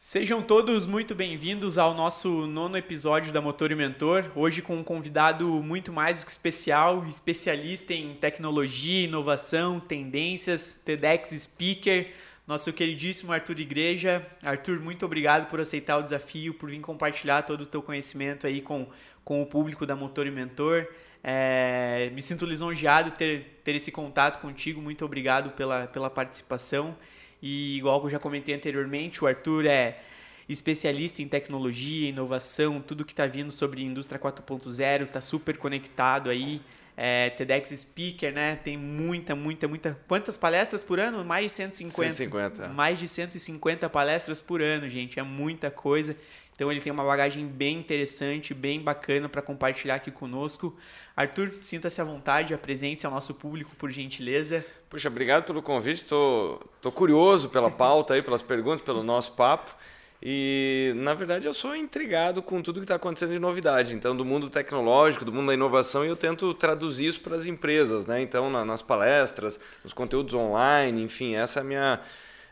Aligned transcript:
Sejam 0.00 0.40
todos 0.40 0.86
muito 0.86 1.12
bem-vindos 1.12 1.76
ao 1.76 1.92
nosso 1.92 2.46
nono 2.46 2.78
episódio 2.78 3.32
da 3.32 3.40
Motor 3.40 3.72
e 3.72 3.74
Mentor. 3.74 4.30
Hoje 4.32 4.62
com 4.62 4.76
um 4.76 4.84
convidado 4.84 5.44
muito 5.60 5.92
mais 5.92 6.20
do 6.20 6.26
que 6.26 6.30
especial, 6.30 7.04
especialista 7.08 7.92
em 7.92 8.14
tecnologia, 8.14 9.06
inovação, 9.06 9.80
tendências, 9.80 10.80
TEDx 10.84 11.30
Speaker, 11.30 12.12
nosso 12.46 12.72
queridíssimo 12.72 13.32
Arthur 13.32 13.58
Igreja. 13.58 14.24
Arthur, 14.40 14.78
muito 14.78 15.04
obrigado 15.04 15.50
por 15.50 15.58
aceitar 15.58 15.98
o 15.98 16.02
desafio, 16.02 16.54
por 16.54 16.70
vir 16.70 16.80
compartilhar 16.80 17.42
todo 17.42 17.62
o 17.62 17.66
teu 17.66 17.82
conhecimento 17.82 18.46
aí 18.46 18.60
com, 18.62 18.86
com 19.24 19.42
o 19.42 19.46
público 19.46 19.84
da 19.84 19.96
Motor 19.96 20.28
e 20.28 20.30
Mentor. 20.30 20.86
É, 21.24 22.08
me 22.14 22.22
sinto 22.22 22.46
lisonjeado 22.46 23.10
ter, 23.10 23.60
ter 23.64 23.74
esse 23.74 23.90
contato 23.90 24.40
contigo. 24.40 24.80
Muito 24.80 25.04
obrigado 25.04 25.50
pela, 25.50 25.88
pela 25.88 26.08
participação. 26.08 26.96
E 27.42 27.76
igual 27.78 28.02
eu 28.02 28.10
já 28.10 28.18
comentei 28.18 28.54
anteriormente, 28.54 29.22
o 29.22 29.26
Arthur 29.26 29.66
é 29.66 30.00
especialista 30.48 31.20
em 31.22 31.28
tecnologia, 31.28 32.08
inovação, 32.08 32.80
tudo 32.80 33.04
que 33.04 33.12
está 33.12 33.26
vindo 33.26 33.52
sobre 33.52 33.84
indústria 33.84 34.18
4.0, 34.18 35.02
está 35.02 35.20
super 35.20 35.56
conectado 35.58 36.30
aí. 36.30 36.60
É, 37.00 37.30
TEDx 37.30 37.70
Speaker, 37.78 38.32
né? 38.32 38.56
Tem 38.56 38.76
muita, 38.76 39.36
muita, 39.36 39.68
muita. 39.68 39.96
Quantas 40.08 40.36
palestras 40.36 40.82
por 40.82 40.98
ano? 40.98 41.24
Mais 41.24 41.52
de 41.52 41.56
150. 41.56 42.14
150. 42.14 42.68
Mais 42.70 42.98
de 42.98 43.06
150 43.06 43.88
palestras 43.88 44.40
por 44.40 44.60
ano, 44.60 44.88
gente. 44.88 45.20
É 45.20 45.22
muita 45.22 45.70
coisa. 45.70 46.16
Então 46.58 46.72
ele 46.72 46.80
tem 46.80 46.92
uma 46.92 47.04
bagagem 47.04 47.46
bem 47.46 47.78
interessante, 47.78 48.52
bem 48.52 48.80
bacana 48.80 49.28
para 49.28 49.40
compartilhar 49.40 49.94
aqui 49.94 50.10
conosco. 50.10 50.76
Arthur, 51.18 51.52
sinta-se 51.62 52.00
à 52.00 52.04
vontade, 52.04 52.54
apresente-se 52.54 53.04
ao 53.04 53.12
nosso 53.12 53.34
público, 53.34 53.74
por 53.76 53.90
gentileza. 53.90 54.64
Puxa, 54.88 55.08
obrigado 55.08 55.42
pelo 55.42 55.60
convite. 55.60 55.96
Estou 55.96 56.58
tô, 56.80 56.90
tô 56.90 56.92
curioso 56.92 57.48
pela 57.48 57.72
pauta 57.72 58.14
aí, 58.14 58.22
pelas 58.22 58.40
perguntas, 58.40 58.80
pelo 58.80 59.02
nosso 59.02 59.32
papo. 59.32 59.74
E, 60.22 60.92
na 60.94 61.14
verdade, 61.14 61.44
eu 61.44 61.52
sou 61.52 61.74
intrigado 61.74 62.40
com 62.40 62.62
tudo 62.62 62.78
que 62.78 62.84
está 62.84 62.94
acontecendo 62.94 63.32
de 63.32 63.40
novidade. 63.40 63.96
Então, 63.96 64.16
do 64.16 64.24
mundo 64.24 64.48
tecnológico, 64.48 65.24
do 65.24 65.32
mundo 65.32 65.48
da 65.48 65.54
inovação, 65.54 66.04
e 66.04 66.08
eu 66.08 66.14
tento 66.14 66.54
traduzir 66.54 67.06
isso 67.06 67.20
para 67.20 67.34
as 67.34 67.46
empresas, 67.46 68.06
né? 68.06 68.22
Então, 68.22 68.48
na, 68.48 68.64
nas 68.64 68.80
palestras, 68.80 69.58
nos 69.82 69.92
conteúdos 69.92 70.34
online, 70.34 71.02
enfim, 71.02 71.34
essa 71.34 71.58
é 71.58 71.62
a 71.62 71.64
minha 71.64 72.00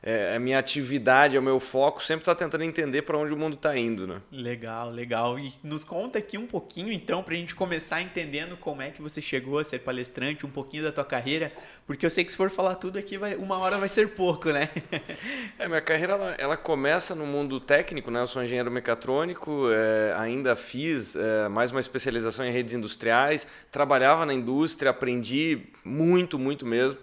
é, 0.06 0.36
a 0.36 0.38
minha 0.38 0.56
atividade, 0.56 1.34
é 1.34 1.40
o 1.40 1.42
meu 1.42 1.58
foco, 1.58 2.00
sempre 2.00 2.22
está 2.22 2.32
tentando 2.32 2.62
entender 2.62 3.02
para 3.02 3.18
onde 3.18 3.34
o 3.34 3.36
mundo 3.36 3.54
está 3.54 3.76
indo, 3.76 4.06
né? 4.06 4.22
Legal, 4.30 4.88
legal. 4.88 5.36
E 5.36 5.52
nos 5.64 5.82
conta 5.82 6.20
aqui 6.20 6.38
um 6.38 6.46
pouquinho, 6.46 6.92
então, 6.92 7.24
para 7.24 7.34
a 7.34 7.36
gente 7.36 7.56
começar 7.56 8.00
entendendo 8.00 8.56
como 8.56 8.82
é 8.82 8.92
que 8.92 9.02
você 9.02 9.20
chegou 9.20 9.58
a 9.58 9.64
ser 9.64 9.80
palestrante, 9.80 10.46
um 10.46 10.48
pouquinho 10.48 10.84
da 10.84 10.92
tua 10.92 11.04
carreira, 11.04 11.50
porque 11.88 12.06
eu 12.06 12.10
sei 12.10 12.24
que 12.24 12.30
se 12.30 12.36
for 12.36 12.48
falar 12.50 12.76
tudo 12.76 13.00
aqui, 13.00 13.18
vai, 13.18 13.34
uma 13.34 13.58
hora 13.58 13.78
vai 13.78 13.88
ser 13.88 14.10
pouco, 14.10 14.50
né? 14.50 14.70
é, 15.58 15.66
minha 15.66 15.80
carreira 15.80 16.12
ela, 16.12 16.34
ela, 16.38 16.56
começa 16.56 17.12
no 17.12 17.26
mundo 17.26 17.58
técnico, 17.58 18.08
né? 18.08 18.20
Eu 18.20 18.28
sou 18.28 18.44
engenheiro 18.44 18.70
mecatrônico, 18.70 19.68
é, 19.72 20.14
ainda 20.16 20.54
fiz 20.54 21.16
é, 21.16 21.48
mais 21.48 21.72
uma 21.72 21.80
especialização 21.80 22.46
em 22.46 22.52
redes 22.52 22.74
industriais, 22.74 23.44
trabalhava 23.72 24.24
na 24.24 24.32
indústria, 24.32 24.92
aprendi 24.92 25.62
muito, 25.84 26.38
muito 26.38 26.64
mesmo. 26.64 26.96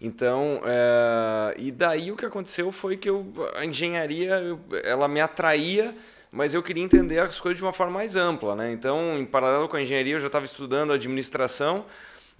Então, 0.00 0.62
é, 0.64 1.54
e 1.58 1.70
daí 1.70 2.10
o 2.10 2.16
que 2.16 2.24
aconteceu 2.24 2.72
foi 2.72 2.96
que 2.96 3.10
eu, 3.10 3.26
a 3.54 3.66
engenharia, 3.66 4.36
eu, 4.36 4.58
ela 4.82 5.06
me 5.06 5.20
atraía, 5.20 5.94
mas 6.32 6.54
eu 6.54 6.62
queria 6.62 6.82
entender 6.82 7.18
as 7.18 7.38
coisas 7.38 7.58
de 7.58 7.64
uma 7.64 7.72
forma 7.72 7.92
mais 7.92 8.16
ampla. 8.16 8.56
Né? 8.56 8.72
Então, 8.72 9.18
em 9.18 9.26
paralelo 9.26 9.68
com 9.68 9.76
a 9.76 9.82
engenharia, 9.82 10.14
eu 10.14 10.20
já 10.20 10.28
estava 10.28 10.46
estudando 10.46 10.92
administração, 10.92 11.84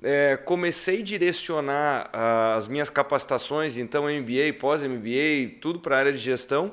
é, 0.03 0.39
comecei 0.39 1.01
a 1.01 1.05
direcionar 1.05 2.11
uh, 2.15 2.57
as 2.57 2.67
minhas 2.67 2.89
capacitações, 2.89 3.77
então 3.77 4.05
MBA, 4.05 4.55
pós-MBA, 4.59 5.59
tudo 5.61 5.79
para 5.81 5.97
a 5.97 5.99
área 5.99 6.13
de 6.13 6.19
gestão. 6.19 6.73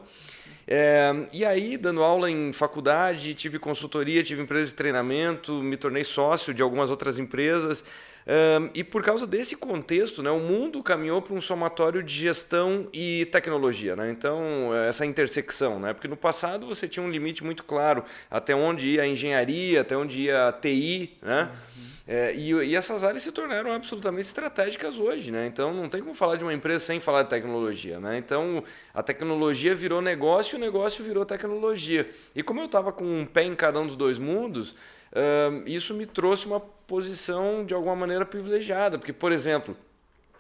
É, 0.66 1.14
e 1.34 1.44
aí, 1.44 1.78
dando 1.78 2.02
aula 2.04 2.32
em 2.32 2.54
faculdade, 2.54 3.34
tive 3.34 3.60
consultoria, 3.60 4.24
tive 4.24 4.42
empresa 4.42 4.68
de 4.68 4.76
treinamento, 4.76 5.62
me 5.62 5.76
tornei 5.76 6.06
sócio 6.06 6.54
de 6.54 6.62
algumas 6.62 6.90
outras 6.90 7.20
empresas. 7.20 7.84
Um, 8.28 8.70
e 8.76 8.84
por 8.84 9.02
causa 9.02 9.26
desse 9.26 9.56
contexto, 9.56 10.22
né, 10.22 10.30
o 10.30 10.40
mundo 10.40 10.84
caminhou 10.84 11.22
para 11.22 11.34
um 11.34 11.40
somatório 11.40 12.04
de 12.04 12.14
gestão 12.14 12.90
e 12.92 13.26
tecnologia. 13.32 13.96
Né? 13.96 14.12
Então, 14.12 14.76
essa 14.76 15.06
intersecção. 15.06 15.80
Né? 15.80 15.94
Porque 15.94 16.10
no 16.10 16.18
passado 16.18 16.68
você 16.68 16.90
tinha 16.90 17.06
um 17.06 17.10
limite 17.10 17.44
muito 17.44 17.64
claro 17.64 18.04
até 18.30 18.54
onde 18.54 18.88
ia 18.88 19.04
a 19.04 19.08
engenharia, 19.08 19.80
até 19.80 19.96
onde 19.96 20.24
ia 20.24 20.50
a 20.50 20.52
TI. 20.52 21.18
Né? 21.22 21.44
Uhum. 21.44 21.88
É, 22.10 22.34
e, 22.34 22.54
e, 22.54 22.76
essas 22.76 23.04
áreas 23.04 23.22
se 23.22 23.34
tornaram 23.34 23.70
absolutamente 23.72 24.28
estratégicas 24.28 24.98
hoje, 24.98 25.30
né? 25.30 25.46
Então 25.46 25.74
não 25.74 25.90
tem 25.90 26.00
como 26.00 26.16
falar 26.16 26.38
de 26.38 26.44
uma 26.44 26.54
empresa 26.54 26.86
sem 26.86 27.02
falar 27.02 27.24
de 27.24 27.30
tecnologia, 27.30 28.00
né? 28.00 28.18
Então 28.18 28.64
a 28.94 29.04
tecnologia 29.04 29.76
virou 29.76 30.02
negócio 30.02 30.56
e 30.56 30.58
o 30.58 30.60
negócio 30.62 31.04
virou 31.04 31.26
tecnologia. 31.26 32.10
E 32.34 32.42
como 32.42 32.62
eu 32.62 32.66
estava 32.66 32.94
com 32.94 33.04
um 33.04 33.26
pé 33.26 33.44
em 33.44 33.54
cada 33.54 33.82
um 33.82 33.88
dos 33.88 33.98
dois 33.98 34.18
mundos, 34.18 34.72
uh, 34.72 35.64
isso 35.66 35.94
me 35.94 36.06
trouxe 36.06 36.46
uma 36.46 36.62
posição 36.88 37.66
de 37.66 37.74
alguma 37.74 37.96
maneira 37.96 38.26
privilegiada, 38.26 38.98
porque, 38.98 39.14
por 39.14 39.32
exemplo, 39.32 39.78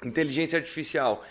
inteligência 0.03 0.58
artificial. 0.58 1.24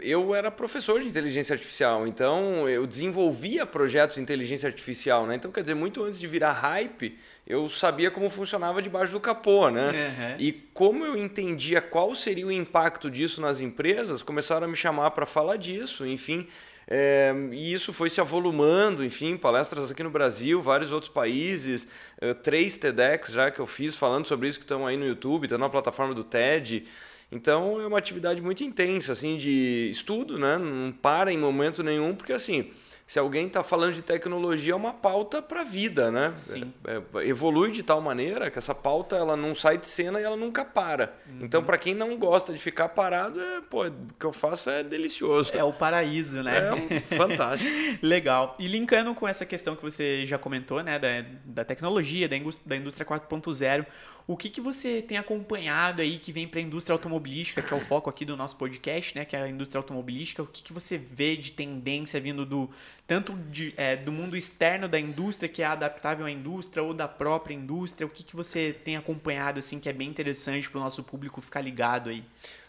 Eu 0.00 0.34
era 0.34 0.50
professor 0.50 1.00
de 1.00 1.06
inteligência 1.06 1.54
artificial, 1.54 2.06
então 2.06 2.68
eu 2.68 2.86
desenvolvia 2.86 3.64
projetos 3.66 4.16
de 4.16 4.22
inteligência 4.22 4.66
artificial, 4.66 5.26
né? 5.26 5.34
Então, 5.36 5.50
quer 5.50 5.62
dizer, 5.62 5.74
muito 5.74 6.04
antes 6.04 6.20
de 6.20 6.26
virar 6.26 6.52
hype, 6.52 7.18
eu 7.46 7.68
sabia 7.70 8.10
como 8.10 8.28
funcionava 8.28 8.82
debaixo 8.82 9.10
do 9.10 9.18
capô, 9.18 9.70
né? 9.70 9.88
Uhum. 9.90 10.36
E 10.38 10.52
como 10.52 11.04
eu 11.06 11.16
entendia 11.16 11.80
qual 11.80 12.14
seria 12.14 12.46
o 12.46 12.52
impacto 12.52 13.10
disso 13.10 13.40
nas 13.40 13.62
empresas, 13.62 14.22
começaram 14.22 14.66
a 14.66 14.68
me 14.68 14.76
chamar 14.76 15.10
para 15.12 15.24
falar 15.24 15.56
disso, 15.56 16.06
enfim. 16.06 16.46
É, 16.86 17.32
e 17.52 17.72
isso 17.72 17.92
foi 17.92 18.10
se 18.10 18.20
avolumando, 18.20 19.04
enfim, 19.04 19.36
palestras 19.36 19.90
aqui 19.90 20.02
no 20.02 20.10
Brasil, 20.10 20.60
vários 20.60 20.90
outros 20.90 21.10
países, 21.10 21.86
uh, 22.20 22.34
três 22.34 22.76
TEDx 22.76 23.32
já 23.32 23.50
que 23.50 23.60
eu 23.60 23.66
fiz 23.66 23.94
falando 23.94 24.26
sobre 24.26 24.48
isso 24.48 24.58
que 24.58 24.64
estão 24.64 24.86
aí 24.86 24.96
no 24.96 25.06
YouTube, 25.06 25.44
está 25.44 25.56
na 25.56 25.68
plataforma 25.68 26.14
do 26.14 26.24
TED. 26.24 26.84
Então 27.30 27.80
é 27.80 27.86
uma 27.86 27.98
atividade 27.98 28.42
muito 28.42 28.62
intensa, 28.62 29.12
assim, 29.12 29.38
de 29.38 29.88
estudo, 29.90 30.38
né? 30.38 30.58
Não 30.58 30.92
para 30.92 31.32
em 31.32 31.38
momento 31.38 31.82
nenhum, 31.82 32.14
porque 32.14 32.32
assim, 32.32 32.70
se 33.12 33.18
alguém 33.18 33.46
está 33.46 33.62
falando 33.62 33.92
de 33.92 34.00
tecnologia, 34.00 34.72
é 34.72 34.74
uma 34.74 34.94
pauta 34.94 35.42
para 35.42 35.60
a 35.60 35.64
vida, 35.64 36.10
né? 36.10 36.32
Sim. 36.34 36.72
É, 36.82 36.96
é, 37.20 37.28
evolui 37.28 37.70
de 37.70 37.82
tal 37.82 38.00
maneira 38.00 38.50
que 38.50 38.56
essa 38.56 38.74
pauta 38.74 39.16
ela 39.16 39.36
não 39.36 39.54
sai 39.54 39.76
de 39.76 39.86
cena 39.86 40.18
e 40.18 40.24
ela 40.24 40.34
nunca 40.34 40.64
para. 40.64 41.14
Uhum. 41.26 41.40
Então, 41.42 41.62
para 41.62 41.76
quem 41.76 41.92
não 41.92 42.16
gosta 42.16 42.54
de 42.54 42.58
ficar 42.58 42.88
parado, 42.88 43.38
é, 43.38 43.60
pô, 43.60 43.84
o 43.84 43.92
que 44.18 44.24
eu 44.24 44.32
faço 44.32 44.70
é 44.70 44.82
delicioso. 44.82 45.52
É 45.54 45.62
o 45.62 45.74
paraíso, 45.74 46.42
né? 46.42 46.68
É 46.68 46.72
um, 46.72 47.00
fantástico. 47.14 47.70
Legal. 48.00 48.56
E 48.58 48.66
linkando 48.66 49.14
com 49.14 49.28
essa 49.28 49.44
questão 49.44 49.76
que 49.76 49.82
você 49.82 50.24
já 50.24 50.38
comentou, 50.38 50.82
né, 50.82 50.98
da, 50.98 51.08
da 51.44 51.64
tecnologia, 51.66 52.26
da 52.26 52.36
indústria, 52.38 52.66
da 52.66 52.76
indústria 52.76 53.04
4.0, 53.04 53.84
o 54.26 54.36
que, 54.36 54.48
que 54.48 54.60
você 54.60 55.02
tem 55.02 55.18
acompanhado 55.18 56.00
aí 56.00 56.18
que 56.18 56.32
vem 56.32 56.46
para 56.46 56.60
a 56.60 56.62
indústria 56.62 56.94
automobilística, 56.94 57.60
que 57.60 57.72
é 57.72 57.76
o 57.76 57.80
foco 57.80 58.08
aqui 58.08 58.24
do 58.24 58.36
nosso 58.36 58.56
podcast, 58.56 59.16
né? 59.16 59.24
Que 59.24 59.34
é 59.34 59.42
a 59.42 59.48
indústria 59.48 59.78
automobilística. 59.78 60.42
O 60.42 60.46
que, 60.46 60.62
que 60.62 60.72
você 60.72 60.96
vê 60.96 61.36
de 61.36 61.52
tendência 61.52 62.20
vindo 62.20 62.46
do 62.46 62.70
tanto 63.06 63.32
de, 63.50 63.74
é, 63.76 63.96
do 63.96 64.12
mundo 64.12 64.36
externo 64.36 64.88
da 64.88 64.98
indústria, 64.98 65.48
que 65.48 65.62
é 65.62 65.66
adaptável 65.66 66.24
à 66.26 66.30
indústria, 66.30 66.82
ou 66.82 66.94
da 66.94 67.08
própria 67.08 67.54
indústria? 67.54 68.06
O 68.06 68.10
que, 68.10 68.22
que 68.22 68.36
você 68.36 68.72
tem 68.84 68.96
acompanhado 68.96 69.58
assim 69.58 69.80
que 69.80 69.88
é 69.88 69.92
bem 69.92 70.08
interessante 70.08 70.70
para 70.70 70.78
o 70.78 70.82
nosso 70.82 71.02
público 71.02 71.40
ficar 71.40 71.60
ligado 71.60 72.10
aí? 72.10 72.24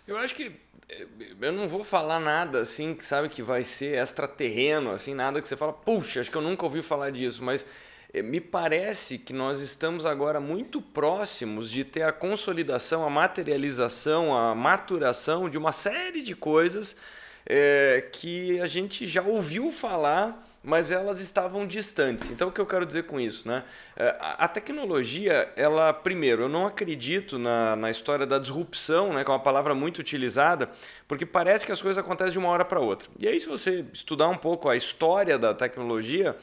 Eu 0.08 0.18
acho 0.18 0.34
que 0.34 0.52
é, 0.90 1.08
eu 1.42 1.52
não 1.52 1.68
vou 1.68 1.84
falar 1.84 2.20
nada 2.20 2.60
assim 2.60 2.94
que 2.94 3.06
sabe 3.06 3.30
que 3.30 3.42
vai 3.42 3.64
ser 3.64 3.98
extraterreno, 4.02 4.92
assim, 4.92 5.14
nada 5.14 5.42
que 5.42 5.48
você 5.48 5.56
fala, 5.56 5.72
puxa, 5.72 6.20
acho 6.20 6.32
que 6.32 6.38
eu 6.38 6.42
nunca 6.42 6.66
ouvi 6.66 6.82
falar 6.82 7.12
disso, 7.12 7.44
mas 7.44 7.66
me 8.22 8.40
parece 8.40 9.18
que 9.18 9.34
nós 9.34 9.60
estamos 9.60 10.06
agora 10.06 10.40
muito 10.40 10.80
próximos 10.80 11.70
de 11.70 11.84
ter 11.84 12.04
a 12.04 12.12
consolidação, 12.12 13.04
a 13.04 13.10
materialização, 13.10 14.38
a 14.38 14.54
maturação 14.54 15.50
de 15.50 15.58
uma 15.58 15.72
série 15.72 16.22
de 16.22 16.36
coisas 16.36 16.96
é, 17.46 18.08
que 18.12 18.60
a 18.60 18.68
gente 18.68 19.08
já 19.08 19.24
ouviu 19.24 19.72
falar, 19.72 20.48
mas 20.64 20.92
elas 20.92 21.20
estavam 21.20 21.66
distantes. 21.66 22.30
Então, 22.30 22.50
o 22.50 22.52
que 22.52 22.62
eu 22.62 22.66
quero 22.68 22.86
dizer 22.86 23.04
com 23.04 23.20
isso? 23.20 23.48
Né? 23.48 23.64
É, 23.98 24.16
a 24.20 24.48
tecnologia, 24.48 25.52
ela, 25.58 25.92
primeiro, 25.92 26.44
eu 26.44 26.50
não 26.50 26.68
acredito 26.68 27.40
na, 27.40 27.76
na 27.76 27.90
história 27.90 28.26
da 28.26 28.38
disrupção, 28.38 29.12
né, 29.12 29.24
que 29.24 29.32
é 29.32 29.34
uma 29.34 29.40
palavra 29.40 29.74
muito 29.74 29.98
utilizada, 29.98 30.70
porque 31.08 31.26
parece 31.26 31.66
que 31.66 31.72
as 31.72 31.82
coisas 31.82 31.98
acontecem 31.98 32.32
de 32.34 32.40
uma 32.40 32.50
hora 32.50 32.64
para 32.64 32.80
outra. 32.80 33.10
E 33.20 33.28
aí, 33.28 33.40
se 33.40 33.50
você 33.50 33.84
estudar 33.92 34.30
um 34.30 34.38
pouco 34.38 34.70
a 34.70 34.76
história 34.76 35.38
da 35.38 35.54
tecnologia, 35.54 36.38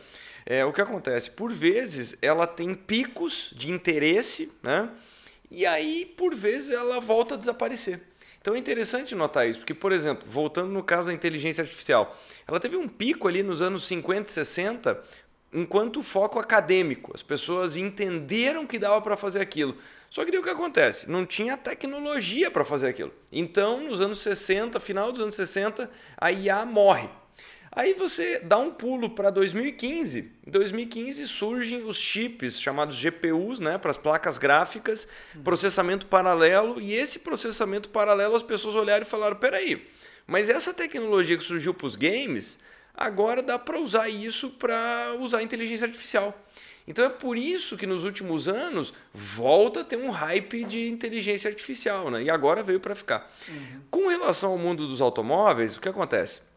é, 0.46 0.64
o 0.64 0.72
que 0.72 0.80
acontece? 0.80 1.30
Por 1.30 1.52
vezes 1.52 2.16
ela 2.20 2.46
tem 2.46 2.74
picos 2.74 3.52
de 3.54 3.72
interesse, 3.72 4.52
né? 4.62 4.88
E 5.50 5.66
aí, 5.66 6.06
por 6.16 6.34
vezes, 6.34 6.70
ela 6.70 7.00
volta 7.00 7.34
a 7.34 7.38
desaparecer. 7.38 8.00
Então 8.40 8.54
é 8.54 8.58
interessante 8.58 9.14
notar 9.14 9.46
isso, 9.48 9.58
porque, 9.58 9.74
por 9.74 9.92
exemplo, 9.92 10.26
voltando 10.26 10.72
no 10.72 10.82
caso 10.82 11.08
da 11.08 11.12
inteligência 11.14 11.60
artificial, 11.60 12.18
ela 12.48 12.58
teve 12.58 12.76
um 12.76 12.88
pico 12.88 13.28
ali 13.28 13.42
nos 13.42 13.60
anos 13.60 13.86
50 13.86 14.30
e 14.30 14.32
60, 14.32 15.04
enquanto 15.52 16.02
foco 16.02 16.38
acadêmico. 16.38 17.12
As 17.14 17.22
pessoas 17.22 17.76
entenderam 17.76 18.66
que 18.66 18.78
dava 18.78 19.00
para 19.02 19.16
fazer 19.16 19.40
aquilo. 19.40 19.76
Só 20.08 20.24
que 20.24 20.30
daí 20.30 20.40
o 20.40 20.42
que 20.42 20.48
acontece? 20.48 21.10
Não 21.10 21.26
tinha 21.26 21.56
tecnologia 21.56 22.50
para 22.50 22.64
fazer 22.64 22.88
aquilo. 22.88 23.12
Então, 23.30 23.82
nos 23.82 24.00
anos 24.00 24.20
60, 24.22 24.80
final 24.80 25.12
dos 25.12 25.20
anos 25.20 25.34
60, 25.34 25.90
a 26.16 26.32
IA 26.32 26.64
morre. 26.64 27.10
Aí 27.72 27.94
você 27.94 28.40
dá 28.40 28.58
um 28.58 28.70
pulo 28.70 29.10
para 29.10 29.30
2015. 29.30 30.32
Em 30.44 30.50
2015 30.50 31.28
surgem 31.28 31.84
os 31.84 31.96
chips 31.96 32.60
chamados 32.60 32.96
GPUs, 32.96 33.60
né, 33.60 33.78
para 33.78 33.92
as 33.92 33.96
placas 33.96 34.38
gráficas, 34.38 35.06
processamento 35.44 36.06
paralelo, 36.06 36.80
e 36.80 36.94
esse 36.94 37.20
processamento 37.20 37.88
paralelo 37.88 38.34
as 38.34 38.42
pessoas 38.42 38.74
olharam 38.74 39.02
e 39.02 39.08
falaram: 39.08 39.36
peraí, 39.36 39.86
mas 40.26 40.48
essa 40.48 40.74
tecnologia 40.74 41.36
que 41.36 41.44
surgiu 41.44 41.72
para 41.72 41.86
os 41.86 41.94
games, 41.94 42.58
agora 42.92 43.40
dá 43.40 43.56
para 43.56 43.78
usar 43.78 44.08
isso 44.08 44.50
para 44.50 45.14
usar 45.20 45.40
inteligência 45.40 45.86
artificial. 45.86 46.36
Então 46.88 47.04
é 47.04 47.08
por 47.08 47.38
isso 47.38 47.76
que 47.76 47.86
nos 47.86 48.02
últimos 48.02 48.48
anos 48.48 48.92
volta 49.14 49.82
a 49.82 49.84
ter 49.84 49.96
um 49.96 50.10
hype 50.10 50.64
de 50.64 50.88
inteligência 50.88 51.48
artificial, 51.48 52.10
né? 52.10 52.24
E 52.24 52.30
agora 52.30 52.64
veio 52.64 52.80
para 52.80 52.96
ficar. 52.96 53.32
Uhum. 53.48 53.80
Com 53.88 54.08
relação 54.08 54.50
ao 54.50 54.58
mundo 54.58 54.88
dos 54.88 55.00
automóveis, 55.00 55.76
o 55.76 55.80
que 55.80 55.88
acontece? 55.88 56.49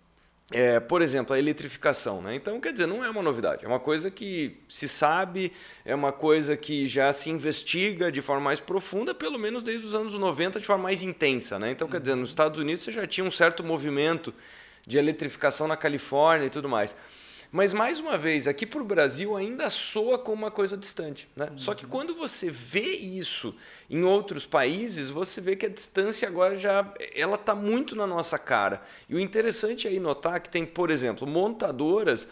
É, 0.51 0.79
por 0.79 1.01
exemplo, 1.01 1.33
a 1.33 1.39
eletrificação. 1.39 2.21
Né? 2.21 2.35
Então, 2.35 2.59
quer 2.59 2.73
dizer, 2.73 2.85
não 2.85 3.03
é 3.03 3.09
uma 3.09 3.21
novidade, 3.21 3.63
é 3.63 3.67
uma 3.67 3.79
coisa 3.79 4.11
que 4.11 4.57
se 4.67 4.87
sabe, 4.87 5.51
é 5.85 5.95
uma 5.95 6.11
coisa 6.11 6.57
que 6.57 6.85
já 6.85 7.11
se 7.13 7.29
investiga 7.29 8.11
de 8.11 8.21
forma 8.21 8.43
mais 8.43 8.59
profunda, 8.59 9.15
pelo 9.15 9.39
menos 9.39 9.63
desde 9.63 9.87
os 9.87 9.95
anos 9.95 10.13
90, 10.13 10.59
de 10.59 10.65
forma 10.65 10.83
mais 10.83 11.01
intensa. 11.01 11.57
Né? 11.57 11.71
Então, 11.71 11.87
quer 11.87 12.01
dizer, 12.01 12.15
nos 12.15 12.29
Estados 12.29 12.59
Unidos 12.59 12.83
você 12.83 12.91
já 12.91 13.07
tinha 13.07 13.25
um 13.25 13.31
certo 13.31 13.63
movimento 13.63 14.33
de 14.85 14.97
eletrificação 14.97 15.67
na 15.67 15.77
Califórnia 15.77 16.47
e 16.47 16.49
tudo 16.49 16.67
mais. 16.67 16.95
Mas, 17.55 17.71
mais 17.71 17.99
uma 17.99 18.17
vez, 18.17 18.47
aqui 18.47 18.65
para 18.65 18.81
o 18.81 18.83
Brasil 18.83 19.37
ainda 19.37 19.69
soa 19.69 20.17
como 20.17 20.41
uma 20.41 20.49
coisa 20.49 20.75
distante. 20.75 21.29
Né? 21.35 21.49
Uhum. 21.51 21.57
Só 21.59 21.75
que 21.75 21.85
quando 21.85 22.15
você 22.15 22.49
vê 22.49 22.95
isso 22.95 23.55
em 23.87 24.03
outros 24.03 24.43
países, 24.43 25.11
você 25.11 25.39
vê 25.39 25.55
que 25.55 25.67
a 25.67 25.69
distância 25.69 26.27
agora 26.27 26.55
já 26.55 26.91
ela 27.15 27.35
está 27.35 27.53
muito 27.53 27.95
na 27.95 28.07
nossa 28.07 28.39
cara. 28.39 28.81
E 29.07 29.13
o 29.13 29.19
interessante 29.19 29.87
aí 29.87 29.99
notar 29.99 30.41
que 30.41 30.49
tem, 30.49 30.65
por 30.65 30.89
exemplo, 30.89 31.27
montadoras 31.27 32.27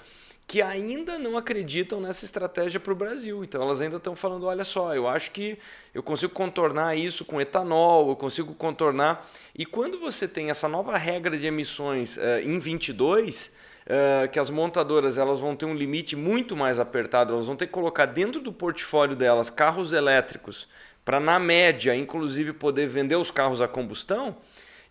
que 0.48 0.60
ainda 0.60 1.20
não 1.20 1.38
acreditam 1.38 2.02
nessa 2.02 2.26
estratégia 2.26 2.80
para 2.80 2.92
o 2.92 2.96
Brasil. 2.96 3.44
Então 3.44 3.62
elas 3.62 3.80
ainda 3.80 3.98
estão 3.98 4.16
falando: 4.16 4.48
olha 4.48 4.66
só, 4.66 4.96
eu 4.96 5.08
acho 5.08 5.30
que 5.30 5.56
eu 5.94 6.02
consigo 6.02 6.34
contornar 6.34 6.98
isso 6.98 7.24
com 7.24 7.40
etanol, 7.40 8.10
eu 8.10 8.16
consigo 8.16 8.56
contornar. 8.56 9.30
E 9.56 9.68
quando 9.68 10.00
você 10.00 10.28
tem 10.28 10.50
essa 10.50 10.68
nova 10.68 10.98
regra 10.98 11.38
de 11.38 11.46
emissões 11.46 12.18
uh, 12.18 12.42
em 12.44 12.58
22 12.58 13.52
uh, 13.86 14.30
que 14.30 14.40
as 14.40 14.50
montadoras 14.50 15.18
elas 15.18 15.40
vão 15.40 15.56
ter 15.56 15.66
um 15.66 15.74
limite 15.74 16.16
muito 16.16 16.56
mais 16.56 16.80
apertado, 16.80 17.34
elas 17.34 17.46
vão 17.46 17.56
ter 17.56 17.68
que 17.68 17.74
colocar 17.74 18.06
dentro 18.06 18.42
do 18.42 18.52
portfólio 18.52 19.16
delas 19.16 19.50
carros 19.50 19.92
elétricos 19.92 20.68
para, 21.04 21.20
na 21.20 21.40
média, 21.40 21.96
inclusive 21.96 22.54
poder 22.54 22.88
vender 22.88 23.16
os 23.16 23.32
carros 23.32 23.62
a 23.62 23.68
combustão. 23.68 24.38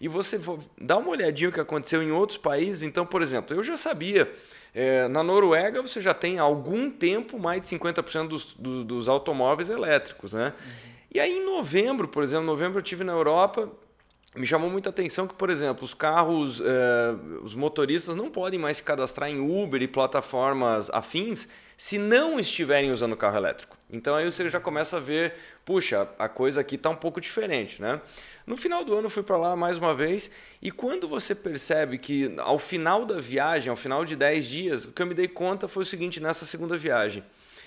E 0.00 0.08
você 0.08 0.40
dá 0.80 0.96
uma 0.96 1.10
olhadinha 1.10 1.50
o 1.50 1.52
que 1.52 1.60
aconteceu 1.60 2.02
em 2.02 2.10
outros 2.10 2.38
países. 2.38 2.82
Então, 2.82 3.04
por 3.04 3.20
exemplo, 3.20 3.54
eu 3.54 3.62
já 3.62 3.76
sabia. 3.76 4.32
É, 4.74 5.08
na 5.08 5.22
Noruega 5.22 5.82
você 5.82 6.00
já 6.00 6.14
tem 6.14 6.38
há 6.38 6.42
algum 6.42 6.90
tempo 6.90 7.38
mais 7.38 7.60
de 7.60 7.76
50% 7.76 8.28
dos, 8.28 8.54
dos, 8.54 8.84
dos 8.84 9.08
automóveis 9.08 9.68
elétricos. 9.68 10.32
Né? 10.32 10.46
Uhum. 10.46 10.90
E 11.12 11.20
aí 11.20 11.38
em 11.38 11.44
novembro, 11.44 12.08
por 12.08 12.22
exemplo, 12.22 12.46
novembro 12.46 12.78
eu 12.78 12.82
tive 12.82 13.04
na 13.04 13.12
Europa, 13.12 13.68
me 14.34 14.46
chamou 14.46 14.70
muita 14.70 14.90
atenção 14.90 15.26
que, 15.26 15.34
por 15.34 15.50
exemplo, 15.50 15.84
os 15.84 15.92
carros, 15.92 16.60
eh, 16.60 17.14
os 17.42 17.54
motoristas 17.54 18.14
não 18.14 18.30
podem 18.30 18.60
mais 18.60 18.76
se 18.76 18.82
cadastrar 18.82 19.28
em 19.28 19.40
Uber 19.40 19.82
e 19.82 19.88
plataformas 19.88 20.88
afins 20.90 21.48
se 21.76 21.98
não 21.98 22.38
estiverem 22.38 22.92
usando 22.92 23.16
carro 23.16 23.38
elétrico. 23.38 23.76
Então 23.90 24.14
aí 24.14 24.24
você 24.24 24.48
já 24.48 24.60
começa 24.60 24.98
a 24.98 25.00
ver, 25.00 25.34
puxa, 25.64 26.08
a 26.18 26.28
coisa 26.28 26.60
aqui 26.60 26.76
está 26.76 26.90
um 26.90 26.94
pouco 26.94 27.20
diferente, 27.20 27.82
né? 27.82 28.00
No 28.46 28.56
final 28.56 28.84
do 28.84 28.94
ano 28.94 29.06
eu 29.06 29.10
fui 29.10 29.22
para 29.22 29.36
lá 29.36 29.56
mais 29.56 29.78
uma 29.78 29.94
vez 29.94 30.30
e 30.62 30.70
quando 30.70 31.08
você 31.08 31.34
percebe 31.34 31.98
que 31.98 32.32
ao 32.38 32.58
final 32.58 33.04
da 33.04 33.20
viagem, 33.20 33.68
ao 33.68 33.76
final 33.76 34.04
de 34.04 34.14
10 34.14 34.46
dias, 34.46 34.84
o 34.84 34.92
que 34.92 35.02
eu 35.02 35.06
me 35.06 35.14
dei 35.14 35.26
conta 35.26 35.66
foi 35.66 35.82
o 35.82 35.86
seguinte 35.86 36.20
nessa 36.20 36.44
segunda 36.44 36.76
viagem. 36.76 37.24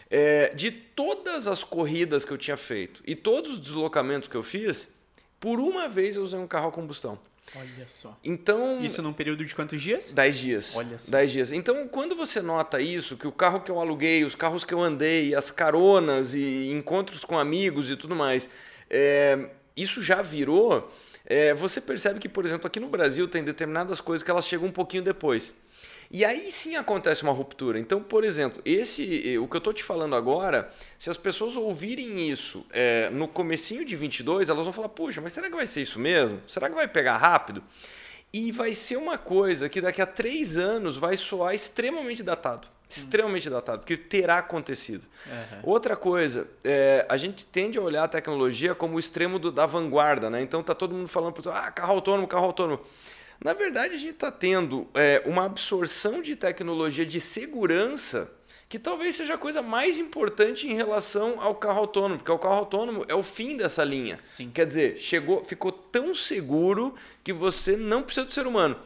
É, 0.09 0.53
de 0.53 0.71
todas 0.71 1.47
as 1.47 1.63
corridas 1.63 2.23
que 2.23 2.31
eu 2.31 2.37
tinha 2.37 2.55
feito 2.55 3.01
e 3.05 3.15
todos 3.15 3.53
os 3.53 3.59
deslocamentos 3.59 4.29
que 4.29 4.35
eu 4.35 4.43
fiz, 4.43 4.89
por 5.43 5.59
uma 5.59 5.89
vez 5.89 6.15
eu 6.15 6.23
usei 6.23 6.39
um 6.39 6.47
carro 6.47 6.69
a 6.69 6.71
combustão. 6.71 7.19
Olha 7.53 7.85
só. 7.85 8.17
Então. 8.23 8.81
Isso 8.81 9.01
num 9.01 9.11
período 9.11 9.43
de 9.43 9.53
quantos 9.53 9.81
dias? 9.81 10.11
Dez 10.11 10.37
dias. 10.37 10.73
Olha 10.73 10.97
só. 10.97 11.11
Dez 11.11 11.33
dias. 11.33 11.51
Então, 11.51 11.85
quando 11.89 12.15
você 12.15 12.41
nota 12.41 12.79
isso, 12.79 13.17
que 13.17 13.27
o 13.27 13.31
carro 13.31 13.59
que 13.59 13.69
eu 13.69 13.77
aluguei, 13.77 14.23
os 14.23 14.35
carros 14.35 14.63
que 14.63 14.73
eu 14.73 14.81
andei, 14.81 15.35
as 15.35 15.51
caronas 15.51 16.33
e 16.33 16.71
encontros 16.71 17.25
com 17.25 17.37
amigos 17.37 17.89
e 17.89 17.97
tudo 17.97 18.15
mais, 18.15 18.47
é, 18.89 19.49
isso 19.75 20.01
já 20.01 20.21
virou. 20.21 20.89
É, 21.25 21.53
você 21.53 21.81
percebe 21.81 22.21
que, 22.21 22.29
por 22.29 22.45
exemplo, 22.45 22.65
aqui 22.65 22.79
no 22.79 22.87
Brasil 22.87 23.27
tem 23.27 23.43
determinadas 23.43 23.99
coisas 23.99 24.23
que 24.23 24.31
elas 24.31 24.47
chegam 24.47 24.69
um 24.69 24.71
pouquinho 24.71 25.03
depois. 25.03 25.53
E 26.13 26.23
aí 26.23 26.51
sim 26.51 26.75
acontece 26.75 27.23
uma 27.23 27.31
ruptura. 27.31 27.79
Então, 27.79 27.99
por 27.99 28.23
exemplo, 28.23 28.61
esse, 28.63 29.35
o 29.39 29.47
que 29.47 29.55
eu 29.55 29.57
estou 29.57 29.73
te 29.73 29.83
falando 29.83 30.15
agora, 30.15 30.71
se 30.99 31.09
as 31.09 31.17
pessoas 31.17 31.55
ouvirem 31.55 32.29
isso 32.29 32.63
é, 32.71 33.09
no 33.09 33.27
comecinho 33.27 33.83
de 33.83 33.95
22, 33.95 34.47
elas 34.47 34.63
vão 34.63 34.71
falar, 34.71 34.89
puxa, 34.89 35.19
mas 35.19 35.33
será 35.33 35.49
que 35.49 35.55
vai 35.55 35.65
ser 35.65 35.81
isso 35.81 35.99
mesmo? 35.99 36.39
Será 36.47 36.69
que 36.69 36.75
vai 36.75 36.87
pegar 36.87 37.17
rápido? 37.17 37.63
E 38.31 38.51
vai 38.51 38.75
ser 38.75 38.97
uma 38.97 39.17
coisa 39.17 39.67
que 39.67 39.81
daqui 39.81 40.03
a 40.03 40.05
três 40.05 40.55
anos 40.55 40.97
vai 40.97 41.17
soar 41.17 41.55
extremamente 41.55 42.21
datado. 42.21 42.67
Extremamente 42.87 43.49
datado, 43.49 43.79
porque 43.79 43.97
terá 43.97 44.37
acontecido. 44.37 45.07
Uhum. 45.25 45.59
Outra 45.63 45.95
coisa, 45.95 46.47
é, 46.63 47.07
a 47.09 47.17
gente 47.17 47.43
tende 47.43 47.79
a 47.79 47.81
olhar 47.81 48.03
a 48.03 48.07
tecnologia 48.07 48.75
como 48.75 48.97
o 48.97 48.99
extremo 48.99 49.39
do, 49.39 49.51
da 49.51 49.65
vanguarda, 49.65 50.29
né? 50.29 50.43
Então 50.43 50.61
tá 50.61 50.75
todo 50.75 50.93
mundo 50.93 51.07
falando, 51.07 51.33
ah, 51.49 51.71
carro 51.71 51.93
autônomo, 51.93 52.27
carro 52.27 52.45
autônomo. 52.45 52.81
Na 53.43 53.51
verdade, 53.51 53.93
a 53.93 53.97
gente 53.97 54.13
está 54.13 54.31
tendo 54.31 54.87
é, 54.93 55.21
uma 55.25 55.43
absorção 55.43 56.21
de 56.21 56.33
tecnologia 56.33 57.05
de 57.05 57.19
segurança 57.19 58.31
que 58.69 58.79
talvez 58.79 59.17
seja 59.17 59.33
a 59.33 59.37
coisa 59.37 59.61
mais 59.61 59.99
importante 59.99 60.65
em 60.65 60.73
relação 60.73 61.35
ao 61.41 61.53
carro 61.53 61.79
autônomo, 61.79 62.19
porque 62.19 62.31
o 62.31 62.39
carro 62.39 62.55
autônomo 62.55 63.05
é 63.09 63.13
o 63.13 63.21
fim 63.21 63.57
dessa 63.57 63.83
linha. 63.83 64.17
Sim. 64.23 64.49
Quer 64.49 64.65
dizer, 64.65 64.97
chegou, 64.97 65.43
ficou 65.43 65.73
tão 65.73 66.15
seguro 66.15 66.95
que 67.21 67.33
você 67.33 67.75
não 67.75 68.01
precisa 68.01 68.25
do 68.25 68.33
ser 68.33 68.47
humano. 68.47 68.79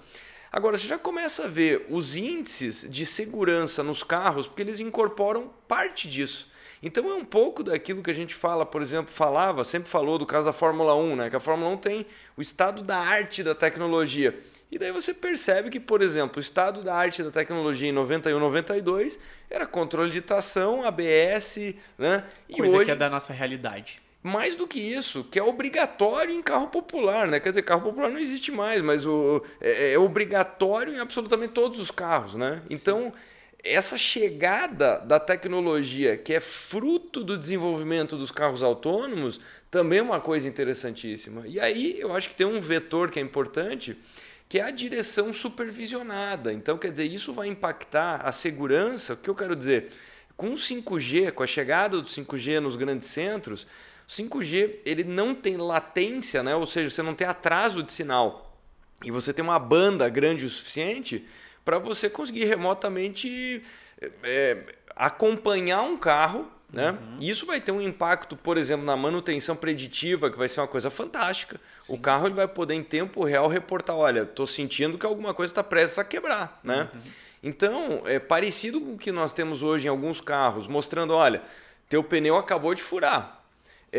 Agora, 0.52 0.76
você 0.76 0.88
já 0.88 0.98
começa 0.98 1.46
a 1.46 1.48
ver 1.48 1.86
os 1.88 2.16
índices 2.16 2.88
de 2.90 3.06
segurança 3.06 3.84
nos 3.84 4.02
carros, 4.02 4.48
porque 4.48 4.64
eles 4.64 4.80
incorporam 4.80 5.54
parte 5.68 6.10
disso. 6.10 6.50
Então 6.82 7.10
é 7.10 7.14
um 7.14 7.26
pouco 7.26 7.64
daquilo 7.64 8.04
que 8.04 8.12
a 8.12 8.14
gente 8.14 8.36
fala, 8.36 8.66
por 8.66 8.82
exemplo, 8.82 9.12
falava, 9.14 9.64
sempre 9.64 9.90
falou 9.90 10.18
do 10.18 10.26
caso 10.26 10.46
da 10.46 10.54
Fórmula 10.54 10.96
1, 10.96 11.16
né? 11.16 11.30
que 11.30 11.36
a 11.36 11.40
Fórmula 11.40 11.72
1 11.72 11.78
tem 11.78 12.06
o 12.36 12.42
estado 12.42 12.82
da 12.82 12.98
arte 12.98 13.44
da 13.44 13.56
tecnologia. 13.56 14.40
E 14.72 14.78
daí 14.78 14.92
você 14.92 15.14
percebe 15.14 15.70
que, 15.70 15.80
por 15.80 16.02
exemplo, 16.02 16.38
o 16.38 16.40
estado 16.42 16.82
da 16.82 16.94
arte 16.94 17.24
da 17.24 17.32
tecnologia 17.32 17.88
em 17.88 17.94
91, 17.94 18.38
92 18.38 19.18
era 19.50 19.66
controle 19.66 20.12
de 20.12 20.22
tração, 20.22 20.84
ABS, 20.84 21.74
né? 21.98 22.26
E 22.50 22.58
Coisa 22.58 22.76
hoje, 22.76 22.86
que 22.86 22.92
é 22.92 22.96
da 22.96 23.10
nossa 23.10 23.32
realidade. 23.32 24.02
Mais 24.22 24.58
do 24.58 24.68
que 24.68 24.78
isso, 24.78 25.24
que 25.24 25.40
é 25.40 25.44
obrigatório 25.44 26.36
em 26.36 26.42
carro 26.42 26.68
popular, 26.68 27.28
né? 27.28 27.40
Quer 27.40 27.50
dizer, 27.50 27.62
carro 27.62 27.82
popular 27.82 28.10
não 28.10 28.20
existe 28.20 28.52
mais, 28.52 28.82
mas 28.82 29.06
o, 29.06 29.42
é, 29.62 29.94
é 29.94 30.00
obrigatório 30.00 30.94
em 30.94 31.00
absolutamente 31.00 31.54
todos 31.54 31.80
os 31.80 31.90
carros, 31.90 32.36
né? 32.36 32.62
Sim. 32.68 33.14
Essa 33.64 33.98
chegada 33.98 35.00
da 35.00 35.20
tecnologia, 35.20 36.16
que 36.16 36.34
é 36.34 36.40
fruto 36.40 37.24
do 37.24 37.38
desenvolvimento 37.38 38.16
dos 38.16 38.32
carros 38.32 38.62
autônomos, 38.62 39.40
também 39.70 40.00
é 40.00 40.02
uma 40.02 40.20
coisa 40.20 40.48
interessantíssima. 40.48 41.46
E 41.48 41.60
aí 41.60 42.00
eu 42.00 42.16
acho 42.16 42.30
que 42.30 42.36
tem 42.36 42.46
um 42.46 42.62
vetor 42.62 43.10
que 43.10 43.20
é 43.20 43.22
importante, 43.22 43.98
que 44.48 44.60
é 44.60 44.64
a 44.64 44.72
direção 44.72 45.34
supervisionada. 45.34 46.54
Então, 46.54 46.78
quer 46.78 46.92
dizer, 46.92 47.06
isso 47.06 47.34
vai 47.34 47.48
impactar 47.48 48.22
a 48.24 48.32
segurança. 48.32 49.14
O 49.14 49.18
que 49.18 49.30
eu 49.30 49.36
quero 49.36 49.56
dizer? 49.56 49.90
Com 50.38 50.52
o 50.52 50.56
5G, 50.56 51.32
com 51.32 51.44
a 51.44 51.48
chegada 51.48 52.00
do 52.00 52.08
5G 52.08 52.60
nos 52.60 52.76
grandes 52.76 53.08
centros, 53.08 53.68
o 54.08 54.12
5G 54.12 54.76
ele 54.86 55.04
não 55.04 55.36
tem 55.36 55.58
latência, 55.58 56.42
né? 56.44 56.56
ou 56.56 56.66
seja, 56.66 56.90
você 56.90 57.02
não 57.02 57.16
tem 57.16 57.28
atraso 57.28 57.84
de 57.84 57.92
sinal. 57.92 58.56
E 59.04 59.12
você 59.12 59.34
tem 59.34 59.44
uma 59.44 59.60
banda 59.60 60.08
grande 60.10 60.46
o 60.46 60.50
suficiente 60.50 61.26
para 61.68 61.80
você 61.80 62.10
conseguir 62.10 62.46
remotamente 62.46 63.62
é, 64.24 64.58
acompanhar 64.96 65.82
um 65.82 65.98
carro. 65.98 66.50
Né? 66.72 66.92
Uhum. 66.92 67.18
Isso 67.20 67.46
vai 67.46 67.60
ter 67.60 67.74
um 67.74 67.82
impacto, 67.82 68.38
por 68.38 68.58
exemplo, 68.58 68.86
na 68.86 68.96
manutenção 68.96 69.54
preditiva, 69.54 70.32
que 70.32 70.38
vai 70.38 70.48
ser 70.48 70.62
uma 70.62 70.68
coisa 70.68 70.90
fantástica. 70.90 71.60
Sim. 71.78 71.94
O 71.94 71.98
carro 71.98 72.28
ele 72.28 72.36
vai 72.36 72.48
poder, 72.48 72.74
em 72.74 72.84
tempo 72.84 73.22
real, 73.26 73.50
reportar: 73.50 73.98
olha, 73.98 74.22
estou 74.22 74.48
sentindo 74.48 74.98
que 74.98 75.06
alguma 75.06 75.34
coisa 75.34 75.52
está 75.52 75.62
prestes 75.62 76.00
a 76.00 76.06
quebrar. 76.06 76.58
Né? 76.64 76.90
Uhum. 76.94 77.02
Então, 77.44 78.02
é 78.06 78.18
parecido 78.18 78.80
com 78.80 78.94
o 78.94 78.98
que 78.98 79.12
nós 79.12 79.34
temos 79.34 79.62
hoje 79.62 79.88
em 79.88 79.90
alguns 79.90 80.22
carros, 80.22 80.68
mostrando: 80.68 81.12
olha, 81.12 81.42
teu 81.90 82.02
pneu 82.02 82.38
acabou 82.38 82.74
de 82.74 82.82
furar. 82.82 83.37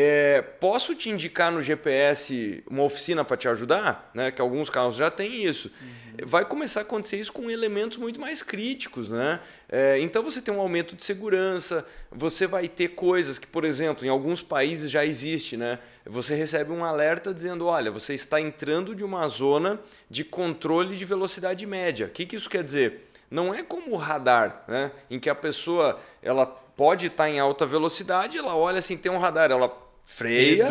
É, 0.00 0.42
posso 0.42 0.94
te 0.94 1.10
indicar 1.10 1.50
no 1.50 1.60
GPS 1.60 2.62
uma 2.70 2.84
oficina 2.84 3.24
para 3.24 3.36
te 3.36 3.48
ajudar? 3.48 4.12
Né? 4.14 4.30
Que 4.30 4.40
alguns 4.40 4.70
carros 4.70 4.94
já 4.94 5.10
têm 5.10 5.42
isso. 5.42 5.72
Uhum. 5.82 6.24
Vai 6.24 6.44
começar 6.44 6.80
a 6.80 6.82
acontecer 6.84 7.16
isso 7.16 7.32
com 7.32 7.50
elementos 7.50 7.98
muito 7.98 8.20
mais 8.20 8.40
críticos. 8.40 9.08
Né? 9.08 9.40
É, 9.68 9.98
então 9.98 10.22
você 10.22 10.40
tem 10.40 10.54
um 10.54 10.60
aumento 10.60 10.94
de 10.94 11.04
segurança, 11.04 11.84
você 12.12 12.46
vai 12.46 12.68
ter 12.68 12.90
coisas 12.90 13.40
que, 13.40 13.46
por 13.48 13.64
exemplo, 13.64 14.06
em 14.06 14.08
alguns 14.08 14.40
países 14.40 14.88
já 14.88 15.04
existe. 15.04 15.56
Né? 15.56 15.80
Você 16.06 16.36
recebe 16.36 16.70
um 16.70 16.84
alerta 16.84 17.34
dizendo: 17.34 17.66
olha, 17.66 17.90
você 17.90 18.14
está 18.14 18.40
entrando 18.40 18.94
de 18.94 19.02
uma 19.02 19.26
zona 19.26 19.80
de 20.08 20.22
controle 20.22 20.96
de 20.96 21.04
velocidade 21.04 21.66
média. 21.66 22.06
O 22.06 22.10
que, 22.10 22.24
que 22.24 22.36
isso 22.36 22.48
quer 22.48 22.62
dizer? 22.62 23.10
Não 23.28 23.52
é 23.52 23.64
como 23.64 23.94
o 23.94 23.96
radar, 23.96 24.62
né? 24.68 24.92
em 25.10 25.18
que 25.18 25.28
a 25.28 25.34
pessoa 25.34 25.98
ela 26.22 26.46
pode 26.46 27.08
estar 27.08 27.28
em 27.28 27.40
alta 27.40 27.66
velocidade, 27.66 28.38
ela 28.38 28.54
olha 28.54 28.78
assim, 28.78 28.96
tem 28.96 29.10
um 29.10 29.18
radar, 29.18 29.50
ela 29.50 29.87
freia 30.08 30.68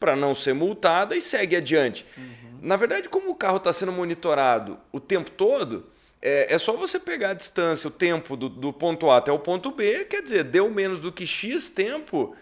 para 0.00 0.16
não 0.16 0.34
ser 0.34 0.52
multada 0.52 1.16
e 1.16 1.20
segue 1.20 1.54
adiante. 1.54 2.04
Uhum. 2.18 2.58
Na 2.60 2.76
verdade, 2.76 3.08
como 3.08 3.30
o 3.30 3.34
carro 3.36 3.58
está 3.58 3.72
sendo 3.72 3.92
monitorado 3.92 4.76
o 4.90 4.98
tempo 4.98 5.30
todo, 5.30 5.86
é, 6.20 6.52
é, 6.52 6.58
só 6.58 6.72
você 6.72 6.98
pegar 6.98 7.30
a 7.30 7.34
distância, 7.34 7.86
o 7.86 7.90
tempo 7.90 8.36
do, 8.36 8.48
do 8.48 8.72
ponto 8.72 9.10
A 9.10 9.18
até 9.18 9.30
o 9.30 9.38
ponto 9.38 9.70
B, 9.70 10.04
quer 10.06 10.22
dizer, 10.22 10.42
deu 10.42 10.68
menos 10.68 10.98
do 10.98 11.12
que 11.12 11.24
X 11.24 11.70
tempo, 11.70 12.34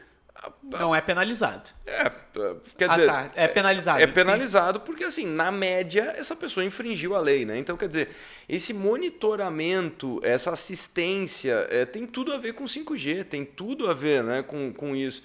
não 0.62 0.94
é 0.94 1.00
penalizado. 1.02 1.70
É, 1.86 2.10
quer 2.78 2.88
ah, 2.90 2.94
dizer. 2.94 3.06
Tá. 3.06 3.30
É 3.34 3.46
penalizado. 3.46 4.02
É 4.02 4.06
penalizado 4.06 4.78
sim. 4.78 4.84
porque, 4.86 5.04
assim, 5.04 5.26
na 5.26 5.52
média, 5.52 6.14
essa 6.16 6.34
pessoa 6.34 6.64
infringiu 6.64 7.14
a 7.14 7.20
lei, 7.20 7.44
né? 7.44 7.58
Então, 7.58 7.76
quer 7.76 7.88
dizer, 7.88 8.08
esse 8.48 8.72
monitoramento, 8.72 10.18
essa 10.24 10.50
assistência, 10.50 11.66
é, 11.70 11.84
tem 11.84 12.06
tudo 12.06 12.32
a 12.32 12.38
ver 12.38 12.54
com 12.54 12.64
5G, 12.64 13.24
tem 13.24 13.44
tudo 13.44 13.88
a 13.88 13.94
ver 13.94 14.24
né, 14.24 14.42
com, 14.42 14.72
com 14.72 14.96
isso. 14.96 15.22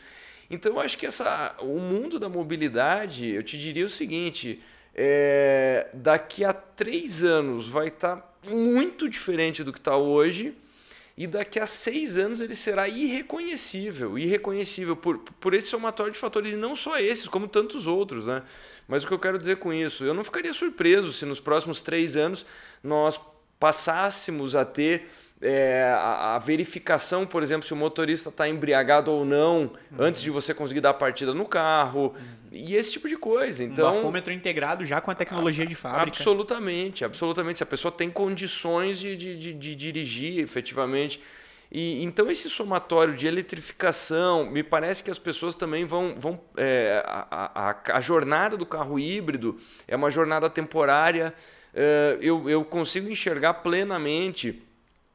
Então, 0.49 0.73
eu 0.73 0.79
acho 0.79 0.97
que 0.97 1.05
essa, 1.05 1.55
o 1.59 1.79
mundo 1.79 2.19
da 2.19 2.29
mobilidade, 2.29 3.27
eu 3.27 3.43
te 3.43 3.57
diria 3.57 3.85
o 3.85 3.89
seguinte: 3.89 4.61
é, 4.95 5.87
daqui 5.93 6.43
a 6.43 6.53
três 6.53 7.23
anos 7.23 7.67
vai 7.67 7.89
estar 7.89 8.17
tá 8.17 8.49
muito 8.49 9.09
diferente 9.09 9.63
do 9.63 9.73
que 9.73 9.79
está 9.79 9.97
hoje 9.97 10.55
e 11.17 11.25
daqui 11.25 11.59
a 11.59 11.65
seis 11.65 12.15
anos 12.15 12.41
ele 12.41 12.53
será 12.53 12.87
irreconhecível, 12.87 14.19
irreconhecível 14.19 14.95
por, 14.95 15.17
por 15.17 15.55
esse 15.55 15.67
somatório 15.67 16.13
de 16.13 16.19
fatores, 16.19 16.53
e 16.53 16.57
não 16.57 16.75
só 16.75 16.99
esses, 16.99 17.27
como 17.27 17.47
tantos 17.47 17.87
outros. 17.87 18.27
Né? 18.27 18.43
Mas 18.87 19.03
o 19.03 19.07
que 19.07 19.13
eu 19.13 19.19
quero 19.19 19.37
dizer 19.37 19.57
com 19.57 19.73
isso? 19.73 20.05
Eu 20.05 20.13
não 20.13 20.23
ficaria 20.23 20.53
surpreso 20.53 21.11
se 21.11 21.25
nos 21.25 21.39
próximos 21.39 21.81
três 21.81 22.15
anos 22.15 22.45
nós 22.83 23.19
passássemos 23.59 24.55
a 24.55 24.63
ter 24.63 25.09
é, 25.41 25.93
a, 25.95 26.35
a, 26.35 26.39
verificação, 26.39 27.25
por 27.25 27.43
exemplo, 27.43 27.67
se 27.67 27.73
o 27.73 27.75
motorista 27.75 28.29
está 28.29 28.49
embriagado 28.49 29.11
ou 29.11 29.23
não, 29.23 29.61
uhum. 29.61 29.97
antes 29.99 30.21
de 30.21 30.29
você 30.29 30.53
conseguir 30.53 30.81
dar 30.81 30.89
a 30.91 30.93
partida 30.93 31.33
no 31.33 31.45
carro, 31.45 32.07
uhum. 32.07 32.47
e 32.51 32.75
esse 32.75 32.91
tipo 32.91 33.07
de 33.07 33.15
coisa. 33.17 33.63
Então, 33.63 33.87
um 33.87 33.95
bafômetro 33.95 34.33
integrado 34.33 34.83
já 34.83 34.99
com 34.99 35.11
a 35.11 35.15
tecnologia 35.15 35.65
de 35.65 35.75
fábrica. 35.75 36.17
Absolutamente, 36.17 37.05
absolutamente. 37.05 37.57
Se 37.57 37.63
a 37.63 37.67
pessoa 37.67 37.91
tem 37.91 38.09
condições 38.09 38.97
de, 38.97 39.15
de, 39.15 39.37
de, 39.37 39.53
de 39.53 39.75
dirigir 39.75 40.39
efetivamente. 40.43 41.21
E, 41.71 42.03
então, 42.03 42.31
esse 42.31 42.49
somatório 42.49 43.13
de 43.13 43.27
eletrificação, 43.27 44.49
me 44.49 44.63
parece 44.63 45.03
que 45.03 45.11
as 45.11 45.19
pessoas 45.19 45.53
também 45.53 45.85
vão. 45.85 46.15
vão 46.17 46.41
é, 46.55 47.03
a, 47.05 47.69
a, 47.69 47.97
a 47.97 48.01
jornada 48.01 48.57
do 48.57 48.65
carro 48.65 48.97
híbrido 48.97 49.59
é 49.87 49.95
uma 49.95 50.09
jornada 50.09 50.49
temporária. 50.49 51.31
É, 51.75 52.17
eu, 52.21 52.49
eu 52.49 52.65
consigo 52.65 53.07
enxergar 53.07 53.55
plenamente 53.55 54.63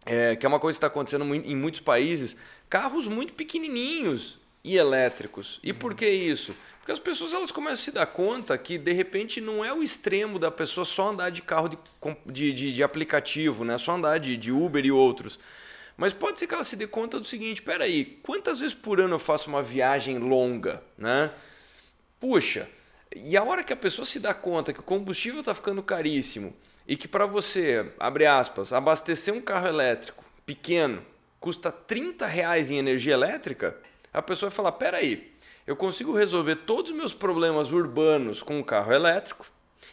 é, 0.07 0.37
que 0.37 0.45
é 0.45 0.49
uma 0.49 0.61
coisa 0.61 0.77
que 0.77 0.79
está 0.79 0.87
acontecendo 0.89 1.35
em 1.35 1.57
muitos 1.57 1.81
países, 1.81 2.37
carros 2.69 3.07
muito 3.07 3.35
pequenininhos 3.35 4.39
e 4.65 4.77
elétricos. 4.77 5.61
E 5.63 5.73
por 5.73 5.95
que 5.95 6.09
isso? 6.09 6.55
Porque 6.79 6.93
as 6.93 6.99
pessoas 6.99 7.33
elas 7.33 7.53
começam 7.53 7.75
a 7.75 7.77
se 7.77 7.91
dar 7.93 8.07
conta 8.07 8.59
que 8.59 8.77
de 8.77 8.93
repente 8.93 9.41
não 9.41 9.65
é 9.65 9.73
o 9.73 9.83
extremo 9.83 10.39
da 10.39 10.51
pessoa 10.51 10.85
só 10.85 11.11
andar 11.11 11.31
de 11.31 11.41
carro 11.41 11.69
de, 12.27 12.53
de, 12.53 12.75
de 12.75 12.83
aplicativo, 12.83 13.65
né? 13.65 13.79
só 13.79 13.93
andar 13.93 14.19
de, 14.19 14.37
de 14.37 14.51
Uber 14.51 14.85
e 14.85 14.91
outros. 14.91 15.39
Mas 15.97 16.13
pode 16.13 16.39
ser 16.39 16.47
que 16.47 16.55
ela 16.55 16.65
se 16.65 16.75
dê 16.75 16.87
conta 16.87 17.21
do 17.21 17.25
seguinte: 17.25 17.63
peraí, 17.63 18.19
quantas 18.23 18.59
vezes 18.59 18.75
por 18.75 19.01
ano 19.01 19.15
eu 19.15 19.19
faço 19.21 19.49
uma 19.49 19.63
viagem 19.63 20.19
longa? 20.19 20.83
Né? 20.99 21.31
Puxa, 22.19 22.69
e 23.15 23.37
a 23.37 23.45
hora 23.45 23.63
que 23.63 23.73
a 23.73 23.77
pessoa 23.77 24.05
se 24.05 24.19
dá 24.19 24.35
conta 24.35 24.73
que 24.73 24.81
o 24.81 24.83
combustível 24.83 25.41
está 25.41 25.55
ficando 25.55 25.83
caríssimo 25.83 26.53
e 26.87 26.97
que 26.97 27.07
para 27.07 27.27
você, 27.27 27.93
abre 27.99 28.27
aspas, 28.27 28.73
abastecer 28.73 29.33
um 29.33 29.41
carro 29.41 29.69
elétrico 29.69 30.25
pequeno 30.45 31.05
custa 31.41 31.73
30 31.73 32.27
reais 32.27 32.71
em 32.71 32.77
energia 32.77 33.15
elétrica, 33.15 33.77
a 34.12 34.23
pessoa 34.23 34.49
vai 34.49 34.57
falar, 34.57 34.73
peraí, 34.73 35.33
eu 35.67 35.75
consigo 35.75 36.12
resolver 36.12 36.57
todos 36.57 36.91
os 36.91 36.97
meus 36.97 37.15
problemas 37.15 37.73
urbanos 37.73 38.43
com 38.43 38.59
um 38.59 38.62
carro 38.62 38.93
elétrico 38.93 39.47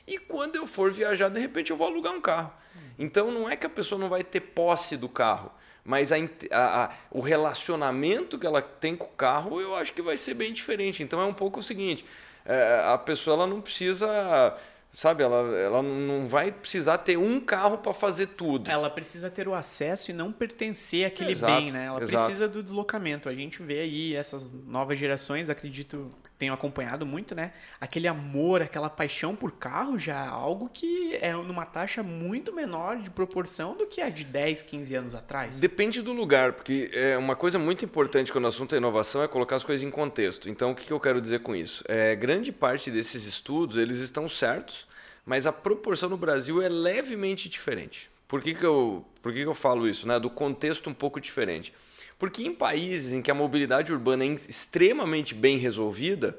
e 0.06 0.18
quando 0.18 0.56
eu 0.56 0.68
for 0.68 0.92
viajar, 0.92 1.30
de 1.30 1.40
repente 1.40 1.72
eu 1.72 1.78
vou 1.78 1.88
alugar 1.88 2.14
um 2.14 2.22
carro. 2.22 2.52
Então 2.98 3.32
não 3.32 3.50
é 3.50 3.56
que 3.56 3.66
a 3.66 3.70
pessoa 3.70 4.00
não 4.00 4.10
vai 4.10 4.24
ter 4.24 4.42
posse 4.42 4.98
do 4.98 5.08
carro, 5.08 5.52
mas 5.84 6.12
a, 6.12 6.18
a, 6.52 6.86
a, 6.86 6.92
o 7.10 7.22
relacionamento 7.22 8.38
que 8.38 8.46
ela 8.46 8.62
tem 8.62 8.96
com 8.96 9.06
o 9.06 9.16
carro 9.16 9.62
eu 9.62 9.76
acho 9.76 9.94
que 9.94 10.02
vai 10.02 10.18
ser 10.18 10.34
bem 10.34 10.52
diferente. 10.52 11.02
Então 11.02 11.22
é 11.22 11.26
um 11.26 11.34
pouco 11.34 11.60
o 11.60 11.64
seguinte, 11.64 12.06
é, 12.46 12.84
a 12.86 12.98
pessoa 12.98 13.36
ela 13.36 13.48
não 13.48 13.62
precisa 13.62 14.58
Sabe, 14.92 15.24
ela, 15.24 15.56
ela 15.56 15.84
não 15.84 16.28
vai 16.28 16.52
precisar 16.52 16.98
ter 16.98 17.16
um 17.16 17.40
carro 17.40 17.78
para 17.78 17.94
fazer 17.94 18.28
tudo. 18.28 18.70
Ela 18.70 18.90
precisa 18.90 19.30
ter 19.30 19.48
o 19.48 19.54
acesso 19.54 20.10
e 20.10 20.14
não 20.14 20.32
pertencer 20.32 21.06
àquele 21.06 21.32
exato, 21.32 21.54
bem, 21.54 21.72
né? 21.72 21.86
Ela 21.86 22.02
exato. 22.02 22.26
precisa 22.26 22.48
do 22.48 22.64
deslocamento. 22.64 23.30
A 23.30 23.36
gente 23.36 23.62
vê 23.62 23.82
aí 23.82 24.16
essas 24.16 24.52
novas 24.52 24.98
gerações, 24.98 25.48
acredito, 25.50 26.10
tenho 26.40 26.54
acompanhado 26.54 27.06
muito, 27.06 27.36
né? 27.36 27.52
Aquele 27.82 28.08
amor, 28.08 28.62
aquela 28.62 28.90
paixão 28.90 29.36
por 29.36 29.52
carro 29.52 30.00
já 30.00 30.24
é 30.24 30.28
algo 30.30 30.70
que 30.74 31.18
é 31.22 31.34
numa 31.34 31.66
taxa 31.66 32.02
muito 32.02 32.54
menor 32.54 32.96
de 32.98 33.10
proporção 33.10 33.76
do 33.76 33.86
que 33.86 34.00
a 34.00 34.10
de 34.10 34.24
10, 34.24 34.62
15 34.62 34.96
anos 34.96 35.14
atrás. 35.16 35.60
Depende 35.60 36.02
do 36.02 36.14
lugar, 36.14 36.54
porque 36.54 36.90
é 36.94 37.18
uma 37.18 37.36
coisa 37.36 37.60
muito 37.60 37.84
importante 37.84 38.32
quando 38.32 38.46
o 38.46 38.48
assunto 38.48 38.74
é 38.74 38.78
inovação 38.78 39.22
é 39.22 39.28
colocar 39.28 39.58
as 39.58 39.66
coisas 39.66 39.86
em 39.86 39.92
contexto. 39.92 40.50
Então, 40.50 40.72
o 40.72 40.76
que 40.76 40.90
eu 40.90 41.00
quero 41.00 41.20
dizer 41.20 41.42
com 41.42 41.54
isso? 41.54 41.84
É, 41.90 42.16
grande 42.16 42.54
parte 42.54 42.90
desses 42.90 43.26
estudos, 43.26 43.76
eles 43.76 43.98
estão 43.98 44.30
certos, 44.30 44.88
mas 45.26 45.46
a 45.46 45.52
proporção 45.52 46.08
no 46.08 46.18
Brasil 46.18 46.62
é 46.62 46.70
levemente 46.70 47.50
diferente. 47.50 48.10
Por 48.30 48.42
que, 48.42 48.56
que, 48.56 48.66
eu, 48.66 49.06
por 49.22 49.34
que, 49.34 49.40
que 49.40 49.48
eu 49.48 49.54
falo 49.54 49.90
isso? 49.90 50.08
Né? 50.08 50.18
Do 50.18 50.30
contexto 50.30 50.90
um 50.90 50.94
pouco 50.94 51.20
diferente. 51.20 51.74
Porque 52.20 52.44
em 52.44 52.54
países 52.54 53.14
em 53.14 53.22
que 53.22 53.32
a 53.32 53.34
mobilidade 53.34 53.92
urbana 53.92 54.26
é 54.26 54.28
extremamente 54.28 55.34
bem 55.34 55.58
resolvida, 55.58 56.38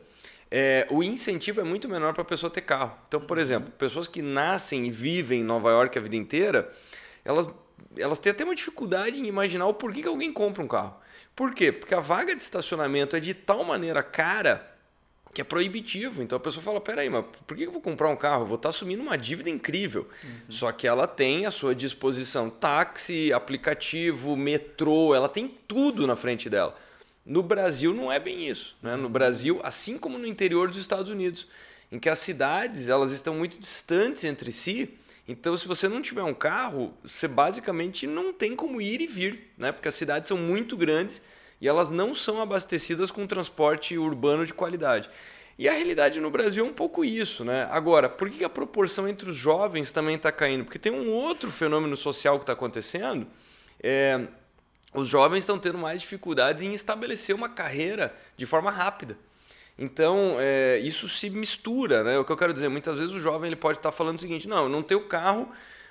é, 0.50 0.86
o 0.90 1.02
incentivo 1.02 1.60
é 1.60 1.64
muito 1.64 1.88
menor 1.88 2.12
para 2.12 2.22
a 2.22 2.24
pessoa 2.24 2.50
ter 2.50 2.60
carro. 2.60 2.96
Então, 3.08 3.20
por 3.20 3.38
uhum. 3.38 3.42
exemplo, 3.42 3.72
pessoas 3.72 4.06
que 4.06 4.20
nascem 4.20 4.86
e 4.86 4.90
vivem 4.90 5.40
em 5.40 5.44
Nova 5.44 5.70
York 5.70 5.98
a 5.98 6.02
vida 6.02 6.16
inteira, 6.16 6.70
elas, 7.24 7.48
elas 7.96 8.18
têm 8.18 8.30
até 8.30 8.44
uma 8.44 8.54
dificuldade 8.54 9.18
em 9.18 9.26
imaginar 9.26 9.66
o 9.66 9.74
porquê 9.74 10.02
que 10.02 10.08
alguém 10.08 10.30
compra 10.30 10.62
um 10.62 10.68
carro. 10.68 10.96
Por 11.34 11.54
quê? 11.54 11.72
Porque 11.72 11.94
a 11.94 12.00
vaga 12.00 12.36
de 12.36 12.42
estacionamento 12.42 13.16
é 13.16 13.20
de 13.20 13.32
tal 13.32 13.64
maneira 13.64 14.02
cara 14.02 14.70
que 15.32 15.40
é 15.40 15.44
proibitivo. 15.44 16.22
Então 16.22 16.36
a 16.36 16.40
pessoa 16.40 16.62
fala: 16.62 16.80
peraí, 16.80 17.08
mas 17.08 17.24
por 17.46 17.56
que 17.56 17.64
eu 17.64 17.72
vou 17.72 17.80
comprar 17.80 18.08
um 18.08 18.16
carro? 18.16 18.42
Eu 18.42 18.46
vou 18.46 18.56
estar 18.56 18.70
assumindo 18.70 19.02
uma 19.02 19.16
dívida 19.16 19.50
incrível. 19.50 20.08
Uhum. 20.22 20.30
Só 20.48 20.72
que 20.72 20.86
ela 20.86 21.06
tem 21.06 21.46
à 21.46 21.50
sua 21.50 21.74
disposição 21.74 22.50
táxi, 22.50 23.32
aplicativo, 23.32 24.36
metrô, 24.36 25.14
ela 25.14 25.28
tem 25.28 25.48
tudo 25.68 26.06
na 26.06 26.16
frente 26.16 26.48
dela. 26.48 26.76
No 27.24 27.42
Brasil 27.42 27.94
não 27.94 28.10
é 28.10 28.18
bem 28.18 28.48
isso. 28.48 28.76
Né? 28.82 28.96
No 28.96 29.08
Brasil, 29.08 29.60
assim 29.62 29.98
como 29.98 30.18
no 30.18 30.26
interior 30.26 30.68
dos 30.68 30.78
Estados 30.78 31.10
Unidos, 31.10 31.46
em 31.92 31.98
que 31.98 32.08
as 32.08 32.18
cidades 32.18 32.88
elas 32.88 33.12
estão 33.12 33.34
muito 33.34 33.58
distantes 33.58 34.24
entre 34.24 34.50
si. 34.50 34.96
Então, 35.28 35.56
se 35.56 35.68
você 35.68 35.86
não 35.86 36.02
tiver 36.02 36.24
um 36.24 36.34
carro, 36.34 36.92
você 37.04 37.28
basicamente 37.28 38.04
não 38.04 38.32
tem 38.32 38.56
como 38.56 38.80
ir 38.80 39.00
e 39.00 39.06
vir, 39.06 39.52
né? 39.56 39.70
porque 39.70 39.86
as 39.86 39.94
cidades 39.94 40.26
são 40.26 40.36
muito 40.36 40.76
grandes 40.76 41.22
e 41.60 41.68
elas 41.68 41.90
não 41.90 42.14
são 42.14 42.40
abastecidas 42.40 43.10
com 43.10 43.26
transporte 43.26 43.98
urbano 43.98 44.46
de 44.46 44.54
qualidade. 44.54 45.08
E 45.58 45.68
a 45.68 45.72
realidade 45.72 46.20
no 46.20 46.30
Brasil 46.30 46.64
é 46.64 46.68
um 46.68 46.72
pouco 46.72 47.04
isso, 47.04 47.44
né? 47.44 47.68
Agora, 47.70 48.08
por 48.08 48.30
que 48.30 48.42
a 48.42 48.48
proporção 48.48 49.06
entre 49.06 49.28
os 49.28 49.36
jovens 49.36 49.92
também 49.92 50.16
está 50.16 50.32
caindo? 50.32 50.64
Porque 50.64 50.78
tem 50.78 50.90
um 50.90 51.10
outro 51.10 51.52
fenômeno 51.52 51.96
social 51.98 52.38
que 52.38 52.44
está 52.44 52.54
acontecendo. 52.54 53.26
É, 53.82 54.26
os 54.94 55.06
jovens 55.06 55.40
estão 55.40 55.58
tendo 55.58 55.76
mais 55.76 56.00
dificuldades 56.00 56.64
em 56.64 56.72
estabelecer 56.72 57.34
uma 57.34 57.48
carreira 57.48 58.14
de 58.38 58.46
forma 58.46 58.70
rápida. 58.70 59.18
Então, 59.78 60.36
é, 60.38 60.78
isso 60.78 61.08
se 61.10 61.28
mistura, 61.28 62.02
né? 62.04 62.18
O 62.18 62.24
que 62.24 62.32
eu 62.32 62.36
quero 62.36 62.54
dizer, 62.54 62.70
muitas 62.70 62.98
vezes 62.98 63.12
o 63.12 63.20
jovem 63.20 63.48
ele 63.48 63.56
pode 63.56 63.78
estar 63.78 63.90
tá 63.90 63.96
falando 63.96 64.16
o 64.16 64.20
seguinte: 64.20 64.48
não, 64.48 64.64
eu 64.64 64.68
não 64.70 64.82
tenho 64.82 65.02
carro 65.04 65.50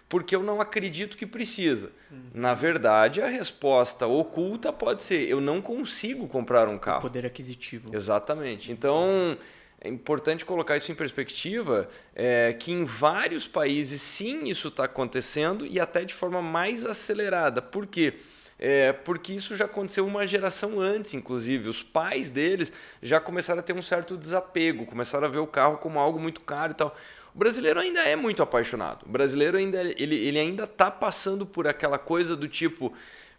porque 0.10 0.36
eu 0.36 0.42
não 0.42 0.60
acredito 0.60 1.16
que 1.16 1.26
precisa. 1.26 1.92
Uhum. 2.12 2.32
Na 2.34 2.56
verdade, 2.56 3.22
a 3.22 3.28
resposta 3.28 4.08
oculta 4.08 4.74
pode 4.74 5.02
ser: 5.04 5.30
eu 5.30 5.40
não 5.40 5.62
consigo 5.62 6.28
comprar 6.28 6.68
um 6.68 6.78
carro. 6.78 7.00
O 7.00 7.02
poder 7.04 7.26
aquisitivo. 7.26 7.96
Exatamente. 7.96 8.72
Então, 8.72 9.38
é 9.80 9.88
importante 9.88 10.44
colocar 10.44 10.76
isso 10.76 10.92
em 10.92 10.96
perspectiva, 10.96 11.88
é, 12.16 12.52
que 12.54 12.72
em 12.72 12.84
vários 12.84 13.48
países 13.48 14.02
sim 14.02 14.50
isso 14.50 14.68
está 14.68 14.86
acontecendo 14.86 15.66
e 15.66 15.80
até 15.80 16.04
de 16.04 16.14
forma 16.14 16.42
mais 16.42 16.86
acelerada. 16.86 17.62
Por 17.62 17.86
quê? 17.86 18.16
É, 18.62 18.92
porque 18.92 19.32
isso 19.32 19.56
já 19.56 19.64
aconteceu 19.64 20.06
uma 20.06 20.28
geração 20.28 20.82
antes, 20.82 21.14
inclusive. 21.14 21.70
Os 21.70 21.82
pais 21.82 22.30
deles 22.30 22.74
já 23.02 23.18
começaram 23.22 23.62
a 23.62 23.64
ter 23.64 23.74
um 23.74 23.82
certo 23.82 24.18
desapego, 24.18 24.86
começaram 24.86 25.28
a 25.28 25.30
ver 25.30 25.38
o 25.38 25.48
carro 25.48 25.78
como 25.78 25.98
algo 25.98 26.20
muito 26.20 26.42
caro 26.42 26.74
e 26.74 26.76
tal. 26.76 26.94
O 27.40 27.46
brasileiro 27.50 27.80
ainda 27.80 28.02
é 28.02 28.18
muito 28.18 28.44
apaixonado. 28.44 29.06
O 29.06 29.10
brasileiro 29.10 29.58
ainda 29.58 29.80
ele, 29.82 30.14
ele 30.14 30.38
ainda 30.38 30.66
está 30.66 30.92
passando 30.92 31.46
por 31.46 31.68
aquela 31.68 31.98
coisa 31.98 32.36
do 32.36 32.50
tipo, 32.50 32.92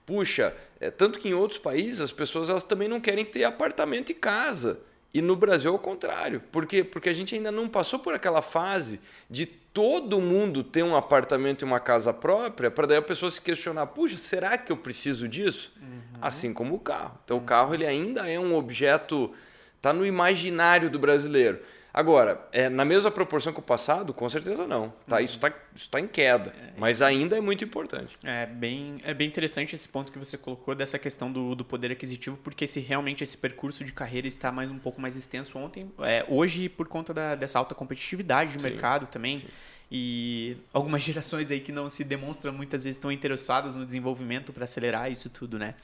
puxa, 0.07 0.57
é, 0.81 0.91
tanto 0.91 1.19
que 1.19 1.29
em 1.29 1.35
outros 1.35 1.59
países 1.59 2.01
as 2.01 2.11
pessoas 2.11 2.49
elas 2.49 2.65
também 2.65 2.89
não 2.89 2.99
querem 2.99 3.27
ter 3.27 3.45
apartamento 3.45 4.09
e 4.09 4.15
casa. 4.15 4.81
E 5.13 5.21
no 5.21 5.37
Brasil 5.37 5.71
é 5.71 5.75
o 5.75 5.79
contrário. 5.79 6.41
Por 6.51 6.65
quê? 6.65 6.83
Porque 6.83 7.11
a 7.11 7.13
gente 7.13 7.35
ainda 7.35 7.53
não 7.53 7.69
passou 7.69 7.99
por 7.99 8.15
aquela 8.15 8.41
fase 8.41 9.03
de 9.29 9.45
todo 9.45 10.19
mundo 10.19 10.65
ter 10.65 10.83
um 10.83 10.97
apartamento 10.97 11.61
e 11.61 11.67
uma 11.67 11.79
casa 11.79 12.11
própria, 12.11 12.71
para 12.71 12.87
daí 12.87 12.97
a 12.97 13.03
pessoa 13.03 13.31
se 13.31 13.43
questionar, 13.43 13.85
puxa, 13.89 14.17
será 14.17 14.57
que 14.57 14.73
eu 14.73 14.79
preciso 14.79 15.29
disso? 15.29 15.75
Uhum. 15.79 16.01
Assim 16.23 16.55
como 16.55 16.75
o 16.75 16.81
carro. 16.81 17.19
Então 17.23 17.37
uhum. 17.37 17.43
o 17.43 17.47
carro 17.47 17.75
ele 17.75 17.85
ainda 17.85 18.27
é 18.27 18.41
um 18.41 18.55
objeto, 18.55 19.31
está 19.77 19.93
no 19.93 20.07
imaginário 20.07 20.89
do 20.89 20.99
brasileiro. 20.99 21.61
Agora, 21.93 22.47
é, 22.53 22.69
na 22.69 22.85
mesma 22.85 23.11
proporção 23.11 23.53
que 23.53 23.59
o 23.59 23.63
passado, 23.63 24.15
com 24.15 24.29
certeza 24.29 24.67
não. 24.67 24.93
Tá, 25.07 25.17
uhum. 25.17 25.23
Isso 25.23 25.37
está 25.37 25.53
isso 25.75 25.89
tá 25.89 26.01
em 26.01 26.07
queda, 26.07 26.55
é, 26.61 26.73
mas 26.77 27.03
ainda 27.03 27.37
é 27.37 27.41
muito 27.41 27.65
importante. 27.65 28.17
É 28.23 28.47
bem, 28.47 28.99
é 29.03 29.13
bem 29.13 29.27
interessante 29.27 29.75
esse 29.75 29.89
ponto 29.89 30.13
que 30.13 30.19
você 30.19 30.39
colocou 30.39 30.75
dessa 30.75 30.99
questão 30.99 31.31
do, 31.31 31.55
do 31.55 31.65
poder 31.65 31.93
aquisitivo, 31.93 32.37
porque 32.39 32.67
se 32.67 32.81
realmente 32.81 33.25
esse 33.25 33.37
percurso 33.37 33.85
de 33.85 33.93
carreira 33.93 34.29
está 34.29 34.53
mais 34.53 34.71
um 34.71 34.79
pouco 34.79 35.01
mais 35.01 35.17
extenso 35.17 35.59
ontem, 35.59 35.91
é, 36.01 36.25
hoje 36.29 36.69
por 36.69 36.87
conta 36.87 37.13
da, 37.13 37.35
dessa 37.35 37.59
alta 37.59 37.75
competitividade 37.75 38.53
de 38.53 38.61
sim, 38.61 38.65
mercado 38.69 39.07
também. 39.07 39.41
Sim 39.41 39.47
e 39.91 40.57
algumas 40.73 41.03
gerações 41.05 41.51
aí 41.51 41.61
que 41.61 41.73
não 41.73 41.91
se 41.91 42.05
demonstram 42.05 42.53
muitas 42.53 42.85
vezes 42.85 42.97
estão 42.97 43.11
interessadas 43.11 43.75
no 43.75 43.85
desenvolvimento 43.85 44.53
para 44.53 44.65
acelerar 44.65 45.11
isso 45.11 45.29
tudo, 45.29 45.59
né? 45.59 45.75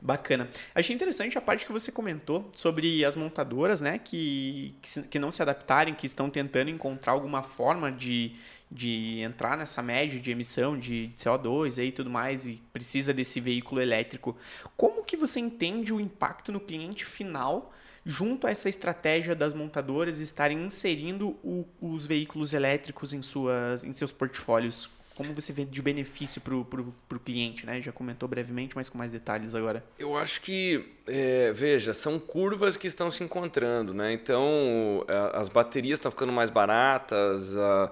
Bacana. 0.00 0.48
Achei 0.74 0.94
interessante 0.94 1.38
a 1.38 1.40
parte 1.40 1.64
que 1.64 1.72
você 1.72 1.90
comentou 1.90 2.50
sobre 2.54 3.04
as 3.04 3.16
montadoras, 3.16 3.80
né, 3.80 3.98
que, 3.98 4.74
que, 4.82 5.02
que 5.04 5.18
não 5.18 5.30
se 5.30 5.40
adaptarem, 5.40 5.94
que 5.94 6.06
estão 6.06 6.28
tentando 6.28 6.70
encontrar 6.70 7.12
alguma 7.12 7.42
forma 7.42 7.90
de, 7.90 8.32
de 8.70 9.20
entrar 9.20 9.56
nessa 9.56 9.82
média 9.82 10.20
de 10.20 10.30
emissão 10.30 10.78
de 10.78 11.10
CO2 11.16 11.82
e 11.82 11.92
tudo 11.92 12.10
mais 12.10 12.46
e 12.46 12.60
precisa 12.72 13.14
desse 13.14 13.40
veículo 13.40 13.80
elétrico. 13.80 14.36
Como 14.76 15.04
que 15.04 15.16
você 15.16 15.40
entende 15.40 15.92
o 15.92 16.00
impacto 16.00 16.52
no 16.52 16.60
cliente 16.60 17.04
final 17.06 17.72
junto 18.04 18.46
a 18.46 18.50
essa 18.50 18.68
estratégia 18.68 19.34
das 19.34 19.54
montadoras 19.54 20.20
estarem 20.20 20.62
inserindo 20.64 21.30
o, 21.42 21.66
os 21.80 22.04
veículos 22.04 22.52
elétricos 22.52 23.12
em, 23.12 23.22
suas, 23.22 23.82
em 23.82 23.94
seus 23.94 24.12
portfólios. 24.12 24.90
Como 25.16 25.32
você 25.32 25.52
vê 25.52 25.64
de 25.64 25.80
benefício 25.80 26.40
para 26.40 26.54
o 26.56 27.20
cliente, 27.24 27.64
né? 27.64 27.80
Já 27.80 27.92
comentou 27.92 28.28
brevemente, 28.28 28.74
mas 28.74 28.88
com 28.88 28.98
mais 28.98 29.12
detalhes 29.12 29.54
agora. 29.54 29.84
Eu 29.98 30.16
acho 30.16 30.40
que, 30.40 30.92
é, 31.06 31.52
veja, 31.52 31.94
são 31.94 32.18
curvas 32.18 32.76
que 32.76 32.88
estão 32.88 33.10
se 33.10 33.22
encontrando, 33.22 33.94
né? 33.94 34.12
Então, 34.12 35.04
as 35.32 35.48
baterias 35.48 35.98
estão 35.98 36.10
ficando 36.10 36.32
mais 36.32 36.50
baratas, 36.50 37.56
a, 37.56 37.90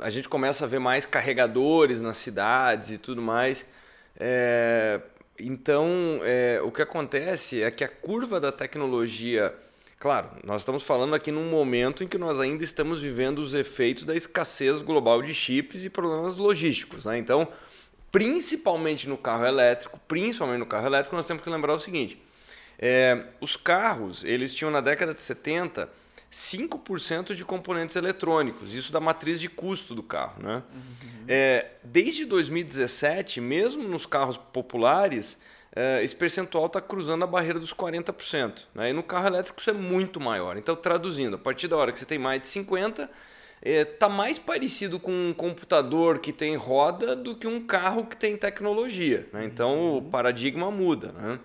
a 0.00 0.10
gente 0.10 0.28
começa 0.28 0.64
a 0.64 0.68
ver 0.68 0.78
mais 0.78 1.04
carregadores 1.04 2.00
nas 2.00 2.16
cidades 2.16 2.90
e 2.90 2.98
tudo 2.98 3.20
mais. 3.20 3.66
É, 4.16 5.00
então, 5.38 6.20
é, 6.22 6.60
o 6.62 6.70
que 6.70 6.82
acontece 6.82 7.62
é 7.62 7.70
que 7.70 7.84
a 7.84 7.88
curva 7.88 8.40
da 8.40 8.52
tecnologia. 8.52 9.54
Claro, 9.98 10.30
nós 10.44 10.62
estamos 10.62 10.84
falando 10.84 11.14
aqui 11.14 11.32
num 11.32 11.50
momento 11.50 12.04
em 12.04 12.08
que 12.08 12.16
nós 12.16 12.38
ainda 12.38 12.62
estamos 12.62 13.00
vivendo 13.00 13.40
os 13.40 13.52
efeitos 13.52 14.04
da 14.04 14.14
escassez 14.14 14.80
global 14.80 15.20
de 15.22 15.34
chips 15.34 15.84
e 15.84 15.90
problemas 15.90 16.36
logísticos. 16.36 17.04
Né? 17.04 17.18
Então, 17.18 17.48
principalmente 18.12 19.08
no 19.08 19.18
carro 19.18 19.44
elétrico, 19.44 19.98
principalmente 20.06 20.60
no 20.60 20.66
carro 20.66 20.86
elétrico, 20.86 21.16
nós 21.16 21.26
temos 21.26 21.42
que 21.42 21.50
lembrar 21.50 21.74
o 21.74 21.78
seguinte: 21.80 22.16
é, 22.78 23.24
os 23.40 23.56
carros 23.56 24.22
eles 24.22 24.54
tinham 24.54 24.70
na 24.70 24.80
década 24.80 25.12
de 25.12 25.20
70 25.20 25.88
5% 26.30 27.34
de 27.34 27.44
componentes 27.44 27.96
eletrônicos, 27.96 28.74
isso 28.74 28.92
da 28.92 29.00
matriz 29.00 29.40
de 29.40 29.48
custo 29.48 29.94
do 29.94 30.02
carro. 30.02 30.42
Né? 30.42 30.62
Uhum. 30.74 31.24
É, 31.26 31.70
desde 31.82 32.26
2017, 32.26 33.40
mesmo 33.40 33.82
nos 33.82 34.04
carros 34.04 34.36
populares, 34.36 35.38
esse 36.02 36.14
percentual 36.14 36.66
está 36.66 36.80
cruzando 36.80 37.22
a 37.24 37.26
barreira 37.26 37.58
dos 37.58 37.72
40%. 37.72 38.66
Né? 38.74 38.90
E 38.90 38.92
no 38.92 39.02
carro 39.02 39.28
elétrico 39.28 39.60
isso 39.60 39.70
é 39.70 39.74
muito 39.74 40.20
maior. 40.20 40.56
Então, 40.56 40.74
traduzindo, 40.74 41.36
a 41.36 41.38
partir 41.38 41.68
da 41.68 41.76
hora 41.76 41.92
que 41.92 41.98
você 41.98 42.04
tem 42.04 42.18
mais 42.18 42.40
de 42.40 42.48
50%, 42.48 43.08
está 43.62 44.06
é, 44.06 44.08
mais 44.08 44.38
parecido 44.38 44.98
com 44.98 45.12
um 45.12 45.32
computador 45.32 46.18
que 46.18 46.32
tem 46.32 46.56
roda 46.56 47.14
do 47.14 47.34
que 47.34 47.46
um 47.46 47.60
carro 47.60 48.06
que 48.06 48.16
tem 48.16 48.36
tecnologia. 48.36 49.28
Né? 49.32 49.44
Então, 49.44 49.78
uhum. 49.78 49.96
o 49.98 50.02
paradigma 50.02 50.70
muda. 50.70 51.12
Né? 51.12 51.38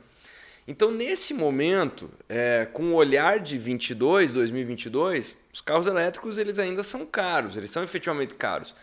Então, 0.68 0.92
nesse 0.92 1.34
momento, 1.34 2.10
é, 2.30 2.68
com 2.72 2.84
o 2.86 2.94
olhar 2.94 3.40
de 3.40 3.58
22, 3.58 4.32
2022, 4.32 5.36
os 5.54 5.60
carros 5.60 5.88
elétricos 5.88 6.38
eles 6.38 6.58
ainda 6.58 6.84
são 6.84 7.06
caros, 7.06 7.58
eles 7.58 7.70
são 7.70 7.84
efetivamente 7.84 8.34
caros. 8.36 8.74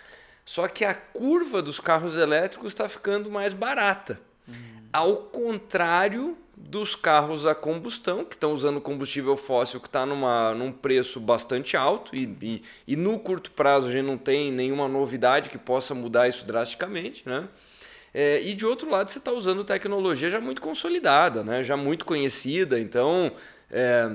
Só 0.44 0.68
que 0.68 0.84
a 0.84 0.94
curva 0.94 1.62
dos 1.62 1.80
carros 1.80 2.16
elétricos 2.16 2.72
está 2.72 2.88
ficando 2.88 3.30
mais 3.30 3.52
barata. 3.52 4.20
Uhum. 4.46 4.79
Ao 4.92 5.16
contrário 5.16 6.36
dos 6.56 6.94
carros 6.94 7.46
a 7.46 7.54
combustão, 7.54 8.24
que 8.24 8.34
estão 8.34 8.52
usando 8.52 8.80
combustível 8.80 9.36
fóssil 9.36 9.80
que 9.80 9.88
está 9.88 10.04
num 10.04 10.72
preço 10.72 11.18
bastante 11.18 11.76
alto, 11.76 12.14
e, 12.14 12.36
e, 12.42 12.62
e 12.86 12.96
no 12.96 13.18
curto 13.18 13.50
prazo 13.50 13.88
a 13.88 13.92
gente 13.92 14.04
não 14.04 14.18
tem 14.18 14.52
nenhuma 14.52 14.86
novidade 14.86 15.48
que 15.48 15.58
possa 15.58 15.94
mudar 15.94 16.28
isso 16.28 16.44
drasticamente, 16.44 17.22
né? 17.26 17.48
É, 18.12 18.42
e 18.42 18.54
de 18.54 18.66
outro 18.66 18.90
lado, 18.90 19.08
você 19.08 19.18
está 19.18 19.32
usando 19.32 19.64
tecnologia 19.64 20.30
já 20.30 20.40
muito 20.40 20.60
consolidada, 20.60 21.44
né? 21.44 21.62
já 21.62 21.76
muito 21.76 22.04
conhecida, 22.04 22.78
então 22.80 23.32
é, 23.70 24.10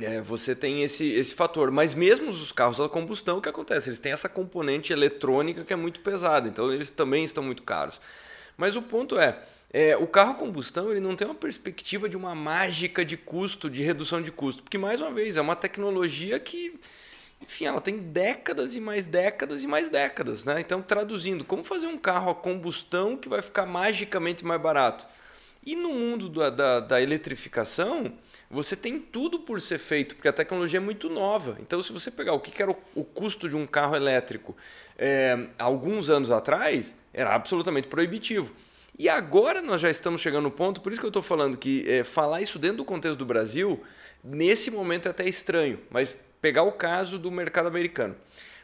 é, 0.00 0.20
você 0.22 0.54
tem 0.54 0.82
esse, 0.82 1.12
esse 1.12 1.34
fator. 1.34 1.70
Mas 1.70 1.94
mesmo 1.94 2.30
os 2.30 2.52
carros 2.52 2.80
a 2.80 2.88
combustão, 2.88 3.38
o 3.38 3.42
que 3.42 3.48
acontece? 3.48 3.90
Eles 3.90 4.00
têm 4.00 4.12
essa 4.12 4.28
componente 4.28 4.92
eletrônica 4.92 5.62
que 5.62 5.72
é 5.72 5.76
muito 5.76 6.00
pesada, 6.00 6.48
então 6.48 6.72
eles 6.72 6.90
também 6.90 7.22
estão 7.22 7.42
muito 7.42 7.62
caros. 7.62 8.00
Mas 8.56 8.76
o 8.76 8.82
ponto 8.82 9.18
é, 9.18 9.38
é, 9.70 9.96
o 9.96 10.06
carro 10.06 10.32
a 10.32 10.34
combustão 10.34 10.90
ele 10.90 11.00
não 11.00 11.14
tem 11.14 11.26
uma 11.26 11.34
perspectiva 11.34 12.08
de 12.08 12.16
uma 12.16 12.34
mágica 12.34 13.04
de 13.04 13.16
custo, 13.16 13.68
de 13.68 13.82
redução 13.82 14.22
de 14.22 14.32
custo, 14.32 14.62
porque 14.62 14.78
mais 14.78 15.00
uma 15.00 15.10
vez 15.10 15.36
é 15.36 15.40
uma 15.40 15.56
tecnologia 15.56 16.38
que 16.38 16.78
enfim, 17.40 17.66
ela 17.66 17.80
tem 17.80 17.98
décadas 17.98 18.74
e 18.74 18.80
mais 18.80 19.06
décadas 19.06 19.62
e 19.62 19.66
mais 19.66 19.88
décadas, 19.88 20.44
né? 20.44 20.60
Então, 20.60 20.82
traduzindo, 20.82 21.44
como 21.44 21.62
fazer 21.62 21.86
um 21.86 21.96
carro 21.96 22.30
a 22.30 22.34
combustão 22.34 23.16
que 23.16 23.28
vai 23.28 23.40
ficar 23.40 23.64
magicamente 23.64 24.44
mais 24.44 24.60
barato? 24.60 25.06
E 25.64 25.76
no 25.76 25.92
mundo 25.92 26.28
da, 26.28 26.50
da, 26.50 26.80
da 26.80 27.00
eletrificação, 27.00 28.12
você 28.50 28.74
tem 28.74 28.98
tudo 28.98 29.40
por 29.40 29.60
ser 29.60 29.78
feito, 29.78 30.14
porque 30.16 30.28
a 30.28 30.32
tecnologia 30.32 30.78
é 30.78 30.80
muito 30.80 31.08
nova. 31.08 31.56
Então, 31.60 31.82
se 31.82 31.92
você 31.92 32.10
pegar 32.10 32.32
o 32.32 32.40
que 32.40 32.60
era 32.60 32.70
o, 32.70 33.04
custo 33.04 33.48
de 33.48 33.56
um 33.56 33.66
carro 33.66 33.94
elétrico 33.94 34.56
é, 34.96 35.48
alguns 35.58 36.08
anos 36.08 36.30
atrás, 36.30 36.94
era 37.12 37.34
absolutamente 37.34 37.86
proibitivo. 37.86 38.52
E 38.98 39.08
agora 39.08 39.62
nós 39.62 39.80
já 39.80 39.88
estamos 39.88 40.20
chegando 40.20 40.44
no 40.44 40.50
ponto, 40.50 40.80
por 40.80 40.90
isso 40.90 41.00
que 41.00 41.06
eu 41.06 41.10
estou 41.10 41.22
falando 41.22 41.56
que 41.56 41.88
é, 41.88 42.02
falar 42.02 42.42
isso 42.42 42.58
dentro 42.58 42.78
do 42.78 42.84
contexto 42.84 43.16
do 43.16 43.24
Brasil, 43.24 43.80
nesse 44.24 44.72
momento 44.72 45.06
é 45.06 45.10
até 45.12 45.28
estranho, 45.28 45.78
mas 45.88 46.16
pegar 46.40 46.64
o 46.64 46.72
caso 46.72 47.16
do 47.16 47.30
mercado 47.30 47.68
americano. 47.68 48.16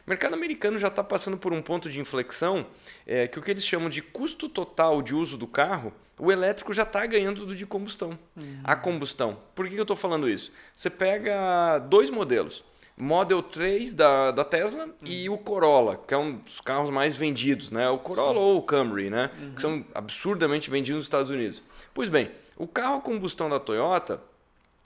O 0.05 0.09
mercado 0.09 0.33
americano 0.33 0.77
já 0.77 0.89
está 0.89 1.01
passando 1.01 1.37
por 1.37 1.53
um 1.53 1.61
ponto 1.61 1.89
de 1.89 2.01
inflexão 2.01 2.67
é, 3.07 3.27
que 3.27 3.39
o 3.39 3.41
que 3.41 3.49
eles 3.49 3.65
chamam 3.65 3.89
de 3.89 4.01
custo 4.01 4.49
total 4.49 5.01
de 5.01 5.15
uso 5.15 5.37
do 5.37 5.47
carro, 5.47 5.93
o 6.19 6.31
elétrico 6.31 6.73
já 6.73 6.83
está 6.83 7.05
ganhando 7.05 7.45
do 7.45 7.55
de 7.55 7.65
combustão. 7.65 8.17
Uhum. 8.35 8.59
A 8.63 8.75
combustão. 8.75 9.39
Por 9.55 9.67
que 9.67 9.75
eu 9.75 9.81
estou 9.81 9.95
falando 9.95 10.29
isso? 10.29 10.51
Você 10.75 10.89
pega 10.89 11.79
dois 11.79 12.09
modelos. 12.09 12.63
Model 12.97 13.43
3 13.43 13.93
da, 13.93 14.31
da 14.31 14.45
Tesla 14.45 14.85
uhum. 14.85 14.93
e 15.05 15.29
o 15.29 15.37
Corolla, 15.37 16.01
que 16.07 16.13
é 16.13 16.17
um 16.17 16.37
dos 16.37 16.61
carros 16.61 16.89
mais 16.89 17.15
vendidos, 17.15 17.69
né? 17.69 17.89
O 17.89 17.97
Corolla 17.97 18.39
Sim. 18.39 18.45
ou 18.45 18.57
o 18.57 18.61
Camry, 18.61 19.09
né? 19.09 19.29
Uhum. 19.37 19.51
Que 19.53 19.61
são 19.61 19.85
absurdamente 19.93 20.69
vendidos 20.69 20.97
nos 20.97 21.05
Estados 21.05 21.29
Unidos. 21.29 21.61
Pois 21.93 22.07
bem, 22.07 22.31
o 22.55 22.65
carro 22.65 22.97
a 22.97 23.01
combustão 23.01 23.49
da 23.49 23.59
Toyota 23.59 24.21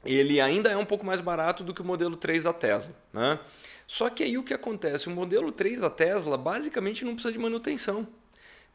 ele 0.06 0.40
ainda 0.40 0.70
é 0.70 0.78
um 0.78 0.86
pouco 0.86 1.06
mais 1.06 1.20
barato 1.20 1.64
do 1.64 1.74
que 1.74 1.82
o 1.82 1.86
modelo 1.86 2.16
3 2.16 2.44
da 2.44 2.54
Tesla. 2.54 2.94
Né? 3.12 3.40
Só 3.86 4.10
que 4.10 4.24
aí 4.24 4.38
o 4.38 4.44
que 4.44 4.54
acontece? 4.54 5.08
O 5.08 5.12
modelo 5.12 5.52
3 5.52 5.82
da 5.82 5.90
Tesla 5.90 6.38
basicamente 6.38 7.04
não 7.04 7.14
precisa 7.14 7.34
de 7.34 7.40
manutenção. 7.40 8.08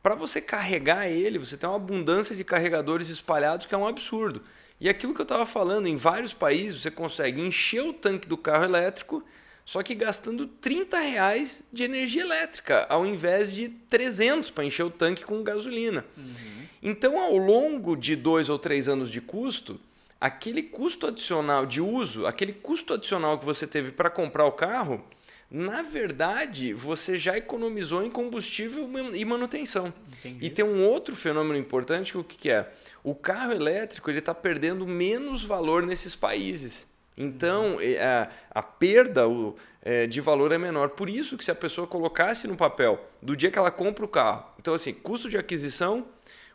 Para 0.03 0.14
você 0.14 0.40
carregar 0.40 1.09
ele, 1.09 1.38
você 1.38 1.57
tem 1.57 1.68
uma 1.68 1.77
abundância 1.77 2.37
de 2.37 2.44
carregadores 2.44 3.09
espalhados 3.09 3.64
que 3.64 3.75
é 3.75 3.79
um 3.79 3.87
absurdo. 3.87 4.42
E 4.80 4.88
aquilo 4.88 5.14
que 5.14 5.20
eu 5.20 5.24
estava 5.24 5.46
falando, 5.46 5.87
em 5.87 5.96
vários 5.96 6.32
países 6.32 6.82
você 6.82 6.90
consegue 6.90 7.40
encher 7.40 7.82
o 7.82 7.92
tanque 7.92 8.28
do 8.28 8.37
carro 8.37 8.64
elétrico, 8.64 9.24
só 9.64 9.82
que 9.82 9.94
gastando 9.94 10.46
30 10.46 10.98
reais 10.98 11.62
de 11.72 11.84
energia 11.84 12.22
elétrica, 12.22 12.87
ao 12.88 13.06
invés 13.06 13.52
de 13.52 13.68
300 13.68 14.50
para 14.50 14.64
encher 14.64 14.84
o 14.84 14.90
tanque 14.90 15.24
com 15.24 15.42
gasolina. 15.42 16.04
Uhum. 16.16 16.64
Então, 16.82 17.18
ao 17.18 17.37
longo 17.38 17.96
de 17.96 18.14
dois 18.14 18.50
ou 18.50 18.58
três 18.58 18.88
anos 18.88 19.10
de 19.10 19.20
custo, 19.20 19.80
aquele 20.20 20.62
custo 20.62 21.06
adicional 21.06 21.64
de 21.64 21.80
uso, 21.80 22.26
aquele 22.26 22.52
custo 22.52 22.92
adicional 22.92 23.38
que 23.38 23.44
você 23.44 23.66
teve 23.66 23.90
para 23.90 24.10
comprar 24.10 24.44
o 24.44 24.52
carro, 24.52 25.02
na 25.50 25.83
verdade, 25.83 26.72
você 26.72 27.16
já 27.16 27.37
economizou 27.37 28.02
em 28.02 28.11
combustível 28.11 28.88
e 29.14 29.24
manutenção. 29.24 29.92
Entendi. 30.18 30.46
E 30.46 30.50
tem 30.50 30.64
um 30.64 30.87
outro 30.87 31.14
fenômeno 31.14 31.59
importante 31.59 32.12
que 32.12 32.18
o 32.18 32.24
que 32.24 32.50
é? 32.50 32.72
O 33.02 33.14
carro 33.14 33.52
elétrico 33.52 34.11
ele 34.11 34.18
está 34.18 34.35
perdendo 34.35 34.87
menos 34.87 35.44
valor 35.44 35.85
nesses 35.85 36.16
países. 36.16 36.87
Então, 37.16 37.76
uhum. 37.76 37.78
a, 38.00 38.28
a 38.59 38.62
perda 38.62 39.28
o, 39.28 39.54
é, 39.83 40.07
de 40.07 40.20
valor 40.20 40.50
é 40.50 40.59
menor. 40.59 40.90
Por 40.90 41.09
isso 41.09 41.37
que 41.37 41.44
se 41.44 41.50
a 41.50 41.54
pessoa 41.54 41.87
colocasse 41.87 42.48
no 42.48 42.57
papel 42.57 43.04
do 43.22 43.37
dia 43.37 43.50
que 43.50 43.59
ela 43.59 43.70
compra 43.70 44.04
o 44.04 44.09
carro, 44.09 44.46
então 44.59 44.74
assim, 44.74 44.92
custo 44.92 45.28
de 45.28 45.37
aquisição, 45.37 46.07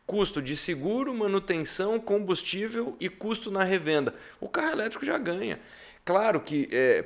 custo 0.06 0.42
de 0.42 0.58
seguro, 0.58 1.14
manutenção, 1.14 2.00
combustível 2.00 2.98
e 3.00 3.08
custo 3.08 3.52
na 3.52 3.64
revenda. 3.64 4.14
O 4.42 4.50
carro 4.50 4.72
elétrico 4.72 5.06
já 5.06 5.18
ganha. 5.18 5.60
Claro 6.04 6.42
que, 6.42 6.68
é, 6.72 7.06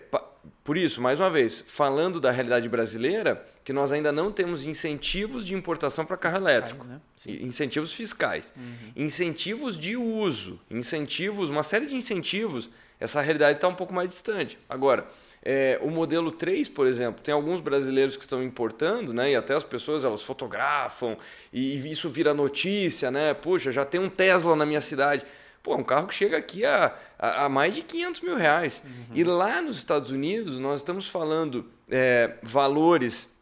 por 0.63 0.77
isso, 0.77 1.01
mais 1.01 1.19
uma 1.19 1.29
vez, 1.29 1.63
falando 1.67 2.19
da 2.21 2.31
realidade 2.31 2.69
brasileira, 2.69 3.45
que 3.63 3.73
nós 3.73 3.91
ainda 3.91 4.11
não 4.11 4.31
temos 4.31 4.65
incentivos 4.65 5.45
de 5.45 5.53
importação 5.53 6.05
para 6.05 6.17
carro 6.17 6.37
elétrico. 6.37 6.85
Né? 6.85 6.99
Incentivos 7.27 7.93
fiscais. 7.93 8.53
Uhum. 8.55 8.91
Incentivos 8.95 9.77
de 9.77 9.97
uso. 9.97 10.59
Incentivos, 10.69 11.49
uma 11.49 11.63
série 11.63 11.85
de 11.85 11.95
incentivos. 11.95 12.69
Essa 12.99 13.21
realidade 13.21 13.57
está 13.57 13.67
um 13.67 13.75
pouco 13.75 13.93
mais 13.93 14.09
distante. 14.09 14.57
Agora, 14.69 15.05
é, 15.43 15.77
o 15.81 15.89
modelo 15.89 16.31
3, 16.31 16.69
por 16.69 16.87
exemplo, 16.87 17.21
tem 17.21 17.33
alguns 17.33 17.59
brasileiros 17.59 18.15
que 18.15 18.23
estão 18.23 18.41
importando, 18.41 19.13
né? 19.13 19.31
E 19.31 19.35
até 19.35 19.53
as 19.53 19.63
pessoas 19.63 20.05
elas 20.05 20.21
fotografam 20.21 21.17
e, 21.51 21.77
e 21.77 21.91
isso 21.91 22.09
vira 22.09 22.33
notícia, 22.33 23.11
né? 23.11 23.33
Puxa, 23.33 23.69
já 23.71 23.83
tem 23.83 23.99
um 23.99 24.09
Tesla 24.09 24.55
na 24.55 24.65
minha 24.65 24.81
cidade. 24.81 25.25
Pô, 25.63 25.77
um 25.77 25.83
carro 25.83 26.07
que 26.07 26.13
chega 26.13 26.35
aqui 26.35 26.65
a, 26.65 26.93
a, 27.17 27.45
a 27.45 27.49
mais 27.49 27.73
de 27.73 27.81
500 27.81 28.21
mil 28.21 28.35
reais. 28.35 28.83
Uhum. 28.85 29.15
E 29.15 29.23
lá 29.23 29.61
nos 29.61 29.77
Estados 29.77 30.11
Unidos, 30.11 30.59
nós 30.59 30.81
estamos 30.81 31.07
falando 31.07 31.71
é, 31.89 32.35
valores 32.43 33.32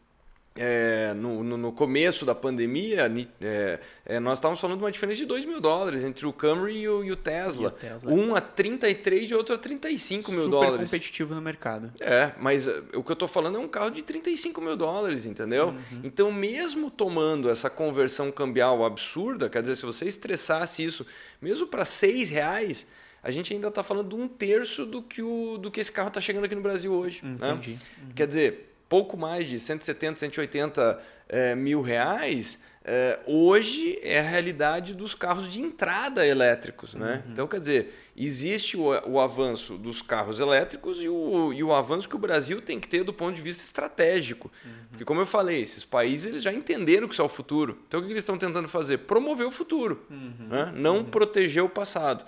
é, 0.54 1.14
no, 1.14 1.42
no, 1.42 1.56
no, 1.56 1.72
começo 1.72 2.26
da 2.26 2.34
pandemia, 2.34 3.10
é, 3.40 3.80
é, 4.04 4.20
nós 4.20 4.36
estávamos 4.36 4.60
falando 4.60 4.78
de 4.78 4.84
uma 4.84 4.92
diferença 4.92 5.18
de 5.18 5.24
2 5.24 5.46
mil 5.46 5.60
dólares 5.60 6.04
entre 6.04 6.26
o 6.26 6.32
Camry 6.32 6.80
e 6.80 6.88
o, 6.88 7.02
e 7.02 7.10
o, 7.10 7.16
Tesla. 7.16 7.62
E 7.62 7.66
o 7.66 7.70
Tesla. 7.70 8.12
Um 8.12 8.34
a 8.34 8.40
33 8.40 9.30
e 9.30 9.34
outro 9.34 9.54
a 9.54 9.58
35 9.58 10.30
mil 10.30 10.44
Super 10.44 10.50
dólares. 10.50 10.90
competitivo 10.90 11.34
no 11.34 11.40
mercado. 11.40 11.90
É, 12.00 12.32
mas 12.38 12.66
uh, 12.66 12.84
o 12.94 13.02
que 13.02 13.10
eu 13.10 13.14
estou 13.14 13.28
falando 13.28 13.56
é 13.56 13.60
um 13.60 13.68
carro 13.68 13.90
de 13.90 14.02
35 14.02 14.60
mil 14.60 14.76
dólares, 14.76 15.24
entendeu? 15.24 15.68
Uhum. 15.68 16.00
Então, 16.04 16.30
mesmo 16.30 16.90
tomando 16.90 17.48
essa 17.48 17.70
conversão 17.70 18.30
cambial 18.30 18.84
absurda, 18.84 19.48
quer 19.48 19.62
dizer, 19.62 19.76
se 19.76 19.86
você 19.86 20.04
estressasse 20.04 20.84
isso, 20.84 21.06
mesmo 21.40 21.66
para 21.66 21.86
6 21.86 22.28
reais, 22.28 22.86
a 23.22 23.30
gente 23.30 23.54
ainda 23.54 23.68
está 23.68 23.82
falando 23.82 24.10
de 24.10 24.16
um 24.16 24.28
terço 24.28 24.84
do 24.84 25.00
que, 25.00 25.22
o, 25.22 25.56
do 25.56 25.70
que 25.70 25.80
esse 25.80 25.92
carro 25.92 26.08
está 26.08 26.20
chegando 26.20 26.44
aqui 26.44 26.54
no 26.54 26.60
Brasil 26.60 26.92
hoje. 26.92 27.20
Né? 27.24 27.36
Entendi. 27.52 27.70
Né? 27.70 27.78
Uhum. 28.02 28.08
Quer 28.14 28.26
dizer 28.26 28.71
pouco 28.92 29.16
mais 29.16 29.48
de 29.48 29.58
170, 29.58 30.18
180 30.18 31.00
é, 31.26 31.54
mil 31.54 31.80
reais, 31.80 32.58
é, 32.84 33.18
hoje 33.26 33.98
é 34.02 34.18
a 34.18 34.22
realidade 34.22 34.92
dos 34.92 35.14
carros 35.14 35.50
de 35.50 35.62
entrada 35.62 36.26
elétricos. 36.26 36.94
Né? 36.94 37.22
Uhum. 37.24 37.32
Então, 37.32 37.46
quer 37.46 37.58
dizer, 37.58 37.94
existe 38.14 38.76
o, 38.76 38.88
o, 39.08 39.18
avanço 39.18 39.78
dos 39.78 40.02
carros 40.02 40.40
elétricos 40.40 41.00
e 41.00 41.08
o, 41.08 41.54
e 41.54 41.64
o 41.64 41.72
avanço 41.72 42.06
que 42.06 42.16
o 42.16 42.18
Brasil 42.18 42.60
tem 42.60 42.78
que 42.78 42.86
ter 42.86 43.02
do 43.02 43.14
ponto 43.14 43.34
de 43.34 43.40
vista 43.40 43.64
estratégico. 43.64 44.52
Uhum. 44.62 44.70
Porque, 44.90 45.06
como 45.06 45.22
eu 45.22 45.26
falei, 45.26 45.62
esses 45.62 45.86
países 45.86 46.26
eles 46.26 46.42
já 46.42 46.52
entenderam 46.52 47.08
que 47.08 47.14
isso 47.14 47.22
é 47.22 47.24
o 47.24 47.30
futuro. 47.30 47.78
Então, 47.88 47.98
o 47.98 48.02
que 48.04 48.10
eles 48.10 48.24
estão 48.24 48.36
tentando 48.36 48.68
fazer? 48.68 48.98
Promover 48.98 49.46
o 49.46 49.50
futuro, 49.50 50.04
uhum. 50.10 50.48
né? 50.50 50.70
não 50.76 50.98
uhum. 50.98 51.04
proteger 51.04 51.64
o 51.64 51.68
passado. 51.70 52.26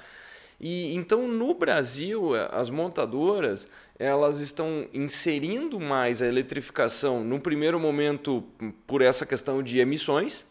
E 0.60 0.94
então 0.94 1.26
no 1.28 1.52
Brasil 1.52 2.30
as 2.50 2.70
montadoras 2.70 3.66
elas 3.98 4.40
estão 4.40 4.88
inserindo 4.92 5.78
mais 5.78 6.20
a 6.20 6.26
eletrificação 6.26 7.22
no 7.22 7.40
primeiro 7.40 7.78
momento 7.78 8.44
por 8.86 9.02
essa 9.02 9.24
questão 9.24 9.62
de 9.62 9.78
emissões. 9.78 10.44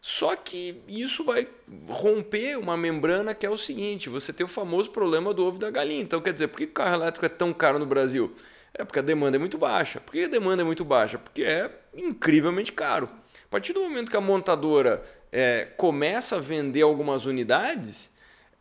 Só 0.00 0.36
que 0.36 0.80
isso 0.86 1.24
vai 1.24 1.48
romper 1.88 2.56
uma 2.56 2.76
membrana 2.76 3.34
que 3.34 3.44
é 3.44 3.50
o 3.50 3.58
seguinte: 3.58 4.08
você 4.08 4.32
tem 4.32 4.46
o 4.46 4.48
famoso 4.48 4.90
problema 4.90 5.34
do 5.34 5.44
ovo 5.44 5.58
da 5.58 5.70
galinha. 5.70 6.02
Então, 6.02 6.20
quer 6.20 6.32
dizer, 6.32 6.48
por 6.48 6.58
que 6.58 6.64
o 6.64 6.68
carro 6.68 6.94
elétrico 6.94 7.26
é 7.26 7.28
tão 7.28 7.52
caro 7.52 7.78
no 7.78 7.86
Brasil? 7.86 8.32
É 8.72 8.84
porque 8.84 9.00
a 9.00 9.02
demanda 9.02 9.36
é 9.36 9.40
muito 9.40 9.58
baixa. 9.58 10.00
Por 10.00 10.12
que 10.12 10.24
a 10.24 10.28
demanda 10.28 10.62
é 10.62 10.64
muito 10.64 10.84
baixa? 10.84 11.18
Porque 11.18 11.42
é 11.42 11.70
incrivelmente 11.96 12.70
caro. 12.70 13.08
A 13.44 13.50
partir 13.50 13.72
do 13.72 13.82
momento 13.82 14.10
que 14.10 14.16
a 14.16 14.20
montadora 14.20 15.02
é, 15.32 15.66
começa 15.76 16.36
a 16.36 16.38
vender 16.38 16.82
algumas 16.82 17.26
unidades, 17.26 18.10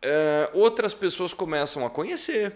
é, 0.01 0.49
outras 0.53 0.93
pessoas 0.93 1.35
começam 1.35 1.85
a 1.85 1.89
conhecer. 1.89 2.53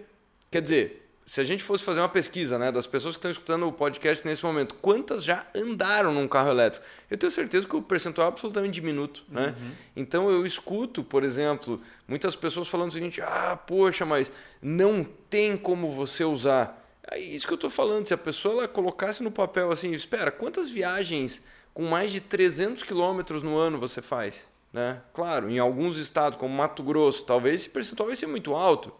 Quer 0.49 0.61
dizer, 0.61 1.00
se 1.25 1.39
a 1.39 1.43
gente 1.43 1.63
fosse 1.63 1.83
fazer 1.83 1.99
uma 1.99 2.09
pesquisa 2.09 2.57
né, 2.57 2.71
das 2.71 2.87
pessoas 2.87 3.15
que 3.15 3.19
estão 3.19 3.31
escutando 3.31 3.67
o 3.67 3.71
podcast 3.71 4.25
nesse 4.25 4.43
momento, 4.43 4.75
quantas 4.75 5.23
já 5.23 5.45
andaram 5.55 6.13
num 6.13 6.27
carro 6.27 6.49
elétrico? 6.49 6.85
Eu 7.09 7.17
tenho 7.17 7.31
certeza 7.31 7.67
que 7.67 7.75
o 7.75 7.81
percentual 7.81 8.25
é 8.25 8.27
absolutamente 8.29 8.73
diminuto. 8.73 9.23
Né? 9.29 9.55
Uhum. 9.57 9.71
Então 9.95 10.29
eu 10.29 10.45
escuto, 10.45 11.03
por 11.03 11.23
exemplo, 11.23 11.81
muitas 12.07 12.35
pessoas 12.35 12.67
falando 12.67 12.89
o 12.89 12.93
seguinte: 12.93 13.21
ah, 13.21 13.57
poxa, 13.65 14.05
mas 14.05 14.31
não 14.61 15.03
tem 15.29 15.55
como 15.55 15.91
você 15.91 16.23
usar. 16.23 16.81
É 17.09 17.19
isso 17.19 17.47
que 17.47 17.53
eu 17.53 17.55
estou 17.55 17.69
falando. 17.69 18.07
Se 18.07 18.13
a 18.13 18.17
pessoa 18.17 18.55
ela 18.55 18.67
colocasse 18.67 19.23
no 19.23 19.31
papel 19.31 19.71
assim, 19.71 19.93
espera, 19.93 20.31
quantas 20.31 20.69
viagens 20.69 21.41
com 21.73 21.83
mais 21.83 22.11
de 22.11 22.19
300 22.19 22.83
quilômetros 22.83 23.43
no 23.43 23.57
ano 23.57 23.79
você 23.79 24.01
faz? 24.01 24.49
Né? 24.73 25.01
Claro, 25.13 25.49
em 25.49 25.59
alguns 25.59 25.97
estados, 25.97 26.37
como 26.37 26.53
Mato 26.53 26.81
Grosso, 26.81 27.23
talvez 27.25 27.55
esse 27.55 27.69
percentual 27.69 28.07
vai 28.07 28.15
ser 28.15 28.27
muito 28.27 28.55
alto. 28.55 28.91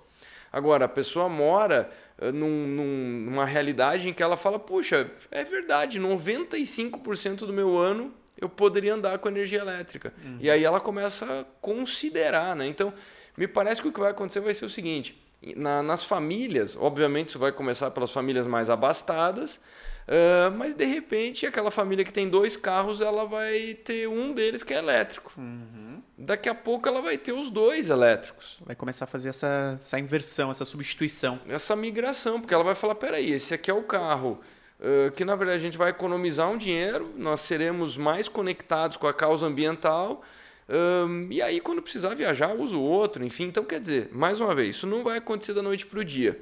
Agora, 0.51 0.83
a 0.85 0.89
pessoa 0.89 1.29
mora 1.29 1.89
num, 2.31 2.67
num, 2.67 3.25
numa 3.25 3.45
realidade 3.45 4.07
em 4.07 4.13
que 4.13 4.21
ela 4.21 4.37
fala: 4.37 4.59
puxa, 4.59 5.09
é 5.31 5.43
verdade, 5.43 5.99
95% 5.99 7.37
do 7.37 7.53
meu 7.53 7.77
ano 7.77 8.13
eu 8.41 8.49
poderia 8.49 8.95
andar 8.95 9.17
com 9.19 9.29
energia 9.29 9.59
elétrica. 9.59 10.13
Uhum. 10.25 10.37
E 10.39 10.49
aí 10.49 10.63
ela 10.63 10.79
começa 10.79 11.25
a 11.25 11.45
considerar. 11.61 12.55
Né? 12.55 12.67
Então, 12.67 12.91
me 13.37 13.47
parece 13.47 13.81
que 13.81 13.87
o 13.87 13.91
que 13.91 13.99
vai 13.99 14.11
acontecer 14.11 14.39
vai 14.39 14.53
ser 14.53 14.65
o 14.65 14.69
seguinte: 14.69 15.15
na, 15.55 15.81
nas 15.81 16.03
famílias, 16.03 16.75
obviamente, 16.75 17.29
isso 17.29 17.39
vai 17.39 17.51
começar 17.51 17.91
pelas 17.91 18.11
famílias 18.11 18.47
mais 18.47 18.69
abastadas. 18.69 19.61
Uh, 20.07 20.51
mas 20.57 20.73
de 20.73 20.85
repente, 20.85 21.45
aquela 21.45 21.71
família 21.71 22.03
que 22.03 22.11
tem 22.11 22.27
dois 22.27 22.57
carros, 22.57 23.01
ela 23.01 23.25
vai 23.25 23.73
ter 23.73 24.07
um 24.07 24.33
deles 24.33 24.63
que 24.63 24.73
é 24.73 24.77
elétrico. 24.77 25.33
Uhum. 25.37 26.01
Daqui 26.17 26.49
a 26.49 26.55
pouco 26.55 26.87
ela 26.87 27.01
vai 27.01 27.17
ter 27.17 27.31
os 27.31 27.49
dois 27.49 27.89
elétricos. 27.89 28.59
Vai 28.65 28.75
começar 28.75 29.05
a 29.05 29.07
fazer 29.07 29.29
essa, 29.29 29.77
essa 29.79 29.99
inversão, 29.99 30.51
essa 30.51 30.65
substituição. 30.65 31.39
Essa 31.47 31.75
migração, 31.75 32.39
porque 32.39 32.53
ela 32.53 32.63
vai 32.63 32.75
falar: 32.75 32.95
peraí, 32.95 33.31
esse 33.31 33.53
aqui 33.53 33.71
é 33.71 33.73
o 33.73 33.83
carro 33.83 34.39
uh, 34.81 35.11
que 35.11 35.23
na 35.23 35.35
verdade 35.35 35.59
a 35.59 35.61
gente 35.61 35.77
vai 35.77 35.91
economizar 35.91 36.49
um 36.49 36.57
dinheiro, 36.57 37.13
nós 37.17 37.41
seremos 37.41 37.95
mais 37.95 38.27
conectados 38.27 38.97
com 38.97 39.07
a 39.07 39.13
causa 39.13 39.45
ambiental. 39.45 40.21
Um, 40.69 41.27
e 41.29 41.41
aí, 41.41 41.59
quando 41.59 41.81
precisar 41.81 42.15
viajar, 42.15 42.55
usa 42.55 42.75
o 42.75 42.81
outro, 42.81 43.25
enfim. 43.25 43.45
Então, 43.45 43.63
quer 43.63 43.79
dizer, 43.79 44.09
mais 44.13 44.39
uma 44.39 44.55
vez, 44.55 44.75
isso 44.75 44.87
não 44.87 45.03
vai 45.03 45.17
acontecer 45.17 45.53
da 45.53 45.61
noite 45.61 45.85
para 45.85 45.99
o 45.99 46.05
dia. 46.05 46.39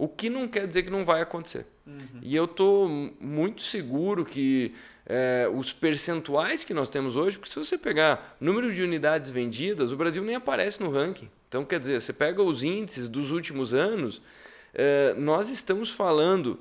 O 0.00 0.08
que 0.08 0.30
não 0.30 0.48
quer 0.48 0.66
dizer 0.66 0.82
que 0.82 0.88
não 0.88 1.04
vai 1.04 1.20
acontecer. 1.20 1.66
Uhum. 1.86 2.20
E 2.22 2.34
eu 2.34 2.46
estou 2.46 2.88
muito 3.20 3.60
seguro 3.60 4.24
que 4.24 4.72
é, 5.04 5.46
os 5.54 5.74
percentuais 5.74 6.64
que 6.64 6.72
nós 6.72 6.88
temos 6.88 7.16
hoje, 7.16 7.36
porque 7.36 7.52
se 7.52 7.58
você 7.58 7.76
pegar 7.76 8.34
número 8.40 8.72
de 8.72 8.82
unidades 8.82 9.28
vendidas, 9.28 9.92
o 9.92 9.96
Brasil 9.98 10.24
nem 10.24 10.36
aparece 10.36 10.82
no 10.82 10.88
ranking. 10.88 11.28
Então, 11.46 11.66
quer 11.66 11.78
dizer, 11.78 12.00
você 12.00 12.14
pega 12.14 12.42
os 12.42 12.62
índices 12.62 13.10
dos 13.10 13.30
últimos 13.30 13.74
anos, 13.74 14.22
é, 14.72 15.12
nós 15.18 15.50
estamos 15.50 15.90
falando 15.90 16.58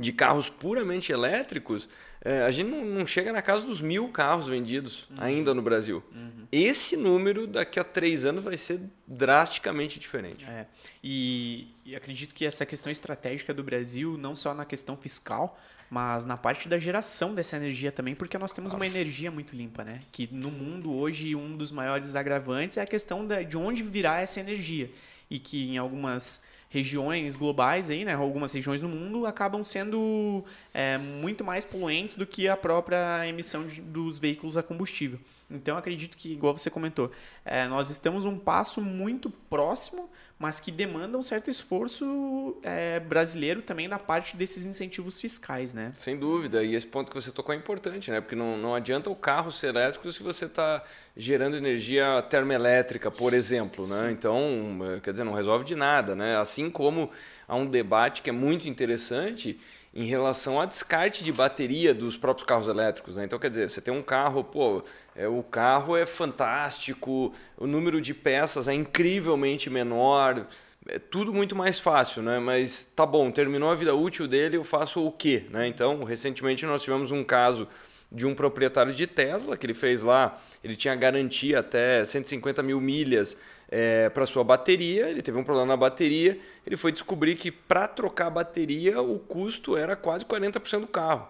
de 0.00 0.12
carros 0.12 0.48
puramente 0.48 1.12
elétricos, 1.12 1.88
é, 2.24 2.42
a 2.42 2.50
gente 2.50 2.70
não, 2.70 2.84
não, 2.84 3.06
chega 3.06 3.32
na 3.32 3.42
casa 3.42 3.64
dos 3.64 3.80
mil 3.80 4.08
carros 4.08 4.48
vendidos 4.48 5.08
uhum. 5.10 5.16
ainda 5.18 5.54
no 5.54 5.62
Brasil. 5.62 6.02
Uhum. 6.14 6.46
Esse 6.50 6.96
número, 6.96 7.46
daqui 7.46 7.78
a 7.78 7.84
três 7.84 8.24
anos, 8.24 8.42
vai 8.42 8.56
ser 8.56 8.80
drasticamente 9.06 9.98
diferente. 9.98 10.44
É. 10.44 10.66
E, 11.02 11.68
e 11.84 11.94
acredito 11.94 12.34
que 12.34 12.44
essa 12.44 12.64
questão 12.66 12.90
estratégica 12.90 13.54
do 13.54 13.62
Brasil, 13.62 14.16
não 14.18 14.34
só 14.34 14.54
na 14.54 14.64
questão 14.64 14.96
fiscal, 14.96 15.58
mas 15.88 16.24
na 16.24 16.36
parte 16.36 16.68
da 16.68 16.78
geração 16.78 17.34
dessa 17.34 17.56
energia 17.56 17.92
também, 17.92 18.14
porque 18.14 18.36
nós 18.38 18.52
temos 18.52 18.72
Nossa. 18.72 18.84
uma 18.84 18.90
energia 18.90 19.30
muito 19.30 19.54
limpa, 19.54 19.84
né? 19.84 20.02
Que 20.10 20.28
no 20.32 20.50
mundo 20.50 20.92
hoje 20.92 21.34
um 21.36 21.56
dos 21.56 21.70
maiores 21.70 22.16
agravantes 22.16 22.76
é 22.76 22.82
a 22.82 22.86
questão 22.86 23.26
de 23.26 23.56
onde 23.56 23.82
virá 23.82 24.20
essa 24.20 24.40
energia. 24.40 24.90
E 25.30 25.38
que 25.38 25.68
em 25.68 25.78
algumas 25.78 26.44
regiões 26.76 27.36
globais 27.36 27.88
aí, 27.88 28.04
né, 28.04 28.14
algumas 28.14 28.52
regiões 28.52 28.80
do 28.80 28.88
mundo 28.88 29.24
acabam 29.24 29.64
sendo 29.64 30.44
é, 30.74 30.98
muito 30.98 31.42
mais 31.42 31.64
poluentes 31.64 32.16
do 32.16 32.26
que 32.26 32.46
a 32.48 32.56
própria 32.56 33.26
emissão 33.26 33.66
de, 33.66 33.80
dos 33.80 34.18
veículos 34.18 34.56
a 34.56 34.62
combustível. 34.62 35.18
Então 35.50 35.78
acredito 35.78 36.16
que, 36.16 36.32
igual 36.32 36.56
você 36.56 36.70
comentou, 36.70 37.10
é, 37.44 37.66
nós 37.66 37.88
estamos 37.88 38.24
um 38.26 38.38
passo 38.38 38.82
muito 38.82 39.30
próximo 39.30 40.10
mas 40.38 40.60
que 40.60 40.70
demandam 40.70 41.20
um 41.20 41.22
certo 41.22 41.50
esforço 41.50 42.56
é, 42.62 43.00
brasileiro 43.00 43.62
também 43.62 43.88
da 43.88 43.98
parte 43.98 44.36
desses 44.36 44.66
incentivos 44.66 45.18
fiscais, 45.18 45.72
né? 45.72 45.90
Sem 45.94 46.18
dúvida, 46.18 46.62
e 46.62 46.74
esse 46.74 46.86
ponto 46.86 47.10
que 47.10 47.14
você 47.14 47.30
tocou 47.30 47.54
é 47.54 47.58
importante, 47.58 48.10
né? 48.10 48.20
Porque 48.20 48.36
não, 48.36 48.56
não 48.56 48.74
adianta 48.74 49.08
o 49.08 49.16
carro 49.16 49.50
ser 49.50 49.68
elétrico 49.68 50.12
se 50.12 50.22
você 50.22 50.44
está 50.44 50.82
gerando 51.16 51.56
energia 51.56 52.22
termoelétrica, 52.28 53.10
por 53.10 53.32
exemplo, 53.32 53.88
né? 53.88 54.10
Então, 54.12 54.78
é, 54.94 55.00
quer 55.00 55.12
dizer, 55.12 55.24
não 55.24 55.32
resolve 55.32 55.64
de 55.64 55.74
nada, 55.74 56.14
né? 56.14 56.36
Assim 56.36 56.68
como 56.68 57.10
há 57.48 57.56
um 57.56 57.64
debate 57.64 58.20
que 58.20 58.28
é 58.28 58.32
muito 58.32 58.68
interessante 58.68 59.58
em 59.96 60.04
relação 60.04 60.60
a 60.60 60.66
descarte 60.66 61.24
de 61.24 61.32
bateria 61.32 61.94
dos 61.94 62.18
próprios 62.18 62.46
carros 62.46 62.68
elétricos. 62.68 63.16
Né? 63.16 63.24
Então, 63.24 63.38
quer 63.38 63.48
dizer, 63.48 63.70
você 63.70 63.80
tem 63.80 63.94
um 63.94 64.02
carro, 64.02 64.44
pô, 64.44 64.84
é, 65.14 65.26
o 65.26 65.42
carro 65.42 65.96
é 65.96 66.04
fantástico, 66.04 67.32
o 67.56 67.66
número 67.66 67.98
de 67.98 68.12
peças 68.12 68.68
é 68.68 68.74
incrivelmente 68.74 69.70
menor, 69.70 70.46
é 70.86 70.98
tudo 70.98 71.32
muito 71.32 71.56
mais 71.56 71.80
fácil, 71.80 72.22
né? 72.22 72.38
Mas 72.38 72.84
tá 72.84 73.06
bom, 73.06 73.30
terminou 73.30 73.70
a 73.70 73.74
vida 73.74 73.94
útil 73.94 74.28
dele, 74.28 74.58
eu 74.58 74.64
faço 74.64 75.02
o 75.02 75.10
quê? 75.10 75.46
Né? 75.48 75.66
Então, 75.66 76.04
recentemente 76.04 76.66
nós 76.66 76.82
tivemos 76.82 77.10
um 77.10 77.24
caso 77.24 77.66
de 78.12 78.26
um 78.26 78.34
proprietário 78.34 78.92
de 78.92 79.06
Tesla, 79.06 79.56
que 79.56 79.64
ele 79.64 79.72
fez 79.72 80.02
lá, 80.02 80.38
ele 80.62 80.76
tinha 80.76 80.94
garantia 80.94 81.60
até 81.60 82.04
150 82.04 82.62
mil 82.62 82.82
milhas 82.82 83.34
é, 83.68 84.08
para 84.08 84.26
sua 84.26 84.44
bateria, 84.44 85.08
ele 85.08 85.22
teve 85.22 85.36
um 85.38 85.44
problema 85.44 85.68
na 85.68 85.76
bateria, 85.76 86.38
ele 86.66 86.76
foi 86.76 86.92
descobrir 86.92 87.36
que 87.36 87.50
para 87.50 87.88
trocar 87.88 88.26
a 88.26 88.30
bateria 88.30 89.00
o 89.00 89.18
custo 89.18 89.76
era 89.76 89.96
quase 89.96 90.24
40% 90.24 90.80
do 90.80 90.86
carro. 90.86 91.28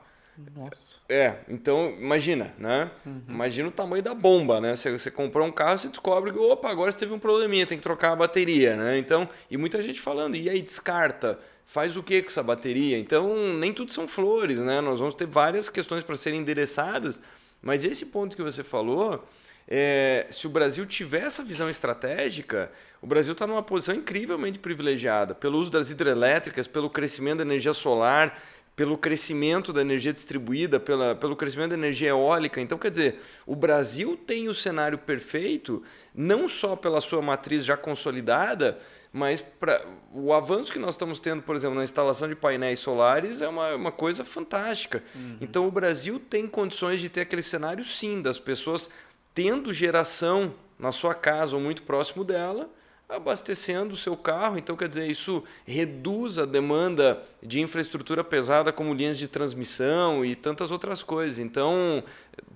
Nossa. 0.55 0.97
É, 1.09 1.37
então 1.49 1.95
imagina, 1.99 2.55
né? 2.59 2.91
Uhum. 3.07 3.23
Imagina 3.27 3.69
o 3.69 3.73
tamanho 3.73 4.03
da 4.03 4.15
bomba, 4.15 4.61
né? 4.61 4.77
Você, 4.77 4.91
você 4.91 5.11
comprou 5.11 5.47
um 5.47 5.53
carro, 5.53 5.79
você 5.79 5.89
descobre 5.89 6.31
que, 6.31 6.39
opa, 6.39 6.69
agora 6.69 6.93
você 6.93 6.99
teve 6.99 7.15
um 7.15 7.19
probleminha, 7.19 7.67
tem 7.67 7.79
que 7.79 7.83
trocar 7.83 8.13
a 8.13 8.17
bateria, 8.17 8.77
né? 8.77 8.99
Então, 8.99 9.27
e 9.51 9.57
muita 9.57 9.83
gente 9.83 9.99
falando, 9.99 10.37
e 10.37 10.51
aí 10.51 10.61
descarta, 10.61 11.39
faz 11.65 11.97
o 11.97 12.03
que 12.03 12.21
com 12.21 12.29
essa 12.29 12.43
bateria? 12.43 12.99
Então, 12.99 13.55
nem 13.55 13.73
tudo 13.73 13.93
são 13.93 14.07
flores, 14.07 14.59
né? 14.59 14.83
Nós 14.83 14.99
vamos 14.99 15.15
ter 15.15 15.27
várias 15.27 15.71
questões 15.71 16.03
para 16.03 16.17
serem 16.17 16.41
endereçadas, 16.41 17.19
mas 17.63 17.83
esse 17.83 18.05
ponto 18.05 18.37
que 18.37 18.43
você 18.43 18.63
falou, 18.63 19.25
é, 19.69 20.27
se 20.31 20.47
o 20.47 20.51
Brasil 20.51 20.87
tiver 20.87 21.23
essa 21.23 21.43
visão 21.43 21.69
estratégica, 21.69 22.71
o 23.01 23.07
Brasil 23.07 23.33
está 23.33 23.47
numa 23.47 23.63
posição 23.63 23.95
incrivelmente 23.95 24.59
privilegiada 24.59 25.35
pelo 25.35 25.59
uso 25.59 25.71
das 25.71 25.91
hidrelétricas, 25.91 26.67
pelo 26.67 26.89
crescimento 26.89 27.39
da 27.39 27.45
energia 27.45 27.73
solar 27.73 28.37
pelo 28.77 28.99
crescimento 28.99 29.73
da 29.73 29.81
energia 29.81 30.13
distribuída, 30.13 30.79
pela, 30.79 31.15
pelo 31.15 31.35
crescimento 31.35 31.71
da 31.71 31.77
energia 31.77 32.11
eólica. 32.11 32.61
Então, 32.61 32.77
quer 32.77 32.91
dizer, 32.91 33.23
o 33.47 33.57
Brasil 33.57 34.19
tem 34.19 34.51
o 34.51 34.55
cenário 34.55 34.99
perfeito, 34.99 35.83
não 36.15 36.47
só 36.47 36.77
pela 36.77 37.01
sua 37.01 37.23
matriz 37.23 37.65
já 37.65 37.75
consolidada, 37.75 38.79
mas 39.11 39.41
pra, 39.41 39.83
o 40.13 40.31
avanço 40.31 40.71
que 40.71 40.79
nós 40.79 40.91
estamos 40.91 41.21
tendo, 41.21 41.41
por 41.41 41.57
exemplo, 41.57 41.75
na 41.75 41.85
instalação 41.85 42.29
de 42.29 42.37
painéis 42.37 42.81
solares 42.81 43.41
é 43.41 43.49
uma, 43.49 43.75
uma 43.75 43.93
coisa 43.93 44.27
fantástica. 44.27 45.03
Uhum. 45.15 45.39
Então, 45.41 45.67
o 45.67 45.71
Brasil 45.71 46.21
tem 46.21 46.47
condições 46.47 47.01
de 47.01 47.09
ter 47.09 47.23
aquele 47.23 47.43
cenário, 47.43 47.83
sim, 47.83 48.21
das 48.21 48.39
pessoas 48.39 48.91
tendo 49.37 49.71
geração 49.71 50.55
na 50.79 50.91
sua 50.91 51.15
casa 51.15 51.55
ou 51.55 51.63
muito 51.63 51.83
próximo 51.83 52.25
dela 52.25 52.71
abastecendo 53.09 53.95
o 53.95 53.97
seu 53.97 54.17
carro. 54.17 54.59
Então, 54.59 54.77
quer 54.77 54.89
dizer, 54.89 55.07
isso 55.07 55.45
reduz 55.65 56.39
a 56.39 56.47
demanda 56.47 57.23
de 57.43 57.61
infraestrutura 57.61 58.25
pesada 58.25 58.73
como 58.73 58.95
linhas 58.95 59.19
de 59.19 59.29
transmissão 59.29 60.25
e 60.25 60.35
tantas 60.35 60.71
outras 60.71 61.03
coisas. 61.03 61.39
Então, 61.39 62.03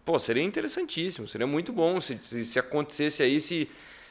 pô, 0.05 0.19
seria 0.19 0.43
interessantíssimo, 0.43 1.29
seria 1.29 1.47
muito 1.47 1.73
bom 1.73 2.01
se, 2.01 2.19
se, 2.23 2.43
se 2.43 2.59
acontecesse 2.59 3.23
aí, 3.23 3.41
se, 3.41 3.71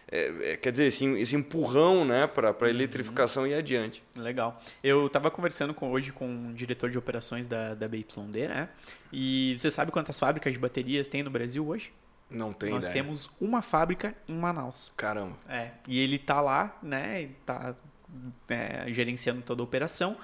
é, 0.10 0.52
é 0.52 0.58
quer 0.58 0.72
dizer, 0.72 0.86
esse, 0.86 1.04
esse 1.18 1.36
empurrão 1.36 2.06
né, 2.06 2.26
para 2.26 2.52
a 2.52 2.54
uhum. 2.54 2.68
eletrificação 2.68 3.44
uhum. 3.44 3.50
e 3.50 3.54
adiante. 3.56 4.02
Legal. 4.16 4.62
Eu 4.82 5.08
estava 5.08 5.30
conversando 5.30 5.74
com, 5.74 5.92
hoje 5.92 6.14
com 6.14 6.52
o 6.52 6.54
diretor 6.54 6.90
de 6.90 6.98
operações 6.98 7.48
da, 7.48 7.74
da 7.74 7.88
BYD, 7.88 8.48
né? 8.48 8.70
E 9.12 9.56
você 9.58 9.70
sabe 9.70 9.92
quantas 9.92 10.18
fábricas 10.18 10.54
de 10.54 10.60
baterias 10.60 11.08
tem 11.08 11.22
no 11.22 11.30
Brasil 11.30 11.68
hoje? 11.68 11.92
Não 12.30 12.54
tem 12.54 12.70
Nós 12.70 12.86
ideia. 12.86 13.02
temos 13.02 13.30
uma 13.42 13.62
fábrica 13.62 14.16
em 14.28 14.36
Manaus. 14.36 14.92
Caramba. 14.96 15.36
É. 15.48 15.72
E 15.88 16.00
ele 16.00 16.20
tá 16.20 16.40
lá, 16.42 16.78
né? 16.82 17.30
Tá 17.46 17.76
é, 18.48 18.86
gerenciando 18.90 19.42
toda 19.42 19.62
a 19.62 19.64
operação. 19.64 20.18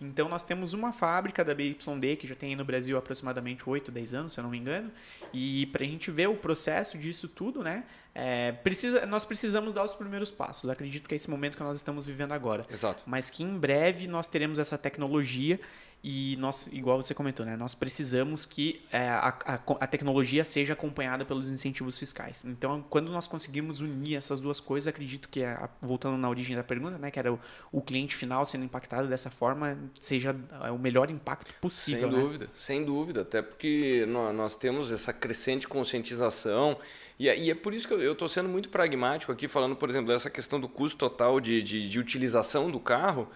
Então 0.00 0.28
nós 0.28 0.42
temos 0.42 0.72
uma 0.72 0.92
fábrica 0.92 1.44
da 1.44 1.54
BYD 1.54 2.16
que 2.16 2.26
já 2.26 2.34
tem 2.34 2.56
no 2.56 2.64
Brasil 2.64 2.98
aproximadamente 2.98 3.68
8, 3.68 3.92
10 3.92 4.14
anos, 4.14 4.32
se 4.32 4.40
eu 4.40 4.42
não 4.42 4.50
me 4.50 4.58
engano. 4.58 4.90
E 5.32 5.66
para 5.66 5.84
a 5.84 5.86
gente 5.86 6.10
ver 6.10 6.28
o 6.28 6.34
processo 6.34 6.98
disso 6.98 7.28
tudo, 7.28 7.62
né? 7.62 7.84
É, 8.14 8.52
precisa, 8.52 9.06
nós 9.06 9.24
precisamos 9.24 9.72
dar 9.72 9.84
os 9.84 9.94
primeiros 9.94 10.30
passos. 10.30 10.68
Acredito 10.68 11.08
que 11.08 11.14
é 11.14 11.16
esse 11.16 11.30
momento 11.30 11.56
que 11.56 11.62
nós 11.62 11.76
estamos 11.76 12.04
vivendo 12.04 12.32
agora. 12.32 12.62
Exato. 12.68 13.04
Mas 13.06 13.30
que 13.30 13.42
em 13.42 13.56
breve 13.56 14.08
nós 14.08 14.26
teremos 14.26 14.58
essa 14.58 14.76
tecnologia 14.76 15.60
e 16.04 16.36
nós, 16.40 16.66
igual 16.72 17.00
você 17.00 17.14
comentou, 17.14 17.46
né, 17.46 17.56
nós 17.56 17.76
precisamos 17.76 18.44
que 18.44 18.82
é, 18.90 19.08
a, 19.08 19.28
a, 19.44 19.54
a, 19.54 19.86
tecnologia 19.86 20.44
seja 20.44 20.72
acompanhada 20.72 21.24
pelos 21.24 21.46
incentivos 21.46 21.96
fiscais. 21.96 22.42
Então, 22.44 22.84
quando 22.90 23.12
nós 23.12 23.28
conseguirmos 23.28 23.80
unir 23.80 24.16
essas 24.16 24.40
duas 24.40 24.58
coisas, 24.58 24.88
acredito 24.88 25.28
que, 25.28 25.42
é, 25.42 25.56
voltando 25.80 26.16
na 26.16 26.28
origem 26.28 26.56
da 26.56 26.64
pergunta, 26.64 26.98
né, 26.98 27.08
que 27.08 27.20
era 27.20 27.32
o, 27.32 27.38
o 27.70 27.80
cliente 27.80 28.16
final 28.16 28.44
sendo 28.44 28.64
impactado 28.64 29.06
dessa 29.06 29.30
forma, 29.30 29.78
seja 30.00 30.34
é, 30.64 30.72
o 30.72 30.78
melhor 30.78 31.08
impacto 31.08 31.54
possível. 31.60 32.10
Sem 32.10 32.18
né? 32.18 32.22
dúvida, 32.24 32.50
sem 32.52 32.84
dúvida. 32.84 33.20
Até 33.20 33.40
porque 33.40 34.04
nós, 34.08 34.34
nós 34.34 34.56
temos 34.56 34.90
essa 34.90 35.12
crescente 35.12 35.68
conscientização. 35.68 36.76
E, 37.16 37.28
é, 37.28 37.38
e 37.38 37.48
é 37.48 37.54
por 37.54 37.72
isso 37.72 37.86
que 37.86 37.94
eu 37.94 38.12
estou 38.12 38.28
sendo 38.28 38.48
muito 38.48 38.70
pragmático 38.70 39.30
aqui, 39.30 39.46
falando, 39.46 39.76
por 39.76 39.88
exemplo, 39.88 40.12
dessa 40.12 40.28
questão 40.28 40.58
do 40.58 40.68
custo 40.68 40.98
total 40.98 41.38
de, 41.38 41.62
de, 41.62 41.88
de 41.88 42.00
utilização 42.00 42.68
do 42.72 42.80
carro 42.80 43.30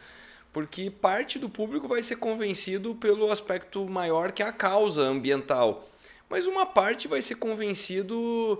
porque 0.57 0.90
parte 0.90 1.38
do 1.38 1.51
público 1.51 1.87
vai 1.87 2.03
ser 2.03 2.16
convencido 2.16 2.95
pelo 2.95 3.31
aspecto 3.31 3.87
maior 3.87 4.33
que 4.33 4.42
é 4.42 4.47
a 4.47 4.51
causa 4.51 5.03
ambiental, 5.03 5.87
mas 6.31 6.47
uma 6.47 6.64
parte 6.64 7.07
vai 7.07 7.21
ser 7.21 7.35
convencido 7.35 8.59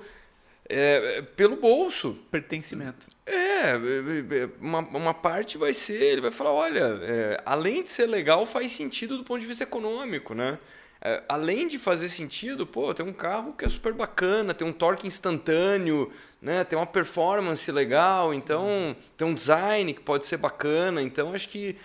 é, 0.69 1.23
pelo 1.23 1.57
bolso. 1.57 2.19
Pertencimento. 2.31 3.07
É, 3.25 3.33
é, 3.33 3.73
é, 3.73 4.49
uma, 4.61 4.81
uma 4.81 5.15
parte 5.15 5.57
vai 5.57 5.73
ser, 5.73 6.03
ele 6.03 6.21
vai 6.21 6.31
falar, 6.31 6.53
olha, 6.53 7.01
é, 7.01 7.43
além 7.47 7.83
de 7.83 7.89
ser 7.89 8.05
legal, 8.05 8.45
faz 8.45 8.73
sentido 8.73 9.17
do 9.17 9.25
ponto 9.25 9.41
de 9.41 9.47
vista 9.47 9.65
econômico, 9.65 10.35
né? 10.35 10.59
É, 11.09 11.23
além 11.29 11.69
de 11.69 11.79
fazer 11.79 12.09
sentido, 12.09 12.67
pô, 12.67 12.93
tem 12.93 13.07
um 13.07 13.13
carro 13.13 13.53
que 13.53 13.65
é 13.65 13.69
super 13.69 13.93
bacana, 13.93 14.53
tem 14.53 14.67
um 14.67 14.73
torque 14.73 15.07
instantâneo, 15.07 16.11
né? 16.43 16.65
Tem 16.65 16.77
uma 16.77 16.85
performance 16.85 17.71
legal, 17.71 18.35
então 18.35 18.97
tem 19.17 19.25
um 19.25 19.33
design 19.33 19.95
que 19.95 20.01
pode 20.01 20.27
ser 20.27 20.37
bacana, 20.37 21.01
então 21.01 21.33
acho 21.33 21.49
que 21.49 21.77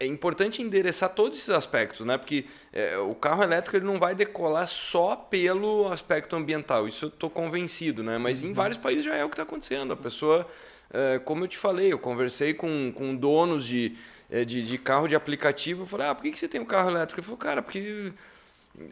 é 0.00 0.06
importante 0.06 0.60
endereçar 0.60 1.14
todos 1.14 1.38
esses 1.38 1.50
aspectos, 1.50 2.04
né? 2.04 2.18
Porque 2.18 2.46
é, 2.72 2.98
o 2.98 3.14
carro 3.14 3.44
elétrico 3.44 3.76
ele 3.76 3.86
não 3.86 4.00
vai 4.00 4.12
decolar 4.12 4.66
só 4.66 5.14
pelo 5.14 5.86
aspecto 5.86 6.34
ambiental, 6.34 6.88
isso 6.88 7.04
eu 7.04 7.10
estou 7.10 7.30
convencido, 7.30 8.02
né? 8.02 8.18
Mas 8.18 8.42
uhum. 8.42 8.48
em 8.48 8.52
vários 8.52 8.76
países 8.76 9.04
já 9.04 9.14
é 9.14 9.24
o 9.24 9.28
que 9.28 9.34
está 9.34 9.44
acontecendo. 9.44 9.92
A 9.92 9.96
pessoa, 9.96 10.48
é, 10.92 11.20
como 11.20 11.44
eu 11.44 11.48
te 11.48 11.58
falei, 11.58 11.92
eu 11.92 11.98
conversei 12.00 12.52
com, 12.52 12.90
com 12.92 13.14
donos 13.14 13.64
de, 13.64 13.96
é, 14.28 14.44
de, 14.44 14.64
de 14.64 14.78
carro 14.78 15.06
de 15.06 15.14
aplicativo, 15.14 15.84
eu 15.84 15.86
falei, 15.86 16.08
ah, 16.08 16.14
por 16.16 16.22
que, 16.22 16.32
que 16.32 16.38
você 16.40 16.48
tem 16.48 16.60
um 16.60 16.64
carro 16.64 16.90
elétrico? 16.90 17.20
Ele 17.20 17.24
falou, 17.24 17.38
cara, 17.38 17.62
porque 17.62 18.12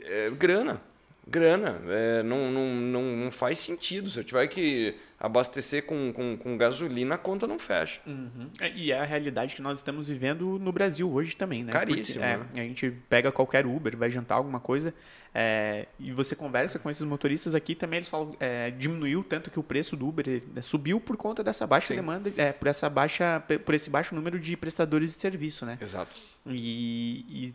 é, 0.05 0.31
grana. 0.31 0.81
Grana. 1.27 1.81
É, 1.89 2.23
não, 2.23 2.51
não, 2.51 2.75
não, 2.75 3.03
não 3.17 3.31
faz 3.31 3.59
sentido. 3.59 4.11
Se 4.11 4.19
eu 4.19 4.25
tiver 4.25 4.47
que 4.49 4.97
abastecer 5.23 5.85
com, 5.87 6.13
com, 6.13 6.37
com 6.37 6.59
gasolina, 6.59 7.15
a 7.15 7.19
conta 7.19 7.47
não 7.47 7.57
fecha. 7.57 8.01
Uhum. 8.05 8.51
É, 8.61 8.73
e 8.73 8.91
é 8.91 8.99
a 8.99 9.05
realidade 9.05 9.55
que 9.55 9.63
nós 9.63 9.79
estamos 9.79 10.09
vivendo 10.09 10.59
no 10.59 10.73
Brasil 10.73 11.09
hoje 11.09 11.37
também, 11.37 11.63
né? 11.63 11.71
Caríssimo. 11.71 12.25
Porque, 12.25 12.57
é, 12.57 12.57
né? 12.57 12.63
A 12.63 12.67
gente 12.67 12.91
pega 13.09 13.31
qualquer 13.31 13.65
Uber, 13.65 13.97
vai 13.97 14.11
jantar 14.11 14.35
alguma 14.35 14.59
coisa, 14.59 14.93
é, 15.33 15.87
e 15.97 16.11
você 16.11 16.35
conversa 16.35 16.81
com 16.81 16.91
esses 16.91 17.05
motoristas 17.05 17.55
aqui 17.55 17.77
também, 17.77 17.99
eles 17.99 18.09
falam, 18.09 18.35
é, 18.41 18.73
diminuiu 18.73 19.23
tanto 19.23 19.49
que 19.49 19.61
o 19.61 19.63
preço 19.63 19.97
do 19.97 20.09
Uber 20.09 20.43
é, 20.57 20.61
subiu 20.61 20.99
por 20.99 21.17
conta 21.17 21.45
dessa 21.45 21.69
baixa 21.69 21.89
Sim. 21.89 21.95
demanda, 21.95 22.33
é, 22.37 22.53
por 22.53 22.67
essa 22.67 22.91
baixa, 22.91 23.41
por 23.65 23.75
esse 23.77 23.89
baixo 23.89 24.17
número 24.17 24.41
de 24.41 24.57
prestadores 24.57 25.15
de 25.15 25.21
serviço, 25.21 25.65
né? 25.65 25.79
Exato. 25.81 26.17
E, 26.49 27.25
e 27.31 27.55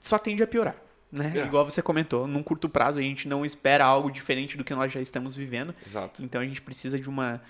só 0.00 0.18
tende 0.18 0.42
a 0.42 0.48
piorar 0.48 0.87
né? 1.10 1.32
É. 1.34 1.46
Igual 1.46 1.64
você 1.64 1.82
comentou, 1.82 2.26
num 2.26 2.42
curto 2.42 2.68
prazo 2.68 2.98
a 2.98 3.02
gente 3.02 3.26
não 3.26 3.44
espera 3.44 3.84
algo 3.84 4.10
diferente 4.10 4.56
do 4.56 4.64
que 4.64 4.74
nós 4.74 4.92
já 4.92 5.00
estamos 5.00 5.34
vivendo. 5.34 5.74
Exato. 5.86 6.22
Então 6.22 6.40
a 6.40 6.44
gente 6.44 6.60
precisa 6.62 6.98
de 6.98 7.08
uma 7.08 7.40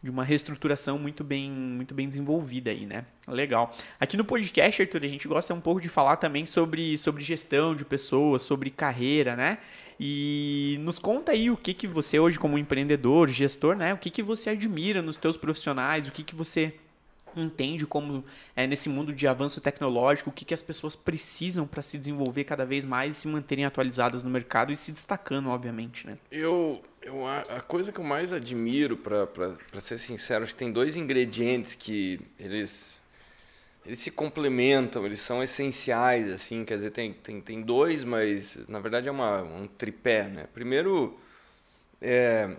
de 0.00 0.08
uma 0.08 0.22
reestruturação 0.22 0.96
muito 0.96 1.24
bem 1.24 1.50
muito 1.50 1.92
bem 1.92 2.08
desenvolvida 2.08 2.70
aí, 2.70 2.86
né? 2.86 3.04
Legal. 3.26 3.76
Aqui 3.98 4.16
no 4.16 4.24
podcast, 4.24 4.80
Arthur, 4.80 5.02
a 5.02 5.08
gente 5.08 5.26
gosta 5.26 5.52
um 5.52 5.60
pouco 5.60 5.80
de 5.80 5.88
falar 5.88 6.16
também 6.16 6.46
sobre, 6.46 6.96
sobre 6.96 7.24
gestão 7.24 7.74
de 7.74 7.84
pessoas, 7.84 8.42
sobre 8.42 8.70
carreira, 8.70 9.34
né? 9.34 9.58
E 9.98 10.78
nos 10.82 10.98
conta 10.98 11.32
aí 11.32 11.50
o 11.50 11.56
que, 11.56 11.74
que 11.74 11.88
você 11.88 12.20
hoje 12.20 12.38
como 12.38 12.56
empreendedor, 12.56 13.26
gestor, 13.28 13.74
né? 13.74 13.92
O 13.92 13.98
que, 13.98 14.10
que 14.10 14.22
você 14.22 14.50
admira 14.50 15.02
nos 15.02 15.16
teus 15.16 15.36
profissionais, 15.36 16.06
o 16.06 16.12
que, 16.12 16.22
que 16.22 16.36
você 16.36 16.74
entende 17.36 17.86
como 17.86 18.24
é 18.54 18.66
nesse 18.66 18.88
mundo 18.88 19.12
de 19.12 19.26
avanço 19.26 19.60
tecnológico 19.60 20.30
o 20.30 20.32
que, 20.32 20.44
que 20.44 20.54
as 20.54 20.62
pessoas 20.62 20.96
precisam 20.96 21.66
para 21.66 21.82
se 21.82 21.98
desenvolver 21.98 22.44
cada 22.44 22.64
vez 22.64 22.84
mais 22.84 23.16
e 23.16 23.20
se 23.20 23.28
manterem 23.28 23.64
atualizadas 23.64 24.22
no 24.22 24.30
mercado 24.30 24.72
e 24.72 24.76
se 24.76 24.92
destacando, 24.92 25.48
obviamente, 25.48 26.06
né? 26.06 26.16
Eu, 26.30 26.82
eu 27.02 27.26
a 27.26 27.60
coisa 27.60 27.92
que 27.92 27.98
eu 27.98 28.04
mais 28.04 28.32
admiro, 28.32 28.96
para 28.96 29.80
ser 29.80 29.98
sincero, 29.98 30.44
acho 30.44 30.52
que 30.52 30.58
tem 30.58 30.72
dois 30.72 30.96
ingredientes 30.96 31.74
que 31.74 32.20
eles 32.38 32.98
eles 33.88 34.00
se 34.00 34.10
complementam, 34.10 35.06
eles 35.06 35.18
são 35.18 35.42
essenciais, 35.42 36.30
assim, 36.30 36.62
quer 36.62 36.74
dizer, 36.74 36.90
tem, 36.90 37.10
tem, 37.10 37.40
tem 37.40 37.62
dois, 37.62 38.04
mas 38.04 38.58
na 38.68 38.80
verdade 38.80 39.08
é 39.08 39.10
uma, 39.10 39.42
um 39.42 39.66
tripé, 39.66 40.24
né? 40.24 40.46
Primeiro, 40.52 41.18
é, 41.98 42.50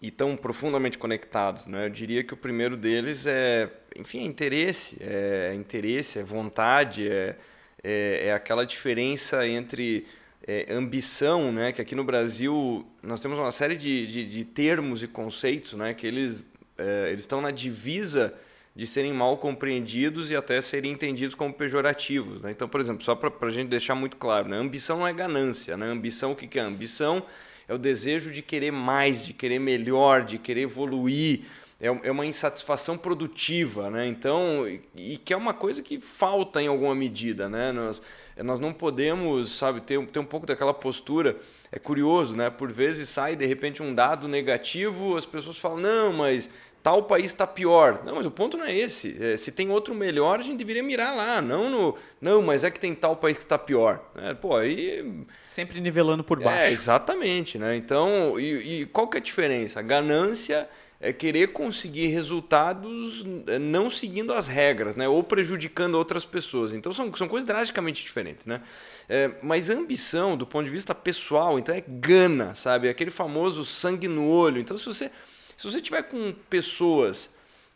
e 0.00 0.10
tão 0.10 0.36
profundamente 0.36 0.96
conectados. 0.96 1.66
Né? 1.66 1.86
Eu 1.86 1.90
diria 1.90 2.22
que 2.22 2.32
o 2.32 2.36
primeiro 2.36 2.76
deles 2.76 3.26
é, 3.26 3.70
enfim, 3.96 4.20
é 4.20 4.24
interesse, 4.24 4.96
é 5.00 5.52
interesse, 5.54 6.18
é 6.18 6.22
vontade, 6.22 7.08
é, 7.08 7.36
é, 7.82 8.26
é 8.26 8.32
aquela 8.32 8.64
diferença 8.64 9.46
entre 9.46 10.06
é, 10.46 10.66
ambição, 10.70 11.50
né? 11.50 11.72
que 11.72 11.82
aqui 11.82 11.94
no 11.94 12.04
Brasil 12.04 12.86
nós 13.02 13.20
temos 13.20 13.38
uma 13.38 13.52
série 13.52 13.76
de, 13.76 14.06
de, 14.06 14.24
de 14.24 14.44
termos 14.44 15.02
e 15.02 15.08
conceitos 15.08 15.74
né? 15.74 15.92
que 15.94 16.06
eles, 16.06 16.44
é, 16.76 17.08
eles 17.10 17.22
estão 17.22 17.40
na 17.40 17.50
divisa 17.50 18.32
de 18.76 18.86
serem 18.86 19.12
mal 19.12 19.36
compreendidos 19.38 20.30
e 20.30 20.36
até 20.36 20.60
serem 20.60 20.92
entendidos 20.92 21.34
como 21.34 21.52
pejorativos. 21.52 22.42
Né? 22.42 22.52
Então, 22.52 22.68
por 22.68 22.80
exemplo, 22.80 23.02
só 23.02 23.16
para 23.16 23.48
a 23.48 23.50
gente 23.50 23.68
deixar 23.68 23.96
muito 23.96 24.16
claro, 24.16 24.48
né? 24.48 24.56
ambição 24.56 24.98
não 24.98 25.08
é 25.08 25.12
ganância. 25.12 25.76
Né? 25.76 25.86
Ambição, 25.86 26.30
o 26.30 26.36
que, 26.36 26.46
que 26.46 26.60
é? 26.60 26.62
Ambição 26.62 27.24
é 27.68 27.74
o 27.74 27.78
desejo 27.78 28.32
de 28.32 28.40
querer 28.40 28.72
mais, 28.72 29.26
de 29.26 29.34
querer 29.34 29.58
melhor, 29.58 30.24
de 30.24 30.38
querer 30.38 30.62
evoluir. 30.62 31.42
É, 31.80 31.86
é 31.86 32.10
uma 32.10 32.26
insatisfação 32.26 32.98
produtiva, 32.98 33.88
né? 33.88 34.06
Então, 34.08 34.66
e 34.96 35.16
que 35.16 35.32
é 35.32 35.36
uma 35.36 35.54
coisa 35.54 35.80
que 35.80 36.00
falta 36.00 36.60
em 36.60 36.66
alguma 36.66 36.94
medida, 36.94 37.48
né? 37.48 37.70
Nós, 37.70 38.02
nós 38.42 38.58
não 38.58 38.72
podemos, 38.72 39.52
sabe, 39.52 39.80
ter, 39.82 40.04
ter 40.06 40.18
um 40.18 40.24
pouco 40.24 40.46
daquela 40.46 40.74
postura. 40.74 41.36
É 41.70 41.78
curioso, 41.78 42.34
né? 42.34 42.48
Por 42.50 42.72
vezes 42.72 43.10
sai 43.10 43.36
de 43.36 43.46
repente 43.46 43.82
um 43.82 43.94
dado 43.94 44.26
negativo, 44.26 45.16
as 45.16 45.26
pessoas 45.26 45.58
falam, 45.58 45.78
não, 45.78 46.12
mas 46.12 46.50
tal 46.82 47.02
país 47.02 47.26
está 47.26 47.46
pior. 47.46 48.02
Não, 48.04 48.16
mas 48.16 48.26
o 48.26 48.30
ponto 48.30 48.56
não 48.56 48.64
é 48.64 48.74
esse. 48.74 49.16
É, 49.22 49.36
se 49.36 49.52
tem 49.52 49.70
outro 49.70 49.94
melhor, 49.94 50.40
a 50.40 50.42
gente 50.42 50.58
deveria 50.58 50.82
mirar 50.82 51.14
lá, 51.14 51.40
não 51.40 51.70
no. 51.70 51.96
Não, 52.20 52.42
mas 52.42 52.64
é 52.64 52.70
que 52.70 52.80
tem 52.80 52.94
tal 52.94 53.16
país 53.16 53.36
que 53.36 53.44
está 53.44 53.58
pior. 53.58 54.02
É, 54.16 54.34
pô, 54.34 54.56
aí. 54.56 55.24
Sempre 55.44 55.80
nivelando 55.80 56.24
por 56.24 56.40
baixo. 56.40 56.62
É, 56.62 56.72
exatamente, 56.72 57.58
né? 57.58 57.76
Então, 57.76 58.38
e, 58.38 58.82
e 58.82 58.86
qual 58.86 59.08
que 59.08 59.16
é 59.16 59.20
a 59.20 59.22
diferença? 59.22 59.80
A 59.80 59.82
ganância 59.82 60.68
é 61.00 61.12
querer 61.12 61.48
conseguir 61.48 62.08
resultados 62.08 63.24
é, 63.46 63.58
não 63.58 63.88
seguindo 63.88 64.32
as 64.32 64.48
regras, 64.48 64.96
né? 64.96 65.08
Ou 65.08 65.22
prejudicando 65.22 65.94
outras 65.94 66.24
pessoas. 66.24 66.72
Então 66.72 66.92
são, 66.92 67.14
são 67.14 67.28
coisas 67.28 67.46
drasticamente 67.46 68.02
diferentes, 68.02 68.46
né? 68.46 68.60
É, 69.08 69.30
mas 69.42 69.70
ambição, 69.70 70.36
do 70.36 70.46
ponto 70.46 70.64
de 70.64 70.70
vista 70.70 70.94
pessoal, 70.94 71.58
então 71.58 71.74
é 71.74 71.84
gana, 71.86 72.54
sabe? 72.54 72.88
Aquele 72.88 73.10
famoso 73.10 73.64
sangue 73.64 74.08
no 74.08 74.28
olho. 74.28 74.60
Então, 74.60 74.76
se 74.76 74.86
você 74.86 75.10
se 75.58 75.66
você 75.66 75.82
tiver 75.82 76.02
com 76.04 76.32
pessoas 76.48 77.28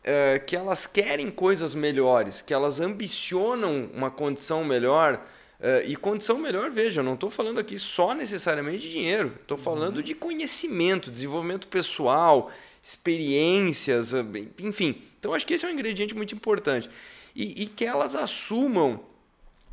é, 0.05 0.39
que 0.39 0.55
elas 0.55 0.87
querem 0.87 1.33
coisas 1.33 1.75
melhores, 1.75 2.41
que 2.41 2.55
elas 2.55 2.79
ambicionam 2.79 3.91
uma 3.93 4.09
condição 4.09 4.65
melhor, 4.65 5.21
é, 5.61 5.85
e 5.85 5.97
condição 5.97 6.39
melhor, 6.39 6.71
veja, 6.71 7.01
eu 7.01 7.05
não 7.05 7.15
estou 7.15 7.29
falando 7.29 7.59
aqui 7.59 7.81
só 7.81 8.15
necessariamente 8.15 8.83
de 8.83 8.93
dinheiro, 8.93 9.37
estou 9.41 9.59
falando 9.59 9.97
uhum. 9.97 10.03
de 10.03 10.15
conhecimento, 10.15 11.11
desenvolvimento 11.11 11.67
pessoal, 11.67 12.53
experiências, 12.81 14.15
é, 14.15 14.25
enfim. 14.61 15.03
Então 15.19 15.35
acho 15.35 15.45
que 15.45 15.55
esse 15.55 15.65
é 15.65 15.69
um 15.69 15.73
ingrediente 15.73 16.15
muito 16.15 16.37
importante. 16.37 16.89
E, 17.35 17.63
e 17.65 17.67
que 17.67 17.85
elas 17.85 18.15
assumam 18.15 19.01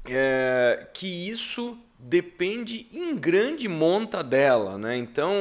é, 0.09 0.87
que 0.95 1.29
isso 1.29 1.77
depende 1.99 2.87
em 2.91 3.15
grande 3.15 3.67
monta 3.67 4.23
dela. 4.23 4.79
Né? 4.79 4.97
Então, 4.97 5.33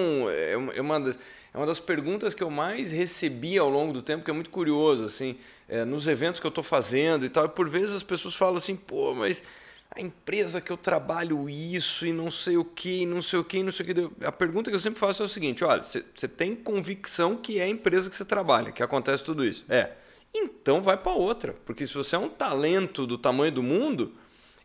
é 0.74 0.80
uma 0.80 0.98
das 0.98 1.18
é 1.52 1.56
uma 1.56 1.66
das 1.66 1.80
perguntas 1.80 2.34
que 2.34 2.42
eu 2.42 2.50
mais 2.50 2.90
recebi 2.90 3.58
ao 3.58 3.68
longo 3.68 3.92
do 3.92 4.02
tempo, 4.02 4.24
que 4.24 4.30
é 4.30 4.34
muito 4.34 4.50
curioso, 4.50 5.04
assim, 5.04 5.36
é, 5.68 5.84
nos 5.84 6.06
eventos 6.06 6.40
que 6.40 6.46
eu 6.46 6.50
estou 6.50 6.64
fazendo 6.64 7.24
e 7.24 7.28
tal. 7.28 7.46
E 7.46 7.48
por 7.48 7.68
vezes 7.68 7.96
as 7.96 8.02
pessoas 8.02 8.34
falam 8.34 8.56
assim, 8.56 8.76
pô, 8.76 9.14
mas 9.14 9.42
a 9.90 10.00
empresa 10.00 10.60
que 10.60 10.70
eu 10.70 10.76
trabalho 10.76 11.48
isso 11.48 12.06
e 12.06 12.12
não 12.12 12.30
sei 12.30 12.56
o 12.56 12.64
que, 12.64 13.06
não 13.06 13.22
sei 13.22 13.38
o 13.38 13.44
que, 13.44 13.62
não 13.62 13.72
sei 13.72 13.90
o 13.90 13.94
que. 13.94 14.24
A 14.26 14.32
pergunta 14.32 14.70
que 14.70 14.76
eu 14.76 14.80
sempre 14.80 15.00
faço 15.00 15.22
é 15.22 15.26
o 15.26 15.28
seguinte: 15.28 15.64
olha, 15.64 15.82
você 15.82 16.28
tem 16.28 16.54
convicção 16.54 17.36
que 17.36 17.58
é 17.58 17.64
a 17.64 17.68
empresa 17.68 18.10
que 18.10 18.16
você 18.16 18.24
trabalha, 18.24 18.70
que 18.70 18.82
acontece 18.82 19.24
tudo 19.24 19.44
isso? 19.44 19.64
É. 19.68 19.92
Então 20.34 20.82
vai 20.82 20.96
para 20.96 21.12
outra, 21.12 21.56
porque 21.64 21.86
se 21.86 21.94
você 21.94 22.14
é 22.14 22.18
um 22.18 22.28
talento 22.28 23.06
do 23.06 23.16
tamanho 23.16 23.50
do 23.50 23.62
mundo 23.62 24.12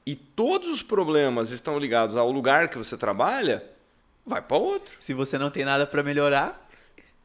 e 0.05 0.13
todos 0.13 0.67
os 0.67 0.83
problemas 0.83 1.51
estão 1.51 1.79
ligados 1.79 2.17
ao 2.17 2.29
lugar 2.29 2.67
que 2.67 2.77
você 2.77 2.97
trabalha, 2.97 3.63
vai 4.25 4.41
para 4.41 4.57
outro. 4.57 4.93
Se 4.99 5.13
você 5.13 5.37
não 5.37 5.49
tem 5.49 5.63
nada 5.63 5.87
para 5.87 6.03
melhorar, 6.03 6.62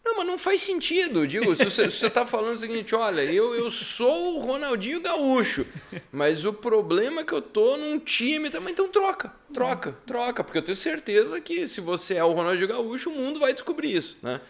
não, 0.08 0.16
mas 0.16 0.26
não 0.26 0.38
faz 0.38 0.62
sentido. 0.62 1.26
Digo, 1.26 1.54
se 1.54 1.64
você, 1.64 1.84
está 2.06 2.24
falando 2.24 2.54
o 2.54 2.58
seguinte, 2.58 2.94
olha, 2.94 3.22
eu, 3.22 3.54
eu 3.54 3.70
sou 3.70 4.36
o 4.36 4.38
Ronaldinho 4.40 5.00
Gaúcho, 5.00 5.66
mas 6.10 6.44
o 6.44 6.52
problema 6.52 7.20
é 7.20 7.24
que 7.24 7.32
eu 7.32 7.42
tô 7.42 7.76
num 7.76 7.98
time 7.98 8.50
também, 8.50 8.72
então 8.72 8.88
troca, 8.88 9.32
troca, 9.52 9.96
troca, 10.06 10.42
porque 10.42 10.58
eu 10.58 10.62
tenho 10.62 10.76
certeza 10.76 11.40
que 11.40 11.68
se 11.68 11.80
você 11.80 12.14
é 12.14 12.24
o 12.24 12.32
Ronaldinho 12.32 12.68
Gaúcho, 12.68 13.10
o 13.10 13.14
mundo 13.14 13.40
vai 13.40 13.52
descobrir 13.52 13.94
isso, 13.94 14.16
né? 14.22 14.40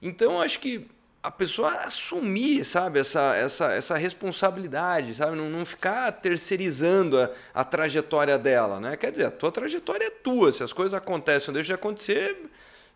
Então, 0.00 0.40
acho 0.40 0.60
que 0.60 0.86
a 1.22 1.30
pessoa 1.30 1.70
assumir, 1.80 2.64
sabe, 2.64 3.00
essa, 3.00 3.34
essa, 3.34 3.72
essa 3.72 3.96
responsabilidade, 3.96 5.14
sabe, 5.14 5.36
não, 5.36 5.50
não 5.50 5.66
ficar 5.66 6.12
terceirizando 6.12 7.20
a, 7.20 7.30
a 7.52 7.64
trajetória 7.64 8.38
dela, 8.38 8.78
né? 8.78 8.96
Quer 8.96 9.10
dizer, 9.10 9.24
a 9.24 9.30
tua 9.30 9.50
trajetória 9.50 10.06
é 10.06 10.10
tua, 10.10 10.52
se 10.52 10.62
as 10.62 10.72
coisas 10.72 10.94
acontecem 10.94 11.48
ou 11.48 11.54
deixam 11.54 11.74
de 11.74 11.80
acontecer 11.80 12.48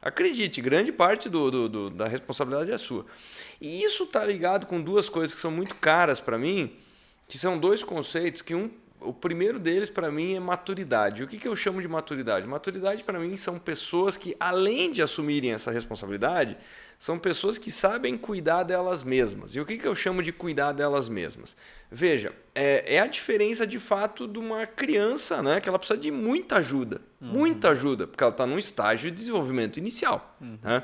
Acredite, 0.02 0.62
grande 0.62 0.90
parte 0.90 1.28
do, 1.28 1.50
do, 1.50 1.68
do, 1.68 1.90
da 1.90 2.08
responsabilidade 2.08 2.72
é 2.72 2.78
sua. 2.78 3.04
E 3.60 3.82
isso 3.82 4.04
está 4.04 4.24
ligado 4.24 4.66
com 4.66 4.80
duas 4.80 5.08
coisas 5.08 5.34
que 5.34 5.40
são 5.40 5.50
muito 5.50 5.74
caras 5.74 6.20
para 6.20 6.38
mim, 6.38 6.72
que 7.28 7.36
são 7.36 7.58
dois 7.58 7.84
conceitos 7.84 8.40
que 8.42 8.54
um 8.54 8.70
o 9.00 9.12
primeiro 9.12 9.58
deles 9.58 9.88
para 9.88 10.10
mim 10.10 10.34
é 10.34 10.40
maturidade. 10.40 11.22
O 11.22 11.26
que, 11.26 11.38
que 11.38 11.48
eu 11.48 11.56
chamo 11.56 11.80
de 11.80 11.88
maturidade? 11.88 12.46
Maturidade 12.46 13.02
para 13.02 13.18
mim 13.18 13.36
são 13.36 13.58
pessoas 13.58 14.16
que, 14.16 14.36
além 14.38 14.92
de 14.92 15.02
assumirem 15.02 15.52
essa 15.52 15.70
responsabilidade, 15.70 16.56
são 17.00 17.18
pessoas 17.18 17.56
que 17.56 17.72
sabem 17.72 18.14
cuidar 18.14 18.62
delas 18.62 19.02
mesmas. 19.02 19.54
E 19.54 19.60
o 19.60 19.64
que, 19.64 19.78
que 19.78 19.88
eu 19.88 19.94
chamo 19.94 20.22
de 20.22 20.30
cuidar 20.30 20.72
delas 20.72 21.08
mesmas? 21.08 21.56
Veja, 21.90 22.30
é, 22.54 22.96
é 22.96 23.00
a 23.00 23.06
diferença 23.06 23.66
de 23.66 23.80
fato 23.80 24.28
de 24.28 24.38
uma 24.38 24.66
criança, 24.66 25.42
né? 25.42 25.62
Que 25.62 25.68
ela 25.70 25.78
precisa 25.78 25.98
de 25.98 26.10
muita 26.10 26.58
ajuda. 26.58 27.00
Uhum. 27.18 27.28
Muita 27.28 27.70
ajuda, 27.70 28.06
porque 28.06 28.22
ela 28.22 28.30
está 28.30 28.46
num 28.46 28.58
estágio 28.58 29.10
de 29.10 29.16
desenvolvimento 29.16 29.78
inicial. 29.78 30.36
Uhum. 30.38 30.58
Né? 30.62 30.82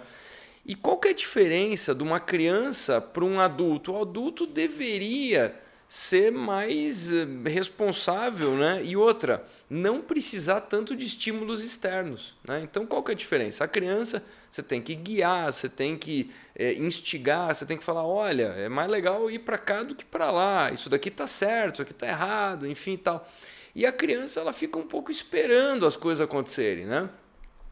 E 0.65 0.75
qual 0.75 0.97
que 0.97 1.09
é 1.09 1.11
a 1.11 1.15
diferença 1.15 1.95
de 1.95 2.03
uma 2.03 2.19
criança 2.19 2.99
para 2.99 3.23
um 3.23 3.39
adulto? 3.39 3.93
O 3.93 4.01
adulto 4.01 4.47
deveria 4.47 5.55
ser 5.87 6.33
mais 6.33 7.13
eh, 7.13 7.27
responsável, 7.45 8.53
né? 8.53 8.81
E 8.83 8.97
outra, 8.97 9.45
não 9.69 10.01
precisar 10.01 10.63
tanto 10.63 10.97
de 10.97 11.05
estímulos 11.05 11.63
externos, 11.63 12.35
né? 12.43 12.63
Então 12.63 12.87
qual 12.87 13.03
que 13.03 13.13
é 13.13 13.15
a 13.15 13.17
diferença? 13.17 13.65
A 13.65 13.69
criança 13.69 14.25
você 14.51 14.63
tem 14.63 14.81
que 14.81 14.95
guiar, 14.95 15.53
você 15.53 15.69
tem 15.69 15.97
que 15.97 16.31
é, 16.55 16.75
instigar, 16.75 17.55
você 17.55 17.67
tem 17.67 17.77
que 17.77 17.85
falar, 17.85 18.05
olha, 18.05 18.55
é 18.57 18.69
mais 18.69 18.91
legal 18.91 19.31
ir 19.31 19.41
para 19.41 19.59
cá 19.59 19.83
do 19.83 19.95
que 19.95 20.05
para 20.05 20.31
lá. 20.31 20.71
Isso 20.73 20.89
daqui 20.89 21.11
tá 21.11 21.27
certo, 21.27 21.75
isso 21.75 21.83
aqui 21.83 21.95
tá 21.95 22.07
errado, 22.07 22.67
enfim, 22.67 22.93
e 22.93 22.99
tal. 22.99 23.29
E 23.75 23.85
a 23.85 23.93
criança 23.93 24.41
ela 24.41 24.53
fica 24.53 24.79
um 24.79 24.87
pouco 24.87 25.11
esperando 25.11 25.87
as 25.87 25.97
coisas 25.97 26.25
acontecerem, 26.25 26.87
né? 26.87 27.11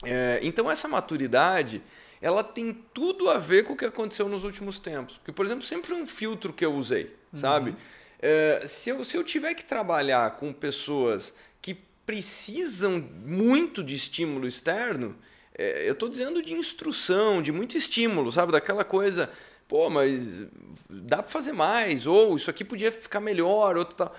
É, 0.05 0.39
então 0.43 0.71
essa 0.71 0.87
maturidade 0.87 1.83
ela 2.21 2.43
tem 2.43 2.73
tudo 2.95 3.29
a 3.29 3.39
ver 3.39 3.65
com 3.65 3.75
o 3.75 3.77
que 3.77 3.85
aconteceu 3.85 4.29
nos 4.29 4.45
últimos 4.45 4.79
tempos. 4.79 5.19
Porque, 5.19 5.31
por 5.31 5.45
exemplo, 5.45 5.65
sempre 5.65 5.93
um 5.93 6.07
filtro 6.07 6.55
que 6.55 6.65
eu 6.65 6.75
usei, 6.75 7.15
uhum. 7.33 7.39
sabe? 7.39 7.77
É, 8.19 8.63
se, 8.67 8.89
eu, 8.89 9.05
se 9.05 9.15
eu 9.15 9.23
tiver 9.23 9.53
que 9.53 9.63
trabalhar 9.63 10.37
com 10.37 10.51
pessoas 10.51 11.35
que 11.61 11.75
precisam 12.07 12.99
muito 13.27 13.85
de 13.85 13.95
estímulo 13.95 14.47
externo, 14.47 15.15
é, 15.57 15.89
eu 15.89 15.93
estou 15.93 16.09
dizendo 16.09 16.43
de 16.43 16.53
instrução, 16.53 17.41
de 17.41 17.53
muito 17.53 17.77
estímulo, 17.77 18.33
sabe? 18.33 18.53
Daquela 18.53 18.85
coisa, 18.85 19.31
pô, 19.69 19.89
mas 19.89 20.45
dá 20.91 21.19
para 21.19 21.31
fazer 21.31 21.53
mais, 21.53 22.07
ou 22.07 22.37
isso 22.37 22.51
aqui 22.51 22.65
podia 22.65 22.91
ficar 22.91 23.21
melhor, 23.21 23.77
outro 23.77 23.95
tal. 23.95 24.15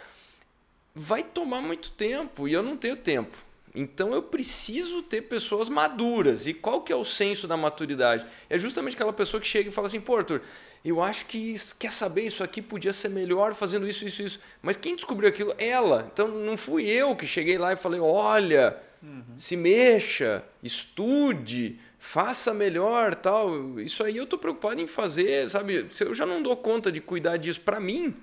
Vai 0.93 1.23
tomar 1.23 1.61
muito 1.61 1.91
tempo 1.91 2.47
e 2.47 2.53
eu 2.53 2.63
não 2.63 2.77
tenho 2.77 2.95
tempo. 2.95 3.37
Então 3.75 4.13
eu 4.13 4.23
preciso 4.23 5.03
ter 5.03 5.23
pessoas 5.23 5.67
maduras. 5.67 6.47
E 6.47 6.53
qual 6.53 6.81
que 6.81 6.93
é 6.93 6.95
o 6.95 7.03
senso 7.03 7.45
da 7.47 7.57
maturidade? 7.57 8.25
É 8.49 8.57
justamente 8.57 8.93
aquela 8.93 9.11
pessoa 9.11 9.41
que 9.41 9.47
chega 9.47 9.67
e 9.67 9.71
fala 9.71 9.87
assim, 9.87 9.99
pô, 9.99 10.15
Arthur, 10.15 10.41
eu 10.83 11.01
acho 11.01 11.25
que 11.25 11.55
quer 11.77 11.91
saber 11.91 12.21
isso 12.21 12.41
aqui 12.41 12.61
podia 12.61 12.93
ser 12.93 13.09
melhor 13.09 13.53
fazendo 13.53 13.85
isso, 13.85 14.05
isso, 14.07 14.21
isso. 14.21 14.39
Mas 14.61 14.77
quem 14.77 14.95
descobriu 14.95 15.27
aquilo? 15.27 15.53
Ela. 15.57 16.09
Então 16.13 16.29
não 16.29 16.55
fui 16.55 16.85
eu 16.85 17.13
que 17.15 17.27
cheguei 17.27 17.57
lá 17.57 17.73
e 17.73 17.75
falei, 17.75 17.99
olha, 17.99 18.77
uhum. 19.05 19.37
se 19.37 19.55
mexa, 19.55 20.43
estude, 20.63 21.79
faça 21.99 22.53
melhor, 22.53 23.15
tal. 23.15 23.79
Isso 23.79 24.03
aí 24.03 24.17
eu 24.17 24.23
estou 24.23 24.39
preocupado 24.39 24.81
em 24.81 24.87
fazer, 24.87 25.49
sabe? 25.49 25.87
Se 25.91 26.03
eu 26.03 26.13
já 26.13 26.25
não 26.25 26.41
dou 26.41 26.57
conta 26.57 26.91
de 26.91 26.99
cuidar 26.99 27.37
disso 27.37 27.61
para 27.61 27.79
mim, 27.79 28.15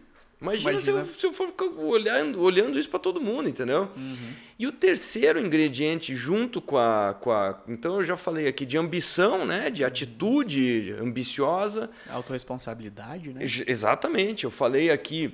Imagina, 0.42 0.72
Imagina. 0.72 1.04
Se, 1.04 1.08
eu, 1.08 1.14
se, 1.14 1.26
eu, 1.26 1.32
for 1.32 1.46
ficar 1.46 1.66
olhando, 1.66 2.42
olhando 2.42 2.76
isso 2.76 2.90
para 2.90 2.98
todo 2.98 3.20
mundo, 3.20 3.48
entendeu? 3.48 3.88
Uhum. 3.96 4.32
E 4.58 4.66
o 4.66 4.72
terceiro 4.72 5.38
ingrediente, 5.38 6.16
junto 6.16 6.60
com 6.60 6.76
a, 6.76 7.14
com 7.20 7.30
a. 7.30 7.62
Então 7.68 7.96
eu 7.96 8.04
já 8.04 8.16
falei 8.16 8.48
aqui 8.48 8.66
de 8.66 8.76
ambição, 8.76 9.46
né? 9.46 9.70
De 9.70 9.84
atitude 9.84 10.96
ambiciosa. 11.00 11.88
Autoresponsabilidade, 12.10 13.32
né? 13.32 13.44
Exatamente. 13.44 14.42
Eu 14.42 14.50
falei 14.50 14.90
aqui 14.90 15.32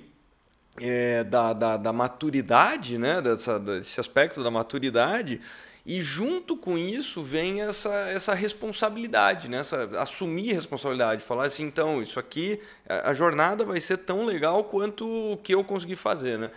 é, 0.80 1.24
da, 1.24 1.52
da, 1.52 1.76
da, 1.76 1.92
maturidade, 1.92 2.98
né? 2.98 3.20
Dessa, 3.20 3.58
desse 3.58 4.00
aspecto 4.00 4.42
da 4.42 4.50
maturidade. 4.50 5.40
E 5.86 6.02
junto 6.02 6.54
com 6.54 6.76
isso 6.76 7.22
vem 7.22 7.62
essa, 7.62 7.94
essa 8.10 8.34
responsabilidade, 8.34 9.48
né? 9.48 9.60
essa, 9.60 9.84
assumir 9.98 10.52
responsabilidade, 10.52 11.22
falar 11.22 11.46
assim, 11.46 11.64
então, 11.64 12.02
isso 12.02 12.20
aqui, 12.20 12.60
a, 12.86 13.14
jornada 13.14 13.64
vai 13.64 13.80
ser 13.80 13.96
tão 13.96 14.26
legal 14.26 14.64
quanto 14.64 15.06
o 15.32 15.38
que 15.38 15.54
eu 15.54 15.64
consegui 15.64 15.96
fazer. 15.96 16.38
Né? 16.38 16.50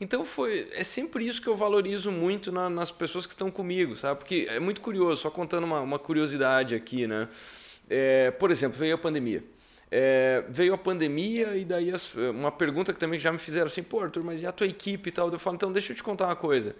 Então 0.00 0.24
foi, 0.24 0.68
é 0.72 0.82
sempre 0.82 1.26
isso 1.26 1.42
que 1.42 1.48
eu 1.48 1.54
valorizo 1.54 2.10
muito 2.10 2.50
na, 2.50 2.70
nas 2.70 2.90
pessoas 2.90 3.26
que 3.26 3.34
estão 3.34 3.50
comigo, 3.50 3.94
sabe? 3.94 4.20
Porque 4.20 4.46
é 4.48 4.58
muito 4.58 4.80
curioso, 4.80 5.20
só 5.20 5.30
contando 5.30 5.64
uma, 5.64 5.80
uma 5.80 5.98
curiosidade 5.98 6.74
aqui, 6.74 7.06
né? 7.06 7.28
É, 7.90 8.30
por 8.30 8.50
exemplo, 8.50 8.78
veio 8.78 8.94
a 8.94 8.98
pandemia. 8.98 9.44
É, 9.90 10.44
veio 10.48 10.74
a 10.74 10.78
pandemia 10.78 11.56
e 11.56 11.64
daí 11.64 11.90
as, 11.90 12.14
uma 12.14 12.52
pergunta 12.52 12.92
que 12.92 12.98
também 12.98 13.18
já 13.18 13.32
me 13.32 13.38
fizeram 13.38 13.66
assim, 13.66 13.82
pô, 13.82 14.00
Arthur, 14.00 14.22
mas 14.22 14.40
e 14.42 14.46
a 14.46 14.52
tua 14.52 14.66
equipe 14.66 15.08
e 15.08 15.12
tal? 15.12 15.30
Eu 15.30 15.38
falo, 15.38 15.56
então 15.56 15.72
deixa 15.72 15.92
eu 15.92 15.96
te 15.96 16.02
contar 16.02 16.26
uma 16.26 16.36
coisa. 16.36 16.76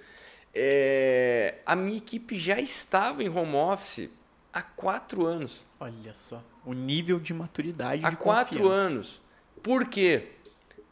É, 0.54 1.56
a 1.64 1.74
minha 1.74 1.96
equipe 1.96 2.38
já 2.38 2.60
estava 2.60 3.22
em 3.22 3.28
home 3.28 3.54
office 3.54 4.10
há 4.52 4.62
quatro 4.62 5.26
anos. 5.26 5.64
Olha 5.80 6.14
só, 6.14 6.42
o 6.64 6.74
nível 6.74 7.18
de 7.18 7.32
maturidade. 7.32 8.04
Há 8.04 8.10
de 8.10 8.16
quatro 8.16 8.58
confiança. 8.58 8.80
anos. 8.80 9.22
Por 9.62 9.86
quê? 9.86 10.28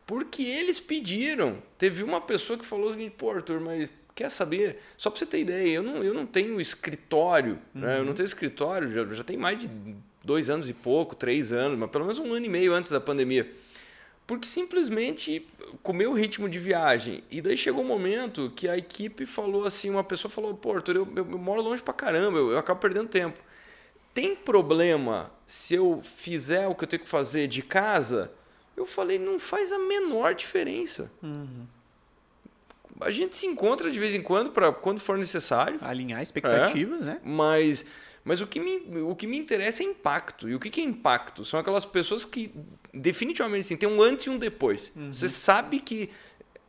Porque 0.06 0.42
eles 0.42 0.80
pediram. 0.80 1.62
Teve 1.76 2.02
uma 2.02 2.20
pessoa 2.20 2.58
que 2.58 2.64
falou 2.64 2.88
o 2.88 2.92
seguinte, 2.92 3.14
pô, 3.18 3.30
Arthur, 3.30 3.60
mas 3.60 3.90
quer 4.14 4.30
saber? 4.30 4.80
Só 4.96 5.10
para 5.10 5.18
você 5.18 5.26
ter 5.26 5.40
ideia, 5.40 5.76
eu 5.76 5.82
não, 5.82 6.02
eu 6.02 6.14
não 6.14 6.24
tenho 6.24 6.60
escritório, 6.60 7.58
uhum. 7.74 7.82
né? 7.82 7.98
eu 7.98 8.04
não 8.04 8.14
tenho 8.14 8.26
escritório, 8.26 8.90
já, 8.90 9.04
já 9.14 9.22
tem 9.22 9.36
mais 9.36 9.58
de 9.58 9.68
dois 10.26 10.50
anos 10.50 10.68
e 10.68 10.74
pouco, 10.74 11.14
três 11.14 11.52
anos, 11.52 11.78
mas 11.78 11.88
pelo 11.90 12.04
menos 12.04 12.18
um 12.18 12.34
ano 12.34 12.44
e 12.44 12.48
meio 12.48 12.74
antes 12.74 12.90
da 12.90 13.00
pandemia. 13.00 13.50
Porque 14.26 14.46
simplesmente 14.46 15.46
com 15.82 15.92
o 15.92 15.94
meu 15.94 16.12
ritmo 16.12 16.48
de 16.48 16.58
viagem. 16.58 17.22
E 17.30 17.40
daí 17.40 17.56
chegou 17.56 17.84
um 17.84 17.86
momento 17.86 18.52
que 18.54 18.68
a 18.68 18.76
equipe 18.76 19.24
falou 19.24 19.64
assim: 19.64 19.88
uma 19.88 20.02
pessoa 20.02 20.30
falou, 20.30 20.52
pô, 20.54 20.72
Arthur, 20.72 20.96
eu, 20.96 21.08
eu, 21.14 21.30
eu 21.30 21.38
moro 21.38 21.62
longe 21.62 21.80
pra 21.80 21.94
caramba, 21.94 22.38
eu, 22.38 22.50
eu 22.50 22.58
acabo 22.58 22.80
perdendo 22.80 23.08
tempo. 23.08 23.38
Tem 24.12 24.34
problema 24.34 25.30
se 25.46 25.74
eu 25.74 26.00
fizer 26.02 26.66
o 26.66 26.74
que 26.74 26.84
eu 26.84 26.88
tenho 26.88 27.02
que 27.02 27.08
fazer 27.08 27.46
de 27.46 27.62
casa? 27.62 28.32
Eu 28.76 28.84
falei, 28.84 29.18
não 29.18 29.38
faz 29.38 29.72
a 29.72 29.78
menor 29.78 30.34
diferença. 30.34 31.10
Uhum. 31.22 31.66
A 33.00 33.10
gente 33.10 33.36
se 33.36 33.46
encontra 33.46 33.90
de 33.90 33.98
vez 33.98 34.14
em 34.14 34.22
quando 34.22 34.50
para 34.50 34.72
quando 34.72 35.00
for 35.00 35.18
necessário. 35.18 35.78
Alinhar 35.82 36.22
expectativas, 36.22 37.02
é, 37.02 37.04
né? 37.04 37.20
Mas 37.22 37.84
mas 38.26 38.40
o 38.40 38.46
que, 38.46 38.58
me, 38.58 39.02
o 39.02 39.14
que 39.14 39.24
me 39.24 39.38
interessa 39.38 39.84
é 39.84 39.86
impacto. 39.86 40.48
E 40.48 40.54
o 40.56 40.58
que, 40.58 40.68
que 40.68 40.80
é 40.80 40.84
impacto? 40.84 41.44
São 41.44 41.60
aquelas 41.60 41.84
pessoas 41.84 42.24
que 42.24 42.52
definitivamente 42.92 43.66
assim, 43.66 43.76
tem 43.76 43.88
um 43.88 44.02
antes 44.02 44.26
e 44.26 44.30
um 44.30 44.36
depois. 44.36 44.90
Uhum. 44.96 45.12
Você 45.12 45.28
sabe 45.28 45.78
que 45.78 46.10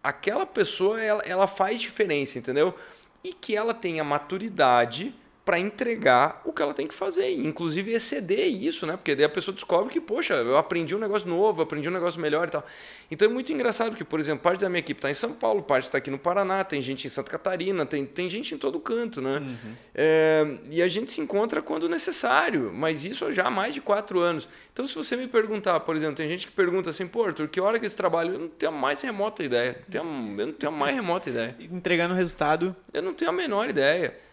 aquela 0.04 0.46
pessoa 0.46 1.02
ela, 1.02 1.24
ela 1.26 1.48
faz 1.48 1.82
diferença, 1.82 2.38
entendeu? 2.38 2.76
E 3.24 3.34
que 3.34 3.56
ela 3.56 3.74
tem 3.74 4.00
a 4.00 4.04
maturidade 4.04 5.16
para 5.48 5.58
entregar 5.58 6.42
o 6.44 6.52
que 6.52 6.62
ela 6.62 6.74
tem 6.74 6.86
que 6.86 6.94
fazer, 6.94 7.32
inclusive 7.32 7.94
exceder 7.94 8.48
isso, 8.48 8.86
né? 8.86 8.98
Porque 8.98 9.16
daí 9.16 9.24
a 9.24 9.30
pessoa 9.30 9.56
descobre 9.56 9.94
que, 9.94 10.02
poxa, 10.02 10.34
eu 10.34 10.58
aprendi 10.58 10.94
um 10.94 11.00
negócio 11.00 11.26
novo, 11.26 11.62
aprendi 11.62 11.88
um 11.88 11.92
negócio 11.94 12.20
melhor 12.20 12.50
e 12.50 12.52
tal. 12.52 12.66
Então 13.10 13.30
é 13.30 13.32
muito 13.32 13.54
engraçado 13.54 13.96
que, 13.96 14.04
por 14.04 14.20
exemplo, 14.20 14.40
parte 14.40 14.60
da 14.60 14.68
minha 14.68 14.82
equipe 14.82 14.98
está 14.98 15.10
em 15.10 15.14
São 15.14 15.32
Paulo, 15.32 15.64
parte 15.64 15.86
está 15.86 16.00
aqui 16.00 16.12
no 16.12 16.20
Paraná, 16.20 16.66
tem 16.66 16.82
gente 16.82 17.08
em 17.08 17.10
Santa 17.10 17.32
Catarina, 17.32 17.86
tem, 17.86 18.06
tem 18.06 18.28
gente 18.28 18.56
em 18.56 18.58
todo 18.58 18.78
canto, 18.78 19.22
né? 19.22 19.38
Uhum. 19.38 19.74
É, 19.96 20.58
e 20.70 20.82
a 20.82 20.88
gente 20.90 21.14
se 21.14 21.22
encontra 21.22 21.62
quando 21.62 21.88
necessário, 21.88 22.74
mas 22.74 23.06
isso 23.06 23.32
já 23.32 23.46
há 23.46 23.50
mais 23.50 23.74
de 23.74 23.80
quatro 23.80 24.20
anos. 24.20 24.50
Então, 24.74 24.86
se 24.86 24.96
você 24.96 25.16
me 25.16 25.30
perguntar, 25.30 25.80
por 25.80 25.96
exemplo, 25.96 26.16
tem 26.16 26.28
gente 26.28 26.46
que 26.46 26.52
pergunta 26.52 26.90
assim, 26.90 27.08
pô, 27.08 27.24
Arthur, 27.24 27.48
que 27.48 27.62
hora 27.62 27.80
que 27.80 27.86
esse 27.86 27.96
trabalho? 27.96 28.34
Eu 28.34 28.40
não 28.40 28.50
tenho 28.50 28.74
a 28.74 28.76
mais 28.76 29.02
remota 29.02 29.42
ideia. 29.46 29.80
Tenho, 29.90 30.04
eu 30.38 30.48
não 30.48 30.54
tenho 30.54 30.74
a 30.74 30.76
mais 30.76 30.94
remota 30.94 31.30
ideia. 31.30 31.56
Entregando 31.72 32.14
o 32.14 32.18
resultado? 32.18 32.76
Eu 32.94 33.02
não 33.02 33.14
tenho 33.14 33.32
a 33.32 33.34
menor 33.34 33.70
ideia. 33.70 34.28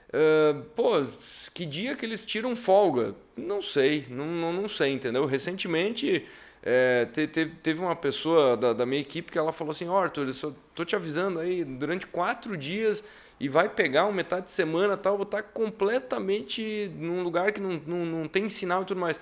Pô, 0.74 1.04
que 1.52 1.66
dia 1.66 1.96
que 1.96 2.04
eles 2.04 2.24
tiram 2.24 2.54
folga? 2.54 3.14
Não 3.36 3.60
sei, 3.62 4.06
não, 4.08 4.26
não, 4.26 4.52
não 4.52 4.68
sei, 4.68 4.92
entendeu? 4.92 5.26
Recentemente 5.26 6.24
é, 6.62 7.04
teve, 7.06 7.56
teve 7.56 7.80
uma 7.80 7.94
pessoa 7.94 8.56
da, 8.56 8.72
da 8.72 8.86
minha 8.86 9.00
equipe 9.00 9.30
que 9.30 9.38
ela 9.38 9.52
falou 9.52 9.72
assim: 9.72 9.88
oh, 9.88 9.96
Arthur, 9.96 10.28
eu 10.28 10.32
só 10.32 10.52
tô 10.74 10.84
te 10.84 10.96
avisando 10.96 11.38
aí, 11.38 11.62
durante 11.62 12.06
quatro 12.06 12.56
dias 12.56 13.04
e 13.38 13.48
vai 13.48 13.68
pegar 13.68 14.04
uma 14.04 14.12
metade 14.12 14.46
de 14.46 14.52
semana 14.52 14.96
tal, 14.96 15.16
vou 15.16 15.24
estar 15.24 15.42
completamente 15.42 16.90
num 16.96 17.22
lugar 17.22 17.52
que 17.52 17.60
não, 17.60 17.80
não, 17.86 18.06
não 18.06 18.28
tem 18.28 18.48
sinal 18.48 18.82
e 18.82 18.84
tudo 18.86 19.00
mais. 19.00 19.20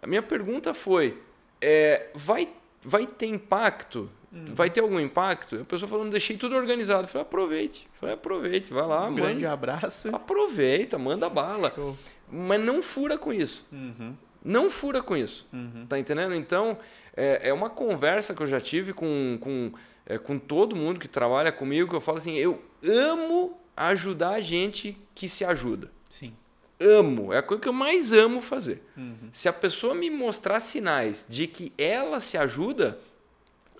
A 0.00 0.06
minha 0.06 0.22
pergunta 0.22 0.72
foi: 0.72 1.20
é, 1.60 2.06
vai, 2.14 2.48
vai 2.82 3.04
ter 3.04 3.26
impacto 3.26 4.08
Hum. 4.36 4.54
Vai 4.54 4.68
ter 4.68 4.80
algum 4.80 5.00
impacto? 5.00 5.56
A 5.56 5.64
pessoa 5.64 5.88
falando, 5.88 6.10
deixei 6.10 6.36
tudo 6.36 6.54
organizado. 6.54 7.04
Eu 7.04 7.08
falei, 7.08 7.22
aproveite. 7.22 7.88
Eu 7.94 8.00
falei, 8.00 8.14
aproveite, 8.14 8.72
vai 8.72 8.86
lá, 8.86 9.06
um 9.06 9.10
manda. 9.10 9.22
grande 9.22 9.46
abraço. 9.46 10.14
Aproveita, 10.14 10.98
manda 10.98 11.28
bala. 11.30 11.72
Show. 11.74 11.96
Mas 12.30 12.60
não 12.60 12.82
fura 12.82 13.16
com 13.16 13.32
isso. 13.32 13.66
Uhum. 13.72 14.14
Não 14.44 14.68
fura 14.68 15.02
com 15.02 15.16
isso. 15.16 15.48
Uhum. 15.52 15.86
Tá 15.88 15.98
entendendo? 15.98 16.34
Então, 16.34 16.78
é, 17.16 17.48
é 17.48 17.52
uma 17.52 17.70
conversa 17.70 18.34
que 18.34 18.42
eu 18.42 18.46
já 18.46 18.60
tive 18.60 18.92
com, 18.92 19.38
com, 19.40 19.72
é, 20.04 20.18
com 20.18 20.38
todo 20.38 20.76
mundo 20.76 21.00
que 21.00 21.08
trabalha 21.08 21.50
comigo, 21.50 21.88
que 21.88 21.96
eu 21.96 22.00
falo 22.00 22.18
assim, 22.18 22.34
eu 22.34 22.62
amo 22.84 23.58
ajudar 23.74 24.30
a 24.30 24.40
gente 24.40 24.96
que 25.14 25.28
se 25.28 25.44
ajuda. 25.44 25.90
Sim. 26.10 26.34
Amo. 26.78 27.32
É 27.32 27.38
a 27.38 27.42
coisa 27.42 27.62
que 27.62 27.68
eu 27.68 27.72
mais 27.72 28.12
amo 28.12 28.42
fazer. 28.42 28.82
Uhum. 28.96 29.30
Se 29.32 29.48
a 29.48 29.52
pessoa 29.52 29.94
me 29.94 30.10
mostrar 30.10 30.60
sinais 30.60 31.26
de 31.28 31.46
que 31.46 31.72
ela 31.78 32.20
se 32.20 32.36
ajuda, 32.36 33.00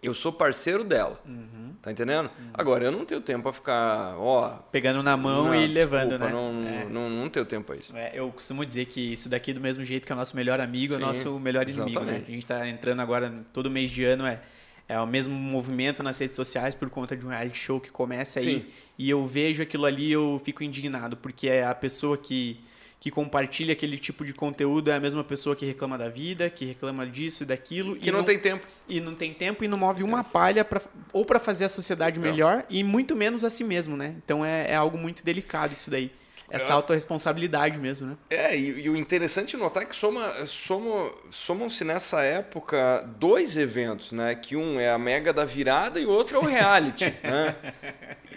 eu 0.03 0.15
sou 0.15 0.33
parceiro 0.33 0.85
dela. 0.85 1.21
Uhum. 1.27 1.75
Tá 1.83 1.91
entendendo? 1.93 2.27
Uhum. 2.27 2.51
Agora, 2.53 2.85
eu 2.85 2.93
não 2.93 3.05
tenho 3.05 3.21
tempo 3.21 3.45
para 3.45 3.53
ficar, 3.53 4.19
ó. 4.19 4.59
Pegando 4.73 5.03
na 5.03 5.17
mão 5.17 5.47
não, 5.47 5.55
e 5.55 5.67
levando, 5.67 6.19
desculpa, 6.19 6.27
né? 6.27 6.33
Não, 6.33 6.69
é. 6.69 6.85
não, 6.85 7.11
não, 7.11 7.29
tenho 7.29 7.45
tempo 7.45 7.67
para 7.67 7.77
isso. 7.77 7.97
É, 7.97 8.13
eu 8.15 8.31
costumo 8.33 8.65
dizer 8.65 8.87
que 8.87 9.13
isso 9.13 9.29
daqui, 9.29 9.53
do 9.53 9.61
mesmo 9.61 9.85
jeito 9.85 10.07
que 10.07 10.13
é 10.13 10.15
o 10.15 10.19
nosso 10.19 10.35
melhor 10.35 10.61
amigo, 10.61 10.95
Sim, 10.95 11.01
é 11.01 11.03
o 11.05 11.07
nosso 11.07 11.39
melhor 11.39 11.69
inimigo, 11.69 12.01
né? 12.01 12.25
A 12.27 12.31
gente 12.31 12.47
tá 12.47 12.69
entrando 12.69 13.01
agora, 13.01 13.33
todo 13.53 13.71
mês 13.71 13.91
de 13.91 14.05
ano, 14.05 14.27
é, 14.27 14.41
é 14.89 15.01
o 15.01 15.07
mesmo 15.07 15.35
movimento 15.35 16.03
nas 16.03 16.19
redes 16.19 16.37
sociais 16.37 16.75
por 16.75 16.91
conta 16.91 17.17
de 17.17 17.25
um 17.25 17.29
reality 17.29 17.59
show 17.59 17.81
que 17.81 17.91
começa 17.91 18.41
aí. 18.41 18.61
Sim. 18.61 18.67
E 18.99 19.11
eu 19.11 19.27
vejo 19.27 19.63
aquilo 19.63 19.85
ali 19.85 20.11
eu 20.11 20.41
fico 20.45 20.65
indignado, 20.65 21.17
porque 21.17 21.49
é 21.49 21.65
a 21.65 21.75
pessoa 21.75 22.17
que 22.17 22.61
que 22.99 23.11
compartilha 23.11 23.73
aquele 23.73 23.99
tipo 23.99 24.25
de 24.25 24.33
conteúdo 24.33 24.91
é 24.91 24.95
a 24.95 25.01
mesma 25.01 25.23
pessoa 25.23 25.55
que 25.55 25.65
reclama 25.65 25.99
da 25.99 26.09
vida, 26.09 26.49
que 26.51 26.65
reclama 26.65 27.07
disso 27.07 27.43
e 27.43 27.47
daquilo. 27.47 27.97
Que 27.97 28.11
não, 28.11 28.19
não, 28.19 28.25
tem 28.25 28.39
tempo. 28.39 28.67
E 28.89 29.01
não 29.01 29.15
tem 29.15 29.33
tempo 29.33 29.63
e 29.65 29.69
não 29.69 29.79
move 29.79 30.03
uma 30.03 30.25
palha 30.25 30.65
pra, 30.65 30.81
ou 31.13 31.25
para 31.25 31.39
fazer 31.39 31.67
a 31.67 31.69
sociedade 31.69 32.19
então. 32.19 32.31
melhor 32.31 32.65
e 32.69 32.83
muito 32.83 33.15
menos 33.15 33.45
a 33.45 33.51
si 33.51 33.65
mesmo, 33.65 33.97
né? 33.97 34.15
Então 34.25 34.45
é, 34.45 34.71
é 34.71 34.75
algo 34.75 34.99
muito 34.99 35.25
delicado 35.25 35.73
isso 35.73 35.91
daí. 35.91 36.11
Essa 36.49 36.71
é. 36.71 36.73
autorresponsabilidade 36.73 37.79
mesmo, 37.79 38.07
né? 38.07 38.17
É, 38.31 38.57
e, 38.57 38.85
e, 38.85 38.91
o 38.91 38.97
interessante 38.97 39.57
notar 39.57 39.83
é 39.83 39.87
que 39.87 39.97
soma, 39.97 40.29
soma, 40.47 41.11
somam-se 41.29 41.85
nessa 41.85 42.23
época 42.23 43.05
dois 43.19 43.57
eventos, 43.57 44.13
né? 44.13 44.35
Que 44.35 44.55
um 44.55 44.79
é 44.79 44.91
a 44.91 44.99
Mega 44.99 45.33
da 45.33 45.45
Virada 45.45 45.99
e 45.99 46.07
o 46.07 46.11
outro 46.11 46.37
é 46.37 46.41
o 46.41 46.45
reality, 46.45 47.05
né? 47.23 47.57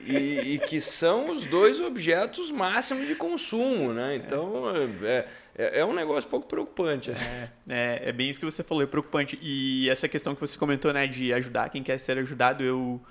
E, 0.05 0.55
e, 0.55 0.59
que 0.59 0.79
são 0.79 1.31
os 1.31 1.45
dois 1.45 1.79
objetos 1.79 2.51
máximos 2.51 3.07
de 3.07 3.15
consumo, 3.15 3.93
né? 3.93 4.15
Então, 4.15 4.63
é, 5.03 5.25
é, 5.57 5.79
é 5.79 5.85
um 5.85 5.93
negócio 5.93 6.29
pouco 6.29 6.47
preocupante. 6.47 7.11
Assim. 7.11 7.25
É, 7.25 7.49
é, 7.69 8.01
é, 8.05 8.11
bem 8.11 8.29
isso 8.29 8.39
que 8.39 8.45
você 8.45 8.63
falou, 8.63 8.83
é 8.83 8.87
preocupante. 8.87 9.37
E 9.41 9.89
essa 9.89 10.07
questão 10.07 10.33
que 10.33 10.41
você 10.41 10.57
comentou, 10.57 10.91
né? 10.93 11.05
De 11.05 11.33
ajudar 11.33 11.69
quem 11.69 11.83
quer 11.83 11.99
ser 11.99 12.17
ajudado, 12.17 12.63
eu 12.63 13.01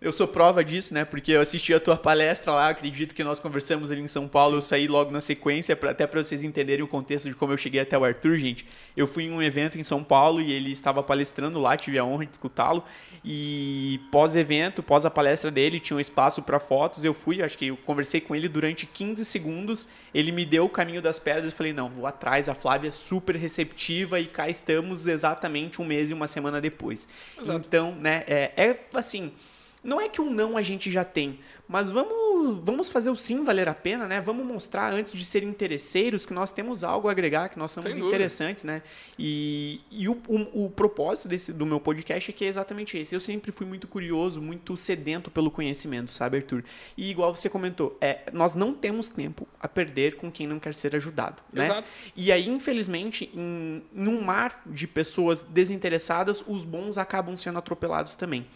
eu 0.00 0.12
sou 0.12 0.28
prova 0.28 0.64
disso, 0.64 0.94
né? 0.94 1.04
Porque 1.04 1.32
eu 1.32 1.40
assisti 1.40 1.74
a 1.74 1.80
tua 1.80 1.96
palestra 1.96 2.52
lá, 2.52 2.68
acredito 2.68 3.14
que 3.14 3.24
nós 3.24 3.40
conversamos 3.40 3.90
ali 3.90 4.00
em 4.00 4.06
São 4.08 4.28
Paulo, 4.28 4.56
eu 4.56 4.62
saí 4.62 4.86
logo 4.86 5.10
na 5.10 5.20
sequência, 5.20 5.74
pra, 5.74 5.90
até 5.90 6.06
para 6.06 6.22
vocês 6.22 6.44
entenderem 6.44 6.84
o 6.84 6.88
contexto 6.88 7.28
de 7.28 7.34
como 7.34 7.52
eu 7.52 7.56
cheguei 7.56 7.80
até 7.80 7.98
o 7.98 8.04
Arthur, 8.04 8.38
gente. 8.38 8.64
Eu 8.96 9.08
fui 9.08 9.24
em 9.24 9.32
um 9.32 9.42
evento 9.42 9.76
em 9.76 9.82
São 9.82 10.04
Paulo 10.04 10.40
e 10.40 10.52
ele 10.52 10.70
estava 10.70 11.02
palestrando 11.02 11.58
lá, 11.58 11.76
tive 11.76 11.98
a 11.98 12.04
honra 12.04 12.26
de 12.26 12.32
escutá-lo. 12.32 12.84
E 13.24 14.00
pós-evento, 14.12 14.84
pós 14.84 15.04
a 15.04 15.10
palestra 15.10 15.50
dele, 15.50 15.80
tinha 15.80 15.96
um 15.96 16.00
espaço 16.00 16.40
para 16.42 16.60
fotos. 16.60 17.04
Eu 17.04 17.12
fui, 17.12 17.42
acho 17.42 17.58
que 17.58 17.66
eu 17.66 17.76
conversei 17.76 18.20
com 18.20 18.36
ele 18.36 18.48
durante 18.48 18.86
15 18.86 19.24
segundos. 19.24 19.88
Ele 20.14 20.30
me 20.30 20.46
deu 20.46 20.64
o 20.64 20.68
caminho 20.68 21.02
das 21.02 21.18
pedras. 21.18 21.46
Eu 21.46 21.52
falei: 21.52 21.72
não, 21.72 21.90
vou 21.90 22.06
atrás. 22.06 22.48
A 22.48 22.54
Flávia 22.54 22.88
é 22.88 22.92
super 22.92 23.34
receptiva 23.34 24.20
e 24.20 24.26
cá 24.26 24.48
estamos 24.48 25.08
exatamente 25.08 25.82
um 25.82 25.84
mês 25.84 26.10
e 26.10 26.14
uma 26.14 26.28
semana 26.28 26.60
depois. 26.60 27.08
Exato. 27.38 27.58
Então, 27.58 27.92
né, 27.96 28.22
é, 28.28 28.52
é 28.56 28.80
assim 28.94 29.32
não 29.82 30.00
é 30.00 30.08
que 30.08 30.20
um 30.20 30.30
não 30.30 30.56
a 30.56 30.62
gente 30.62 30.90
já 30.90 31.04
tem, 31.04 31.38
mas 31.68 31.90
vamos, 31.90 32.64
vamos 32.64 32.88
fazer 32.88 33.10
o 33.10 33.16
sim 33.16 33.44
valer 33.44 33.68
a 33.68 33.74
pena, 33.74 34.08
né? 34.08 34.22
Vamos 34.22 34.44
mostrar 34.46 34.90
antes 34.90 35.12
de 35.12 35.22
ser 35.22 35.42
interesseiros 35.42 36.24
que 36.24 36.32
nós 36.32 36.50
temos 36.50 36.82
algo 36.82 37.08
a 37.08 37.10
agregar, 37.10 37.50
que 37.50 37.58
nós 37.58 37.70
somos 37.70 37.96
interessantes, 37.98 38.64
né? 38.64 38.82
E, 39.18 39.82
e 39.90 40.08
o, 40.08 40.18
o, 40.26 40.64
o, 40.64 40.70
propósito 40.70 41.28
desse, 41.28 41.52
do 41.52 41.66
meu 41.66 41.78
podcast 41.78 42.30
é 42.30 42.32
que 42.32 42.44
é 42.44 42.48
exatamente 42.48 42.96
esse. 42.96 43.14
Eu 43.14 43.20
sempre 43.20 43.52
fui 43.52 43.66
muito 43.66 43.86
curioso, 43.86 44.40
muito 44.40 44.76
sedento 44.78 45.30
pelo 45.30 45.50
conhecimento, 45.50 46.10
sabe, 46.10 46.38
Arthur? 46.38 46.64
E 46.96 47.10
igual 47.10 47.36
você 47.36 47.50
comentou, 47.50 47.98
é, 48.00 48.30
nós 48.32 48.54
não 48.54 48.72
temos 48.72 49.08
tempo 49.08 49.46
a 49.60 49.68
perder 49.68 50.16
com 50.16 50.30
quem 50.30 50.46
não 50.46 50.58
quer 50.58 50.74
ser 50.74 50.96
ajudado, 50.96 51.42
né? 51.52 51.66
Exato. 51.66 51.92
E 52.16 52.32
aí, 52.32 52.48
infelizmente, 52.48 53.30
em, 53.34 53.82
em 53.94 54.08
um 54.08 54.22
mar 54.22 54.62
de 54.64 54.86
pessoas 54.86 55.42
desinteressadas, 55.42 56.42
os 56.46 56.64
bons 56.64 56.96
acabam 56.96 57.36
sendo 57.36 57.58
atropelados 57.58 58.14
também. 58.14 58.46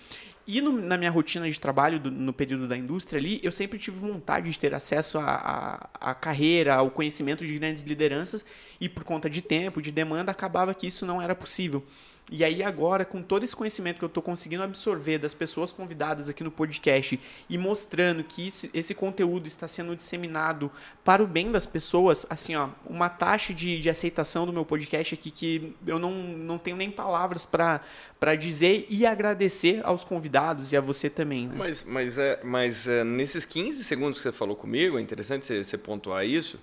E 0.46 0.60
no, 0.60 0.72
na 0.72 0.96
minha 0.96 1.10
rotina 1.10 1.48
de 1.48 1.60
trabalho, 1.60 2.00
do, 2.00 2.10
no 2.10 2.32
período 2.32 2.66
da 2.66 2.76
indústria 2.76 3.18
ali, 3.18 3.40
eu 3.42 3.52
sempre 3.52 3.78
tive 3.78 3.98
vontade 3.98 4.50
de 4.50 4.58
ter 4.58 4.74
acesso 4.74 5.18
à, 5.18 5.88
à, 5.94 6.14
carreira, 6.14 6.74
ao 6.74 6.90
conhecimento 6.90 7.46
de 7.46 7.58
grandes 7.58 7.82
lideranças, 7.84 8.44
e 8.80 8.88
por 8.88 9.04
conta 9.04 9.30
de 9.30 9.40
tempo, 9.40 9.80
de 9.80 9.92
demanda, 9.92 10.32
acabava 10.32 10.74
que 10.74 10.86
isso 10.86 11.06
não 11.06 11.22
era 11.22 11.34
possível. 11.34 11.84
E 12.30 12.42
aí 12.42 12.62
agora, 12.62 13.04
com 13.04 13.22
todo 13.22 13.44
esse 13.44 13.54
conhecimento 13.54 13.98
que 13.98 14.04
eu 14.04 14.08
estou 14.08 14.22
conseguindo 14.22 14.62
absorver 14.62 15.18
das 15.18 15.34
pessoas 15.34 15.70
convidadas 15.70 16.28
aqui 16.28 16.42
no 16.42 16.50
podcast 16.50 17.20
e 17.48 17.58
mostrando 17.58 18.24
que 18.24 18.46
isso, 18.46 18.70
esse 18.72 18.94
conteúdo 18.94 19.46
está 19.46 19.68
sendo 19.68 19.94
disseminado 19.94 20.70
para 21.04 21.22
o 21.22 21.26
bem 21.26 21.52
das 21.52 21.66
pessoas, 21.66 22.24
assim, 22.30 22.54
ó, 22.54 22.70
uma 22.86 23.10
taxa 23.10 23.52
de, 23.52 23.78
de 23.78 23.90
aceitação 23.90 24.46
do 24.46 24.52
meu 24.52 24.64
podcast 24.64 25.14
aqui 25.14 25.30
que 25.30 25.76
eu 25.86 25.98
não, 25.98 26.12
não 26.12 26.58
tenho 26.58 26.76
nem 26.76 26.90
palavras 26.90 27.44
para 27.44 28.34
dizer 28.38 28.86
e 28.88 29.04
agradecer 29.04 29.80
aos 29.84 30.02
convidados 30.02 30.72
e 30.72 30.76
a 30.76 30.80
você 30.80 31.10
também. 31.10 31.48
Né? 31.48 31.54
Mas, 31.56 31.82
mas, 31.82 32.18
é, 32.18 32.40
mas 32.42 32.86
é, 32.86 33.04
nesses 33.04 33.44
15 33.44 33.84
segundos 33.84 34.18
que 34.18 34.22
você 34.22 34.32
falou 34.32 34.56
comigo, 34.56 34.96
é 34.96 35.02
interessante 35.02 35.44
você, 35.44 35.62
você 35.62 35.76
pontuar 35.76 36.24
isso, 36.24 36.58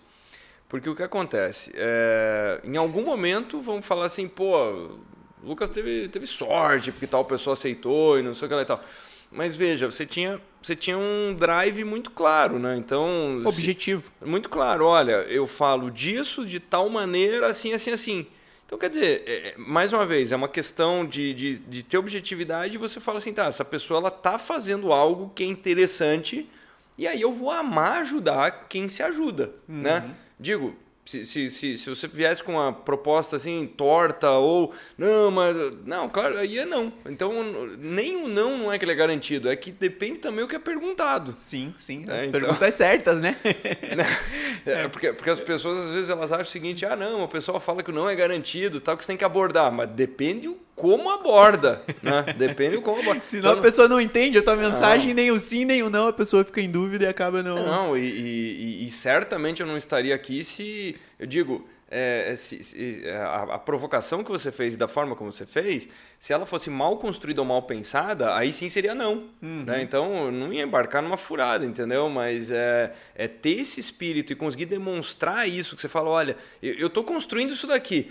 porque 0.68 0.90
o 0.90 0.96
que 0.96 1.04
acontece? 1.04 1.72
É, 1.76 2.62
em 2.64 2.78
algum 2.78 3.04
momento 3.04 3.62
vão 3.62 3.82
falar 3.82 4.06
assim, 4.06 4.28
pô, 4.28 4.98
o 5.44 5.48
Lucas 5.48 5.70
teve, 5.70 6.08
teve 6.08 6.26
sorte, 6.26 6.92
porque 6.92 7.08
tal 7.08 7.26
pessoa 7.26 7.54
aceitou 7.54 8.20
e 8.20 8.24
não 8.24 8.34
sei 8.34 8.46
o 8.46 8.50
que 8.50 8.56
lá 8.56 8.62
e 8.62 8.66
tal. 8.66 8.84
Mas 9.32 9.56
veja, 9.56 9.90
você 9.90 10.06
tinha, 10.06 10.42
você 10.62 10.76
tinha 10.76 10.98
um 10.98 11.36
drive 11.36 11.84
muito 11.84 12.10
claro, 12.10 12.58
né? 12.58 12.76
Então. 12.76 13.42
Objetivo. 13.46 14.12
Se, 14.20 14.28
muito 14.28 14.50
claro, 14.50 14.86
olha, 14.86 15.24
eu 15.30 15.46
falo 15.46 15.92
disso 15.92 16.46
de 16.46 16.60
tal 16.60 16.90
maneira, 16.90 17.48
assim, 17.48 17.74
assim, 17.74 17.92
assim. 17.92 18.28
Então, 18.66 18.78
quer 18.78 18.90
dizer, 18.90 19.24
é, 19.26 19.50
é, 19.50 19.56
mais 19.58 19.94
uma 19.94 20.06
vez, 20.06 20.32
é 20.32 20.36
uma 20.36 20.48
questão 20.48 21.06
de, 21.06 21.34
de, 21.34 21.60
de 21.60 21.84
ter 21.84 21.98
objetividade 21.98 22.76
e 22.76 22.78
você 22.78 23.00
fala 23.00 23.18
assim, 23.18 23.34
tá, 23.34 23.46
essa 23.46 23.66
pessoa 23.66 24.00
ela 24.00 24.12
tá 24.12 24.38
fazendo 24.38 24.94
algo 24.94 25.32
que 25.34 25.44
é 25.44 25.48
interessante 25.48 26.48
e 26.96 27.08
aí 27.08 27.20
eu 27.20 27.34
vou 27.34 27.50
amar 27.50 28.02
ajudar 28.02 28.68
quem 28.70 28.88
se 28.88 29.02
ajuda, 29.02 29.54
né? 29.68 30.02
uhum. 30.02 30.08
né? 30.08 30.16
Digo, 30.40 30.76
se, 31.10 31.26
se, 31.26 31.50
se, 31.50 31.78
se 31.80 31.90
você 31.90 32.08
viesse 32.08 32.44
com 32.44 32.54
uma 32.54 32.72
proposta 32.72 33.36
assim, 33.36 33.66
torta, 33.66 34.30
ou 34.32 34.72
não, 34.96 35.32
mas. 35.32 35.56
Não, 35.84 36.08
claro, 36.08 36.38
aí 36.38 36.60
é 36.60 36.66
não. 36.66 36.94
Então, 37.08 37.34
nem 37.80 38.24
o 38.24 38.28
não 38.28 38.60
não 38.60 38.72
é 38.72 38.78
que 38.78 38.86
ele 38.86 38.92
é 38.92 38.96
garantido, 38.96 39.50
é 39.50 39.56
que 39.56 39.72
depende 39.72 40.20
também 40.20 40.44
o 40.46 40.48
que 40.48 40.56
é 40.56 40.60
perguntado. 40.60 41.34
Sim, 41.36 41.74
sim. 41.80 42.06
É, 42.08 42.26
então... 42.26 42.40
Perguntas 42.40 42.76
certas, 42.76 43.20
né? 43.20 43.36
é, 44.66 44.88
porque, 44.88 45.12
porque 45.14 45.32
as 45.32 45.40
pessoas 45.40 45.80
às 45.80 45.92
vezes 45.92 46.10
elas 46.12 46.32
acham 46.32 46.44
o 46.44 46.46
seguinte: 46.46 46.86
ah, 46.86 46.96
não, 46.96 47.24
a 47.24 47.28
pessoa 47.28 47.60
fala 47.60 47.82
que 47.82 47.90
o 47.90 47.94
não 47.94 48.08
é 48.08 48.16
garantido, 48.16 48.80
tal, 48.80 48.96
que 48.96 49.04
você 49.04 49.08
tem 49.08 49.18
que 49.18 49.26
abordar, 49.26 49.72
mas 49.72 49.90
depende 49.90 50.48
o 50.48 50.60
como 50.80 51.10
aborda, 51.10 51.82
né? 52.02 52.24
Depende 52.38 52.78
do 52.78 52.82
como 52.82 53.02
aborda. 53.02 53.22
Senão 53.28 53.50
então, 53.50 53.60
a 53.60 53.62
pessoa 53.62 53.90
não 53.90 54.00
entende 54.00 54.38
a 54.38 54.42
tua 54.42 54.56
mensagem, 54.56 55.10
não. 55.10 55.16
nem 55.16 55.30
o 55.30 55.38
sim, 55.38 55.66
nem 55.66 55.84
o 55.84 55.90
não, 55.90 56.08
a 56.08 56.14
pessoa 56.14 56.42
fica 56.46 56.62
em 56.62 56.72
dúvida 56.72 57.04
e 57.04 57.08
acaba 57.08 57.44
não... 57.44 57.58
Não, 57.58 57.98
e, 57.98 58.02
e, 58.02 58.88
e 58.88 58.90
certamente 58.90 59.60
eu 59.60 59.68
não 59.68 59.76
estaria 59.76 60.16
aqui 60.16 60.42
se... 60.42 60.96
Eu 61.20 61.28
digo, 61.28 61.68
é, 61.92 62.34
se, 62.38 62.64
se, 62.64 63.04
a, 63.10 63.56
a, 63.56 63.60
provocação 63.60 64.24
que 64.24 64.32
você 64.32 64.54
fez 64.54 64.78
da 64.78 64.88
forma 64.88 65.18
como 65.18 65.30
você 65.34 65.46
fez, 65.46 65.90
se 66.18 66.32
ela 66.32 66.46
fosse 66.46 66.70
mal 66.70 66.96
construída 66.96 67.42
ou 67.42 67.48
mal 67.48 67.64
pensada, 67.64 68.34
aí 68.34 68.54
sim 68.54 68.70
seria 68.70 68.96
não. 68.96 69.26
Uhum. 69.42 69.66
Né? 69.66 69.82
Então 69.82 70.28
eu 70.28 70.32
não 70.32 70.54
ia 70.54 70.64
embarcar 70.64 71.04
numa 71.04 71.18
furada, 71.18 71.66
entendeu? 71.66 72.10
Mas 72.10 72.50
é, 72.52 72.94
é 73.14 73.28
ter 73.28 73.60
esse 73.60 73.82
espírito 73.82 74.32
e 74.32 74.36
conseguir 74.36 74.66
demonstrar 74.66 75.46
isso, 75.50 75.76
que 75.76 75.82
você 75.82 75.90
fala, 75.90 76.10
olha, 76.10 76.38
eu 76.62 76.88
estou 76.88 77.04
construindo 77.04 77.52
isso 77.52 77.68
daqui 77.68 78.10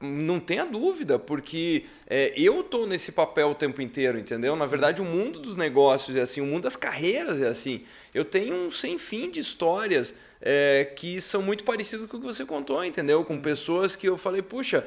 não 0.00 0.38
tenha 0.38 0.64
dúvida, 0.64 1.18
porque 1.18 1.84
é, 2.06 2.32
eu 2.36 2.60
estou 2.60 2.86
nesse 2.86 3.12
papel 3.12 3.50
o 3.50 3.54
tempo 3.54 3.82
inteiro, 3.82 4.18
entendeu? 4.18 4.54
Na 4.56 4.64
Sim. 4.64 4.70
verdade, 4.70 5.02
o 5.02 5.04
mundo 5.04 5.38
dos 5.38 5.56
negócios 5.56 6.16
é 6.16 6.20
assim, 6.20 6.40
o 6.40 6.46
mundo 6.46 6.64
das 6.64 6.76
carreiras 6.76 7.40
é 7.40 7.48
assim. 7.48 7.84
Eu 8.14 8.24
tenho 8.24 8.54
um 8.54 8.70
sem 8.70 8.98
fim 8.98 9.30
de 9.30 9.40
histórias 9.40 10.14
é, 10.40 10.92
que 10.96 11.20
são 11.20 11.42
muito 11.42 11.64
parecidas 11.64 12.06
com 12.06 12.16
o 12.16 12.20
que 12.20 12.26
você 12.26 12.44
contou, 12.44 12.84
entendeu? 12.84 13.24
Com 13.24 13.40
pessoas 13.40 13.96
que 13.96 14.08
eu 14.08 14.16
falei, 14.16 14.42
puxa, 14.42 14.86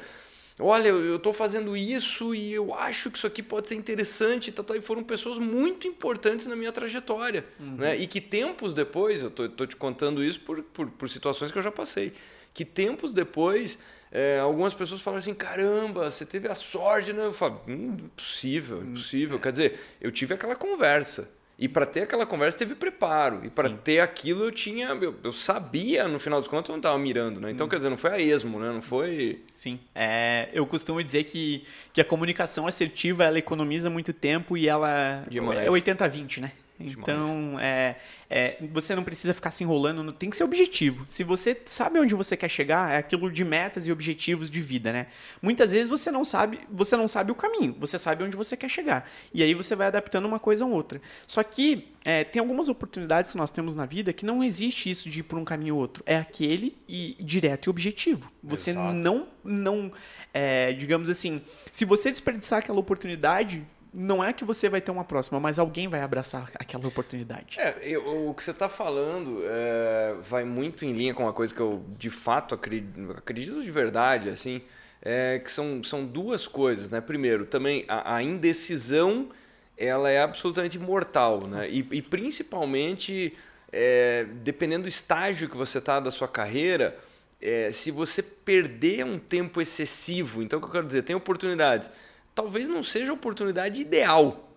olha, 0.58 0.88
eu 0.88 1.16
estou 1.16 1.32
fazendo 1.32 1.76
isso 1.76 2.34
e 2.34 2.52
eu 2.52 2.74
acho 2.74 3.10
que 3.10 3.18
isso 3.18 3.26
aqui 3.26 3.42
pode 3.42 3.68
ser 3.68 3.74
interessante, 3.74 4.52
tá, 4.52 4.62
tá, 4.62 4.76
e 4.76 4.80
foram 4.80 5.02
pessoas 5.02 5.38
muito 5.38 5.86
importantes 5.86 6.46
na 6.46 6.56
minha 6.56 6.72
trajetória. 6.72 7.44
Uhum. 7.58 7.76
Né? 7.76 7.96
E 7.96 8.06
que 8.06 8.20
tempos 8.20 8.72
depois, 8.74 9.22
eu 9.22 9.28
estou 9.28 9.66
te 9.66 9.76
contando 9.76 10.22
isso 10.22 10.40
por, 10.40 10.62
por, 10.62 10.88
por 10.90 11.08
situações 11.08 11.50
que 11.50 11.58
eu 11.58 11.62
já 11.62 11.72
passei, 11.72 12.12
que 12.54 12.64
tempos 12.64 13.12
depois 13.12 13.78
é, 14.12 14.38
algumas 14.38 14.74
pessoas 14.74 15.00
falam 15.00 15.18
assim: 15.18 15.32
caramba, 15.32 16.10
você 16.10 16.26
teve 16.26 16.46
a 16.46 16.54
sorte, 16.54 17.14
né? 17.14 17.24
Eu 17.24 17.32
falo: 17.32 17.62
hum, 17.66 17.96
impossível, 18.04 18.78
hum, 18.78 18.90
impossível. 18.90 19.38
É. 19.38 19.40
Quer 19.40 19.50
dizer, 19.52 19.80
eu 20.00 20.12
tive 20.12 20.34
aquela 20.34 20.54
conversa. 20.54 21.30
E 21.58 21.68
para 21.68 21.86
ter 21.86 22.02
aquela 22.02 22.26
conversa 22.26 22.58
teve 22.58 22.74
preparo. 22.74 23.40
E 23.44 23.50
para 23.50 23.70
ter 23.70 24.00
aquilo 24.00 24.44
eu 24.44 24.52
tinha. 24.52 24.88
Eu, 24.88 25.14
eu, 25.22 25.32
sabia, 25.32 26.08
no 26.08 26.18
final 26.18 26.40
dos 26.40 26.48
contos, 26.48 26.68
eu 26.68 26.74
não 26.74 26.80
estava 26.80 26.98
mirando, 26.98 27.40
né? 27.40 27.50
Então, 27.50 27.66
hum. 27.66 27.70
quer 27.70 27.76
dizer, 27.76 27.88
não 27.88 27.96
foi 27.96 28.10
a 28.10 28.18
esmo, 28.18 28.58
né? 28.58 28.70
Não 28.70 28.82
foi. 28.82 29.42
Sim. 29.56 29.80
É, 29.94 30.48
eu 30.52 30.66
costumo 30.66 31.02
dizer 31.02 31.24
que, 31.24 31.64
que 31.92 32.00
a 32.00 32.04
comunicação 32.04 32.66
assertiva 32.66 33.24
ela 33.24 33.38
economiza 33.38 33.88
muito 33.88 34.12
tempo 34.12 34.58
e 34.58 34.68
ela. 34.68 35.24
É 35.30 35.70
80-20, 35.70 36.40
né? 36.40 36.52
Então, 36.84 37.58
é, 37.60 37.96
é, 38.28 38.56
você 38.72 38.94
não 38.94 39.04
precisa 39.04 39.34
ficar 39.34 39.50
se 39.50 39.62
enrolando, 39.62 40.12
tem 40.12 40.30
que 40.30 40.36
ser 40.36 40.44
objetivo. 40.44 41.04
Se 41.06 41.22
você 41.22 41.60
sabe 41.66 41.98
onde 41.98 42.14
você 42.14 42.36
quer 42.36 42.48
chegar, 42.48 42.92
é 42.92 42.98
aquilo 42.98 43.30
de 43.30 43.44
metas 43.44 43.86
e 43.86 43.92
objetivos 43.92 44.50
de 44.50 44.60
vida, 44.60 44.92
né? 44.92 45.06
Muitas 45.40 45.72
vezes 45.72 45.88
você 45.88 46.10
não 46.10 46.24
sabe, 46.24 46.60
você 46.70 46.96
não 46.96 47.08
sabe 47.08 47.30
o 47.30 47.34
caminho, 47.34 47.76
você 47.78 47.98
sabe 47.98 48.24
onde 48.24 48.36
você 48.36 48.56
quer 48.56 48.68
chegar. 48.68 49.10
E 49.32 49.42
aí 49.42 49.54
você 49.54 49.76
vai 49.76 49.86
adaptando 49.86 50.24
uma 50.24 50.38
coisa 50.38 50.64
ou 50.64 50.72
outra. 50.72 51.00
Só 51.26 51.42
que 51.42 51.92
é, 52.04 52.24
tem 52.24 52.40
algumas 52.40 52.68
oportunidades 52.68 53.30
que 53.30 53.36
nós 53.36 53.50
temos 53.50 53.76
na 53.76 53.86
vida 53.86 54.12
que 54.12 54.26
não 54.26 54.42
existe 54.42 54.90
isso 54.90 55.08
de 55.08 55.20
ir 55.20 55.22
por 55.22 55.38
um 55.38 55.44
caminho 55.44 55.74
ou 55.76 55.80
outro. 55.80 56.02
É 56.06 56.16
aquele 56.16 56.76
e 56.88 57.16
direto 57.20 57.66
e 57.66 57.70
objetivo. 57.70 58.30
Você 58.42 58.70
Exato. 58.70 58.92
não, 58.92 59.28
não 59.44 59.92
é, 60.34 60.72
digamos 60.72 61.10
assim, 61.10 61.42
se 61.70 61.84
você 61.84 62.10
desperdiçar 62.10 62.60
aquela 62.60 62.78
oportunidade, 62.78 63.62
não 63.92 64.24
é 64.24 64.32
que 64.32 64.44
você 64.44 64.68
vai 64.68 64.80
ter 64.80 64.90
uma 64.90 65.04
próxima, 65.04 65.38
mas 65.38 65.58
alguém 65.58 65.86
vai 65.86 66.00
abraçar 66.00 66.50
aquela 66.54 66.86
oportunidade. 66.86 67.58
É, 67.58 67.76
eu, 67.82 68.28
o 68.28 68.34
que 68.34 68.42
você 68.42 68.50
está 68.50 68.68
falando 68.68 69.42
é, 69.44 70.16
vai 70.22 70.44
muito 70.44 70.84
em 70.84 70.92
linha 70.92 71.12
com 71.12 71.24
uma 71.24 71.32
coisa 71.32 71.54
que 71.54 71.60
eu 71.60 71.84
de 71.98 72.08
fato 72.08 72.54
acredito, 72.54 73.10
acredito 73.12 73.62
de 73.62 73.70
verdade, 73.70 74.30
assim, 74.30 74.62
é, 75.02 75.38
que 75.38 75.50
são, 75.50 75.84
são 75.84 76.06
duas 76.06 76.46
coisas, 76.46 76.88
né? 76.88 77.00
Primeiro, 77.00 77.44
também 77.44 77.84
a, 77.86 78.16
a 78.16 78.22
indecisão 78.22 79.28
ela 79.76 80.10
é 80.10 80.22
absolutamente 80.22 80.78
mortal, 80.78 81.46
né? 81.46 81.68
E, 81.68 81.86
e 81.92 82.00
principalmente 82.00 83.36
é, 83.70 84.26
dependendo 84.42 84.84
do 84.84 84.88
estágio 84.88 85.48
que 85.48 85.56
você 85.56 85.78
está 85.78 85.98
da 85.98 86.10
sua 86.10 86.28
carreira, 86.28 86.96
é, 87.40 87.72
se 87.72 87.90
você 87.90 88.22
perder 88.22 89.04
um 89.04 89.18
tempo 89.18 89.60
excessivo, 89.60 90.42
então 90.42 90.58
o 90.58 90.62
que 90.62 90.68
eu 90.68 90.72
quero 90.72 90.86
dizer, 90.86 91.02
tem 91.02 91.16
oportunidades 91.16 91.90
talvez 92.34 92.68
não 92.68 92.82
seja 92.82 93.10
a 93.10 93.14
oportunidade 93.14 93.80
ideal, 93.80 94.50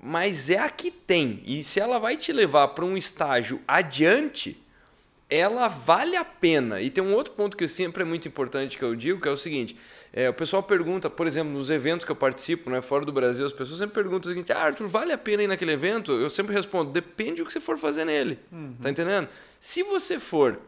mas 0.00 0.50
é 0.50 0.58
a 0.58 0.70
que 0.70 0.90
tem. 0.90 1.42
E 1.46 1.62
se 1.62 1.80
ela 1.80 1.98
vai 1.98 2.16
te 2.16 2.32
levar 2.32 2.68
para 2.68 2.84
um 2.84 2.96
estágio 2.96 3.60
adiante, 3.66 4.56
ela 5.30 5.68
vale 5.68 6.16
a 6.16 6.24
pena. 6.24 6.80
E 6.80 6.88
tem 6.88 7.02
um 7.02 7.14
outro 7.14 7.34
ponto 7.34 7.56
que 7.56 7.68
sempre 7.68 8.02
é 8.02 8.06
muito 8.06 8.26
importante 8.26 8.78
que 8.78 8.84
eu 8.84 8.94
digo, 8.94 9.20
que 9.20 9.28
é 9.28 9.30
o 9.30 9.36
seguinte: 9.36 9.76
é, 10.12 10.28
o 10.28 10.34
pessoal 10.34 10.62
pergunta, 10.62 11.10
por 11.10 11.26
exemplo, 11.26 11.52
nos 11.52 11.68
eventos 11.70 12.04
que 12.04 12.12
eu 12.12 12.16
participo, 12.16 12.70
né, 12.70 12.80
fora 12.80 13.04
do 13.04 13.12
Brasil, 13.12 13.44
as 13.44 13.52
pessoas 13.52 13.78
sempre 13.78 13.94
perguntam 13.94 14.30
o 14.30 14.34
seguinte: 14.34 14.52
ah, 14.52 14.62
Arthur, 14.62 14.88
vale 14.88 15.12
a 15.12 15.18
pena 15.18 15.42
ir 15.42 15.48
naquele 15.48 15.72
evento? 15.72 16.12
Eu 16.12 16.30
sempre 16.30 16.54
respondo: 16.54 16.90
depende 16.90 17.42
do 17.42 17.46
que 17.46 17.52
você 17.52 17.60
for 17.60 17.78
fazer 17.78 18.04
nele. 18.04 18.38
Uhum. 18.50 18.74
Tá 18.80 18.90
entendendo? 18.90 19.28
Se 19.60 19.82
você 19.82 20.18
for 20.18 20.58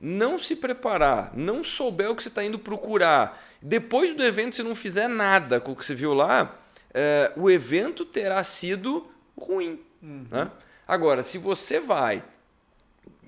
não 0.00 0.38
se 0.38 0.54
preparar, 0.54 1.32
não 1.34 1.64
souber 1.64 2.10
o 2.10 2.14
que 2.14 2.22
você 2.22 2.28
está 2.28 2.44
indo 2.44 2.58
procurar, 2.58 3.42
depois 3.60 4.14
do 4.14 4.24
evento 4.24 4.54
você 4.54 4.62
não 4.62 4.74
fizer 4.74 5.08
nada 5.08 5.60
com 5.60 5.72
o 5.72 5.76
que 5.76 5.84
você 5.84 5.94
viu 5.94 6.14
lá, 6.14 6.56
é, 6.94 7.32
o 7.36 7.50
evento 7.50 8.04
terá 8.04 8.42
sido 8.44 9.08
ruim. 9.36 9.80
Uhum. 10.02 10.26
Né? 10.30 10.50
Agora, 10.86 11.22
se 11.22 11.38
você 11.38 11.80
vai 11.80 12.22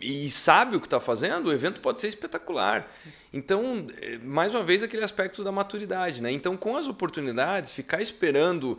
e 0.01 0.30
sabe 0.30 0.76
o 0.76 0.80
que 0.80 0.86
está 0.86 0.98
fazendo, 0.98 1.48
o 1.48 1.53
evento 1.53 1.80
pode 1.80 2.01
ser 2.01 2.09
espetacular. 2.09 2.90
Então, 3.32 3.86
é, 4.01 4.18
mais 4.18 4.55
uma 4.55 4.62
vez, 4.62 4.82
aquele 4.82 5.05
aspecto 5.05 5.44
da 5.44 5.53
maturidade. 5.53 6.22
Né? 6.22 6.32
Então, 6.32 6.57
com 6.57 6.76
as 6.76 6.88
oportunidades, 6.88 7.70
ficar 7.72 8.01
esperando 8.01 8.78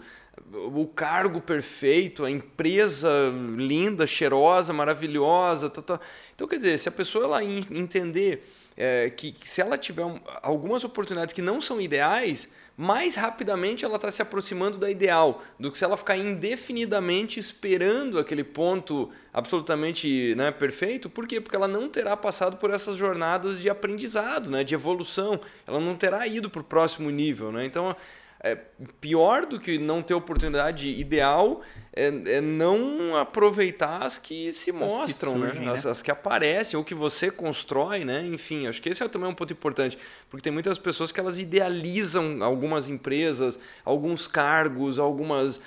o 0.53 0.87
cargo 0.87 1.39
perfeito, 1.39 2.25
a 2.25 2.31
empresa 2.31 3.09
linda, 3.55 4.07
cheirosa, 4.07 4.73
maravilhosa. 4.73 5.69
Tá, 5.69 5.81
tá. 5.81 5.99
Então, 6.33 6.47
quer 6.47 6.57
dizer, 6.57 6.79
se 6.79 6.89
a 6.89 6.91
pessoa 6.91 7.25
ela 7.25 7.43
entender 7.43 8.43
é, 8.75 9.09
que, 9.09 9.35
se 9.43 9.61
ela 9.61 9.77
tiver 9.77 10.05
um, 10.05 10.19
algumas 10.41 10.83
oportunidades 10.83 11.33
que 11.33 11.41
não 11.41 11.59
são 11.61 11.79
ideais, 11.79 12.49
mais 12.75 13.15
rapidamente 13.15 13.85
ela 13.85 13.97
está 13.97 14.11
se 14.11 14.21
aproximando 14.21 14.77
da 14.77 14.89
ideal 14.89 15.43
do 15.59 15.71
que 15.71 15.77
se 15.77 15.83
ela 15.83 15.97
ficar 15.97 16.17
indefinidamente 16.17 17.39
esperando 17.39 18.17
aquele 18.17 18.43
ponto 18.43 19.09
absolutamente 19.33 20.33
né, 20.35 20.51
perfeito. 20.51 21.09
Por 21.09 21.27
quê? 21.27 21.39
Porque 21.39 21.55
ela 21.55 21.67
não 21.67 21.89
terá 21.89 22.15
passado 22.17 22.57
por 22.57 22.71
essas 22.71 22.97
jornadas 22.97 23.59
de 23.59 23.69
aprendizado, 23.69 24.49
né, 24.49 24.63
de 24.63 24.73
evolução. 24.73 25.39
Ela 25.67 25.79
não 25.79 25.95
terá 25.95 26.25
ido 26.25 26.49
para 26.49 26.61
o 26.61 26.63
próximo 26.63 27.09
nível. 27.09 27.51
Né? 27.51 27.65
Então, 27.65 27.95
é, 28.43 28.55
pior 28.99 29.45
do 29.45 29.59
que 29.59 29.77
não 29.77 30.01
ter 30.01 30.15
oportunidade 30.15 30.87
ideal 30.87 31.61
é, 31.93 32.07
é 32.07 32.41
não 32.41 33.15
aproveitar 33.15 34.03
as 34.03 34.17
que 34.17 34.53
se 34.53 34.71
mostram, 34.71 35.03
as 35.03 35.13
que, 35.13 35.19
surgem, 35.19 35.65
né? 35.65 35.71
As, 35.71 35.85
né? 35.85 35.91
as, 35.91 36.01
que 36.01 36.11
aparecem 36.11 36.77
ou 36.77 36.83
que 36.83 36.95
você 36.95 37.29
constrói, 37.29 38.05
né? 38.05 38.25
Enfim, 38.25 38.67
acho 38.67 38.81
que 38.81 38.89
esse 38.89 39.03
é 39.03 39.07
também 39.07 39.29
um 39.29 39.35
ponto 39.35 39.51
importante, 39.51 39.97
porque 40.29 40.43
tem 40.43 40.53
muitas 40.53 40.77
pessoas 40.77 41.11
que 41.11 41.19
elas 41.19 41.39
idealizam 41.39 42.43
algumas 42.43 42.87
empresas, 42.87 43.59
alguns 43.83 44.27
cargos, 44.27 44.99
algumas 44.99 45.59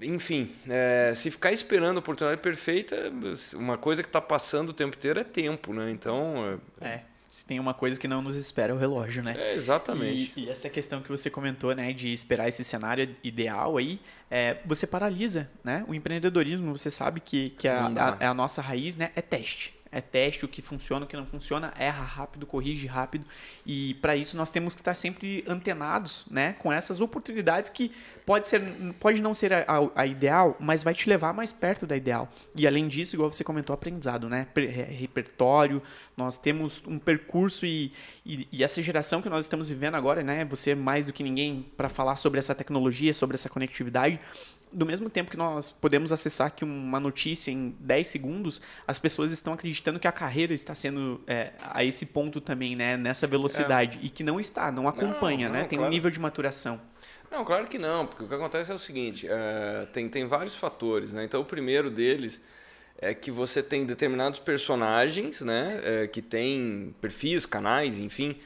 enfim, 0.00 0.50
é, 0.68 1.12
se 1.14 1.30
ficar 1.30 1.52
esperando 1.52 1.96
a 1.96 2.00
oportunidade 2.00 2.40
perfeita, 2.40 3.10
uma 3.54 3.78
coisa 3.78 4.02
que 4.02 4.08
está 4.08 4.20
passando 4.20 4.70
o 4.70 4.72
tempo 4.72 4.96
inteiro 4.96 5.20
é 5.20 5.24
tempo, 5.24 5.72
né? 5.72 5.90
Então. 5.90 6.60
É. 6.80 6.86
é. 6.86 7.02
Se 7.28 7.44
tem 7.44 7.60
uma 7.60 7.74
coisa 7.74 8.00
que 8.00 8.08
não 8.08 8.22
nos 8.22 8.34
espera 8.34 8.72
é 8.72 8.74
o 8.74 8.78
relógio, 8.78 9.22
né? 9.22 9.34
É, 9.36 9.54
exatamente. 9.54 10.32
E, 10.36 10.44
e 10.44 10.50
essa 10.50 10.70
questão 10.70 11.02
que 11.02 11.08
você 11.10 11.28
comentou, 11.28 11.74
né, 11.74 11.92
de 11.92 12.10
esperar 12.10 12.48
esse 12.48 12.64
cenário 12.64 13.14
ideal 13.22 13.76
aí, 13.76 14.00
é, 14.30 14.58
você 14.64 14.86
paralisa, 14.86 15.48
né? 15.62 15.84
O 15.88 15.94
empreendedorismo, 15.94 16.76
você 16.76 16.90
sabe 16.90 17.20
que, 17.20 17.50
que 17.50 17.68
a, 17.68 17.86
a, 17.86 18.30
a, 18.30 18.34
nossa 18.34 18.60
raiz, 18.60 18.96
né, 18.96 19.10
é 19.14 19.22
teste 19.22 19.75
é 19.96 20.00
teste, 20.00 20.44
o 20.44 20.48
que 20.48 20.60
funciona, 20.60 21.06
o 21.06 21.08
que 21.08 21.16
não 21.16 21.24
funciona, 21.24 21.72
erra 21.78 22.04
rápido, 22.04 22.44
corrige 22.44 22.86
rápido. 22.86 23.24
E 23.64 23.94
para 23.94 24.14
isso 24.14 24.36
nós 24.36 24.50
temos 24.50 24.74
que 24.74 24.80
estar 24.82 24.94
sempre 24.94 25.42
antenados, 25.48 26.26
né, 26.30 26.52
com 26.58 26.70
essas 26.70 27.00
oportunidades 27.00 27.70
que 27.70 27.90
pode 28.26 28.46
ser, 28.46 28.60
pode 29.00 29.22
não 29.22 29.32
ser 29.32 29.52
a, 29.52 29.64
a, 29.66 30.02
a 30.02 30.06
ideal, 30.06 30.56
mas 30.60 30.82
vai 30.82 30.92
te 30.92 31.08
levar 31.08 31.32
mais 31.32 31.50
perto 31.50 31.86
da 31.86 31.96
ideal. 31.96 32.30
E 32.54 32.66
além 32.66 32.88
disso, 32.88 33.16
igual 33.16 33.32
você 33.32 33.42
comentou, 33.42 33.72
aprendizado, 33.72 34.28
né, 34.28 34.46
repertório. 34.54 35.80
Nós 36.16 36.36
temos 36.36 36.82
um 36.86 36.98
percurso 36.98 37.64
e, 37.64 37.92
e, 38.24 38.48
e 38.52 38.64
essa 38.64 38.82
geração 38.82 39.22
que 39.22 39.28
nós 39.28 39.44
estamos 39.44 39.68
vivendo 39.68 39.94
agora, 39.94 40.22
né, 40.22 40.44
você 40.44 40.74
mais 40.74 41.06
do 41.06 41.12
que 41.12 41.22
ninguém 41.22 41.64
para 41.76 41.88
falar 41.88 42.16
sobre 42.16 42.38
essa 42.38 42.54
tecnologia, 42.54 43.14
sobre 43.14 43.34
essa 43.34 43.48
conectividade 43.48 44.20
do 44.72 44.84
mesmo 44.84 45.08
tempo 45.08 45.30
que 45.30 45.36
nós 45.36 45.72
podemos 45.72 46.12
acessar 46.12 46.48
aqui 46.48 46.64
uma 46.64 47.00
notícia 47.00 47.50
em 47.50 47.74
10 47.80 48.06
segundos, 48.06 48.60
as 48.86 48.98
pessoas 48.98 49.30
estão 49.30 49.52
acreditando 49.52 49.98
que 49.98 50.08
a 50.08 50.12
carreira 50.12 50.52
está 50.52 50.74
sendo 50.74 51.20
é, 51.26 51.52
a 51.60 51.84
esse 51.84 52.06
ponto 52.06 52.40
também, 52.40 52.76
né? 52.76 52.96
Nessa 52.96 53.26
velocidade. 53.26 53.98
É. 54.02 54.06
E 54.06 54.08
que 54.08 54.22
não 54.22 54.38
está, 54.38 54.70
não 54.70 54.88
acompanha, 54.88 55.48
não, 55.48 55.54
né? 55.54 55.64
Tem 55.64 55.78
claro. 55.78 55.90
um 55.90 55.94
nível 55.94 56.10
de 56.10 56.20
maturação. 56.20 56.80
Não, 57.30 57.44
claro 57.44 57.66
que 57.66 57.78
não, 57.78 58.06
porque 58.06 58.24
o 58.24 58.28
que 58.28 58.34
acontece 58.34 58.70
é 58.70 58.74
o 58.74 58.78
seguinte, 58.78 59.26
é, 59.28 59.86
tem, 59.92 60.08
tem 60.08 60.26
vários 60.26 60.54
fatores, 60.54 61.12
né? 61.12 61.24
Então 61.24 61.40
o 61.40 61.44
primeiro 61.44 61.90
deles 61.90 62.40
é 62.98 63.12
que 63.12 63.30
você 63.30 63.62
tem 63.62 63.84
determinados 63.84 64.38
personagens, 64.38 65.40
né? 65.40 65.80
É, 65.82 66.06
que 66.06 66.22
tem 66.22 66.94
perfis, 67.00 67.44
canais, 67.44 67.98
enfim. 67.98 68.38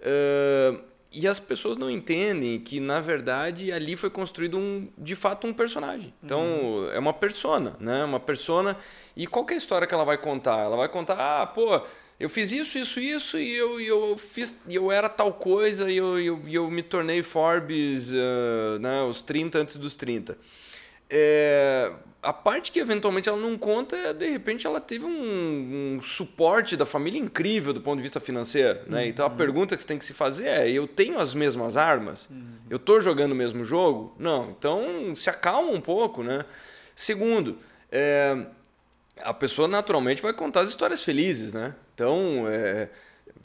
Uh, 0.00 0.78
e 1.14 1.28
as 1.28 1.38
pessoas 1.38 1.76
não 1.76 1.88
entendem 1.88 2.58
que, 2.58 2.80
na 2.80 3.00
verdade, 3.00 3.70
ali 3.70 3.94
foi 3.94 4.10
construído 4.10 4.58
um, 4.58 4.88
de 4.98 5.14
fato 5.14 5.46
um 5.46 5.52
personagem. 5.52 6.12
Então, 6.22 6.40
uhum. 6.40 6.90
é 6.90 6.98
uma 6.98 7.12
persona, 7.12 7.76
né? 7.78 8.04
Uma 8.04 8.18
persona. 8.18 8.76
E 9.16 9.26
qual 9.26 9.46
é 9.48 9.54
a 9.54 9.56
história 9.56 9.86
que 9.86 9.94
ela 9.94 10.04
vai 10.04 10.18
contar? 10.18 10.58
Ela 10.58 10.76
vai 10.76 10.88
contar, 10.88 11.16
ah, 11.18 11.46
pô, 11.46 11.80
eu 12.18 12.28
fiz 12.28 12.50
isso, 12.50 12.76
isso, 12.76 12.98
isso, 12.98 13.38
e 13.38 13.54
eu, 13.54 13.80
eu 13.80 14.18
fiz, 14.18 14.54
eu 14.68 14.90
era 14.90 15.08
tal 15.08 15.32
coisa, 15.32 15.90
e 15.90 15.96
eu, 15.96 16.18
eu, 16.18 16.42
eu 16.48 16.70
me 16.70 16.82
tornei 16.82 17.22
Forbes, 17.22 18.10
uh, 18.10 18.78
né, 18.80 19.02
os 19.02 19.22
30 19.22 19.58
antes 19.58 19.76
dos 19.76 19.94
30. 19.94 20.36
É, 21.10 21.92
a 22.22 22.32
parte 22.32 22.72
que 22.72 22.78
eventualmente 22.78 23.28
ela 23.28 23.38
não 23.38 23.56
conta 23.58 23.94
é, 23.94 24.12
de 24.12 24.28
repente, 24.30 24.66
ela 24.66 24.80
teve 24.80 25.04
um, 25.04 25.96
um, 25.98 26.02
suporte 26.02 26.76
da 26.76 26.86
família 26.86 27.20
incrível 27.20 27.72
do 27.72 27.80
ponto 27.80 27.96
de 27.96 28.02
vista 28.02 28.18
financeiro. 28.18 28.80
Né? 28.86 29.02
Uhum. 29.02 29.08
Então 29.08 29.26
a 29.26 29.30
pergunta 29.30 29.76
que 29.76 29.82
você 29.82 29.88
tem 29.88 29.98
que 29.98 30.04
se 30.04 30.14
fazer 30.14 30.46
é: 30.46 30.70
eu 30.70 30.88
tenho 30.88 31.18
as 31.20 31.34
mesmas 31.34 31.76
armas? 31.76 32.28
Uhum. 32.30 32.54
Eu 32.70 32.76
estou 32.76 33.00
jogando 33.00 33.32
o 33.32 33.36
mesmo 33.36 33.62
jogo? 33.62 34.14
Não. 34.18 34.50
Então 34.58 35.14
se 35.14 35.28
acalma 35.28 35.70
um 35.70 35.80
pouco. 35.80 36.22
Né? 36.22 36.44
Segundo, 36.96 37.58
é, 37.92 38.46
a 39.22 39.34
pessoa 39.34 39.68
naturalmente 39.68 40.22
vai 40.22 40.32
contar 40.32 40.60
as 40.60 40.68
histórias 40.68 41.02
felizes. 41.02 41.52
Né? 41.52 41.74
Então. 41.94 42.46
É, 42.48 42.88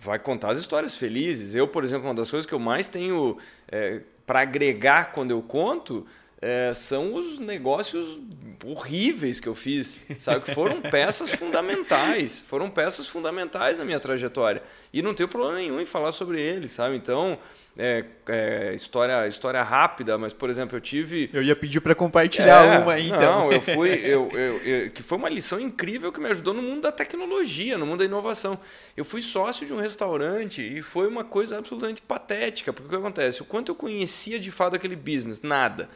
vai 0.02 0.18
contar 0.18 0.52
as 0.52 0.60
histórias 0.60 0.96
felizes. 0.96 1.54
Eu, 1.54 1.68
por 1.68 1.84
exemplo, 1.84 2.08
uma 2.08 2.16
das 2.16 2.30
coisas 2.30 2.46
que 2.46 2.54
eu 2.54 2.60
mais 2.60 2.88
tenho 2.88 3.38
é, 3.68 4.02
para 4.26 4.42
agregar 4.42 5.12
quando 5.12 5.32
eu 5.32 5.42
conto 5.42 6.06
é, 6.42 6.74
são 6.74 7.14
os 7.14 7.38
negócios 7.38 8.20
horríveis 8.66 9.40
que 9.40 9.48
eu 9.48 9.56
fiz, 9.56 10.00
sabe? 10.20 10.46
Que 10.46 10.54
foram 10.54 10.82
peças 10.82 11.30
fundamentais, 11.32 12.40
foram 12.40 12.70
peças 12.70 13.08
fundamentais 13.08 13.78
na 13.78 13.86
minha 13.86 14.00
trajetória. 14.00 14.62
E 14.94 15.02
não 15.02 15.14
tenho 15.14 15.30
problema 15.30 15.58
nenhum 15.58 15.80
em 15.80 15.86
falar 15.86 16.12
sobre 16.12 16.42
eles, 16.42 16.72
sabe? 16.72 16.96
Então, 16.96 17.38
é, 17.78 18.06
é, 18.28 18.74
história, 18.74 19.28
história 19.28 19.62
rápida, 19.64 20.18
mas, 20.18 20.34
por 20.34 20.50
exemplo, 20.50 20.78
eu 20.78 20.82
tive... 20.82 21.30
Eu 21.32 21.44
ia 21.44 21.56
pedir 21.56 21.80
para 21.80 21.96
compartilhar 21.96 22.66
é, 22.66 22.80
uma 22.80 22.94
aí, 22.94 23.08
então. 23.08 23.22
Não, 23.22 23.52
eu 23.52 23.62
fui... 23.64 23.90
Eu, 23.90 24.30
eu, 24.34 24.58
eu, 24.64 24.92
que 24.92 25.04
foi 25.04 25.18
uma 25.18 25.30
lição 25.30 25.60
incrível 25.60 26.12
que 26.12 26.20
me 26.20 26.28
ajudou 26.30 26.54
no 26.54 26.62
mundo 26.62 26.82
da 26.82 26.92
tecnologia, 26.92 27.78
no 27.78 27.86
mundo 27.86 28.00
da 28.00 28.06
inovação. 28.06 28.60
Eu 28.96 29.06
fui 29.06 29.22
sócio 29.22 29.66
de 29.66 29.74
um 29.74 29.80
restaurante 29.80 30.62
e 30.62 30.82
foi 30.82 31.08
uma 31.08 31.24
coisa 31.24 31.58
absolutamente 31.58 32.02
patética, 32.02 32.74
porque 32.74 32.88
o 32.88 32.90
que 32.90 32.98
acontece? 32.98 33.42
O 33.42 33.46
quanto 33.46 33.72
eu 33.72 33.76
conhecia 33.76 34.40
de 34.40 34.52
fato 34.52 34.76
aquele 34.76 34.96
business? 34.96 35.42
Nada. 35.42 35.90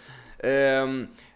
É, 0.44 0.82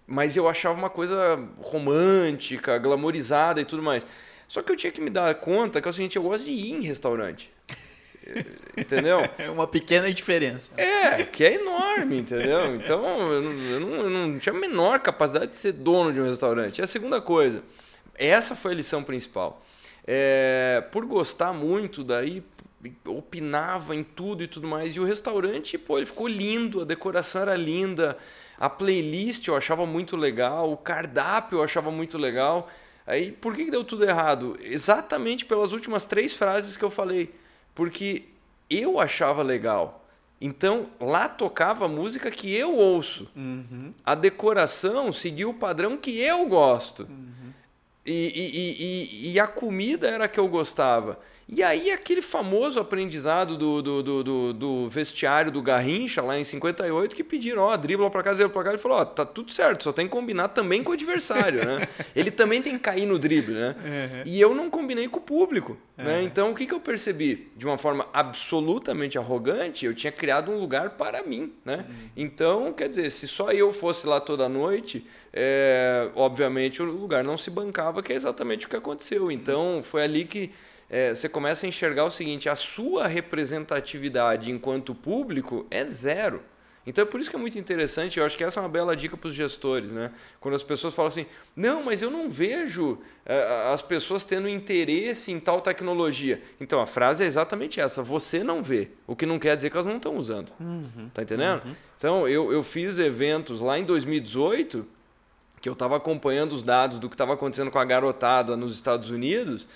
mas 0.06 0.36
eu 0.36 0.48
achava 0.50 0.78
uma 0.78 0.90
coisa 0.90 1.40
romântica, 1.62 2.78
glamorizada 2.78 3.62
e 3.62 3.66
tudo 3.66 3.82
mais. 3.82 4.06
Só 4.48 4.62
que 4.62 4.72
eu 4.72 4.76
tinha 4.76 4.92
que 4.92 5.02
me 5.02 5.10
dar 5.10 5.34
conta 5.36 5.82
que 5.82 5.88
é 5.88 5.92
o 5.92 5.94
seguinte, 5.94 6.18
eu 6.18 6.24
gosto 6.24 6.44
de 6.44 6.52
ir 6.52 6.74
em 6.74 6.82
restaurante. 6.82 7.52
Entendeu? 8.76 9.20
É 9.38 9.50
uma 9.50 9.68
pequena 9.68 10.14
diferença. 10.14 10.72
É, 10.78 11.24
que 11.24 11.44
é 11.46 11.56
enorme, 11.56 12.20
entendeu? 12.20 12.76
Então, 12.76 13.32
eu 13.32 13.42
não, 13.42 13.52
eu 13.52 13.80
não, 13.80 13.90
eu 13.96 14.10
não 14.10 14.40
tinha 14.40 14.54
a 14.54 14.58
menor 14.58 15.00
capacidade 15.00 15.52
de 15.52 15.58
ser 15.58 15.72
dono 15.72 16.12
de 16.12 16.20
um 16.20 16.26
restaurante. 16.26 16.80
E 16.80 16.82
a 16.82 16.88
segunda 16.88 17.22
coisa, 17.22 17.64
essa 18.16 18.56
foi 18.56 18.74
a 18.74 18.76
lição 18.76 19.04
principal. 19.04 19.64
É, 20.06 20.84
por 20.92 21.06
gostar 21.06 21.54
muito, 21.54 22.04
daí 22.04 22.44
opinava 23.06 23.96
em 23.96 24.04
tudo 24.04 24.44
e 24.44 24.48
tudo 24.48 24.68
mais. 24.68 24.96
E 24.96 25.00
o 25.00 25.06
restaurante, 25.06 25.78
pô, 25.78 25.98
ele 25.98 26.06
ficou 26.06 26.28
lindo, 26.28 26.82
a 26.82 26.86
decoração 26.86 27.42
era 27.42 27.56
linda, 27.56 28.18
a 28.58 28.70
playlist 28.70 29.48
eu 29.48 29.56
achava 29.56 29.86
muito 29.86 30.16
legal, 30.16 30.72
o 30.72 30.78
cardápio 30.78 31.60
eu 31.60 31.64
achava 31.64 31.92
muito 31.92 32.18
legal. 32.18 32.70
Aí, 33.06 33.32
por 33.32 33.56
que, 33.56 33.66
que 33.66 33.72
deu 33.72 33.84
tudo 33.84 34.04
errado? 34.04 34.58
Exatamente 34.62 35.46
pelas 35.46 35.72
últimas 35.72 36.06
três 36.06 36.34
frases 36.34 36.76
que 36.76 36.84
eu 36.84 36.92
falei. 36.92 37.34
Porque 37.74 38.26
eu 38.70 39.00
achava 39.00 39.42
legal. 39.44 40.06
Então, 40.40 40.90
lá 41.00 41.28
tocava 41.28 41.86
a 41.86 41.88
música 41.88 42.30
que 42.30 42.54
eu 42.54 42.76
ouço. 42.76 43.30
Uhum. 43.36 43.92
A 44.06 44.14
decoração 44.14 45.12
seguiu 45.12 45.50
o 45.50 45.54
padrão 45.54 45.98
que 45.98 46.20
eu 46.20 46.48
gosto. 46.48 47.04
Uhum. 47.04 47.54
E, 48.06 48.12
e, 48.14 49.30
e, 49.30 49.34
e, 49.34 49.40
a 49.40 49.48
comida 49.48 50.08
era 50.08 50.26
a 50.26 50.28
que 50.28 50.40
eu 50.40 50.48
gostava. 50.48 51.20
E 51.50 51.64
aí 51.64 51.92
aquele 51.92 52.22
famoso 52.22 52.78
aprendizado 52.78 53.58
do, 53.58 53.82
do, 53.82 54.04
do, 54.04 54.54
do, 54.54 54.90
vestiário 54.90 55.50
do 55.50 55.62
Garrincha, 55.62 56.22
lá 56.22 56.38
em 56.38 56.44
58, 56.44 57.16
que 57.16 57.24
pediram, 57.24 57.62
ó, 57.64 57.78
dribla 57.78 58.10
pra 58.10 58.22
cá, 58.22 58.34
dribla 58.34 58.52
pra 58.52 58.64
cá, 58.66 58.70
ele 58.72 58.78
falou, 58.78 58.98
ó, 58.98 59.06
tá 59.06 59.26
tudo 59.26 59.54
certo, 59.54 59.86
só 59.86 59.94
tem 59.94 60.08
que 60.08 60.12
combinar 60.12 60.50
também 60.50 60.84
com 60.84 60.92
o 60.92 60.94
adversário, 60.94 61.66
né? 61.66 61.88
Ele 62.14 62.32
também 62.32 62.62
tem 62.62 62.74
que 62.74 62.80
cair 62.80 63.06
no 63.06 63.18
drible, 63.18 63.54
né? 63.54 63.76
Uhum. 63.78 64.24
E 64.26 64.42
eu 64.42 64.54
não 64.54 64.70
combinei 64.70 65.08
com 65.08 65.20
o 65.20 65.22
público, 65.22 65.78
uhum. 65.98 66.04
né? 66.04 66.22
Então, 66.22 66.52
o 66.52 66.56
que, 66.56 66.66
que 66.66 66.74
eu 66.74 66.80
percebi? 66.82 67.50
De 67.56 67.66
uma 67.66 67.78
forma 67.78 68.08
absolutamente 68.12 69.18
arrogante, 69.18 69.86
eu 69.86 69.96
tinha 69.96 70.12
criado 70.12 70.52
um 70.52 70.60
lugar 70.60 70.92
para 70.92 71.24
mim, 71.24 71.54
né? 71.64 71.86
Uhum. 71.88 71.96
Então, 72.18 72.74
quer 72.74 72.90
dizer, 72.90 73.10
se 73.10 73.28
só 73.28 73.52
eu 73.52 73.72
fosse 73.72 74.06
lá 74.06 74.20
toda 74.20 74.50
noite, 74.50 75.06
é, 75.32 76.10
obviamente 76.16 76.82
o 76.82 76.86
lugar 76.86 77.24
não 77.24 77.38
se 77.38 77.50
bancava, 77.50 78.04
que 78.04 78.12
é 78.12 78.16
exatamente 78.16 78.66
o 78.66 78.70
que 78.70 78.76
aconteceu. 78.76 79.32
Então, 79.32 79.82
foi 79.82 80.04
ali 80.04 80.26
que 80.26 80.52
é, 80.90 81.14
você 81.14 81.28
começa 81.28 81.66
a 81.66 81.70
enxergar 81.70 82.06
o 82.06 82.12
seguinte: 82.12 82.50
a 82.50 82.56
sua 82.56 83.08
representatividade 83.08 84.52
enquanto 84.52 84.96
público 84.96 85.66
é 85.70 85.86
zero. 85.86 86.44
Então 86.88 87.02
é 87.04 87.06
por 87.06 87.20
isso 87.20 87.30
que 87.30 87.36
é 87.36 87.40
muito 87.40 87.60
interessante, 87.60 88.18
eu 88.18 88.26
acho 88.26 88.38
que 88.38 88.44
essa 88.46 88.62
é 88.62 88.64
uma 88.64 88.70
bela 88.70 88.96
dica 88.96 89.18
para 89.18 89.28
os 89.28 89.34
gestores, 89.34 89.92
né? 89.92 90.10
Quando 90.40 90.54
as 90.56 90.64
pessoas 90.64 90.94
falam 90.94 91.10
assim, 91.10 91.26
não, 91.54 91.84
mas 91.84 92.02
eu 92.02 92.10
não 92.10 92.30
vejo 92.30 92.98
é, 93.26 93.70
as 93.74 93.82
pessoas 93.82 94.24
tendo 94.24 94.48
interesse 94.48 95.30
em 95.30 95.38
tal 95.38 95.60
tecnologia. 95.60 96.42
Então 96.62 96.80
a 96.80 96.86
frase 96.86 97.26
é 97.26 97.28
exatamente 97.28 97.82
essa, 97.82 98.02
você 98.02 98.42
não 98.42 98.64
vê, 98.64 98.92
o 99.06 99.18
que 99.18 99.26
não 99.26 99.38
quer 99.38 99.58
dizer 99.58 99.70
que 99.70 99.76
elas 99.76 99.86
não 99.86 99.98
estão 99.98 100.16
usando. 100.16 100.54
Uhum, 100.62 101.10
tá 101.14 101.24
entendendo? 101.24 101.62
Uhum. 101.66 101.76
Então 101.98 102.26
eu, 102.26 102.54
eu 102.54 102.64
fiz 102.64 102.98
eventos 102.98 103.60
lá 103.60 103.78
em 103.78 103.84
2018, 103.84 104.88
que 105.60 105.68
eu 105.68 105.74
estava 105.74 105.98
acompanhando 105.98 106.54
os 106.54 106.64
dados 106.64 107.00
do 107.00 107.10
que 107.10 107.16
estava 107.16 107.34
acontecendo 107.34 107.70
com 107.70 107.80
a 107.80 107.86
garotada 107.86 108.56
nos 108.56 108.74
Estados 108.74 109.10
Unidos, 109.10 109.68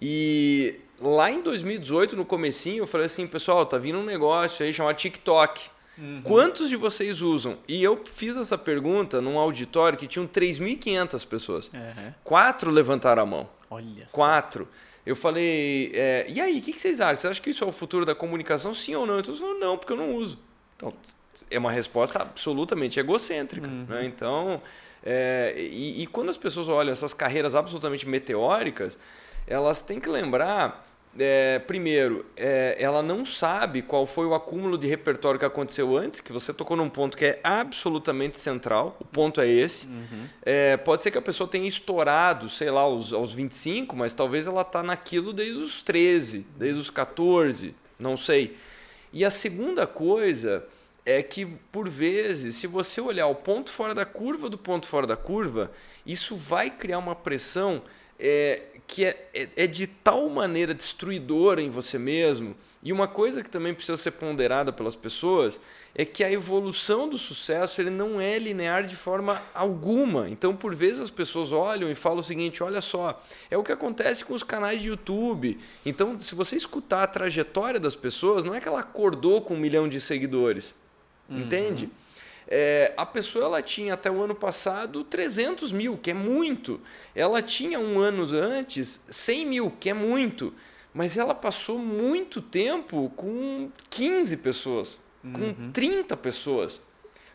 e 0.00 0.80
lá 1.00 1.30
em 1.30 1.40
2018, 1.42 2.16
no 2.16 2.24
comecinho, 2.24 2.82
eu 2.82 2.86
falei 2.86 3.06
assim, 3.06 3.26
pessoal, 3.26 3.64
tá 3.64 3.78
vindo 3.78 3.98
um 3.98 4.04
negócio 4.04 4.64
aí 4.64 4.72
chamado 4.72 4.96
TikTok. 4.96 5.70
Uhum. 5.98 6.20
Quantos 6.22 6.68
de 6.68 6.76
vocês 6.76 7.22
usam? 7.22 7.58
E 7.66 7.82
eu 7.82 8.02
fiz 8.12 8.36
essa 8.36 8.58
pergunta 8.58 9.20
num 9.20 9.38
auditório 9.38 9.98
que 9.98 10.06
tinham 10.06 10.26
3.500 10.26 11.26
pessoas. 11.26 11.70
Uhum. 11.72 12.12
Quatro 12.22 12.70
levantaram 12.70 13.22
a 13.22 13.26
mão. 13.26 13.48
Olha. 13.70 14.06
Quatro. 14.12 14.68
Eu 15.06 15.16
falei, 15.16 15.90
é, 15.94 16.26
e 16.28 16.40
aí, 16.40 16.58
o 16.58 16.62
que, 16.62 16.72
que, 16.72 16.80
vocês 16.80 17.00
acham? 17.00 17.16
Vocês 17.16 17.30
acham 17.30 17.42
que 17.42 17.50
isso 17.50 17.64
é 17.64 17.66
o 17.66 17.72
futuro 17.72 18.04
da 18.04 18.14
comunicação? 18.14 18.74
Sim 18.74 18.96
ou 18.96 19.06
não? 19.06 19.20
Então, 19.20 19.32
eu 19.32 19.38
falei, 19.38 19.58
não, 19.58 19.78
porque 19.78 19.92
eu 19.92 19.96
não 19.96 20.14
uso. 20.14 20.38
Então, 20.76 20.92
é 21.50 21.58
uma 21.58 21.70
resposta 21.70 22.20
absolutamente 22.20 22.98
egocêntrica. 22.98 23.66
Uhum. 23.66 23.86
Né? 23.88 24.04
Então, 24.04 24.60
é, 25.04 25.54
e, 25.56 26.02
e, 26.02 26.06
quando 26.08 26.28
as 26.28 26.36
pessoas 26.36 26.68
olham 26.68 26.92
essas 26.92 27.14
carreiras 27.14 27.54
absolutamente 27.54 28.06
meteóricas, 28.06 28.98
elas 29.46 29.80
têm 29.80 30.00
que 30.00 30.08
lembrar 30.08 30.86
é, 31.18 31.58
primeiro, 31.60 32.26
é, 32.36 32.76
ela 32.78 33.02
não 33.02 33.24
sabe 33.24 33.82
qual 33.82 34.06
foi 34.06 34.26
o 34.26 34.34
acúmulo 34.34 34.76
de 34.76 34.86
repertório 34.86 35.38
que 35.38 35.46
aconteceu 35.46 35.96
antes, 35.96 36.20
que 36.20 36.32
você 36.32 36.52
tocou 36.52 36.76
num 36.76 36.88
ponto 36.88 37.16
que 37.16 37.24
é 37.24 37.40
absolutamente 37.42 38.38
central. 38.38 38.96
O 39.00 39.04
ponto 39.04 39.40
é 39.40 39.48
esse. 39.48 39.86
Uhum. 39.86 40.26
É, 40.42 40.76
pode 40.76 41.02
ser 41.02 41.10
que 41.10 41.18
a 41.18 41.22
pessoa 41.22 41.48
tenha 41.48 41.66
estourado, 41.66 42.48
sei 42.48 42.70
lá, 42.70 42.82
aos, 42.82 43.12
aos 43.12 43.32
25, 43.32 43.96
mas 43.96 44.12
talvez 44.14 44.46
ela 44.46 44.62
está 44.62 44.82
naquilo 44.82 45.32
desde 45.32 45.58
os 45.58 45.82
13, 45.82 46.46
desde 46.56 46.80
os 46.80 46.90
14, 46.90 47.74
não 47.98 48.16
sei. 48.16 48.56
E 49.12 49.24
a 49.24 49.30
segunda 49.30 49.86
coisa 49.86 50.64
é 51.04 51.22
que, 51.22 51.46
por 51.46 51.88
vezes, 51.88 52.56
se 52.56 52.66
você 52.66 53.00
olhar 53.00 53.28
o 53.28 53.34
ponto 53.34 53.70
fora 53.70 53.94
da 53.94 54.04
curva 54.04 54.50
do 54.50 54.58
ponto 54.58 54.86
fora 54.86 55.06
da 55.06 55.16
curva, 55.16 55.70
isso 56.04 56.36
vai 56.36 56.68
criar 56.68 56.98
uma 56.98 57.14
pressão 57.14 57.82
é, 58.18 58.62
que 58.86 59.04
é, 59.04 59.28
é, 59.34 59.48
é 59.56 59.66
de 59.66 59.86
tal 59.86 60.28
maneira 60.28 60.72
destruidora 60.74 61.60
em 61.60 61.70
você 61.70 61.98
mesmo. 61.98 62.56
E 62.82 62.92
uma 62.92 63.08
coisa 63.08 63.42
que 63.42 63.50
também 63.50 63.74
precisa 63.74 63.96
ser 63.96 64.12
ponderada 64.12 64.72
pelas 64.72 64.94
pessoas 64.94 65.58
é 65.92 66.04
que 66.04 66.22
a 66.22 66.30
evolução 66.30 67.08
do 67.08 67.18
sucesso 67.18 67.80
ele 67.80 67.90
não 67.90 68.20
é 68.20 68.38
linear 68.38 68.86
de 68.86 68.94
forma 68.94 69.42
alguma. 69.52 70.30
Então, 70.30 70.54
por 70.54 70.72
vezes, 70.74 71.00
as 71.00 71.10
pessoas 71.10 71.50
olham 71.50 71.90
e 71.90 71.96
falam 71.96 72.18
o 72.18 72.22
seguinte: 72.22 72.62
olha 72.62 72.80
só, 72.80 73.20
é 73.50 73.56
o 73.56 73.64
que 73.64 73.72
acontece 73.72 74.24
com 74.24 74.34
os 74.34 74.44
canais 74.44 74.80
de 74.80 74.88
YouTube. 74.88 75.58
Então, 75.84 76.20
se 76.20 76.34
você 76.34 76.54
escutar 76.54 77.02
a 77.02 77.06
trajetória 77.08 77.80
das 77.80 77.96
pessoas, 77.96 78.44
não 78.44 78.54
é 78.54 78.60
que 78.60 78.68
ela 78.68 78.80
acordou 78.80 79.40
com 79.40 79.54
um 79.54 79.58
milhão 79.58 79.88
de 79.88 80.00
seguidores. 80.00 80.72
Uhum. 81.28 81.40
Entende? 81.40 81.90
É, 82.48 82.92
a 82.96 83.04
pessoa 83.04 83.46
ela 83.46 83.62
tinha 83.62 83.94
até 83.94 84.10
o 84.10 84.22
ano 84.22 84.34
passado 84.34 85.02
300 85.02 85.72
mil, 85.72 85.96
que 85.96 86.10
é 86.10 86.14
muito. 86.14 86.80
Ela 87.14 87.42
tinha 87.42 87.80
um 87.80 87.98
ano 87.98 88.24
antes 88.32 89.00
100 89.10 89.46
mil, 89.46 89.70
que 89.70 89.90
é 89.90 89.94
muito. 89.94 90.54
Mas 90.94 91.16
ela 91.16 91.34
passou 91.34 91.78
muito 91.78 92.40
tempo 92.40 93.12
com 93.16 93.70
15 93.90 94.36
pessoas, 94.38 95.00
uhum. 95.22 95.32
com 95.32 95.72
30 95.72 96.16
pessoas. 96.16 96.80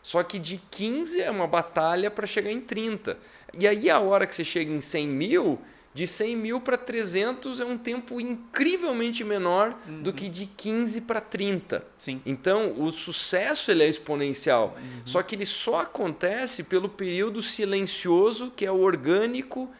Só 0.02 0.22
que 0.22 0.38
de 0.38 0.60
15 0.70 1.20
é 1.20 1.30
uma 1.30 1.46
batalha 1.46 2.10
para 2.10 2.26
chegar 2.26 2.50
em 2.50 2.60
30. 2.60 3.16
E 3.54 3.68
aí 3.68 3.88
a 3.88 4.00
hora 4.00 4.26
que 4.26 4.34
você 4.34 4.42
chega 4.42 4.72
em 4.72 4.80
100 4.80 5.06
mil, 5.06 5.60
de 5.94 6.06
100 6.06 6.36
mil 6.36 6.60
para 6.60 6.78
300 6.78 7.60
é 7.60 7.64
um 7.64 7.76
tempo 7.76 8.20
incrivelmente 8.20 9.22
menor 9.22 9.76
uhum. 9.86 10.02
do 10.02 10.12
que 10.12 10.28
de 10.28 10.46
15 10.46 11.02
para 11.02 11.20
30. 11.20 11.84
Sim. 11.96 12.20
Então, 12.24 12.74
o 12.80 12.90
sucesso 12.90 13.70
ele 13.70 13.82
é 13.82 13.88
exponencial. 13.88 14.76
Uhum. 14.76 15.02
Só 15.04 15.22
que 15.22 15.34
ele 15.34 15.44
só 15.44 15.80
acontece 15.80 16.64
pelo 16.64 16.88
período 16.88 17.42
silencioso, 17.42 18.50
que 18.54 18.64
é 18.64 18.72
o 18.72 18.80
orgânico 18.80 19.70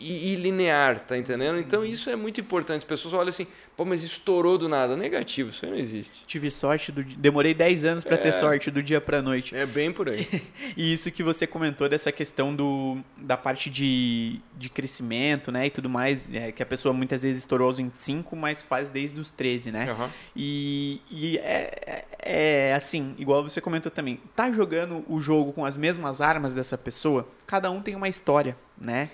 e, 0.00 0.32
e, 0.32 0.36
linear, 0.36 1.00
tá 1.00 1.16
entendendo? 1.16 1.58
Então 1.58 1.84
isso 1.84 2.08
é 2.10 2.16
muito 2.16 2.40
importante. 2.40 2.78
As 2.78 2.84
pessoas 2.84 3.14
olham 3.14 3.28
assim, 3.28 3.46
pô, 3.76 3.84
mas 3.84 4.02
estourou 4.02 4.56
do 4.56 4.68
nada. 4.68 4.96
Negativo, 4.96 5.50
isso 5.50 5.64
aí 5.64 5.70
não 5.70 5.78
existe. 5.78 6.24
Tive 6.26 6.50
sorte, 6.50 6.90
do... 6.90 7.02
demorei 7.02 7.54
10 7.54 7.84
anos 7.84 8.04
para 8.04 8.14
é... 8.14 8.18
ter 8.18 8.32
sorte 8.32 8.70
do 8.70 8.82
dia 8.82 9.00
para 9.00 9.20
noite. 9.20 9.54
É 9.54 9.66
bem 9.66 9.92
por 9.92 10.08
aí. 10.08 10.26
e 10.76 10.92
isso 10.92 11.10
que 11.10 11.22
você 11.22 11.46
comentou 11.46 11.88
dessa 11.88 12.10
questão 12.10 12.54
do, 12.54 12.98
da 13.16 13.36
parte 13.36 13.68
de, 13.68 14.40
de 14.56 14.68
crescimento, 14.68 15.52
né, 15.52 15.66
e 15.66 15.70
tudo 15.70 15.88
mais, 15.88 16.28
é, 16.34 16.50
que 16.50 16.62
a 16.62 16.66
pessoa 16.66 16.92
muitas 16.92 17.22
vezes 17.22 17.38
estourou 17.38 17.66
aos 17.66 17.76
25, 17.76 18.34
mas 18.34 18.62
faz 18.62 18.90
desde 18.90 19.20
os 19.20 19.30
13, 19.30 19.70
né? 19.70 19.92
Uhum. 19.92 20.08
E, 20.34 21.00
e 21.10 21.38
é, 21.38 22.06
é, 22.18 22.70
é 22.70 22.74
assim, 22.74 23.14
igual 23.18 23.42
você 23.42 23.60
comentou 23.60 23.90
também, 23.90 24.20
tá 24.34 24.50
jogando 24.50 25.04
o 25.08 25.20
jogo 25.20 25.52
com 25.52 25.64
as 25.64 25.76
mesmas 25.76 26.20
armas 26.20 26.54
dessa 26.54 26.78
pessoa, 26.78 27.28
cada 27.46 27.70
um 27.70 27.80
tem 27.82 27.94
uma 27.94 28.08
história, 28.08 28.56
né? 28.78 29.10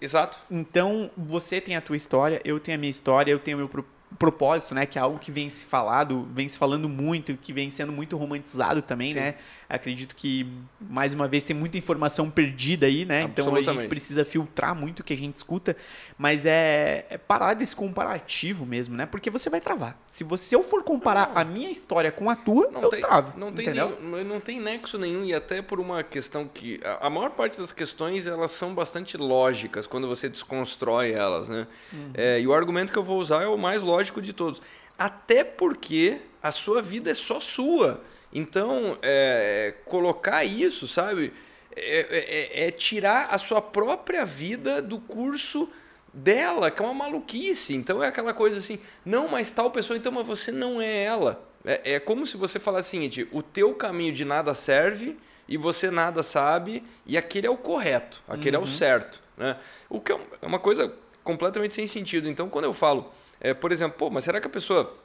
Exato. 0.00 0.38
Então, 0.50 1.10
você 1.16 1.60
tem 1.60 1.76
a 1.76 1.80
tua 1.80 1.96
história, 1.96 2.40
eu 2.44 2.58
tenho 2.60 2.76
a 2.76 2.78
minha 2.78 2.90
história, 2.90 3.30
eu 3.30 3.38
tenho 3.38 3.56
o 3.56 3.60
meu 3.60 3.84
propósito, 4.18 4.74
né, 4.74 4.86
que 4.86 4.98
é 4.98 5.02
algo 5.02 5.18
que 5.18 5.30
vem 5.30 5.50
se 5.50 5.66
falado, 5.66 6.26
vem 6.32 6.48
se 6.48 6.58
falando 6.58 6.88
muito, 6.88 7.36
que 7.36 7.52
vem 7.52 7.70
sendo 7.70 7.92
muito 7.92 8.16
romantizado 8.16 8.80
também, 8.80 9.08
Sim. 9.08 9.20
né? 9.20 9.34
Acredito 9.68 10.16
que 10.16 10.46
mais 10.80 11.12
uma 11.12 11.28
vez 11.28 11.44
tem 11.44 11.54
muita 11.54 11.76
informação 11.76 12.30
perdida 12.30 12.86
aí, 12.86 13.04
né? 13.04 13.22
Então 13.22 13.54
a 13.54 13.62
gente 13.62 13.86
precisa 13.86 14.24
filtrar 14.24 14.74
muito 14.74 15.00
o 15.00 15.04
que 15.04 15.12
a 15.12 15.16
gente 15.16 15.36
escuta, 15.36 15.76
mas 16.16 16.46
é, 16.46 17.04
é 17.10 17.18
parar 17.18 17.52
desse 17.52 17.76
comparativo 17.76 18.64
mesmo, 18.64 18.96
né? 18.96 19.04
Porque 19.04 19.28
você 19.28 19.50
vai 19.50 19.60
travar. 19.60 20.00
Se 20.06 20.24
você 20.24 20.56
eu 20.56 20.64
for 20.64 20.82
comparar 20.82 21.34
não. 21.34 21.38
a 21.42 21.44
minha 21.44 21.70
história 21.70 22.10
com 22.10 22.30
a 22.30 22.36
tua, 22.36 22.70
não 22.70 22.80
eu 22.80 22.88
tem, 22.88 23.00
travo. 23.02 23.38
Não 23.38 23.52
tem, 23.52 23.68
nenhum, 23.68 24.24
não 24.24 24.40
tem 24.40 24.58
nexo 24.58 24.96
nenhum 24.96 25.22
e 25.22 25.34
até 25.34 25.60
por 25.60 25.78
uma 25.78 26.02
questão 26.02 26.48
que 26.48 26.80
a, 26.82 27.06
a, 27.06 27.10
maior 27.10 27.30
parte 27.30 27.60
das 27.60 27.70
questões 27.70 28.26
elas 28.26 28.52
são 28.52 28.72
bastante 28.74 29.18
lógicas 29.18 29.86
quando 29.86 30.08
você 30.08 30.30
desconstrói 30.30 31.12
elas, 31.12 31.50
né? 31.50 31.66
Uhum. 31.92 32.10
É, 32.14 32.40
e 32.40 32.46
o 32.46 32.54
argumento 32.54 32.90
que 32.90 32.98
eu 32.98 33.04
vou 33.04 33.18
usar 33.18 33.42
é 33.42 33.48
o 33.48 33.58
mais 33.58 33.82
lógico 33.82 34.22
de 34.22 34.32
todos. 34.32 34.62
Até 34.98 35.44
porque 35.44 36.22
a 36.42 36.52
sua 36.52 36.80
vida 36.82 37.10
é 37.10 37.14
só 37.14 37.40
sua. 37.40 38.02
Então, 38.32 38.98
é, 39.02 39.74
colocar 39.84 40.44
isso, 40.44 40.86
sabe? 40.86 41.32
É, 41.74 42.06
é, 42.10 42.66
é, 42.66 42.70
tirar 42.70 43.28
a 43.30 43.38
sua 43.38 43.62
própria 43.62 44.24
vida 44.24 44.82
do 44.82 44.98
curso 44.98 45.68
dela, 46.12 46.70
que 46.70 46.82
é 46.82 46.84
uma 46.84 46.94
maluquice. 46.94 47.74
Então 47.74 48.02
é 48.02 48.08
aquela 48.08 48.34
coisa 48.34 48.58
assim, 48.58 48.78
não, 49.04 49.28
mas 49.28 49.50
tal 49.50 49.70
pessoa, 49.70 49.96
então, 49.96 50.12
mas 50.12 50.26
você 50.26 50.50
não 50.50 50.80
é 50.80 51.04
ela. 51.04 51.44
É, 51.64 51.94
é 51.94 52.00
como 52.00 52.26
se 52.26 52.36
você 52.36 52.58
falasse 52.58 52.88
o 52.88 52.90
seguinte: 52.90 53.28
o 53.32 53.42
teu 53.42 53.74
caminho 53.74 54.12
de 54.12 54.24
nada 54.24 54.54
serve 54.54 55.16
e 55.48 55.56
você 55.56 55.90
nada 55.90 56.22
sabe, 56.22 56.82
e 57.06 57.16
aquele 57.16 57.46
é 57.46 57.50
o 57.50 57.56
correto, 57.56 58.22
aquele 58.28 58.56
uhum. 58.56 58.62
é 58.62 58.66
o 58.66 58.68
uhum. 58.68 58.76
certo. 58.76 59.22
Né? 59.36 59.56
O 59.88 60.00
que 60.00 60.12
é, 60.12 60.20
é 60.42 60.46
uma 60.46 60.58
coisa 60.58 60.92
completamente 61.24 61.74
sem 61.74 61.86
sentido. 61.86 62.28
Então, 62.28 62.48
quando 62.48 62.66
eu 62.66 62.74
falo, 62.74 63.12
é, 63.40 63.54
por 63.54 63.72
exemplo, 63.72 63.96
pô, 63.98 64.10
mas 64.10 64.24
será 64.24 64.40
que 64.40 64.46
a 64.46 64.50
pessoa 64.50 64.96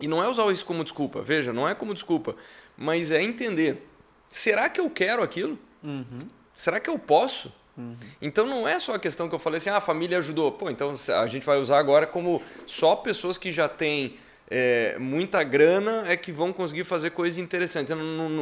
e 0.00 0.08
não 0.08 0.22
é 0.22 0.28
usar 0.28 0.50
isso 0.52 0.64
como 0.64 0.82
desculpa, 0.82 1.22
veja, 1.22 1.52
não 1.52 1.68
é 1.68 1.74
como 1.74 1.94
desculpa, 1.94 2.36
mas 2.76 3.10
é 3.10 3.22
entender: 3.22 3.86
será 4.28 4.68
que 4.68 4.80
eu 4.80 4.90
quero 4.90 5.22
aquilo? 5.22 5.58
Uhum. 5.82 6.28
Será 6.52 6.80
que 6.80 6.90
eu 6.90 6.98
posso? 6.98 7.52
Uhum. 7.76 7.96
Então 8.22 8.46
não 8.46 8.66
é 8.66 8.78
só 8.78 8.94
a 8.94 8.98
questão 8.98 9.28
que 9.28 9.34
eu 9.34 9.38
falei 9.38 9.58
assim, 9.58 9.70
ah, 9.70 9.78
a 9.78 9.80
família 9.80 10.18
ajudou. 10.18 10.52
Pô, 10.52 10.70
então 10.70 10.94
a 11.20 11.26
gente 11.26 11.44
vai 11.44 11.58
usar 11.58 11.78
agora 11.78 12.06
como 12.06 12.40
só 12.66 12.94
pessoas 12.96 13.36
que 13.36 13.52
já 13.52 13.68
têm 13.68 14.16
é, 14.50 14.96
muita 14.98 15.42
grana 15.42 16.04
é 16.06 16.16
que 16.16 16.30
vão 16.30 16.52
conseguir 16.52 16.84
fazer 16.84 17.10
coisas 17.10 17.38
interessantes. 17.38 17.94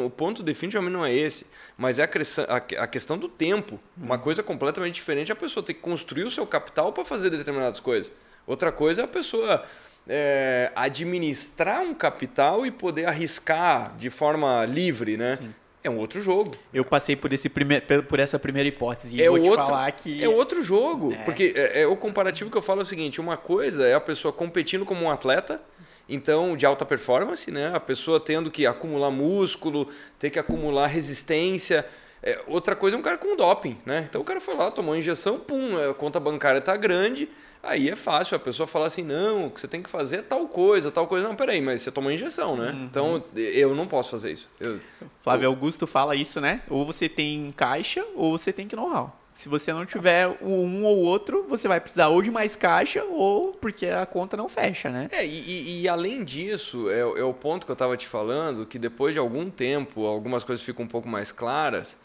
o 0.05 0.11
ponto 0.11 0.42
definitivamente 0.42 0.92
não 0.92 1.05
é 1.05 1.14
esse, 1.14 1.46
mas 1.78 1.98
é 1.98 2.05
a, 2.05 2.09
a, 2.09 2.82
a 2.82 2.86
questão 2.86 3.16
do 3.16 3.28
tempo. 3.28 3.80
Uhum. 3.96 4.07
Uma 4.07 4.18
coisa 4.18 4.42
completamente 4.42 4.94
diferente. 4.94 5.32
A 5.32 5.36
pessoa 5.36 5.64
tem 5.64 5.74
que 5.74 5.80
construir 5.80 6.24
o 6.24 6.30
seu 6.30 6.46
capital 6.46 6.92
para 6.92 7.05
fazer 7.05 7.30
determinadas 7.30 7.80
coisas. 7.80 8.12
Outra 8.46 8.72
coisa 8.72 9.03
é 9.03 9.05
a 9.05 9.09
pessoa 9.09 9.64
é, 10.09 10.70
administrar 10.74 11.80
um 11.82 11.94
capital 11.94 12.66
e 12.66 12.70
poder 12.70 13.07
arriscar 13.07 13.96
de 13.96 14.11
forma 14.11 14.64
livre, 14.64 15.16
né? 15.16 15.36
Sim. 15.36 15.55
É 15.84 15.90
um 15.90 15.98
outro 15.98 16.20
jogo. 16.20 16.55
Eu 16.72 16.84
passei 16.84 17.16
por, 17.16 17.32
esse 17.32 17.48
primeir, 17.48 17.82
por 17.82 18.20
essa 18.20 18.38
primeira 18.38 18.68
hipótese 18.68 19.16
e 19.16 19.22
é 19.22 19.28
vou 19.28 19.40
outro, 19.40 19.50
te 19.50 19.57
falar 19.57 19.90
que... 19.90 20.22
É 20.22 20.28
outro 20.28 20.62
jogo, 20.62 21.12
é. 21.12 21.16
porque 21.24 21.53
é, 21.57 21.82
é, 21.82 21.86
o 21.86 21.96
comparativo 21.96 22.50
que 22.50 22.57
eu 22.57 22.62
falo 22.62 22.80
é 22.80 22.82
o 22.82 22.86
seguinte, 22.86 23.20
uma 23.20 23.36
coisa 23.36 23.86
é 23.86 23.94
a 23.94 24.00
pessoa 24.00 24.32
competindo 24.32 24.84
como 24.84 25.05
um 25.05 25.11
atleta, 25.11 25.61
então 26.09 26.57
de 26.57 26.64
alta 26.64 26.84
performance, 26.84 27.50
né? 27.50 27.72
A 27.74 27.80
pessoa 27.80 28.20
tendo 28.20 28.48
que 28.48 28.64
acumular 28.64 29.11
músculo, 29.11 29.88
ter 30.18 30.30
que 30.30 30.38
acumular 30.38 30.86
resistência... 30.86 31.84
É, 32.24 32.38
outra 32.46 32.76
coisa 32.76 32.96
é 32.96 33.00
um 33.00 33.03
cara 33.03 33.18
com 33.18 33.34
doping, 33.34 33.76
né? 33.84 34.07
Então 34.09 34.20
o 34.20 34.24
cara 34.24 34.40
foi 34.40 34.55
lá, 34.55 34.70
tomou 34.70 34.94
injeção, 34.94 35.40
pum, 35.40 35.76
a 35.90 35.92
conta 35.92 36.20
bancária 36.20 36.61
está 36.61 36.76
grande, 36.76 37.28
Aí 37.62 37.88
é 37.88 37.94
fácil 37.94 38.36
a 38.36 38.40
pessoa 38.40 38.66
falar 38.66 38.86
assim, 38.86 39.04
não, 39.04 39.46
o 39.46 39.50
que 39.50 39.60
você 39.60 39.68
tem 39.68 39.82
que 39.82 39.88
fazer 39.88 40.16
é 40.16 40.22
tal 40.22 40.48
coisa, 40.48 40.90
tal 40.90 41.06
coisa. 41.06 41.26
Não, 41.26 41.36
peraí, 41.36 41.60
mas 41.60 41.82
você 41.82 41.92
tomou 41.92 42.10
injeção, 42.10 42.56
né? 42.56 42.72
Uhum. 42.72 42.84
Então 42.84 43.24
eu 43.36 43.74
não 43.74 43.86
posso 43.86 44.10
fazer 44.10 44.32
isso. 44.32 44.50
Eu, 44.58 44.80
Flávio 45.20 45.46
eu... 45.46 45.50
Augusto 45.50 45.86
fala 45.86 46.16
isso, 46.16 46.40
né? 46.40 46.62
Ou 46.68 46.84
você 46.84 47.08
tem 47.08 47.52
caixa 47.56 48.04
ou 48.16 48.36
você 48.36 48.52
tem 48.52 48.66
que 48.66 48.74
know-how. 48.74 49.16
Se 49.34 49.48
você 49.48 49.72
não 49.72 49.86
tiver 49.86 50.28
um 50.42 50.84
ou 50.84 50.98
outro, 50.98 51.46
você 51.48 51.66
vai 51.66 51.80
precisar 51.80 52.08
ou 52.08 52.20
de 52.20 52.30
mais 52.30 52.54
caixa 52.54 53.02
ou 53.04 53.52
porque 53.54 53.86
a 53.86 54.04
conta 54.04 54.36
não 54.36 54.48
fecha, 54.48 54.90
né? 54.90 55.08
É, 55.10 55.24
e, 55.24 55.82
e, 55.82 55.88
além 55.88 56.22
disso, 56.22 56.90
é, 56.90 57.00
é, 57.00 57.24
o 57.24 57.32
ponto 57.32 57.64
que 57.64 57.70
eu 57.70 57.74
estava 57.74 57.96
te 57.96 58.06
falando, 58.06 58.66
que 58.66 58.78
depois 58.78 59.14
de 59.14 59.18
algum 59.18 59.48
tempo, 59.50 60.04
algumas 60.04 60.44
coisas 60.44 60.64
ficam 60.64 60.84
um 60.84 60.88
pouco 60.88 61.08
mais 61.08 61.32
claras 61.32 61.96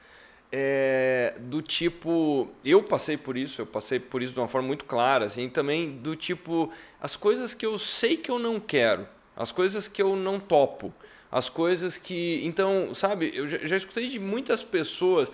é, 0.51 1.35
do 1.39 1.61
tipo. 1.61 2.49
Eu 2.63 2.83
passei 2.83 3.17
por 3.17 3.37
isso, 3.37 3.61
eu 3.61 3.65
passei 3.65 3.99
por 3.99 4.21
isso 4.21 4.33
de 4.33 4.39
uma 4.39 4.47
forma 4.47 4.67
muito 4.67 4.85
clara, 4.85 5.25
assim, 5.25 5.49
também 5.49 5.91
do 5.91 6.15
tipo. 6.15 6.71
As 7.01 7.15
coisas 7.15 7.53
que 7.53 7.65
eu 7.65 7.77
sei 7.77 8.17
que 8.17 8.31
eu 8.31 8.39
não 8.39 8.59
quero, 8.59 9.07
as 9.35 9.51
coisas 9.51 9.87
que 9.87 10.01
eu 10.01 10.15
não 10.15 10.39
topo, 10.39 10.93
as 11.31 11.49
coisas 11.49 11.97
que. 11.97 12.41
Então, 12.45 12.93
sabe, 12.93 13.31
eu 13.33 13.47
já, 13.47 13.57
já 13.59 13.77
escutei 13.77 14.09
de 14.09 14.19
muitas 14.19 14.63
pessoas. 14.63 15.31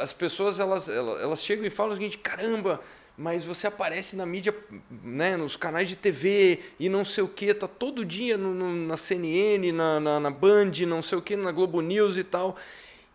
As 0.00 0.12
pessoas 0.12 0.60
elas, 0.60 0.88
elas, 0.88 1.20
elas 1.20 1.42
chegam 1.42 1.64
e 1.64 1.70
falam 1.70 1.92
o 1.92 1.94
seguinte: 1.96 2.18
caramba, 2.18 2.80
mas 3.18 3.42
você 3.42 3.66
aparece 3.66 4.14
na 4.14 4.24
mídia, 4.24 4.54
né, 5.02 5.36
nos 5.36 5.56
canais 5.56 5.88
de 5.88 5.96
TV 5.96 6.60
e 6.78 6.88
não 6.88 7.04
sei 7.04 7.24
o 7.24 7.28
que, 7.28 7.52
tá 7.52 7.66
todo 7.66 8.04
dia 8.04 8.38
no, 8.38 8.54
no, 8.54 8.72
na 8.86 8.96
CNN, 8.96 9.72
na, 9.72 9.98
na, 9.98 10.20
na, 10.20 10.30
Band, 10.30 10.70
não 10.86 11.02
sei 11.02 11.18
o 11.18 11.22
que, 11.22 11.34
na 11.34 11.50
Globo 11.50 11.80
News 11.80 12.16
e 12.16 12.22
tal, 12.22 12.56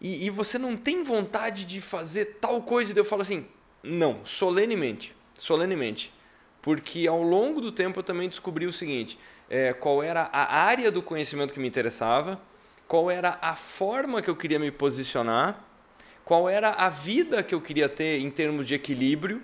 e, 0.03 0.25
e 0.25 0.29
você 0.29 0.59
não 0.59 0.77
tem 0.77 1.01
vontade 1.01 1.65
de 1.65 1.79
fazer 1.81 2.37
tal 2.41 2.61
coisa, 2.61 2.93
e 2.93 2.97
eu 2.97 3.05
falo 3.05 3.21
assim, 3.21 3.47
não, 3.81 4.19
solenemente, 4.25 5.15
solenemente, 5.35 6.13
porque 6.61 7.07
ao 7.07 7.23
longo 7.23 7.59
do 7.61 7.71
tempo 7.71 7.99
eu 7.99 8.03
também 8.03 8.29
descobri 8.29 8.67
o 8.67 8.73
seguinte, 8.73 9.17
é, 9.49 9.73
qual 9.73 10.03
era 10.03 10.29
a 10.31 10.63
área 10.63 10.91
do 10.91 11.01
conhecimento 11.01 11.53
que 11.53 11.59
me 11.59 11.67
interessava, 11.67 12.39
qual 12.87 13.09
era 13.09 13.39
a 13.41 13.55
forma 13.55 14.21
que 14.21 14.29
eu 14.29 14.35
queria 14.35 14.59
me 14.59 14.69
posicionar, 14.69 15.65
qual 16.23 16.47
era 16.47 16.69
a 16.71 16.89
vida 16.89 17.41
que 17.41 17.55
eu 17.55 17.61
queria 17.61 17.89
ter 17.89 18.19
em 18.19 18.29
termos 18.29 18.67
de 18.67 18.73
equilíbrio, 18.73 19.41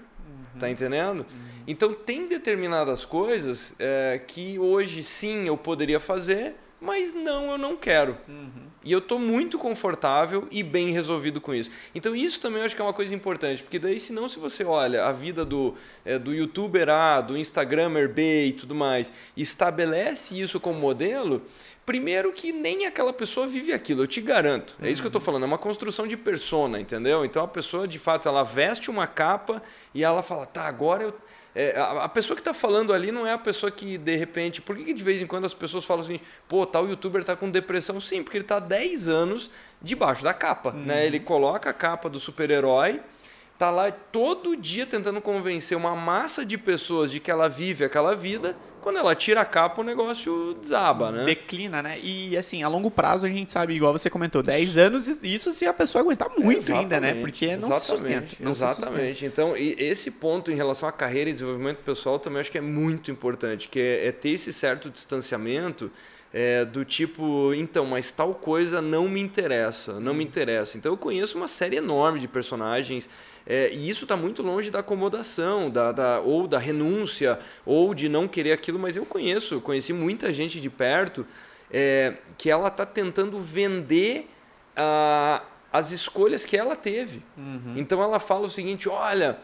Tá 0.57 0.69
entendendo? 0.69 1.19
Uhum. 1.19 1.63
Então 1.67 1.93
tem 1.93 2.27
determinadas 2.27 3.05
coisas 3.05 3.73
é, 3.79 4.21
que 4.25 4.59
hoje 4.59 5.03
sim 5.03 5.47
eu 5.47 5.55
poderia 5.55 5.99
fazer, 5.99 6.55
mas 6.79 7.13
não, 7.13 7.51
eu 7.51 7.57
não 7.57 7.75
quero. 7.75 8.17
Uhum. 8.27 8.69
E 8.83 8.91
eu 8.91 8.99
estou 8.99 9.19
muito 9.19 9.57
confortável 9.57 10.47
e 10.49 10.63
bem 10.63 10.91
resolvido 10.91 11.41
com 11.41 11.53
isso. 11.53 11.69
Então 11.93 12.15
isso 12.15 12.39
também 12.39 12.59
eu 12.59 12.65
acho 12.65 12.75
que 12.75 12.81
é 12.81 12.85
uma 12.85 12.93
coisa 12.93 13.13
importante, 13.13 13.61
porque 13.61 13.77
daí 13.77 13.99
senão 13.99 14.29
se 14.29 14.39
você 14.39 14.63
olha 14.63 15.05
a 15.05 15.11
vida 15.11 15.43
do, 15.43 15.75
é, 16.05 16.17
do 16.17 16.33
youtuber 16.33 16.89
A, 16.89 17.19
do 17.19 17.37
instagramer 17.37 18.07
B 18.07 18.45
e 18.47 18.53
tudo 18.53 18.73
mais, 18.73 19.11
estabelece 19.35 20.39
isso 20.39 20.59
como 20.59 20.79
modelo, 20.79 21.41
Primeiro 21.89 22.31
que 22.31 22.51
nem 22.51 22.85
aquela 22.85 23.11
pessoa 23.11 23.47
vive 23.47 23.73
aquilo, 23.73 24.03
eu 24.03 24.07
te 24.07 24.21
garanto. 24.21 24.77
É 24.79 24.91
isso 24.91 25.01
que 25.01 25.07
eu 25.07 25.09
estou 25.09 25.19
falando, 25.19 25.41
é 25.41 25.45
uma 25.47 25.57
construção 25.57 26.05
de 26.05 26.15
persona, 26.15 26.79
entendeu? 26.79 27.25
Então 27.25 27.43
a 27.43 27.47
pessoa, 27.47 27.87
de 27.87 27.97
fato, 27.97 28.27
ela 28.29 28.43
veste 28.43 28.91
uma 28.91 29.07
capa 29.07 29.59
e 29.91 30.03
ela 30.03 30.21
fala, 30.21 30.45
tá, 30.45 30.67
agora 30.67 31.05
eu. 31.05 31.13
É, 31.61 31.77
a, 31.77 32.05
a, 32.05 32.09
pessoa 32.09 32.35
que 32.35 32.41
está 32.41 32.53
falando 32.53 32.93
ali 32.93 33.11
não 33.11 33.27
é 33.27 33.33
a 33.33 33.37
pessoa 33.37 33.69
que, 33.69 33.97
de 33.97 34.15
repente. 34.15 34.61
Por 34.61 34.77
que, 34.77 34.85
que 34.85 34.93
de 34.93 35.03
vez 35.03 35.21
em 35.21 35.27
quando 35.27 35.43
as 35.43 35.53
pessoas 35.53 35.83
falam 35.83 36.05
assim, 36.05 36.21
pô, 36.47 36.65
tal 36.65 36.87
youtuber 36.87 37.19
está 37.19 37.35
com 37.35 37.51
depressão? 37.51 37.99
Sim, 37.99 38.23
porque 38.23 38.37
ele 38.37 38.45
está 38.45 38.59
10 38.59 39.09
anos 39.09 39.51
debaixo 39.81 40.23
da 40.23 40.33
capa. 40.33 40.69
Uhum. 40.69 40.85
Né? 40.85 41.05
Ele 41.05 41.19
coloca 41.19 41.69
a 41.69 41.73
capa 41.73 42.09
do 42.09 42.17
super-herói 42.17 43.01
tá 43.57 43.69
lá 43.69 43.91
todo 43.91 44.55
dia 44.55 44.85
tentando 44.85 45.19
convencer 45.19 45.75
uma 45.75 45.93
massa 45.93 46.45
de 46.45 46.57
pessoas 46.57 47.11
de 47.11 47.19
que 47.19 47.29
ela 47.29 47.49
vive 47.49 47.83
aquela 47.83 48.15
vida. 48.15 48.55
Quando 48.81 48.97
ela 48.97 49.15
tira 49.15 49.41
a 49.41 49.45
capa, 49.45 49.81
o 49.81 49.83
negócio 49.83 50.55
desaba, 50.61 51.11
né? 51.11 51.25
Declina, 51.25 51.81
né? 51.81 51.99
E 52.01 52.37
assim, 52.37 52.63
a 52.63 52.67
longo 52.67 52.89
prazo 52.89 53.25
a 53.25 53.29
gente 53.29 53.51
sabe, 53.51 53.73
igual 53.73 53.91
você 53.91 54.09
comentou, 54.09 54.41
10 54.41 54.77
anos, 54.77 55.07
isso 55.23 55.51
se 55.51 55.65
a 55.65 55.73
pessoa 55.73 56.01
aguentar 56.01 56.29
muito 56.29 56.57
exatamente, 56.57 56.81
ainda, 56.81 56.99
né? 56.99 57.21
Porque 57.21 57.47
não 57.57 57.69
exatamente, 57.69 57.81
se 57.81 57.87
sustenta. 57.87 58.27
Não 58.39 58.51
exatamente. 58.51 59.07
Se 59.07 59.11
sustenta. 59.11 59.25
Então, 59.25 59.53
esse 59.57 60.11
ponto 60.11 60.51
em 60.51 60.55
relação 60.55 60.87
à 60.87 60.91
carreira 60.91 61.29
e 61.29 61.33
desenvolvimento 61.33 61.77
pessoal 61.77 62.19
também 62.19 62.41
acho 62.41 62.51
que 62.51 62.57
é 62.57 62.61
muito 62.61 63.11
importante, 63.11 63.67
que 63.67 63.79
é, 63.79 64.07
é 64.07 64.11
ter 64.11 64.29
esse 64.31 64.51
certo 64.53 64.89
distanciamento 64.89 65.91
é, 66.33 66.63
do 66.63 66.85
tipo, 66.85 67.53
então, 67.53 67.85
mas 67.85 68.11
tal 68.11 68.35
coisa 68.35 68.81
não 68.81 69.09
me 69.09 69.19
interessa, 69.19 69.99
não 69.99 70.13
me 70.13 70.23
interessa. 70.23 70.77
Então 70.77 70.91
eu 70.91 70.97
conheço 70.97 71.37
uma 71.37 71.47
série 71.47 71.77
enorme 71.77 72.19
de 72.19 72.27
personagens 72.27 73.09
é, 73.45 73.73
e 73.73 73.89
isso 73.89 74.05
está 74.05 74.15
muito 74.15 74.43
longe 74.43 74.69
da 74.69 74.79
acomodação, 74.79 75.69
da, 75.69 75.91
da, 75.91 76.19
ou 76.19 76.47
da 76.47 76.59
renúncia, 76.59 77.39
ou 77.65 77.95
de 77.95 78.07
não 78.07 78.27
querer 78.27 78.51
aquilo, 78.51 78.77
mas 78.77 78.95
eu 78.95 79.05
conheço, 79.05 79.59
conheci 79.59 79.91
muita 79.91 80.31
gente 80.31 80.61
de 80.61 80.69
perto 80.69 81.25
é, 81.71 82.15
que 82.37 82.49
ela 82.49 82.67
está 82.67 82.85
tentando 82.85 83.41
vender 83.41 84.29
a, 84.75 85.41
as 85.73 85.91
escolhas 85.91 86.45
que 86.45 86.55
ela 86.55 86.75
teve. 86.75 87.23
Uhum. 87.35 87.73
Então 87.75 88.03
ela 88.03 88.19
fala 88.19 88.45
o 88.45 88.49
seguinte: 88.49 88.87
olha 88.87 89.39